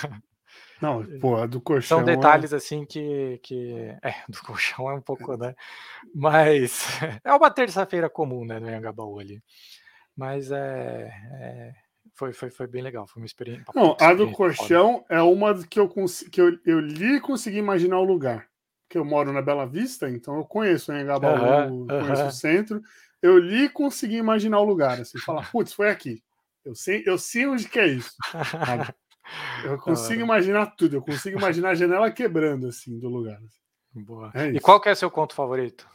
Não, 0.82 1.06
pô, 1.20 1.38
a 1.38 1.46
do 1.46 1.62
colchão. 1.62 2.00
São 2.00 2.02
é 2.02 2.16
detalhes 2.16 2.54
é... 2.54 2.56
assim 2.56 2.86
que, 2.86 3.40
que. 3.44 3.74
É, 4.02 4.14
do 4.30 4.40
colchão 4.42 4.90
é 4.90 4.96
um 4.96 5.02
pouco, 5.02 5.36
né? 5.38 5.56
Mas 6.14 6.88
é 7.24 7.34
uma 7.34 7.52
terça-feira 7.52 8.10
comum, 8.10 8.46
né, 8.46 8.60
no 8.60 8.70
Yangabaú 8.70 9.20
ali. 9.20 9.42
Mas 10.16 10.50
é, 10.50 11.12
é, 11.42 11.74
foi, 12.16 12.32
foi, 12.32 12.50
foi 12.50 12.66
bem 12.66 12.82
legal, 12.82 13.06
foi 13.06 13.22
uma 13.22 13.26
experiência. 13.26 13.66
Não, 13.76 13.96
a 14.00 14.14
do 14.14 14.32
colchão 14.32 15.00
foda. 15.00 15.06
é 15.10 15.22
uma 15.22 15.54
que, 15.68 15.80
eu, 15.80 15.90
que 16.32 16.42
eu, 16.42 16.58
eu 16.66 16.80
li 16.80 17.18
e 17.18 17.22
consegui 17.22 17.58
imaginar 17.58 18.00
o 18.00 18.06
lugar. 18.06 18.48
Que 18.90 18.98
eu 18.98 19.04
moro 19.04 19.34
na 19.34 19.42
Bela 19.42 19.66
Vista, 19.66 20.10
então 20.10 20.38
eu 20.38 20.46
conheço 20.46 20.92
o 20.92 20.98
Engabaú, 20.98 21.86
conheço 21.88 22.26
o 22.26 22.32
centro. 22.32 22.82
Eu 23.22 23.38
li 23.38 23.66
e 23.66 23.70
consegui 23.70 24.16
imaginar 24.16 24.60
o 24.60 24.64
lugar, 24.64 25.02
assim, 25.02 25.20
falar, 25.20 25.50
putz, 25.52 25.74
foi 25.74 25.90
aqui. 25.90 26.24
Eu 26.64 26.74
sei, 26.74 27.04
eu 27.06 27.18
sei 27.18 27.48
onde 27.48 27.68
que 27.68 27.80
é 27.80 27.88
isso. 27.88 28.16
Eu 29.64 29.80
consigo 29.80 30.22
imaginar 30.22 30.68
tudo, 30.78 30.98
eu 30.98 31.02
consigo 31.02 31.40
imaginar 31.40 31.70
a 31.70 31.74
janela 31.74 32.12
quebrando, 32.12 32.68
assim, 32.68 33.00
do 33.00 33.10
lugar. 33.10 33.38
Assim. 33.38 34.04
Boa. 34.04 34.32
É 34.36 34.50
e 34.50 34.60
qual 34.60 34.80
que 34.80 34.88
é 34.88 34.94
seu 34.94 35.10
conto 35.10 35.34
favorito? 35.34 35.90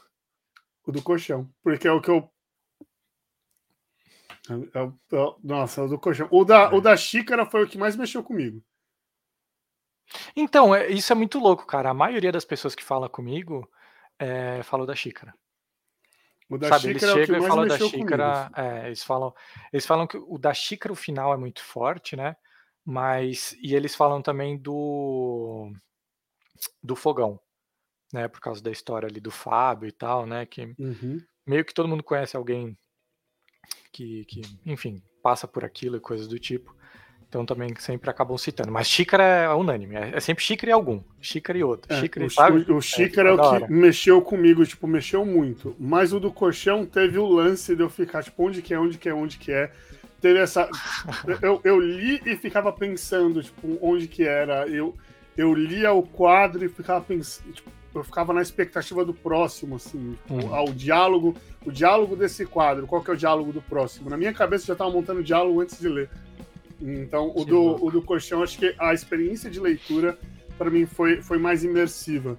O 0.85 0.91
do 0.91 1.01
colchão, 1.01 1.49
porque 1.63 1.87
é 1.87 1.93
o 1.93 2.01
que 2.01 2.11
eu 2.11 2.29
é, 4.49 4.79
é, 4.79 4.83
é, 4.85 5.35
nossa, 5.43 5.85
o 5.85 5.89
do 5.89 5.99
colchão. 5.99 6.29
O 6.31 6.45
da, 6.45 6.73
o 6.75 6.81
da 6.81 6.97
xícara 6.97 7.45
foi 7.45 7.65
o 7.65 7.69
que 7.69 7.79
mais 7.79 7.97
mexeu 7.97 8.23
comigo. 8.23 8.63
Então, 10.35 10.75
é, 10.75 10.89
isso 10.89 11.13
é 11.13 11.17
muito 11.17 11.39
louco, 11.39 11.67
cara. 11.67 11.91
A 11.91 11.95
maioria 11.95 12.33
das 12.33 12.45
pessoas 12.45 12.75
que 12.75 12.83
fala 12.83 13.09
comigo 13.09 13.71
é, 14.19 14.63
falou 14.63 14.87
da 14.87 14.95
xícara. 14.95 15.35
O 16.49 16.59
da 16.59 16.69
Sabe, 16.69 16.89
eles 16.91 17.03
xícara 17.03 17.21
é 17.21 17.27
que 17.27 17.27
chegam 17.27 17.37
e 17.37 17.41
mais 17.41 17.55
falam 17.55 17.69
da 17.69 17.79
xícara. 17.79 18.51
é, 18.57 18.87
eles 18.87 19.03
falam, 19.05 19.35
eles 19.73 19.87
falam 19.87 20.07
que 20.07 20.17
o 20.17 20.37
da 20.37 20.53
xícara, 20.53 20.93
o 20.93 20.97
final 20.97 21.33
é 21.33 21.37
muito 21.37 21.63
forte, 21.63 22.17
né? 22.17 22.35
Mas 22.85 23.53
e 23.63 23.75
eles 23.75 23.95
falam 23.95 24.21
também 24.21 24.59
do 24.59 25.71
do 26.83 26.97
fogão, 26.97 27.39
né? 28.13 28.27
Por 28.27 28.41
causa 28.41 28.61
da 28.63 28.71
história 28.71 29.07
ali 29.07 29.21
do 29.21 29.31
Fábio 29.31 29.89
e 29.89 29.93
tal, 29.93 30.27
né? 30.27 30.45
Que 30.45 30.75
Uhum. 30.79 31.21
meio 31.47 31.65
que 31.65 31.73
todo 31.75 31.89
mundo 31.89 32.03
conhece 32.03 32.37
alguém 32.37 32.77
que, 33.93 34.25
que 34.27 34.43
enfim, 34.67 35.03
passa 35.23 35.47
por 35.49 35.65
aquilo 35.65 35.97
e 35.97 36.01
coisas 36.01 36.27
do 36.29 36.39
tipo. 36.39 36.75
Então 37.29 37.47
também 37.47 37.73
sempre 37.79 38.11
acabam 38.11 38.37
citando. 38.37 38.73
Mas 38.73 38.89
xícara 38.89 39.23
é 39.23 39.49
unânime, 39.55 39.95
é, 39.95 40.17
é 40.17 40.21
sempre 40.21 40.43
xícara 40.43 40.71
e 40.71 40.73
algum, 40.73 41.01
xícara 41.21 41.57
e 41.59 41.63
outro, 41.63 41.93
É, 41.95 42.01
xícara 42.01 42.27
o, 42.27 42.31
sabe? 42.31 42.67
o- 42.73 42.77
o 42.77 42.81
xícara 42.83 43.31
é, 43.33 43.37
da 43.37 43.43
o 43.43 43.47
hora. 43.47 43.67
que 43.69 43.73
mexeu 43.73 44.21
comigo, 44.21 44.67
tipo, 44.67 44.87
mexeu 44.89 45.25
muito. 45.25 45.77
Mas 45.79 46.13
o 46.13 46.19
do 46.19 46.33
colchão 46.33 46.85
teve 46.85 47.19
o 47.19 47.27
lance 47.27 47.77
de 47.77 47.83
eu 47.83 47.89
ficar, 47.89 48.25
tipo, 48.25 48.45
onde 48.45 48.61
que 48.61 48.75
é, 48.75 48.81
onde 48.81 48.99
que 48.99 49.09
é, 49.09 49.15
onde 49.15 49.39
que 49.39 49.53
é. 49.53 49.71
Teve 50.21 50.41
essa. 50.41 50.69
eu, 51.41 51.61
eu 51.63 51.79
li 51.81 52.21
e 52.27 52.37
ficava 52.37 52.73
pensando, 52.73 53.41
tipo, 53.43 53.79
onde 53.81 54.09
que 54.09 54.25
era. 54.25 54.67
Eu, 54.67 54.97
eu 55.37 55.55
lia 55.55 55.93
o 55.93 56.03
quadro 56.03 56.65
e 56.65 56.69
ficava 56.69 57.01
pensando. 57.05 57.53
Tipo, 57.53 57.71
eu 57.99 58.05
ficava 58.05 58.33
na 58.33 58.41
expectativa 58.43 59.05
do 59.05 59.13
próximo, 59.13 59.77
assim, 59.77 60.17
tipo, 60.27 60.35
Uhum. 60.47 60.55
ah, 60.55 60.63
o 60.63 60.73
diálogo, 60.73 61.35
o 61.67 61.73
diálogo 61.73 62.15
desse 62.17 62.47
quadro, 62.47 62.87
qual 62.87 63.03
que 63.03 63.11
é 63.11 63.15
o 63.15 63.17
diálogo 63.17 63.53
do 63.53 63.61
próximo? 63.63 64.09
Na 64.09 64.17
minha 64.17 64.33
cabeça 64.33 64.65
eu 64.65 64.67
já 64.69 64.73
estava 64.75 64.91
montando 64.91 65.21
o 65.21 65.25
diálogo 65.25 65.61
antes 65.61 65.79
de 65.79 65.89
ler. 65.89 66.09
Então, 66.81 67.31
o 67.35 67.45
do, 67.45 67.61
louco. 67.61 67.87
o 67.89 67.91
do 67.91 68.03
colchão, 68.03 68.43
acho 68.43 68.59
que 68.59 68.75
a 68.79 68.95
experiência 68.95 69.51
de 69.51 69.61
leitura, 69.61 70.19
para 70.57 70.71
mim, 70.71 70.87
foi, 70.87 71.21
foi 71.21 71.39
mais 71.39 71.63
imersiva. 71.65 72.39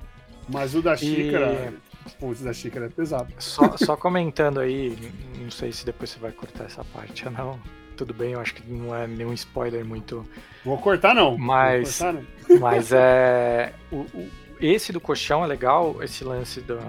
Mas 0.49 0.73
o 0.73 0.81
da 0.81 0.95
xícara, 0.97 1.73
putz, 2.19 2.41
da 2.41 2.51
xícara 2.51 2.87
é 2.87 2.89
pesado. 2.89 3.31
Só, 3.37 3.75
só 3.77 3.95
comentando 3.95 4.59
aí, 4.59 4.97
não 5.39 5.51
sei 5.51 5.71
se 5.71 5.85
depois 5.85 6.09
você 6.09 6.19
vai 6.19 6.31
cortar 6.31 6.65
essa 6.65 6.83
parte 6.83 7.25
ou 7.25 7.31
não. 7.31 7.59
Tudo 7.95 8.13
bem, 8.15 8.31
eu 8.33 8.39
acho 8.39 8.55
que 8.55 8.67
não 8.71 8.95
é 8.95 9.05
nenhum 9.05 9.31
spoiler 9.33 9.85
muito. 9.85 10.25
Vou 10.65 10.77
cortar, 10.79 11.13
não. 11.13 11.37
Mas- 11.37 11.99
cortar, 11.99 12.13
não. 12.13 12.59
Mas 12.59 12.89
é. 12.93 13.73
o- 13.91 13.97
o- 13.97 14.29
esse 14.61 14.93
do 14.93 15.01
colchão 15.01 15.43
é 15.43 15.47
legal, 15.47 16.03
esse 16.03 16.23
lance 16.23 16.61
da, 16.61 16.79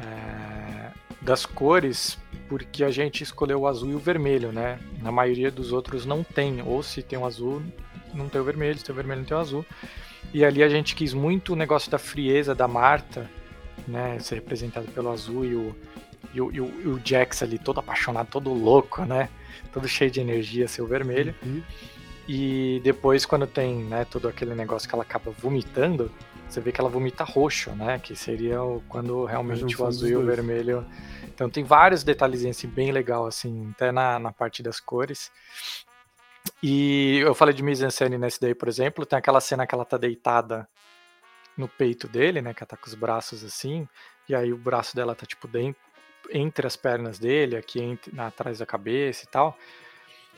é, 0.00 0.90
das 1.20 1.46
cores, 1.46 2.18
porque 2.48 2.84
a 2.84 2.90
gente 2.90 3.22
escolheu 3.22 3.60
o 3.60 3.66
azul 3.66 3.90
e 3.90 3.94
o 3.94 3.98
vermelho, 3.98 4.52
né? 4.52 4.78
Na 5.00 5.10
maioria 5.10 5.50
dos 5.50 5.72
outros 5.72 6.04
não 6.04 6.22
tem. 6.22 6.62
Ou 6.62 6.82
se 6.82 7.02
tem 7.02 7.18
o 7.18 7.24
azul, 7.24 7.62
não 8.12 8.28
tem 8.28 8.40
o 8.40 8.44
vermelho, 8.44 8.78
se 8.78 8.84
tem 8.84 8.92
o 8.92 8.96
vermelho, 8.96 9.20
não 9.20 9.26
tem 9.26 9.36
o 9.36 9.40
azul. 9.40 9.64
E 10.32 10.44
ali 10.44 10.62
a 10.62 10.68
gente 10.68 10.94
quis 10.94 11.14
muito 11.14 11.54
o 11.54 11.56
negócio 11.56 11.90
da 11.90 11.98
frieza 11.98 12.54
da 12.54 12.68
Marta, 12.68 13.30
né? 13.88 14.18
Ser 14.18 14.36
representado 14.36 14.86
pelo 14.88 15.10
azul 15.10 15.44
e 15.44 15.54
o, 15.54 15.76
e 16.34 16.40
o, 16.40 16.52
e 16.52 16.60
o, 16.60 16.80
e 16.84 16.88
o 16.88 17.00
Jax 17.04 17.42
ali 17.42 17.58
todo 17.58 17.80
apaixonado, 17.80 18.28
todo 18.28 18.52
louco, 18.52 19.04
né? 19.04 19.28
Todo 19.72 19.88
cheio 19.88 20.10
de 20.10 20.20
energia, 20.20 20.68
ser 20.68 20.82
o 20.82 20.86
vermelho. 20.86 21.34
Uhum. 21.42 21.62
E 22.32 22.80
depois, 22.84 23.26
quando 23.26 23.44
tem 23.44 23.82
né, 23.86 24.04
todo 24.04 24.28
aquele 24.28 24.54
negócio 24.54 24.88
que 24.88 24.94
ela 24.94 25.02
acaba 25.02 25.32
vomitando, 25.32 26.12
você 26.48 26.60
vê 26.60 26.70
que 26.70 26.80
ela 26.80 26.88
vomita 26.88 27.24
roxo, 27.24 27.70
né? 27.72 27.98
Que 27.98 28.14
seria 28.14 28.62
o- 28.62 28.80
quando 28.88 29.24
realmente 29.24 29.74
o 29.82 29.84
azul 29.84 30.08
e 30.08 30.14
o 30.14 30.20
vermelho. 30.36 30.86
Então 31.24 31.50
tem 31.50 31.64
vários 31.64 32.04
detalhezinhos 32.04 32.56
assim, 32.56 32.68
bem 32.68 32.92
legal, 32.92 33.26
assim, 33.26 33.72
até 33.74 33.90
na, 33.90 34.16
na 34.20 34.30
parte 34.32 34.62
das 34.62 34.78
cores. 34.78 35.28
E 36.62 37.18
eu 37.18 37.34
falei 37.34 37.52
de 37.52 37.64
mise-en-scène 37.64 38.16
nesse 38.16 38.40
daí, 38.40 38.54
por 38.54 38.68
exemplo, 38.68 39.04
tem 39.04 39.18
aquela 39.18 39.40
cena 39.40 39.66
que 39.66 39.74
ela 39.74 39.84
tá 39.84 39.96
deitada 39.96 40.68
no 41.56 41.66
peito 41.66 42.06
dele, 42.06 42.40
né? 42.40 42.54
Que 42.54 42.62
ela 42.62 42.68
tá 42.68 42.76
com 42.76 42.86
os 42.86 42.94
braços 42.94 43.42
assim, 43.42 43.88
e 44.28 44.36
aí 44.36 44.52
o 44.52 44.56
braço 44.56 44.94
dela 44.94 45.16
tá 45.16 45.26
tipo 45.26 45.48
dentro, 45.48 45.80
entre 46.30 46.64
as 46.64 46.76
pernas 46.76 47.18
dele, 47.18 47.56
aqui 47.56 47.80
entre, 47.82 48.18
atrás 48.20 48.60
da 48.60 48.66
cabeça 48.66 49.24
e 49.24 49.26
tal, 49.28 49.58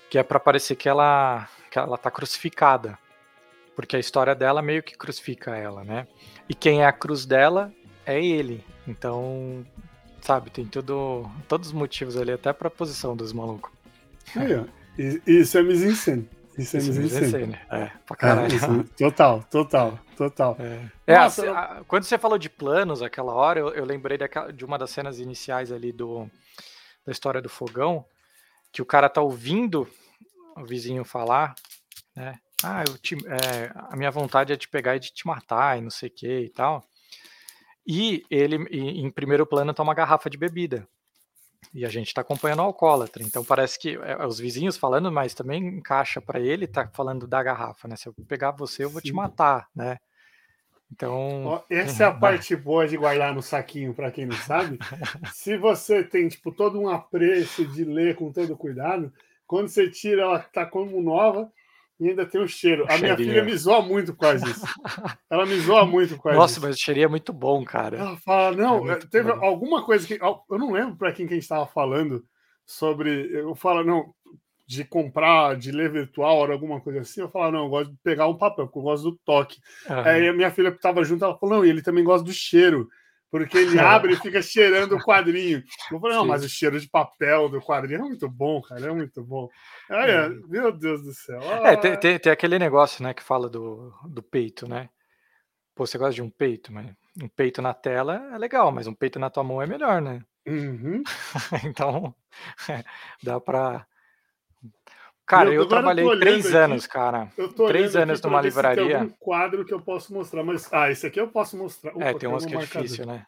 que 0.09 0.17
é 0.17 0.23
pra 0.23 0.41
parecer 0.41 0.75
que 0.77 0.89
ela, 0.89 1.49
que 1.73 1.79
ela 1.79 1.97
tá 1.97 2.11
crucificada. 2.11 2.99
Porque 3.75 3.97
a 3.97 3.99
história 3.99 4.35
dela 4.35 4.61
meio 4.61 4.83
que 4.83 4.95
crucifica 4.97 5.57
ela, 5.57 5.83
né? 5.83 6.07
E 6.47 6.55
quem 6.55 6.83
é 6.83 6.87
a 6.87 6.93
cruz 6.93 7.25
dela 7.25 7.73
é 8.05 8.23
ele. 8.23 8.63
Então, 8.87 9.65
sabe, 10.21 10.51
tem 10.51 10.67
tudo, 10.67 11.27
todos 11.49 11.69
os 11.69 11.73
motivos 11.73 12.17
ali, 12.19 12.31
até 12.33 12.53
pra 12.53 12.69
posição 12.69 13.17
dos 13.17 13.33
malucos. 13.33 13.73
Aí, 14.37 14.55
ó. 14.55 14.65
Isso 15.27 15.57
é 15.57 15.63
mise-en-scène. 15.63 16.29
Isso 16.59 16.77
é 16.77 16.81
Isso, 16.81 16.89
mise-en-scène. 16.93 17.47
mise-en-scène. 17.47 17.61
É, 17.71 17.87
pra 18.07 18.15
É, 18.15 18.17
caralho. 18.17 18.55
isso- 18.55 18.85
total, 18.99 19.43
total, 19.51 19.99
total. 20.19 20.57
É, 20.61 20.81
É, 21.07 21.19
Nossa, 21.19 21.51
a- 21.51 21.79
a- 21.79 21.85
quando 21.85 22.05
você 22.05 22.19
falou 22.19 22.37
de 22.37 22.51
planos 22.51 23.01
aquela 23.01 23.33
hora, 23.33 23.59
eu, 23.59 23.71
eu 23.71 23.87
lembrei 23.87 24.19
daquela- 24.19 24.53
de 24.53 24.63
uma 24.67 24.77
das 24.77 24.91
cenas 24.91 25.19
iniciais 25.19 25.73
ali 25.73 25.91
do, 25.93 26.31
da 27.07 27.11
história 27.11 27.41
do 27.41 27.49
fogão, 27.49 28.05
que 28.71 28.83
o 28.83 28.87
cara 28.87 29.09
tá 29.09 29.23
ouvindo 29.23 29.89
o 30.57 30.65
vizinho 30.65 31.05
falar, 31.05 31.55
né? 32.15 32.39
Ah, 32.63 32.85
eu 32.87 32.97
te- 32.97 33.17
é, 33.27 33.73
a 33.91 33.97
minha 33.97 34.11
vontade 34.11 34.53
é 34.53 34.57
de 34.57 34.69
pegar 34.69 34.97
e 34.97 35.01
de 35.01 35.13
te 35.13 35.27
matar 35.27 35.79
e 35.79 35.81
não 35.81 35.91
sei 35.91 36.09
o 36.09 36.13
que 36.13 36.41
e 36.41 36.49
tal. 36.51 36.85
E 37.87 38.25
ele, 38.31 38.57
em 38.71 39.11
primeiro 39.11 39.45
plano, 39.45 39.75
tá 39.75 39.83
uma 39.83 39.95
garrafa 39.95 40.31
de 40.31 40.39
bebida. 40.39 40.87
E 41.75 41.85
a 41.85 41.89
gente 41.89 42.13
tá 42.13 42.21
acompanhando 42.21 42.61
o 42.61 42.63
alcoólatra. 42.63 43.23
Então 43.23 43.45
parece 43.45 43.79
que 43.79 43.97
é, 43.97 44.25
os 44.25 44.39
vizinhos 44.39 44.77
falando, 44.77 45.11
mas 45.11 45.35
também 45.35 45.67
encaixa 45.67 46.21
pra 46.21 46.39
ele, 46.39 46.67
tá 46.67 46.89
falando 46.93 47.27
da 47.27 47.43
garrafa, 47.43 47.89
né? 47.89 47.97
Se 47.97 48.09
eu 48.09 48.15
pegar 48.29 48.51
você, 48.53 48.85
eu 48.85 48.91
vou 48.91 49.01
te 49.01 49.09
Sim. 49.09 49.15
matar, 49.17 49.69
né? 49.75 49.99
Então. 50.93 51.47
Ó, 51.47 51.63
essa 51.71 52.05
é 52.05 52.07
a 52.07 52.13
parte 52.13 52.55
boa 52.55 52.87
de 52.87 52.97
guardar 52.97 53.35
no 53.35 53.43
saquinho, 53.43 53.95
para 53.95 54.11
quem 54.11 54.27
não 54.27 54.37
sabe. 54.37 54.79
Se 55.33 55.57
você 55.57 56.05
tem 56.05 56.29
tipo 56.29 56.53
todo 56.53 56.79
um 56.79 56.89
apreço 56.89 57.67
de 57.67 57.85
ler 57.85 58.15
com 58.17 58.31
todo 58.31 58.57
cuidado, 58.57 59.13
quando 59.53 59.69
você 59.69 59.91
tira, 59.91 60.23
ela 60.23 60.39
tá 60.39 60.65
como 60.65 61.03
nova 61.03 61.53
e 62.01 62.09
ainda 62.09 62.25
tem 62.25 62.41
o 62.41 62.49
cheiro. 62.49 62.87
A 62.89 62.97
minha 62.97 63.15
filha 63.15 63.45
me 63.45 63.55
zoa 63.55 63.83
muito 63.83 64.17
causa 64.17 64.43
disso. 64.47 64.65
Ela 65.29 65.45
me 65.45 65.61
zoa 65.61 65.85
muito 65.85 66.19
causa 66.19 66.39
Nossa, 66.39 66.59
mas 66.59 66.77
o 66.77 66.81
cheirinho 66.81 67.05
é 67.05 67.09
muito 67.09 67.35
bom, 67.35 67.63
cara. 67.63 67.99
Ela 67.99 68.17
fala, 68.17 68.57
não, 68.57 68.91
É 68.91 68.97
teve 68.97 69.31
bom. 69.31 69.45
alguma 69.45 69.85
coisa 69.85 70.07
que. 70.07 70.15
Eu 70.15 70.59
não 70.59 70.73
lembro 70.73 70.97
para 70.97 71.13
quem 71.13 71.27
que 71.27 71.35
a 71.35 71.37
gente 71.37 71.43
estava 71.43 71.67
falando 71.67 72.25
sobre. 72.65 73.29
Eu 73.31 73.55
falo, 73.55 73.85
não, 73.85 74.15
de 74.67 74.87
comprar, 74.87 75.55
de 75.55 75.71
ler 75.71 75.93
virtual 75.93 76.39
ou 76.39 76.51
alguma 76.51 76.81
coisa 76.81 77.01
assim. 77.01 77.21
Eu 77.21 77.29
falo, 77.29 77.53
não, 77.53 77.65
eu 77.65 77.69
gosto 77.69 77.91
de 77.91 77.99
pegar 78.03 78.29
um 78.29 78.39
papel, 78.39 78.65
porque 78.65 78.79
eu 78.79 78.83
gosto 78.83 79.11
do 79.11 79.19
toque. 79.23 79.59
Aham. 79.87 80.03
Aí 80.03 80.29
a 80.29 80.33
minha 80.33 80.51
filha 80.51 80.69
estava 80.69 81.05
junto, 81.05 81.27
ela 81.27 81.37
falou, 81.37 81.57
não, 81.57 81.65
e 81.67 81.69
ele 81.69 81.83
também 81.83 82.03
gosta 82.03 82.25
do 82.25 82.33
cheiro. 82.33 82.89
Porque 83.33 83.57
ele 83.57 83.81
abre 83.81 84.13
e 84.13 84.17
fica 84.17 84.43
cheirando 84.43 84.95
o 84.95 85.03
quadrinho. 85.03 85.65
Eu 85.91 85.99
falei, 85.99 86.17
não, 86.19 86.27
mas 86.27 86.45
o 86.45 86.49
cheiro 86.51 86.79
de 86.79 86.87
papel 86.87 87.49
do 87.49 87.63
quadrinho 87.63 88.01
é 88.01 88.03
muito 88.03 88.29
bom, 88.29 88.61
cara, 88.61 88.87
é 88.89 88.93
muito 88.93 89.25
bom. 89.25 89.49
Olha, 89.91 90.11
É. 90.13 90.29
meu 90.29 90.71
Deus 90.71 91.03
do 91.03 91.15
céu. 91.15 91.41
É, 91.65 91.75
tem, 91.77 91.97
tem- 91.99 92.19
tem 92.19 92.31
aquele 92.31 92.59
negócio, 92.59 93.03
né, 93.03 93.15
que 93.15 93.23
fala 93.23 93.49
do, 93.49 93.91
do 94.07 94.23
peito, 94.23 94.69
né? 94.69 94.91
Pô, 95.75 95.87
você 95.87 95.97
gosta 95.97 96.13
de 96.13 96.21
um 96.21 96.29
peito, 96.29 96.71
mas 96.71 96.87
um 97.23 97.29
peito 97.29 97.63
na 97.63 97.73
tela 97.73 98.23
é 98.35 98.37
legal, 98.37 98.71
mas 98.71 98.87
um 98.87 98.93
peito 98.95 99.19
na 99.19 99.31
tua 99.31 99.43
mão 99.43 99.63
é 99.63 99.67
melhor, 99.67 100.03
né? 100.03 100.21
Uhum. 100.47 101.03
Então, 101.65 102.15
dá 103.23 103.41
pra. 103.41 103.87
Cara, 105.37 105.49
Eu- 105.49 105.55
eu, 105.55 105.61
eu 105.63 105.67
trabalhei 105.69 106.05
olhando 106.05 106.21
três 106.21 106.47
aqui. 106.47 106.57
anos, 106.57 106.87
cara. 106.87 107.29
Eu 107.39 107.53
tô 107.53 107.67
Três 107.67 107.97
anos 107.97 108.19
aqui 108.19 108.27
numa 108.29 108.41
Tem 108.41 108.49
livraria. 108.51 108.99
algum 109.01 109.09
quadro 109.19 109.65
que 109.65 109.73
eu 109.73 109.81
posso 109.81 110.13
mostrar, 110.13 110.43
mas. 110.45 110.69
Ah, 110.73 110.91
esse 110.91 111.07
aqui 111.07 111.19
eu 111.21 111.29
posso 111.29 111.57
mostrar. 111.57 111.93
É, 111.99 112.13
tem 112.15 112.29
um 112.29 112.37
que 112.39 112.55
é 112.55 112.59
difícil, 112.59 113.07
né? 113.07 113.25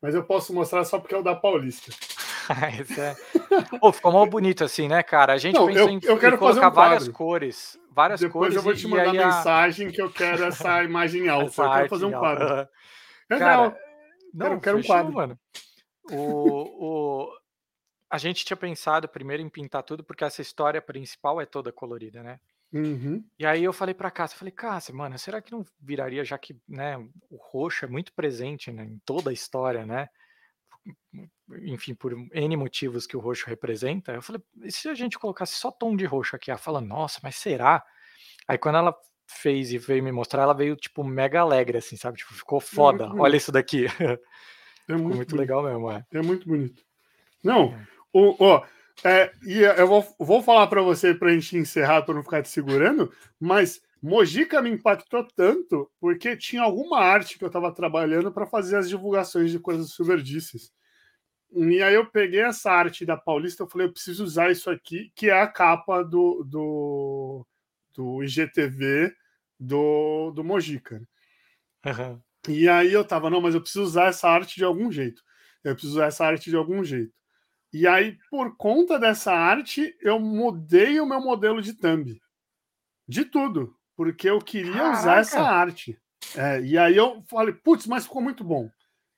Mas 0.00 0.14
eu 0.14 0.22
posso 0.22 0.54
mostrar 0.54 0.84
só 0.84 0.98
porque 1.00 1.14
é 1.14 1.18
o 1.18 1.22
da 1.22 1.34
Paulista. 1.34 1.90
Esse 2.80 3.00
é... 3.00 3.16
Pô, 3.80 3.92
ficou 3.92 4.12
mal 4.12 4.24
bonito 4.26 4.62
assim, 4.64 4.86
né, 4.88 5.02
cara? 5.02 5.32
A 5.32 5.36
gente 5.38 5.56
Não, 5.56 5.66
pensou 5.66 5.82
eu- 5.82 5.88
em, 5.90 6.00
eu 6.04 6.14
em 6.16 6.18
quero 6.18 6.38
fazer 6.38 6.60
colocar 6.60 6.68
um 6.70 6.72
várias 6.72 7.08
cores. 7.08 7.78
Várias 7.92 8.20
Depois 8.20 8.54
cores. 8.54 8.54
eu 8.56 8.62
vou 8.62 8.74
te 8.74 8.86
mandar 8.86 9.08
a- 9.10 9.12
mensagem 9.12 9.90
que 9.90 10.00
eu 10.00 10.08
quero 10.10 10.44
essa 10.44 10.82
imagem 10.84 11.28
alfa. 11.28 11.46
essa 11.46 11.62
eu 11.64 11.72
quero 11.72 11.88
fazer 11.88 12.04
um 12.06 12.08
em 12.10 12.12
quadro. 12.12 12.44
alta. 12.48 12.70
Legal. 13.28 13.70
Cara, 13.72 13.78
não, 14.32 14.46
Quero- 14.48 14.60
quero 14.60 14.78
um 14.78 14.82
quadro. 14.84 15.12
mano. 15.12 15.38
O, 16.12 16.14
o, 17.26 17.28
a 18.10 18.18
gente 18.18 18.44
tinha 18.44 18.56
pensado 18.56 19.08
primeiro 19.08 19.42
em 19.42 19.48
pintar 19.48 19.82
tudo, 19.82 20.02
porque 20.02 20.24
essa 20.24 20.40
história 20.40 20.80
principal 20.80 21.40
é 21.40 21.46
toda 21.46 21.72
colorida, 21.72 22.22
né? 22.22 22.40
Uhum. 22.72 23.24
E 23.38 23.46
aí 23.46 23.64
eu 23.64 23.72
falei 23.72 23.94
pra 23.94 24.10
Cássia, 24.10 24.38
falei, 24.38 24.52
Cássia, 24.52 24.94
mano, 24.94 25.18
será 25.18 25.40
que 25.40 25.52
não 25.52 25.64
viraria, 25.80 26.24
já 26.24 26.36
que 26.38 26.56
né, 26.68 26.98
o 27.30 27.36
roxo 27.36 27.84
é 27.84 27.88
muito 27.88 28.12
presente 28.12 28.70
né, 28.70 28.84
em 28.84 28.98
toda 29.04 29.30
a 29.30 29.32
história, 29.32 29.86
né? 29.86 30.08
Enfim, 31.62 31.94
por 31.94 32.12
N 32.32 32.56
motivos 32.56 33.06
que 33.06 33.16
o 33.16 33.20
roxo 33.20 33.46
representa. 33.46 34.12
Eu 34.12 34.22
falei, 34.22 34.42
e 34.62 34.70
se 34.70 34.88
a 34.88 34.94
gente 34.94 35.18
colocasse 35.18 35.56
só 35.56 35.70
tom 35.70 35.96
de 35.96 36.04
roxo 36.04 36.36
aqui? 36.36 36.50
Ela 36.50 36.58
fala, 36.58 36.80
nossa, 36.80 37.20
mas 37.22 37.36
será? 37.36 37.84
Aí 38.46 38.56
quando 38.56 38.76
ela 38.76 38.96
fez 39.26 39.72
e 39.72 39.78
veio 39.78 40.02
me 40.02 40.12
mostrar, 40.12 40.42
ela 40.42 40.54
veio, 40.54 40.76
tipo, 40.76 41.04
mega 41.04 41.40
alegre, 41.40 41.78
assim, 41.78 41.96
sabe? 41.96 42.18
Tipo, 42.18 42.32
ficou 42.32 42.60
foda. 42.60 43.08
muito 43.08 43.20
Olha 43.20 43.36
isso 43.36 43.52
daqui. 43.52 43.86
É 44.88 44.94
muito, 44.96 45.16
muito 45.16 45.36
legal 45.36 45.62
mesmo, 45.62 45.90
é. 45.90 46.04
É 46.12 46.22
muito 46.22 46.46
bonito. 46.46 46.82
Não, 47.42 47.74
É. 47.74 47.97
o, 48.12 48.36
ó, 48.38 48.64
é, 49.04 49.32
e 49.44 49.60
eu 49.60 49.86
vou, 49.86 50.16
vou 50.18 50.42
falar 50.42 50.66
para 50.66 50.82
você 50.82 51.14
para 51.14 51.28
a 51.28 51.32
gente 51.32 51.56
encerrar, 51.56 52.02
para 52.02 52.14
não 52.14 52.22
ficar 52.22 52.42
te 52.42 52.48
segurando, 52.48 53.12
mas 53.38 53.80
Mojica 54.02 54.60
me 54.62 54.70
impactou 54.70 55.24
tanto 55.36 55.90
porque 56.00 56.36
tinha 56.36 56.62
alguma 56.62 56.98
arte 56.98 57.38
que 57.38 57.44
eu 57.44 57.48
estava 57.48 57.72
trabalhando 57.72 58.32
para 58.32 58.46
fazer 58.46 58.76
as 58.76 58.88
divulgações 58.88 59.50
de 59.50 59.58
coisas 59.58 59.90
superdices. 59.90 60.72
E 61.52 61.82
aí 61.82 61.94
eu 61.94 62.06
peguei 62.06 62.42
essa 62.42 62.70
arte 62.70 63.06
da 63.06 63.16
Paulista, 63.16 63.62
eu 63.62 63.68
falei, 63.68 63.86
eu 63.86 63.92
preciso 63.92 64.22
usar 64.22 64.50
isso 64.50 64.70
aqui, 64.70 65.10
que 65.14 65.30
é 65.30 65.40
a 65.40 65.46
capa 65.46 66.02
do, 66.02 66.44
do, 66.44 67.46
do 67.94 68.22
IGTV 68.22 69.12
do, 69.58 70.30
do 70.32 70.44
Mojica. 70.44 71.02
Uhum. 71.86 72.20
E 72.48 72.68
aí 72.68 72.92
eu 72.92 73.04
tava, 73.04 73.30
não, 73.30 73.40
mas 73.40 73.54
eu 73.54 73.60
preciso 73.60 73.84
usar 73.84 74.08
essa 74.08 74.28
arte 74.28 74.56
de 74.56 74.64
algum 74.64 74.92
jeito. 74.92 75.22
Eu 75.64 75.74
preciso 75.74 75.94
usar 75.94 76.06
essa 76.06 76.24
arte 76.24 76.50
de 76.50 76.56
algum 76.56 76.84
jeito. 76.84 77.12
E 77.72 77.86
aí, 77.86 78.16
por 78.30 78.56
conta 78.56 78.98
dessa 78.98 79.32
arte, 79.32 79.94
eu 80.00 80.18
mudei 80.18 81.00
o 81.00 81.06
meu 81.06 81.20
modelo 81.20 81.60
de 81.60 81.74
thumb. 81.74 82.18
De 83.06 83.24
tudo. 83.24 83.74
Porque 83.96 84.30
eu 84.30 84.38
queria 84.38 84.72
Caraca. 84.72 84.98
usar 84.98 85.18
essa 85.18 85.40
arte. 85.40 85.98
É, 86.36 86.60
e 86.60 86.78
aí 86.78 86.96
eu 86.96 87.22
falei, 87.28 87.54
putz, 87.54 87.86
mas 87.86 88.04
ficou 88.04 88.22
muito 88.22 88.44
bom. 88.44 88.70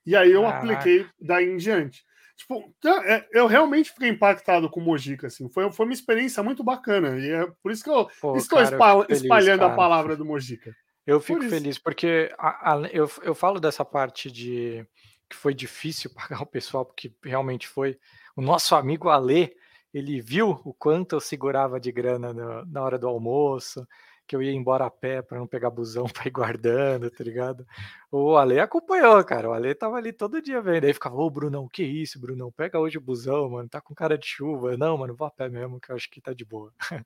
E 0.05 0.15
aí 0.15 0.31
eu 0.31 0.41
Caraca. 0.41 0.57
apliquei 0.57 1.07
daí 1.19 1.49
em 1.49 1.57
diante. 1.57 2.03
Tipo, 2.35 2.73
é, 3.05 3.27
eu 3.31 3.45
realmente 3.45 3.91
fiquei 3.91 4.09
impactado 4.09 4.69
com 4.69 4.79
o 4.79 4.83
Mojica, 4.83 5.27
assim. 5.27 5.47
Foi, 5.49 5.71
foi 5.71 5.85
uma 5.85 5.93
experiência 5.93 6.41
muito 6.41 6.63
bacana. 6.63 7.19
E 7.19 7.29
é 7.29 7.47
por 7.61 7.71
isso 7.71 7.83
que 7.83 7.89
eu 7.89 8.09
Pô, 8.19 8.35
estou 8.35 8.57
cara, 8.57 9.05
espalhando 9.09 9.59
feliz, 9.59 9.73
a 9.73 9.75
palavra 9.75 10.15
do 10.15 10.25
Mojica. 10.25 10.75
Eu 11.05 11.19
fico 11.19 11.39
por 11.39 11.49
feliz, 11.49 11.77
porque 11.77 12.33
a, 12.37 12.73
a, 12.73 12.81
eu, 12.91 13.09
eu 13.21 13.35
falo 13.35 13.59
dessa 13.59 13.85
parte 13.85 14.31
de 14.31 14.85
que 15.29 15.35
foi 15.35 15.53
difícil 15.53 16.11
pagar 16.15 16.41
o 16.41 16.47
pessoal, 16.47 16.85
porque 16.85 17.13
realmente 17.23 17.67
foi. 17.67 17.97
O 18.35 18.41
nosso 18.41 18.75
amigo 18.75 19.09
Ale, 19.09 19.55
ele 19.93 20.21
viu 20.21 20.61
o 20.63 20.73
quanto 20.73 21.15
eu 21.15 21.19
segurava 21.19 21.79
de 21.79 21.91
grana 21.91 22.33
no, 22.33 22.65
na 22.65 22.81
hora 22.81 22.97
do 22.97 23.07
almoço, 23.07 23.85
que 24.27 24.35
eu 24.35 24.41
ia 24.41 24.53
embora 24.53 24.85
a 24.85 24.89
pé 24.89 25.21
para 25.21 25.39
não 25.39 25.45
pegar 25.45 25.69
busão 25.69 26.05
para 26.07 26.27
ir 26.27 26.31
guardando, 26.31 27.11
tá 27.11 27.23
ligado? 27.23 27.65
O 28.09 28.37
Ale 28.37 28.59
acompanhou, 28.59 29.21
cara. 29.25 29.49
O 29.49 29.53
Ale 29.53 29.75
tava 29.75 29.97
ali 29.97 30.13
todo 30.13 30.41
dia 30.41 30.61
vendo. 30.61 30.85
Aí 30.85 30.93
ficava, 30.93 31.15
ô 31.15 31.29
Brunão, 31.29 31.67
que 31.67 31.83
isso, 31.83 32.19
Brunão? 32.19 32.51
Pega 32.51 32.79
hoje 32.79 32.97
o 32.97 33.01
busão, 33.01 33.49
mano. 33.49 33.67
Tá 33.67 33.81
com 33.81 33.93
cara 33.93 34.17
de 34.17 34.25
chuva. 34.25 34.77
Não, 34.77 34.97
mano, 34.97 35.15
vou 35.15 35.27
a 35.27 35.31
pé 35.31 35.49
mesmo, 35.49 35.81
que 35.81 35.91
eu 35.91 35.95
acho 35.97 36.09
que 36.09 36.21
tá 36.21 36.33
de 36.33 36.45
boa. 36.45 36.71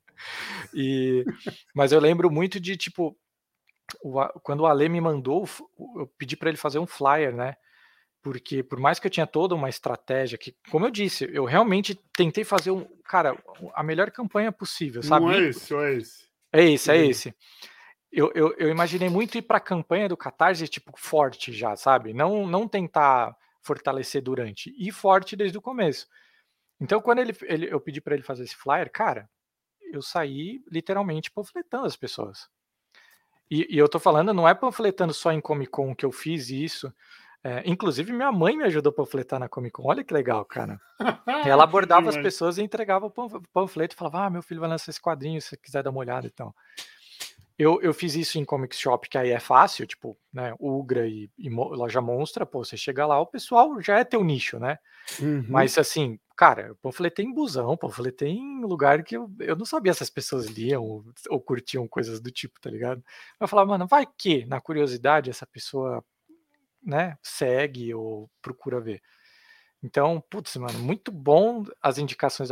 e... 0.73 1.25
Mas 1.73 1.91
eu 1.91 1.99
lembro 1.99 2.29
muito 2.29 2.59
de, 2.59 2.77
tipo, 2.77 3.17
o, 4.03 4.23
quando 4.41 4.61
o 4.61 4.65
Ale 4.67 4.87
me 4.89 5.01
mandou, 5.01 5.47
eu 5.95 6.07
pedi 6.19 6.37
para 6.37 6.49
ele 6.49 6.57
fazer 6.57 6.79
um 6.79 6.87
flyer, 6.87 7.35
né? 7.35 7.55
Porque 8.25 8.63
por 8.63 8.79
mais 8.79 8.97
que 8.97 9.05
eu 9.05 9.11
tinha 9.11 9.27
toda 9.27 9.53
uma 9.53 9.69
estratégia, 9.69 10.35
que, 10.35 10.55
como 10.71 10.83
eu 10.83 10.89
disse, 10.89 11.29
eu 11.31 11.45
realmente 11.45 11.93
tentei 12.11 12.43
fazer 12.43 12.71
um, 12.71 12.83
cara, 13.03 13.37
a 13.71 13.83
melhor 13.83 14.09
campanha 14.09 14.51
possível, 14.51 15.03
sabe? 15.03 15.27
Não 15.27 15.31
é 15.31 15.41
esse, 15.41 15.75
é 15.75 15.93
esse. 15.93 16.25
É 16.51 16.63
esse, 16.63 16.91
é 16.91 17.05
esse. 17.05 17.35
Eu, 18.11 18.31
eu, 18.33 18.55
eu 18.57 18.69
imaginei 18.71 19.09
muito 19.09 19.37
ir 19.37 19.43
para 19.43 19.57
a 19.57 19.61
campanha 19.61 20.09
do 20.09 20.17
Catarse, 20.17 20.67
tipo, 20.67 20.91
forte 20.97 21.53
já, 21.53 21.75
sabe? 21.75 22.15
Não, 22.15 22.47
não 22.47 22.67
tentar 22.67 23.37
fortalecer 23.61 24.23
durante, 24.23 24.73
ir 24.75 24.91
forte 24.91 25.35
desde 25.35 25.59
o 25.59 25.61
começo. 25.61 26.07
Então, 26.81 26.99
quando 26.99 27.19
ele, 27.19 27.37
ele 27.43 27.71
eu 27.71 27.79
pedi 27.79 28.01
para 28.01 28.15
ele 28.15 28.23
fazer 28.23 28.43
esse 28.43 28.55
flyer, 28.55 28.91
cara, 28.91 29.29
eu 29.93 30.01
saí 30.01 30.63
literalmente 30.67 31.29
panfletando 31.29 31.85
as 31.85 31.95
pessoas. 31.95 32.49
E, 33.51 33.67
e, 33.69 33.77
eu 33.77 33.87
tô 33.87 33.99
falando, 33.99 34.33
não 34.33 34.49
é 34.49 34.55
panfletando 34.55 35.13
só 35.13 35.31
em 35.31 35.39
Comic 35.39 35.69
Con 35.69 35.93
que 35.95 36.03
eu 36.03 36.11
fiz 36.11 36.49
isso. 36.49 36.91
É, 37.47 37.61
inclusive, 37.63 38.11
minha 38.11 38.31
mãe 38.31 38.57
me 38.57 38.63
ajudou 38.63 38.89
a 38.89 38.95
panfletar 38.95 39.39
na 39.39 39.47
Comic 39.47 39.73
Con. 39.73 39.83
Olha 39.85 40.03
que 40.03 40.11
legal, 40.11 40.43
cara. 40.45 40.81
Ela 41.45 41.63
abordava 41.63 42.09
as 42.09 42.17
pessoas 42.17 42.57
e 42.57 42.63
entregava 42.63 43.05
o 43.05 43.11
panfleto 43.53 43.93
e 43.93 43.97
falava: 43.97 44.25
Ah, 44.25 44.29
meu 44.31 44.41
filho 44.41 44.59
vai 44.59 44.67
lançar 44.67 44.89
esse 44.89 44.99
quadrinho, 44.99 45.39
se 45.39 45.49
você 45.49 45.57
quiser 45.57 45.83
dar 45.83 45.91
uma 45.91 45.99
olhada 45.99 46.25
e 46.25 46.31
então. 46.33 46.47
tal. 46.47 46.55
Eu, 47.55 47.79
eu 47.83 47.93
fiz 47.93 48.15
isso 48.15 48.39
em 48.39 48.43
Comic 48.43 48.75
Shop, 48.75 49.07
que 49.07 49.17
aí 49.17 49.29
é 49.29 49.39
fácil, 49.39 49.85
tipo, 49.85 50.17
né, 50.33 50.55
Ugra 50.59 51.07
e, 51.07 51.29
e 51.37 51.49
Loja 51.49 52.01
Monstra, 52.01 52.47
pô, 52.47 52.65
você 52.65 52.75
chega 52.75 53.05
lá, 53.05 53.17
o 53.21 53.27
pessoal 53.27 53.79
já 53.79 53.99
é 53.99 54.03
teu 54.03 54.23
nicho, 54.23 54.59
né? 54.59 54.77
Uhum. 55.21 55.45
Mas 55.47 55.77
assim, 55.77 56.19
cara, 56.35 56.63
eu 56.69 56.75
panfletei 56.75 57.23
em 57.23 57.33
busão, 57.33 57.77
panfletei 57.77 58.31
em 58.31 58.65
lugar 58.65 59.03
que 59.03 59.15
eu, 59.15 59.31
eu 59.39 59.55
não 59.55 59.65
sabia 59.65 59.93
se 59.93 60.03
as 60.03 60.09
pessoas 60.09 60.47
liam 60.47 60.83
ou, 60.83 61.05
ou 61.29 61.39
curtiam 61.39 61.87
coisas 61.87 62.19
do 62.19 62.29
tipo, 62.29 62.59
tá 62.59 62.69
ligado? 62.69 63.01
Eu 63.39 63.47
falava, 63.47 63.69
mano, 63.69 63.87
vai 63.87 64.05
que, 64.17 64.45
na 64.47 64.59
curiosidade, 64.59 65.29
essa 65.29 65.45
pessoa 65.45 66.03
né, 66.85 67.17
segue 67.21 67.93
ou 67.93 68.29
procura 68.41 68.79
ver. 68.79 69.01
Então, 69.83 70.23
putz, 70.29 70.55
mano, 70.55 70.79
muito 70.79 71.11
bom 71.11 71.63
as 71.81 71.97
indicações 71.97 72.49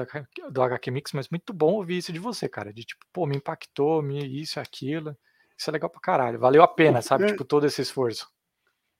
do 0.52 0.62
HQ 0.62 0.92
Mix, 0.92 1.14
mas 1.14 1.30
muito 1.30 1.52
bom 1.52 1.74
ouvir 1.74 1.98
isso 1.98 2.14
de 2.14 2.20
você, 2.20 2.48
cara. 2.48 2.72
De 2.72 2.84
tipo, 2.84 3.04
pô, 3.12 3.26
me 3.26 3.38
impactou, 3.38 4.04
me 4.04 4.24
isso, 4.40 4.60
aquilo. 4.60 5.18
Isso 5.58 5.70
é 5.70 5.74
legal 5.74 5.90
pra 5.90 6.00
caralho. 6.00 6.40
Valeu 6.40 6.62
a 6.62 6.68
pena, 6.68 7.02
sabe? 7.02 7.24
É, 7.24 7.28
tipo, 7.28 7.44
todo 7.44 7.66
esse 7.66 7.82
esforço. 7.82 8.30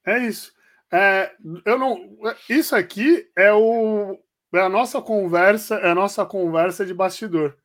É 0.04 0.18
isso. 0.18 0.52
É, 0.92 1.32
eu 1.64 1.78
não. 1.78 2.16
Isso 2.48 2.74
aqui 2.74 3.30
é 3.36 3.52
o. 3.52 4.18
É 4.52 4.60
a 4.60 4.68
nossa 4.68 5.02
conversa, 5.02 5.76
é 5.76 5.90
a 5.90 5.94
nossa 5.94 6.24
conversa 6.24 6.86
de 6.86 6.94
bastidor. 6.94 7.56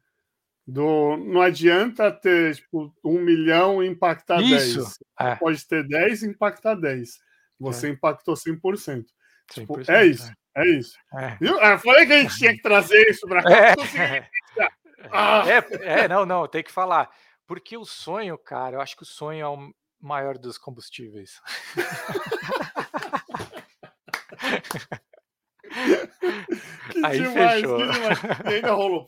Do, 0.65 1.17
não 1.17 1.41
adianta 1.41 2.11
ter 2.11 2.55
tipo, 2.55 2.93
um 3.03 3.19
milhão 3.19 3.83
e 3.83 3.87
impactar 3.87 4.39
isso, 4.41 4.83
10. 4.83 4.99
É. 5.19 5.35
Pode 5.35 5.67
ter 5.67 5.87
10 5.87 6.23
e 6.23 6.27
impactar 6.27 6.75
10. 6.75 7.19
Você 7.60 7.88
é. 7.88 7.90
impactou 7.91 8.36
100%. 8.36 8.61
100%. 8.61 9.06
Tipo, 9.52 9.91
é 9.91 10.06
isso. 10.06 10.31
É, 10.56 10.61
é 10.61 10.69
isso. 10.69 10.98
É. 11.14 11.38
Viu? 11.41 11.60
Eu 11.60 11.80
falei 11.80 12.06
que 12.06 12.14
a 12.14 12.22
gente 12.22 12.38
tinha 12.38 12.53
que 12.53 12.61
trazer 12.61 13.10
isso 13.10 13.27
para 13.27 13.44
cá. 13.44 13.49
É. 13.49 13.76
Ah. 15.11 15.44
É, 15.48 16.02
é, 16.02 16.07
não, 16.07 16.26
não, 16.26 16.48
tem 16.48 16.61
que 16.61 16.72
falar. 16.72 17.10
Porque 17.48 17.77
o 17.77 17.86
sonho, 17.86 18.38
cara, 18.38 18.76
eu 18.76 18.81
acho 18.81 18.98
que 18.98 19.03
o 19.03 19.06
sonho 19.06 19.41
é 19.41 19.48
o 19.48 19.73
maior 19.99 20.38
dos 20.38 20.57
combustíveis. 20.57 21.41
Que 26.91 27.06
Aí 27.06 27.19
demais, 27.19 27.61
fechou. 27.61 27.77
Que 27.77 27.91
demais. 27.91 28.19
E 28.45 28.53
ainda 28.56 28.72
rolou, 28.72 29.07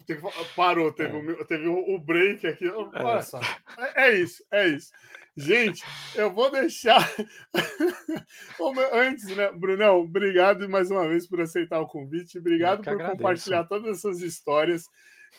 parou, 0.56 0.94
teve, 0.94 1.18
é. 1.18 1.20
o, 1.20 1.46
teve 1.46 1.68
o 1.68 2.00
break 2.00 2.48
aqui. 2.48 2.66
É. 2.68 4.08
é 4.08 4.16
isso, 4.16 4.44
é 4.52 4.68
isso. 4.68 4.92
Gente, 5.36 5.84
eu 6.16 6.32
vou 6.32 6.52
deixar. 6.52 7.10
Antes, 8.94 9.26
né, 9.36 9.52
Brunão, 9.52 10.02
obrigado 10.02 10.68
mais 10.68 10.92
uma 10.92 11.08
vez 11.08 11.26
por 11.28 11.40
aceitar 11.40 11.80
o 11.80 11.88
convite. 11.88 12.38
Obrigado 12.38 12.84
por 12.84 12.90
agradeço. 12.90 13.18
compartilhar 13.18 13.64
todas 13.64 13.98
essas 13.98 14.22
histórias. 14.22 14.86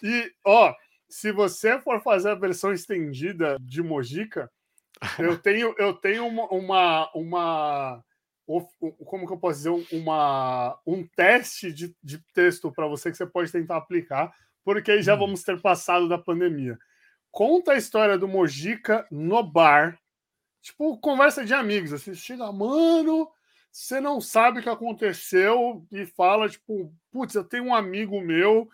E, 0.02 0.32
ó, 0.44 0.74
se 1.08 1.30
você 1.30 1.78
for 1.78 2.02
fazer 2.02 2.30
a 2.30 2.34
versão 2.34 2.72
estendida 2.72 3.58
de 3.60 3.82
Mojica, 3.82 4.50
eu 5.18 5.36
tenho, 5.36 5.74
eu 5.78 5.92
tenho 5.92 6.26
uma, 6.26 6.46
uma, 6.50 7.10
uma 7.14 8.04
como 9.04 9.26
que 9.26 9.32
eu 9.32 9.38
posso 9.38 9.58
dizer, 9.58 9.96
uma, 9.96 10.78
um 10.86 11.06
teste 11.06 11.70
de, 11.70 11.94
de 12.02 12.18
texto 12.32 12.72
para 12.72 12.86
você 12.86 13.10
que 13.10 13.16
você 13.16 13.26
pode 13.26 13.52
tentar 13.52 13.76
aplicar, 13.76 14.32
porque 14.64 14.90
aí 14.90 15.02
já 15.02 15.14
hum. 15.14 15.18
vamos 15.18 15.42
ter 15.42 15.60
passado 15.60 16.08
da 16.08 16.16
pandemia 16.16 16.78
conta 17.32 17.72
a 17.72 17.76
história 17.76 18.18
do 18.18 18.28
Mojica 18.28 19.06
no 19.10 19.42
bar. 19.42 19.98
Tipo, 20.60 20.96
conversa 20.98 21.44
de 21.44 21.54
amigos. 21.54 21.92
Assim, 21.92 22.14
chega, 22.14 22.52
mano, 22.52 23.28
você 23.72 24.00
não 24.00 24.20
sabe 24.20 24.60
o 24.60 24.62
que 24.62 24.68
aconteceu 24.68 25.84
e 25.90 26.06
fala, 26.06 26.48
tipo, 26.48 26.94
putz, 27.10 27.34
eu 27.34 27.42
tenho 27.42 27.64
um 27.64 27.74
amigo 27.74 28.20
meu 28.20 28.68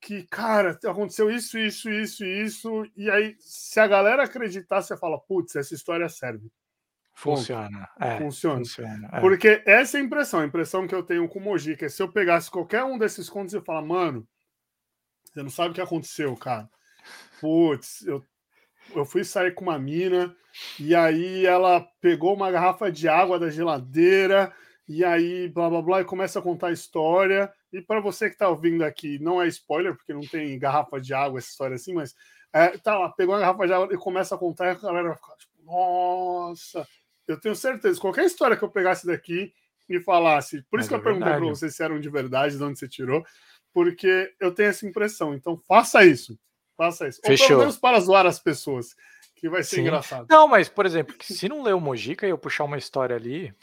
que, 0.00 0.24
cara, 0.24 0.78
aconteceu 0.84 1.30
isso, 1.30 1.56
isso, 1.58 1.88
isso, 1.88 2.24
isso. 2.24 2.90
E 2.96 3.08
aí, 3.08 3.36
se 3.38 3.78
a 3.78 3.86
galera 3.86 4.24
acreditar, 4.24 4.82
você 4.82 4.96
fala, 4.96 5.18
putz, 5.18 5.54
essa 5.56 5.72
história 5.72 6.08
serve. 6.08 6.50
Funciona. 7.14 7.88
É, 8.00 8.18
funciona. 8.18 8.58
funciona 8.58 9.10
é. 9.12 9.20
Porque 9.20 9.62
essa 9.66 9.98
é 9.98 10.00
a 10.00 10.04
impressão, 10.04 10.40
a 10.40 10.46
impressão 10.46 10.86
que 10.86 10.94
eu 10.94 11.02
tenho 11.02 11.28
com 11.28 11.38
o 11.38 11.42
Mojica 11.42 11.86
é 11.86 11.88
se 11.88 12.02
eu 12.02 12.10
pegasse 12.10 12.50
qualquer 12.50 12.82
um 12.82 12.98
desses 12.98 13.28
contos 13.28 13.54
e 13.54 13.60
falar, 13.60 13.82
mano, 13.82 14.26
você 15.24 15.42
não 15.42 15.50
sabe 15.50 15.70
o 15.70 15.74
que 15.74 15.80
aconteceu, 15.80 16.34
cara 16.36 16.68
putz, 17.40 18.06
eu, 18.06 18.24
eu 18.94 19.04
fui 19.04 19.24
sair 19.24 19.54
com 19.54 19.64
uma 19.64 19.78
mina 19.78 20.34
e 20.78 20.94
aí 20.94 21.46
ela 21.46 21.80
pegou 22.00 22.34
uma 22.34 22.50
garrafa 22.50 22.90
de 22.90 23.08
água 23.08 23.38
da 23.38 23.50
geladeira 23.50 24.52
e 24.88 25.04
aí 25.04 25.48
blá 25.48 25.70
blá 25.70 25.82
blá 25.82 26.00
e 26.00 26.04
começa 26.04 26.38
a 26.38 26.42
contar 26.42 26.68
a 26.68 26.72
história. 26.72 27.52
E 27.72 27.80
para 27.80 28.00
você 28.00 28.28
que 28.28 28.34
está 28.34 28.48
ouvindo 28.48 28.84
aqui, 28.84 29.18
não 29.20 29.40
é 29.40 29.46
spoiler, 29.46 29.94
porque 29.96 30.12
não 30.12 30.22
tem 30.22 30.58
garrafa 30.58 31.00
de 31.00 31.14
água 31.14 31.38
essa 31.38 31.48
história 31.48 31.76
assim, 31.76 31.94
mas 31.94 32.14
é, 32.52 32.76
tá 32.78 32.98
lá, 32.98 33.08
pegou 33.10 33.34
a 33.34 33.38
garrafa 33.38 33.66
de 33.66 33.72
água 33.72 33.88
e 33.92 33.96
começa 33.96 34.34
a 34.34 34.38
contar 34.38 34.66
e 34.66 34.70
a 34.70 34.74
galera 34.74 35.14
fica 35.14 35.36
tipo, 35.38 35.52
nossa, 35.64 36.86
eu 37.28 37.40
tenho 37.40 37.54
certeza, 37.54 38.00
qualquer 38.00 38.24
história 38.24 38.56
que 38.56 38.64
eu 38.64 38.70
pegasse 38.70 39.06
daqui 39.06 39.52
e 39.88 40.00
falasse, 40.00 40.62
por 40.62 40.78
mas 40.78 40.86
isso 40.86 40.88
que 40.88 40.94
é 40.94 40.98
eu 40.98 41.02
perguntei 41.02 41.32
para 41.32 41.40
você 41.40 41.70
se 41.70 41.82
eram 41.82 42.00
de 42.00 42.10
verdade, 42.10 42.56
de 42.56 42.62
onde 42.62 42.78
você 42.78 42.88
tirou, 42.88 43.24
porque 43.72 44.32
eu 44.40 44.52
tenho 44.52 44.70
essa 44.70 44.86
impressão. 44.86 45.34
Então 45.34 45.56
faça 45.56 46.04
isso. 46.04 46.38
Faça 46.80 47.06
isso. 47.08 47.20
Fechou. 47.22 47.44
Ou 47.44 47.48
pelo 47.48 47.60
menos 47.60 47.76
para 47.76 48.00
zoar 48.00 48.24
as 48.24 48.40
pessoas, 48.40 48.96
que 49.36 49.50
vai 49.50 49.62
ser 49.62 49.76
Sim. 49.76 49.82
engraçado. 49.82 50.26
Não, 50.30 50.48
mas, 50.48 50.66
por 50.66 50.86
exemplo, 50.86 51.14
se 51.20 51.46
não 51.46 51.62
ler 51.62 51.74
o 51.74 51.80
Mojica 51.80 52.26
e 52.26 52.30
eu 52.30 52.38
puxar 52.38 52.64
uma 52.64 52.78
história 52.78 53.14
ali, 53.14 53.54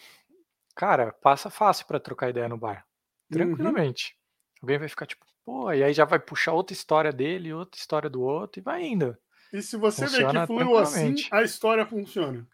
cara, 0.76 1.11
passa 1.14 1.49
fácil 1.49 1.88
para 1.88 1.99
trocar 1.99 2.30
ideia 2.30 2.48
no 2.48 2.60
bar. 2.60 2.85
Uhum. 3.31 3.38
Tranquilamente. 3.39 4.14
Uhum. 4.14 4.60
Alguém 4.61 4.77
vai 4.77 4.88
ficar 4.88 5.07
tipo, 5.07 5.26
pô, 5.44 5.73
e 5.73 5.84
aí 5.84 5.94
já 5.94 6.06
vai 6.06 6.19
puxar 6.19 6.53
outra 6.53 6.73
história 6.73 7.11
dele, 7.11 7.52
outra 7.52 7.80
história 7.80 8.07
do 8.07 8.22
outro, 8.22 8.61
e 8.61 8.64
vai 8.64 8.84
indo. 8.84 9.18
E 9.52 9.64
se 9.64 9.77
você 9.77 10.06
funciona 10.06 10.34
vê 10.34 10.39
que 10.41 10.45
fluiu 10.45 10.77
assim, 10.77 11.15
a 11.31 11.41
história 11.41 11.88
funciona. 11.88 12.48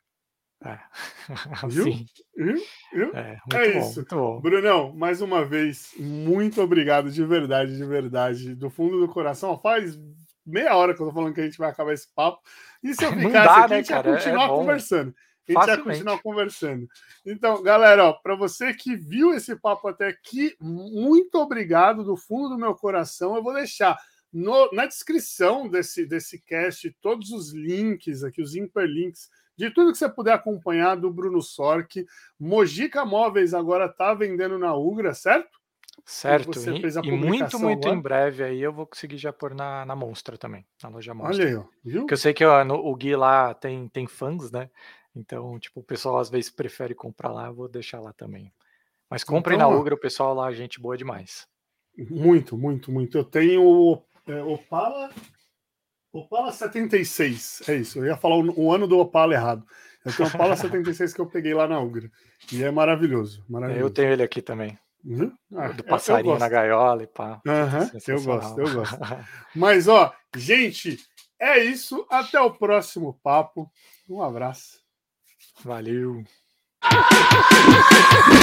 É. 0.64 0.80
Viu? 1.68 1.84
Sim. 1.84 2.06
Viu? 2.38 2.56
Viu? 2.94 3.16
É, 3.18 3.38
é 3.54 3.74
bom, 3.74 3.80
isso. 3.80 4.06
Brunão, 4.42 4.94
mais 4.94 5.22
uma 5.22 5.44
vez, 5.44 5.94
muito 6.00 6.62
obrigado 6.62 7.12
de 7.12 7.26
verdade, 7.26 7.76
de 7.76 7.86
verdade, 7.86 8.56
do 8.56 8.70
fundo 8.70 8.98
do 9.02 9.10
coração. 9.10 9.60
Faz 9.60 10.00
meia 10.46 10.76
hora 10.76 10.94
que 10.94 11.02
eu 11.02 11.08
tô 11.08 11.14
falando 11.14 11.34
que 11.34 11.42
a 11.42 11.46
gente 11.46 11.58
vai 11.58 11.70
acabar 11.70 11.94
esse 11.94 12.08
papo. 12.14 12.42
E 12.84 12.94
se 12.94 13.04
eu 13.04 13.12
ficasse 13.14 13.32
dá, 13.32 13.56
aqui, 13.58 13.70
né, 13.70 13.76
a 13.76 13.80
gente 13.80 13.90
ia 13.90 14.04
continuar 14.04 14.46
é 14.46 14.50
conversando. 14.50 15.10
A 15.10 15.52
gente 15.52 15.54
Facilmente. 15.54 15.80
ia 15.80 15.84
continuar 15.84 16.22
conversando. 16.22 16.88
Então, 17.26 17.62
galera, 17.64 18.14
para 18.14 18.36
você 18.36 18.74
que 18.74 18.96
viu 18.96 19.34
esse 19.34 19.56
papo 19.56 19.88
até 19.88 20.08
aqui, 20.08 20.56
muito 20.60 21.36
obrigado 21.36 22.04
do 22.04 22.16
fundo 22.16 22.50
do 22.50 22.58
meu 22.58 22.74
coração. 22.76 23.36
Eu 23.36 23.44
vou 23.44 23.54
deixar 23.54 23.98
no, 24.32 24.72
na 24.72 24.86
descrição 24.86 25.68
desse, 25.68 26.06
desse 26.06 26.42
cast 26.42 26.90
todos 27.02 27.32
os 27.32 27.54
links 27.54 28.24
aqui, 28.24 28.42
os 28.42 28.56
hiperlinks 28.56 29.30
de 29.56 29.70
tudo 29.70 29.92
que 29.92 29.98
você 29.98 30.10
puder 30.10 30.34
acompanhar 30.34 30.96
do 30.96 31.12
Bruno 31.12 31.42
Sork. 31.42 32.06
Mojica 32.40 33.06
Móveis 33.06 33.54
agora 33.54 33.86
está 33.86 34.14
vendendo 34.14 34.58
na 34.58 34.76
Ugra, 34.76 35.14
certo? 35.14 35.63
Certo, 36.06 36.60
e, 36.60 37.08
e 37.08 37.12
muito, 37.12 37.58
muito 37.58 37.88
agora. 37.88 37.96
em 37.96 38.02
breve 38.02 38.44
aí 38.44 38.62
eu 38.62 38.74
vou 38.74 38.86
conseguir 38.86 39.18
já 39.18 39.32
pôr 39.32 39.56
na, 39.56 39.86
na 39.86 39.96
Monstra 39.96 40.38
também, 40.38 40.66
na 40.82 40.90
loja 40.90 41.14
Monstra. 41.14 41.36
Olha 41.36 41.48
aí, 41.48 41.56
ó, 41.56 41.64
viu? 41.84 42.02
Porque 42.02 42.14
eu 42.14 42.18
sei 42.18 42.34
que 42.34 42.44
ó, 42.44 42.64
no, 42.66 42.76
o 42.76 42.96
Gui 42.96 43.16
lá 43.16 43.54
tem, 43.54 43.88
tem 43.88 44.06
fãs, 44.06 44.52
né? 44.52 44.70
Então, 45.16 45.58
tipo, 45.60 45.80
o 45.80 45.84
pessoal 45.84 46.18
às 46.18 46.30
vezes 46.30 46.50
prefere 46.50 46.94
comprar 46.94 47.32
lá, 47.32 47.48
eu 47.48 47.54
vou 47.54 47.70
deixar 47.70 48.02
lá 48.02 48.12
também. 48.12 48.52
Mas 49.10 49.24
comprem 49.24 49.56
então, 49.56 49.72
na 49.72 49.78
Ugra, 49.78 49.94
o 49.94 50.00
pessoal 50.00 50.34
lá, 50.34 50.52
gente 50.52 50.80
boa 50.80 50.98
demais. 50.98 51.48
Muito, 51.98 52.58
muito, 52.58 52.92
muito. 52.92 53.18
Eu 53.18 53.24
tenho 53.24 54.02
é, 54.28 54.42
Opala 54.42 55.12
Opala 56.12 56.52
76, 56.52 57.64
é 57.68 57.76
isso. 57.76 58.00
Eu 58.00 58.06
ia 58.06 58.16
falar 58.16 58.38
o, 58.38 58.60
o 58.60 58.72
ano 58.72 58.88
do 58.88 59.00
Opala 59.00 59.34
errado. 59.34 59.66
Eu 60.06 60.16
tenho 60.16 60.30
o 60.30 60.32
Opala 60.32 60.56
76 60.58 61.14
que 61.14 61.20
eu 61.20 61.26
peguei 61.26 61.54
lá 61.56 61.68
na 61.68 61.80
Ugra. 61.80 62.10
E 62.52 62.64
é 62.64 62.70
maravilhoso. 62.70 63.44
maravilhoso. 63.50 63.86
Eu 63.86 63.90
tenho 63.90 64.12
ele 64.12 64.22
aqui 64.22 64.42
também. 64.42 64.78
Uhum. 65.06 65.36
Ah, 65.56 65.68
do 65.70 65.84
passarinho 65.84 66.40
na 66.40 66.48
gaiola 66.48 67.04
e 67.04 67.08
pá. 67.08 67.42
Uhum, 67.46 68.00
eu 68.08 68.24
gosto, 68.24 68.60
eu 68.60 68.74
gosto. 68.74 68.98
Mas, 69.54 69.88
ó, 69.88 70.14
gente, 70.36 70.98
é 71.40 71.60
isso. 71.60 72.06
Até 72.10 72.40
o 72.40 72.52
próximo 72.52 73.20
papo. 73.22 73.70
Um 74.10 74.22
abraço. 74.22 74.80
Valeu. 75.64 76.24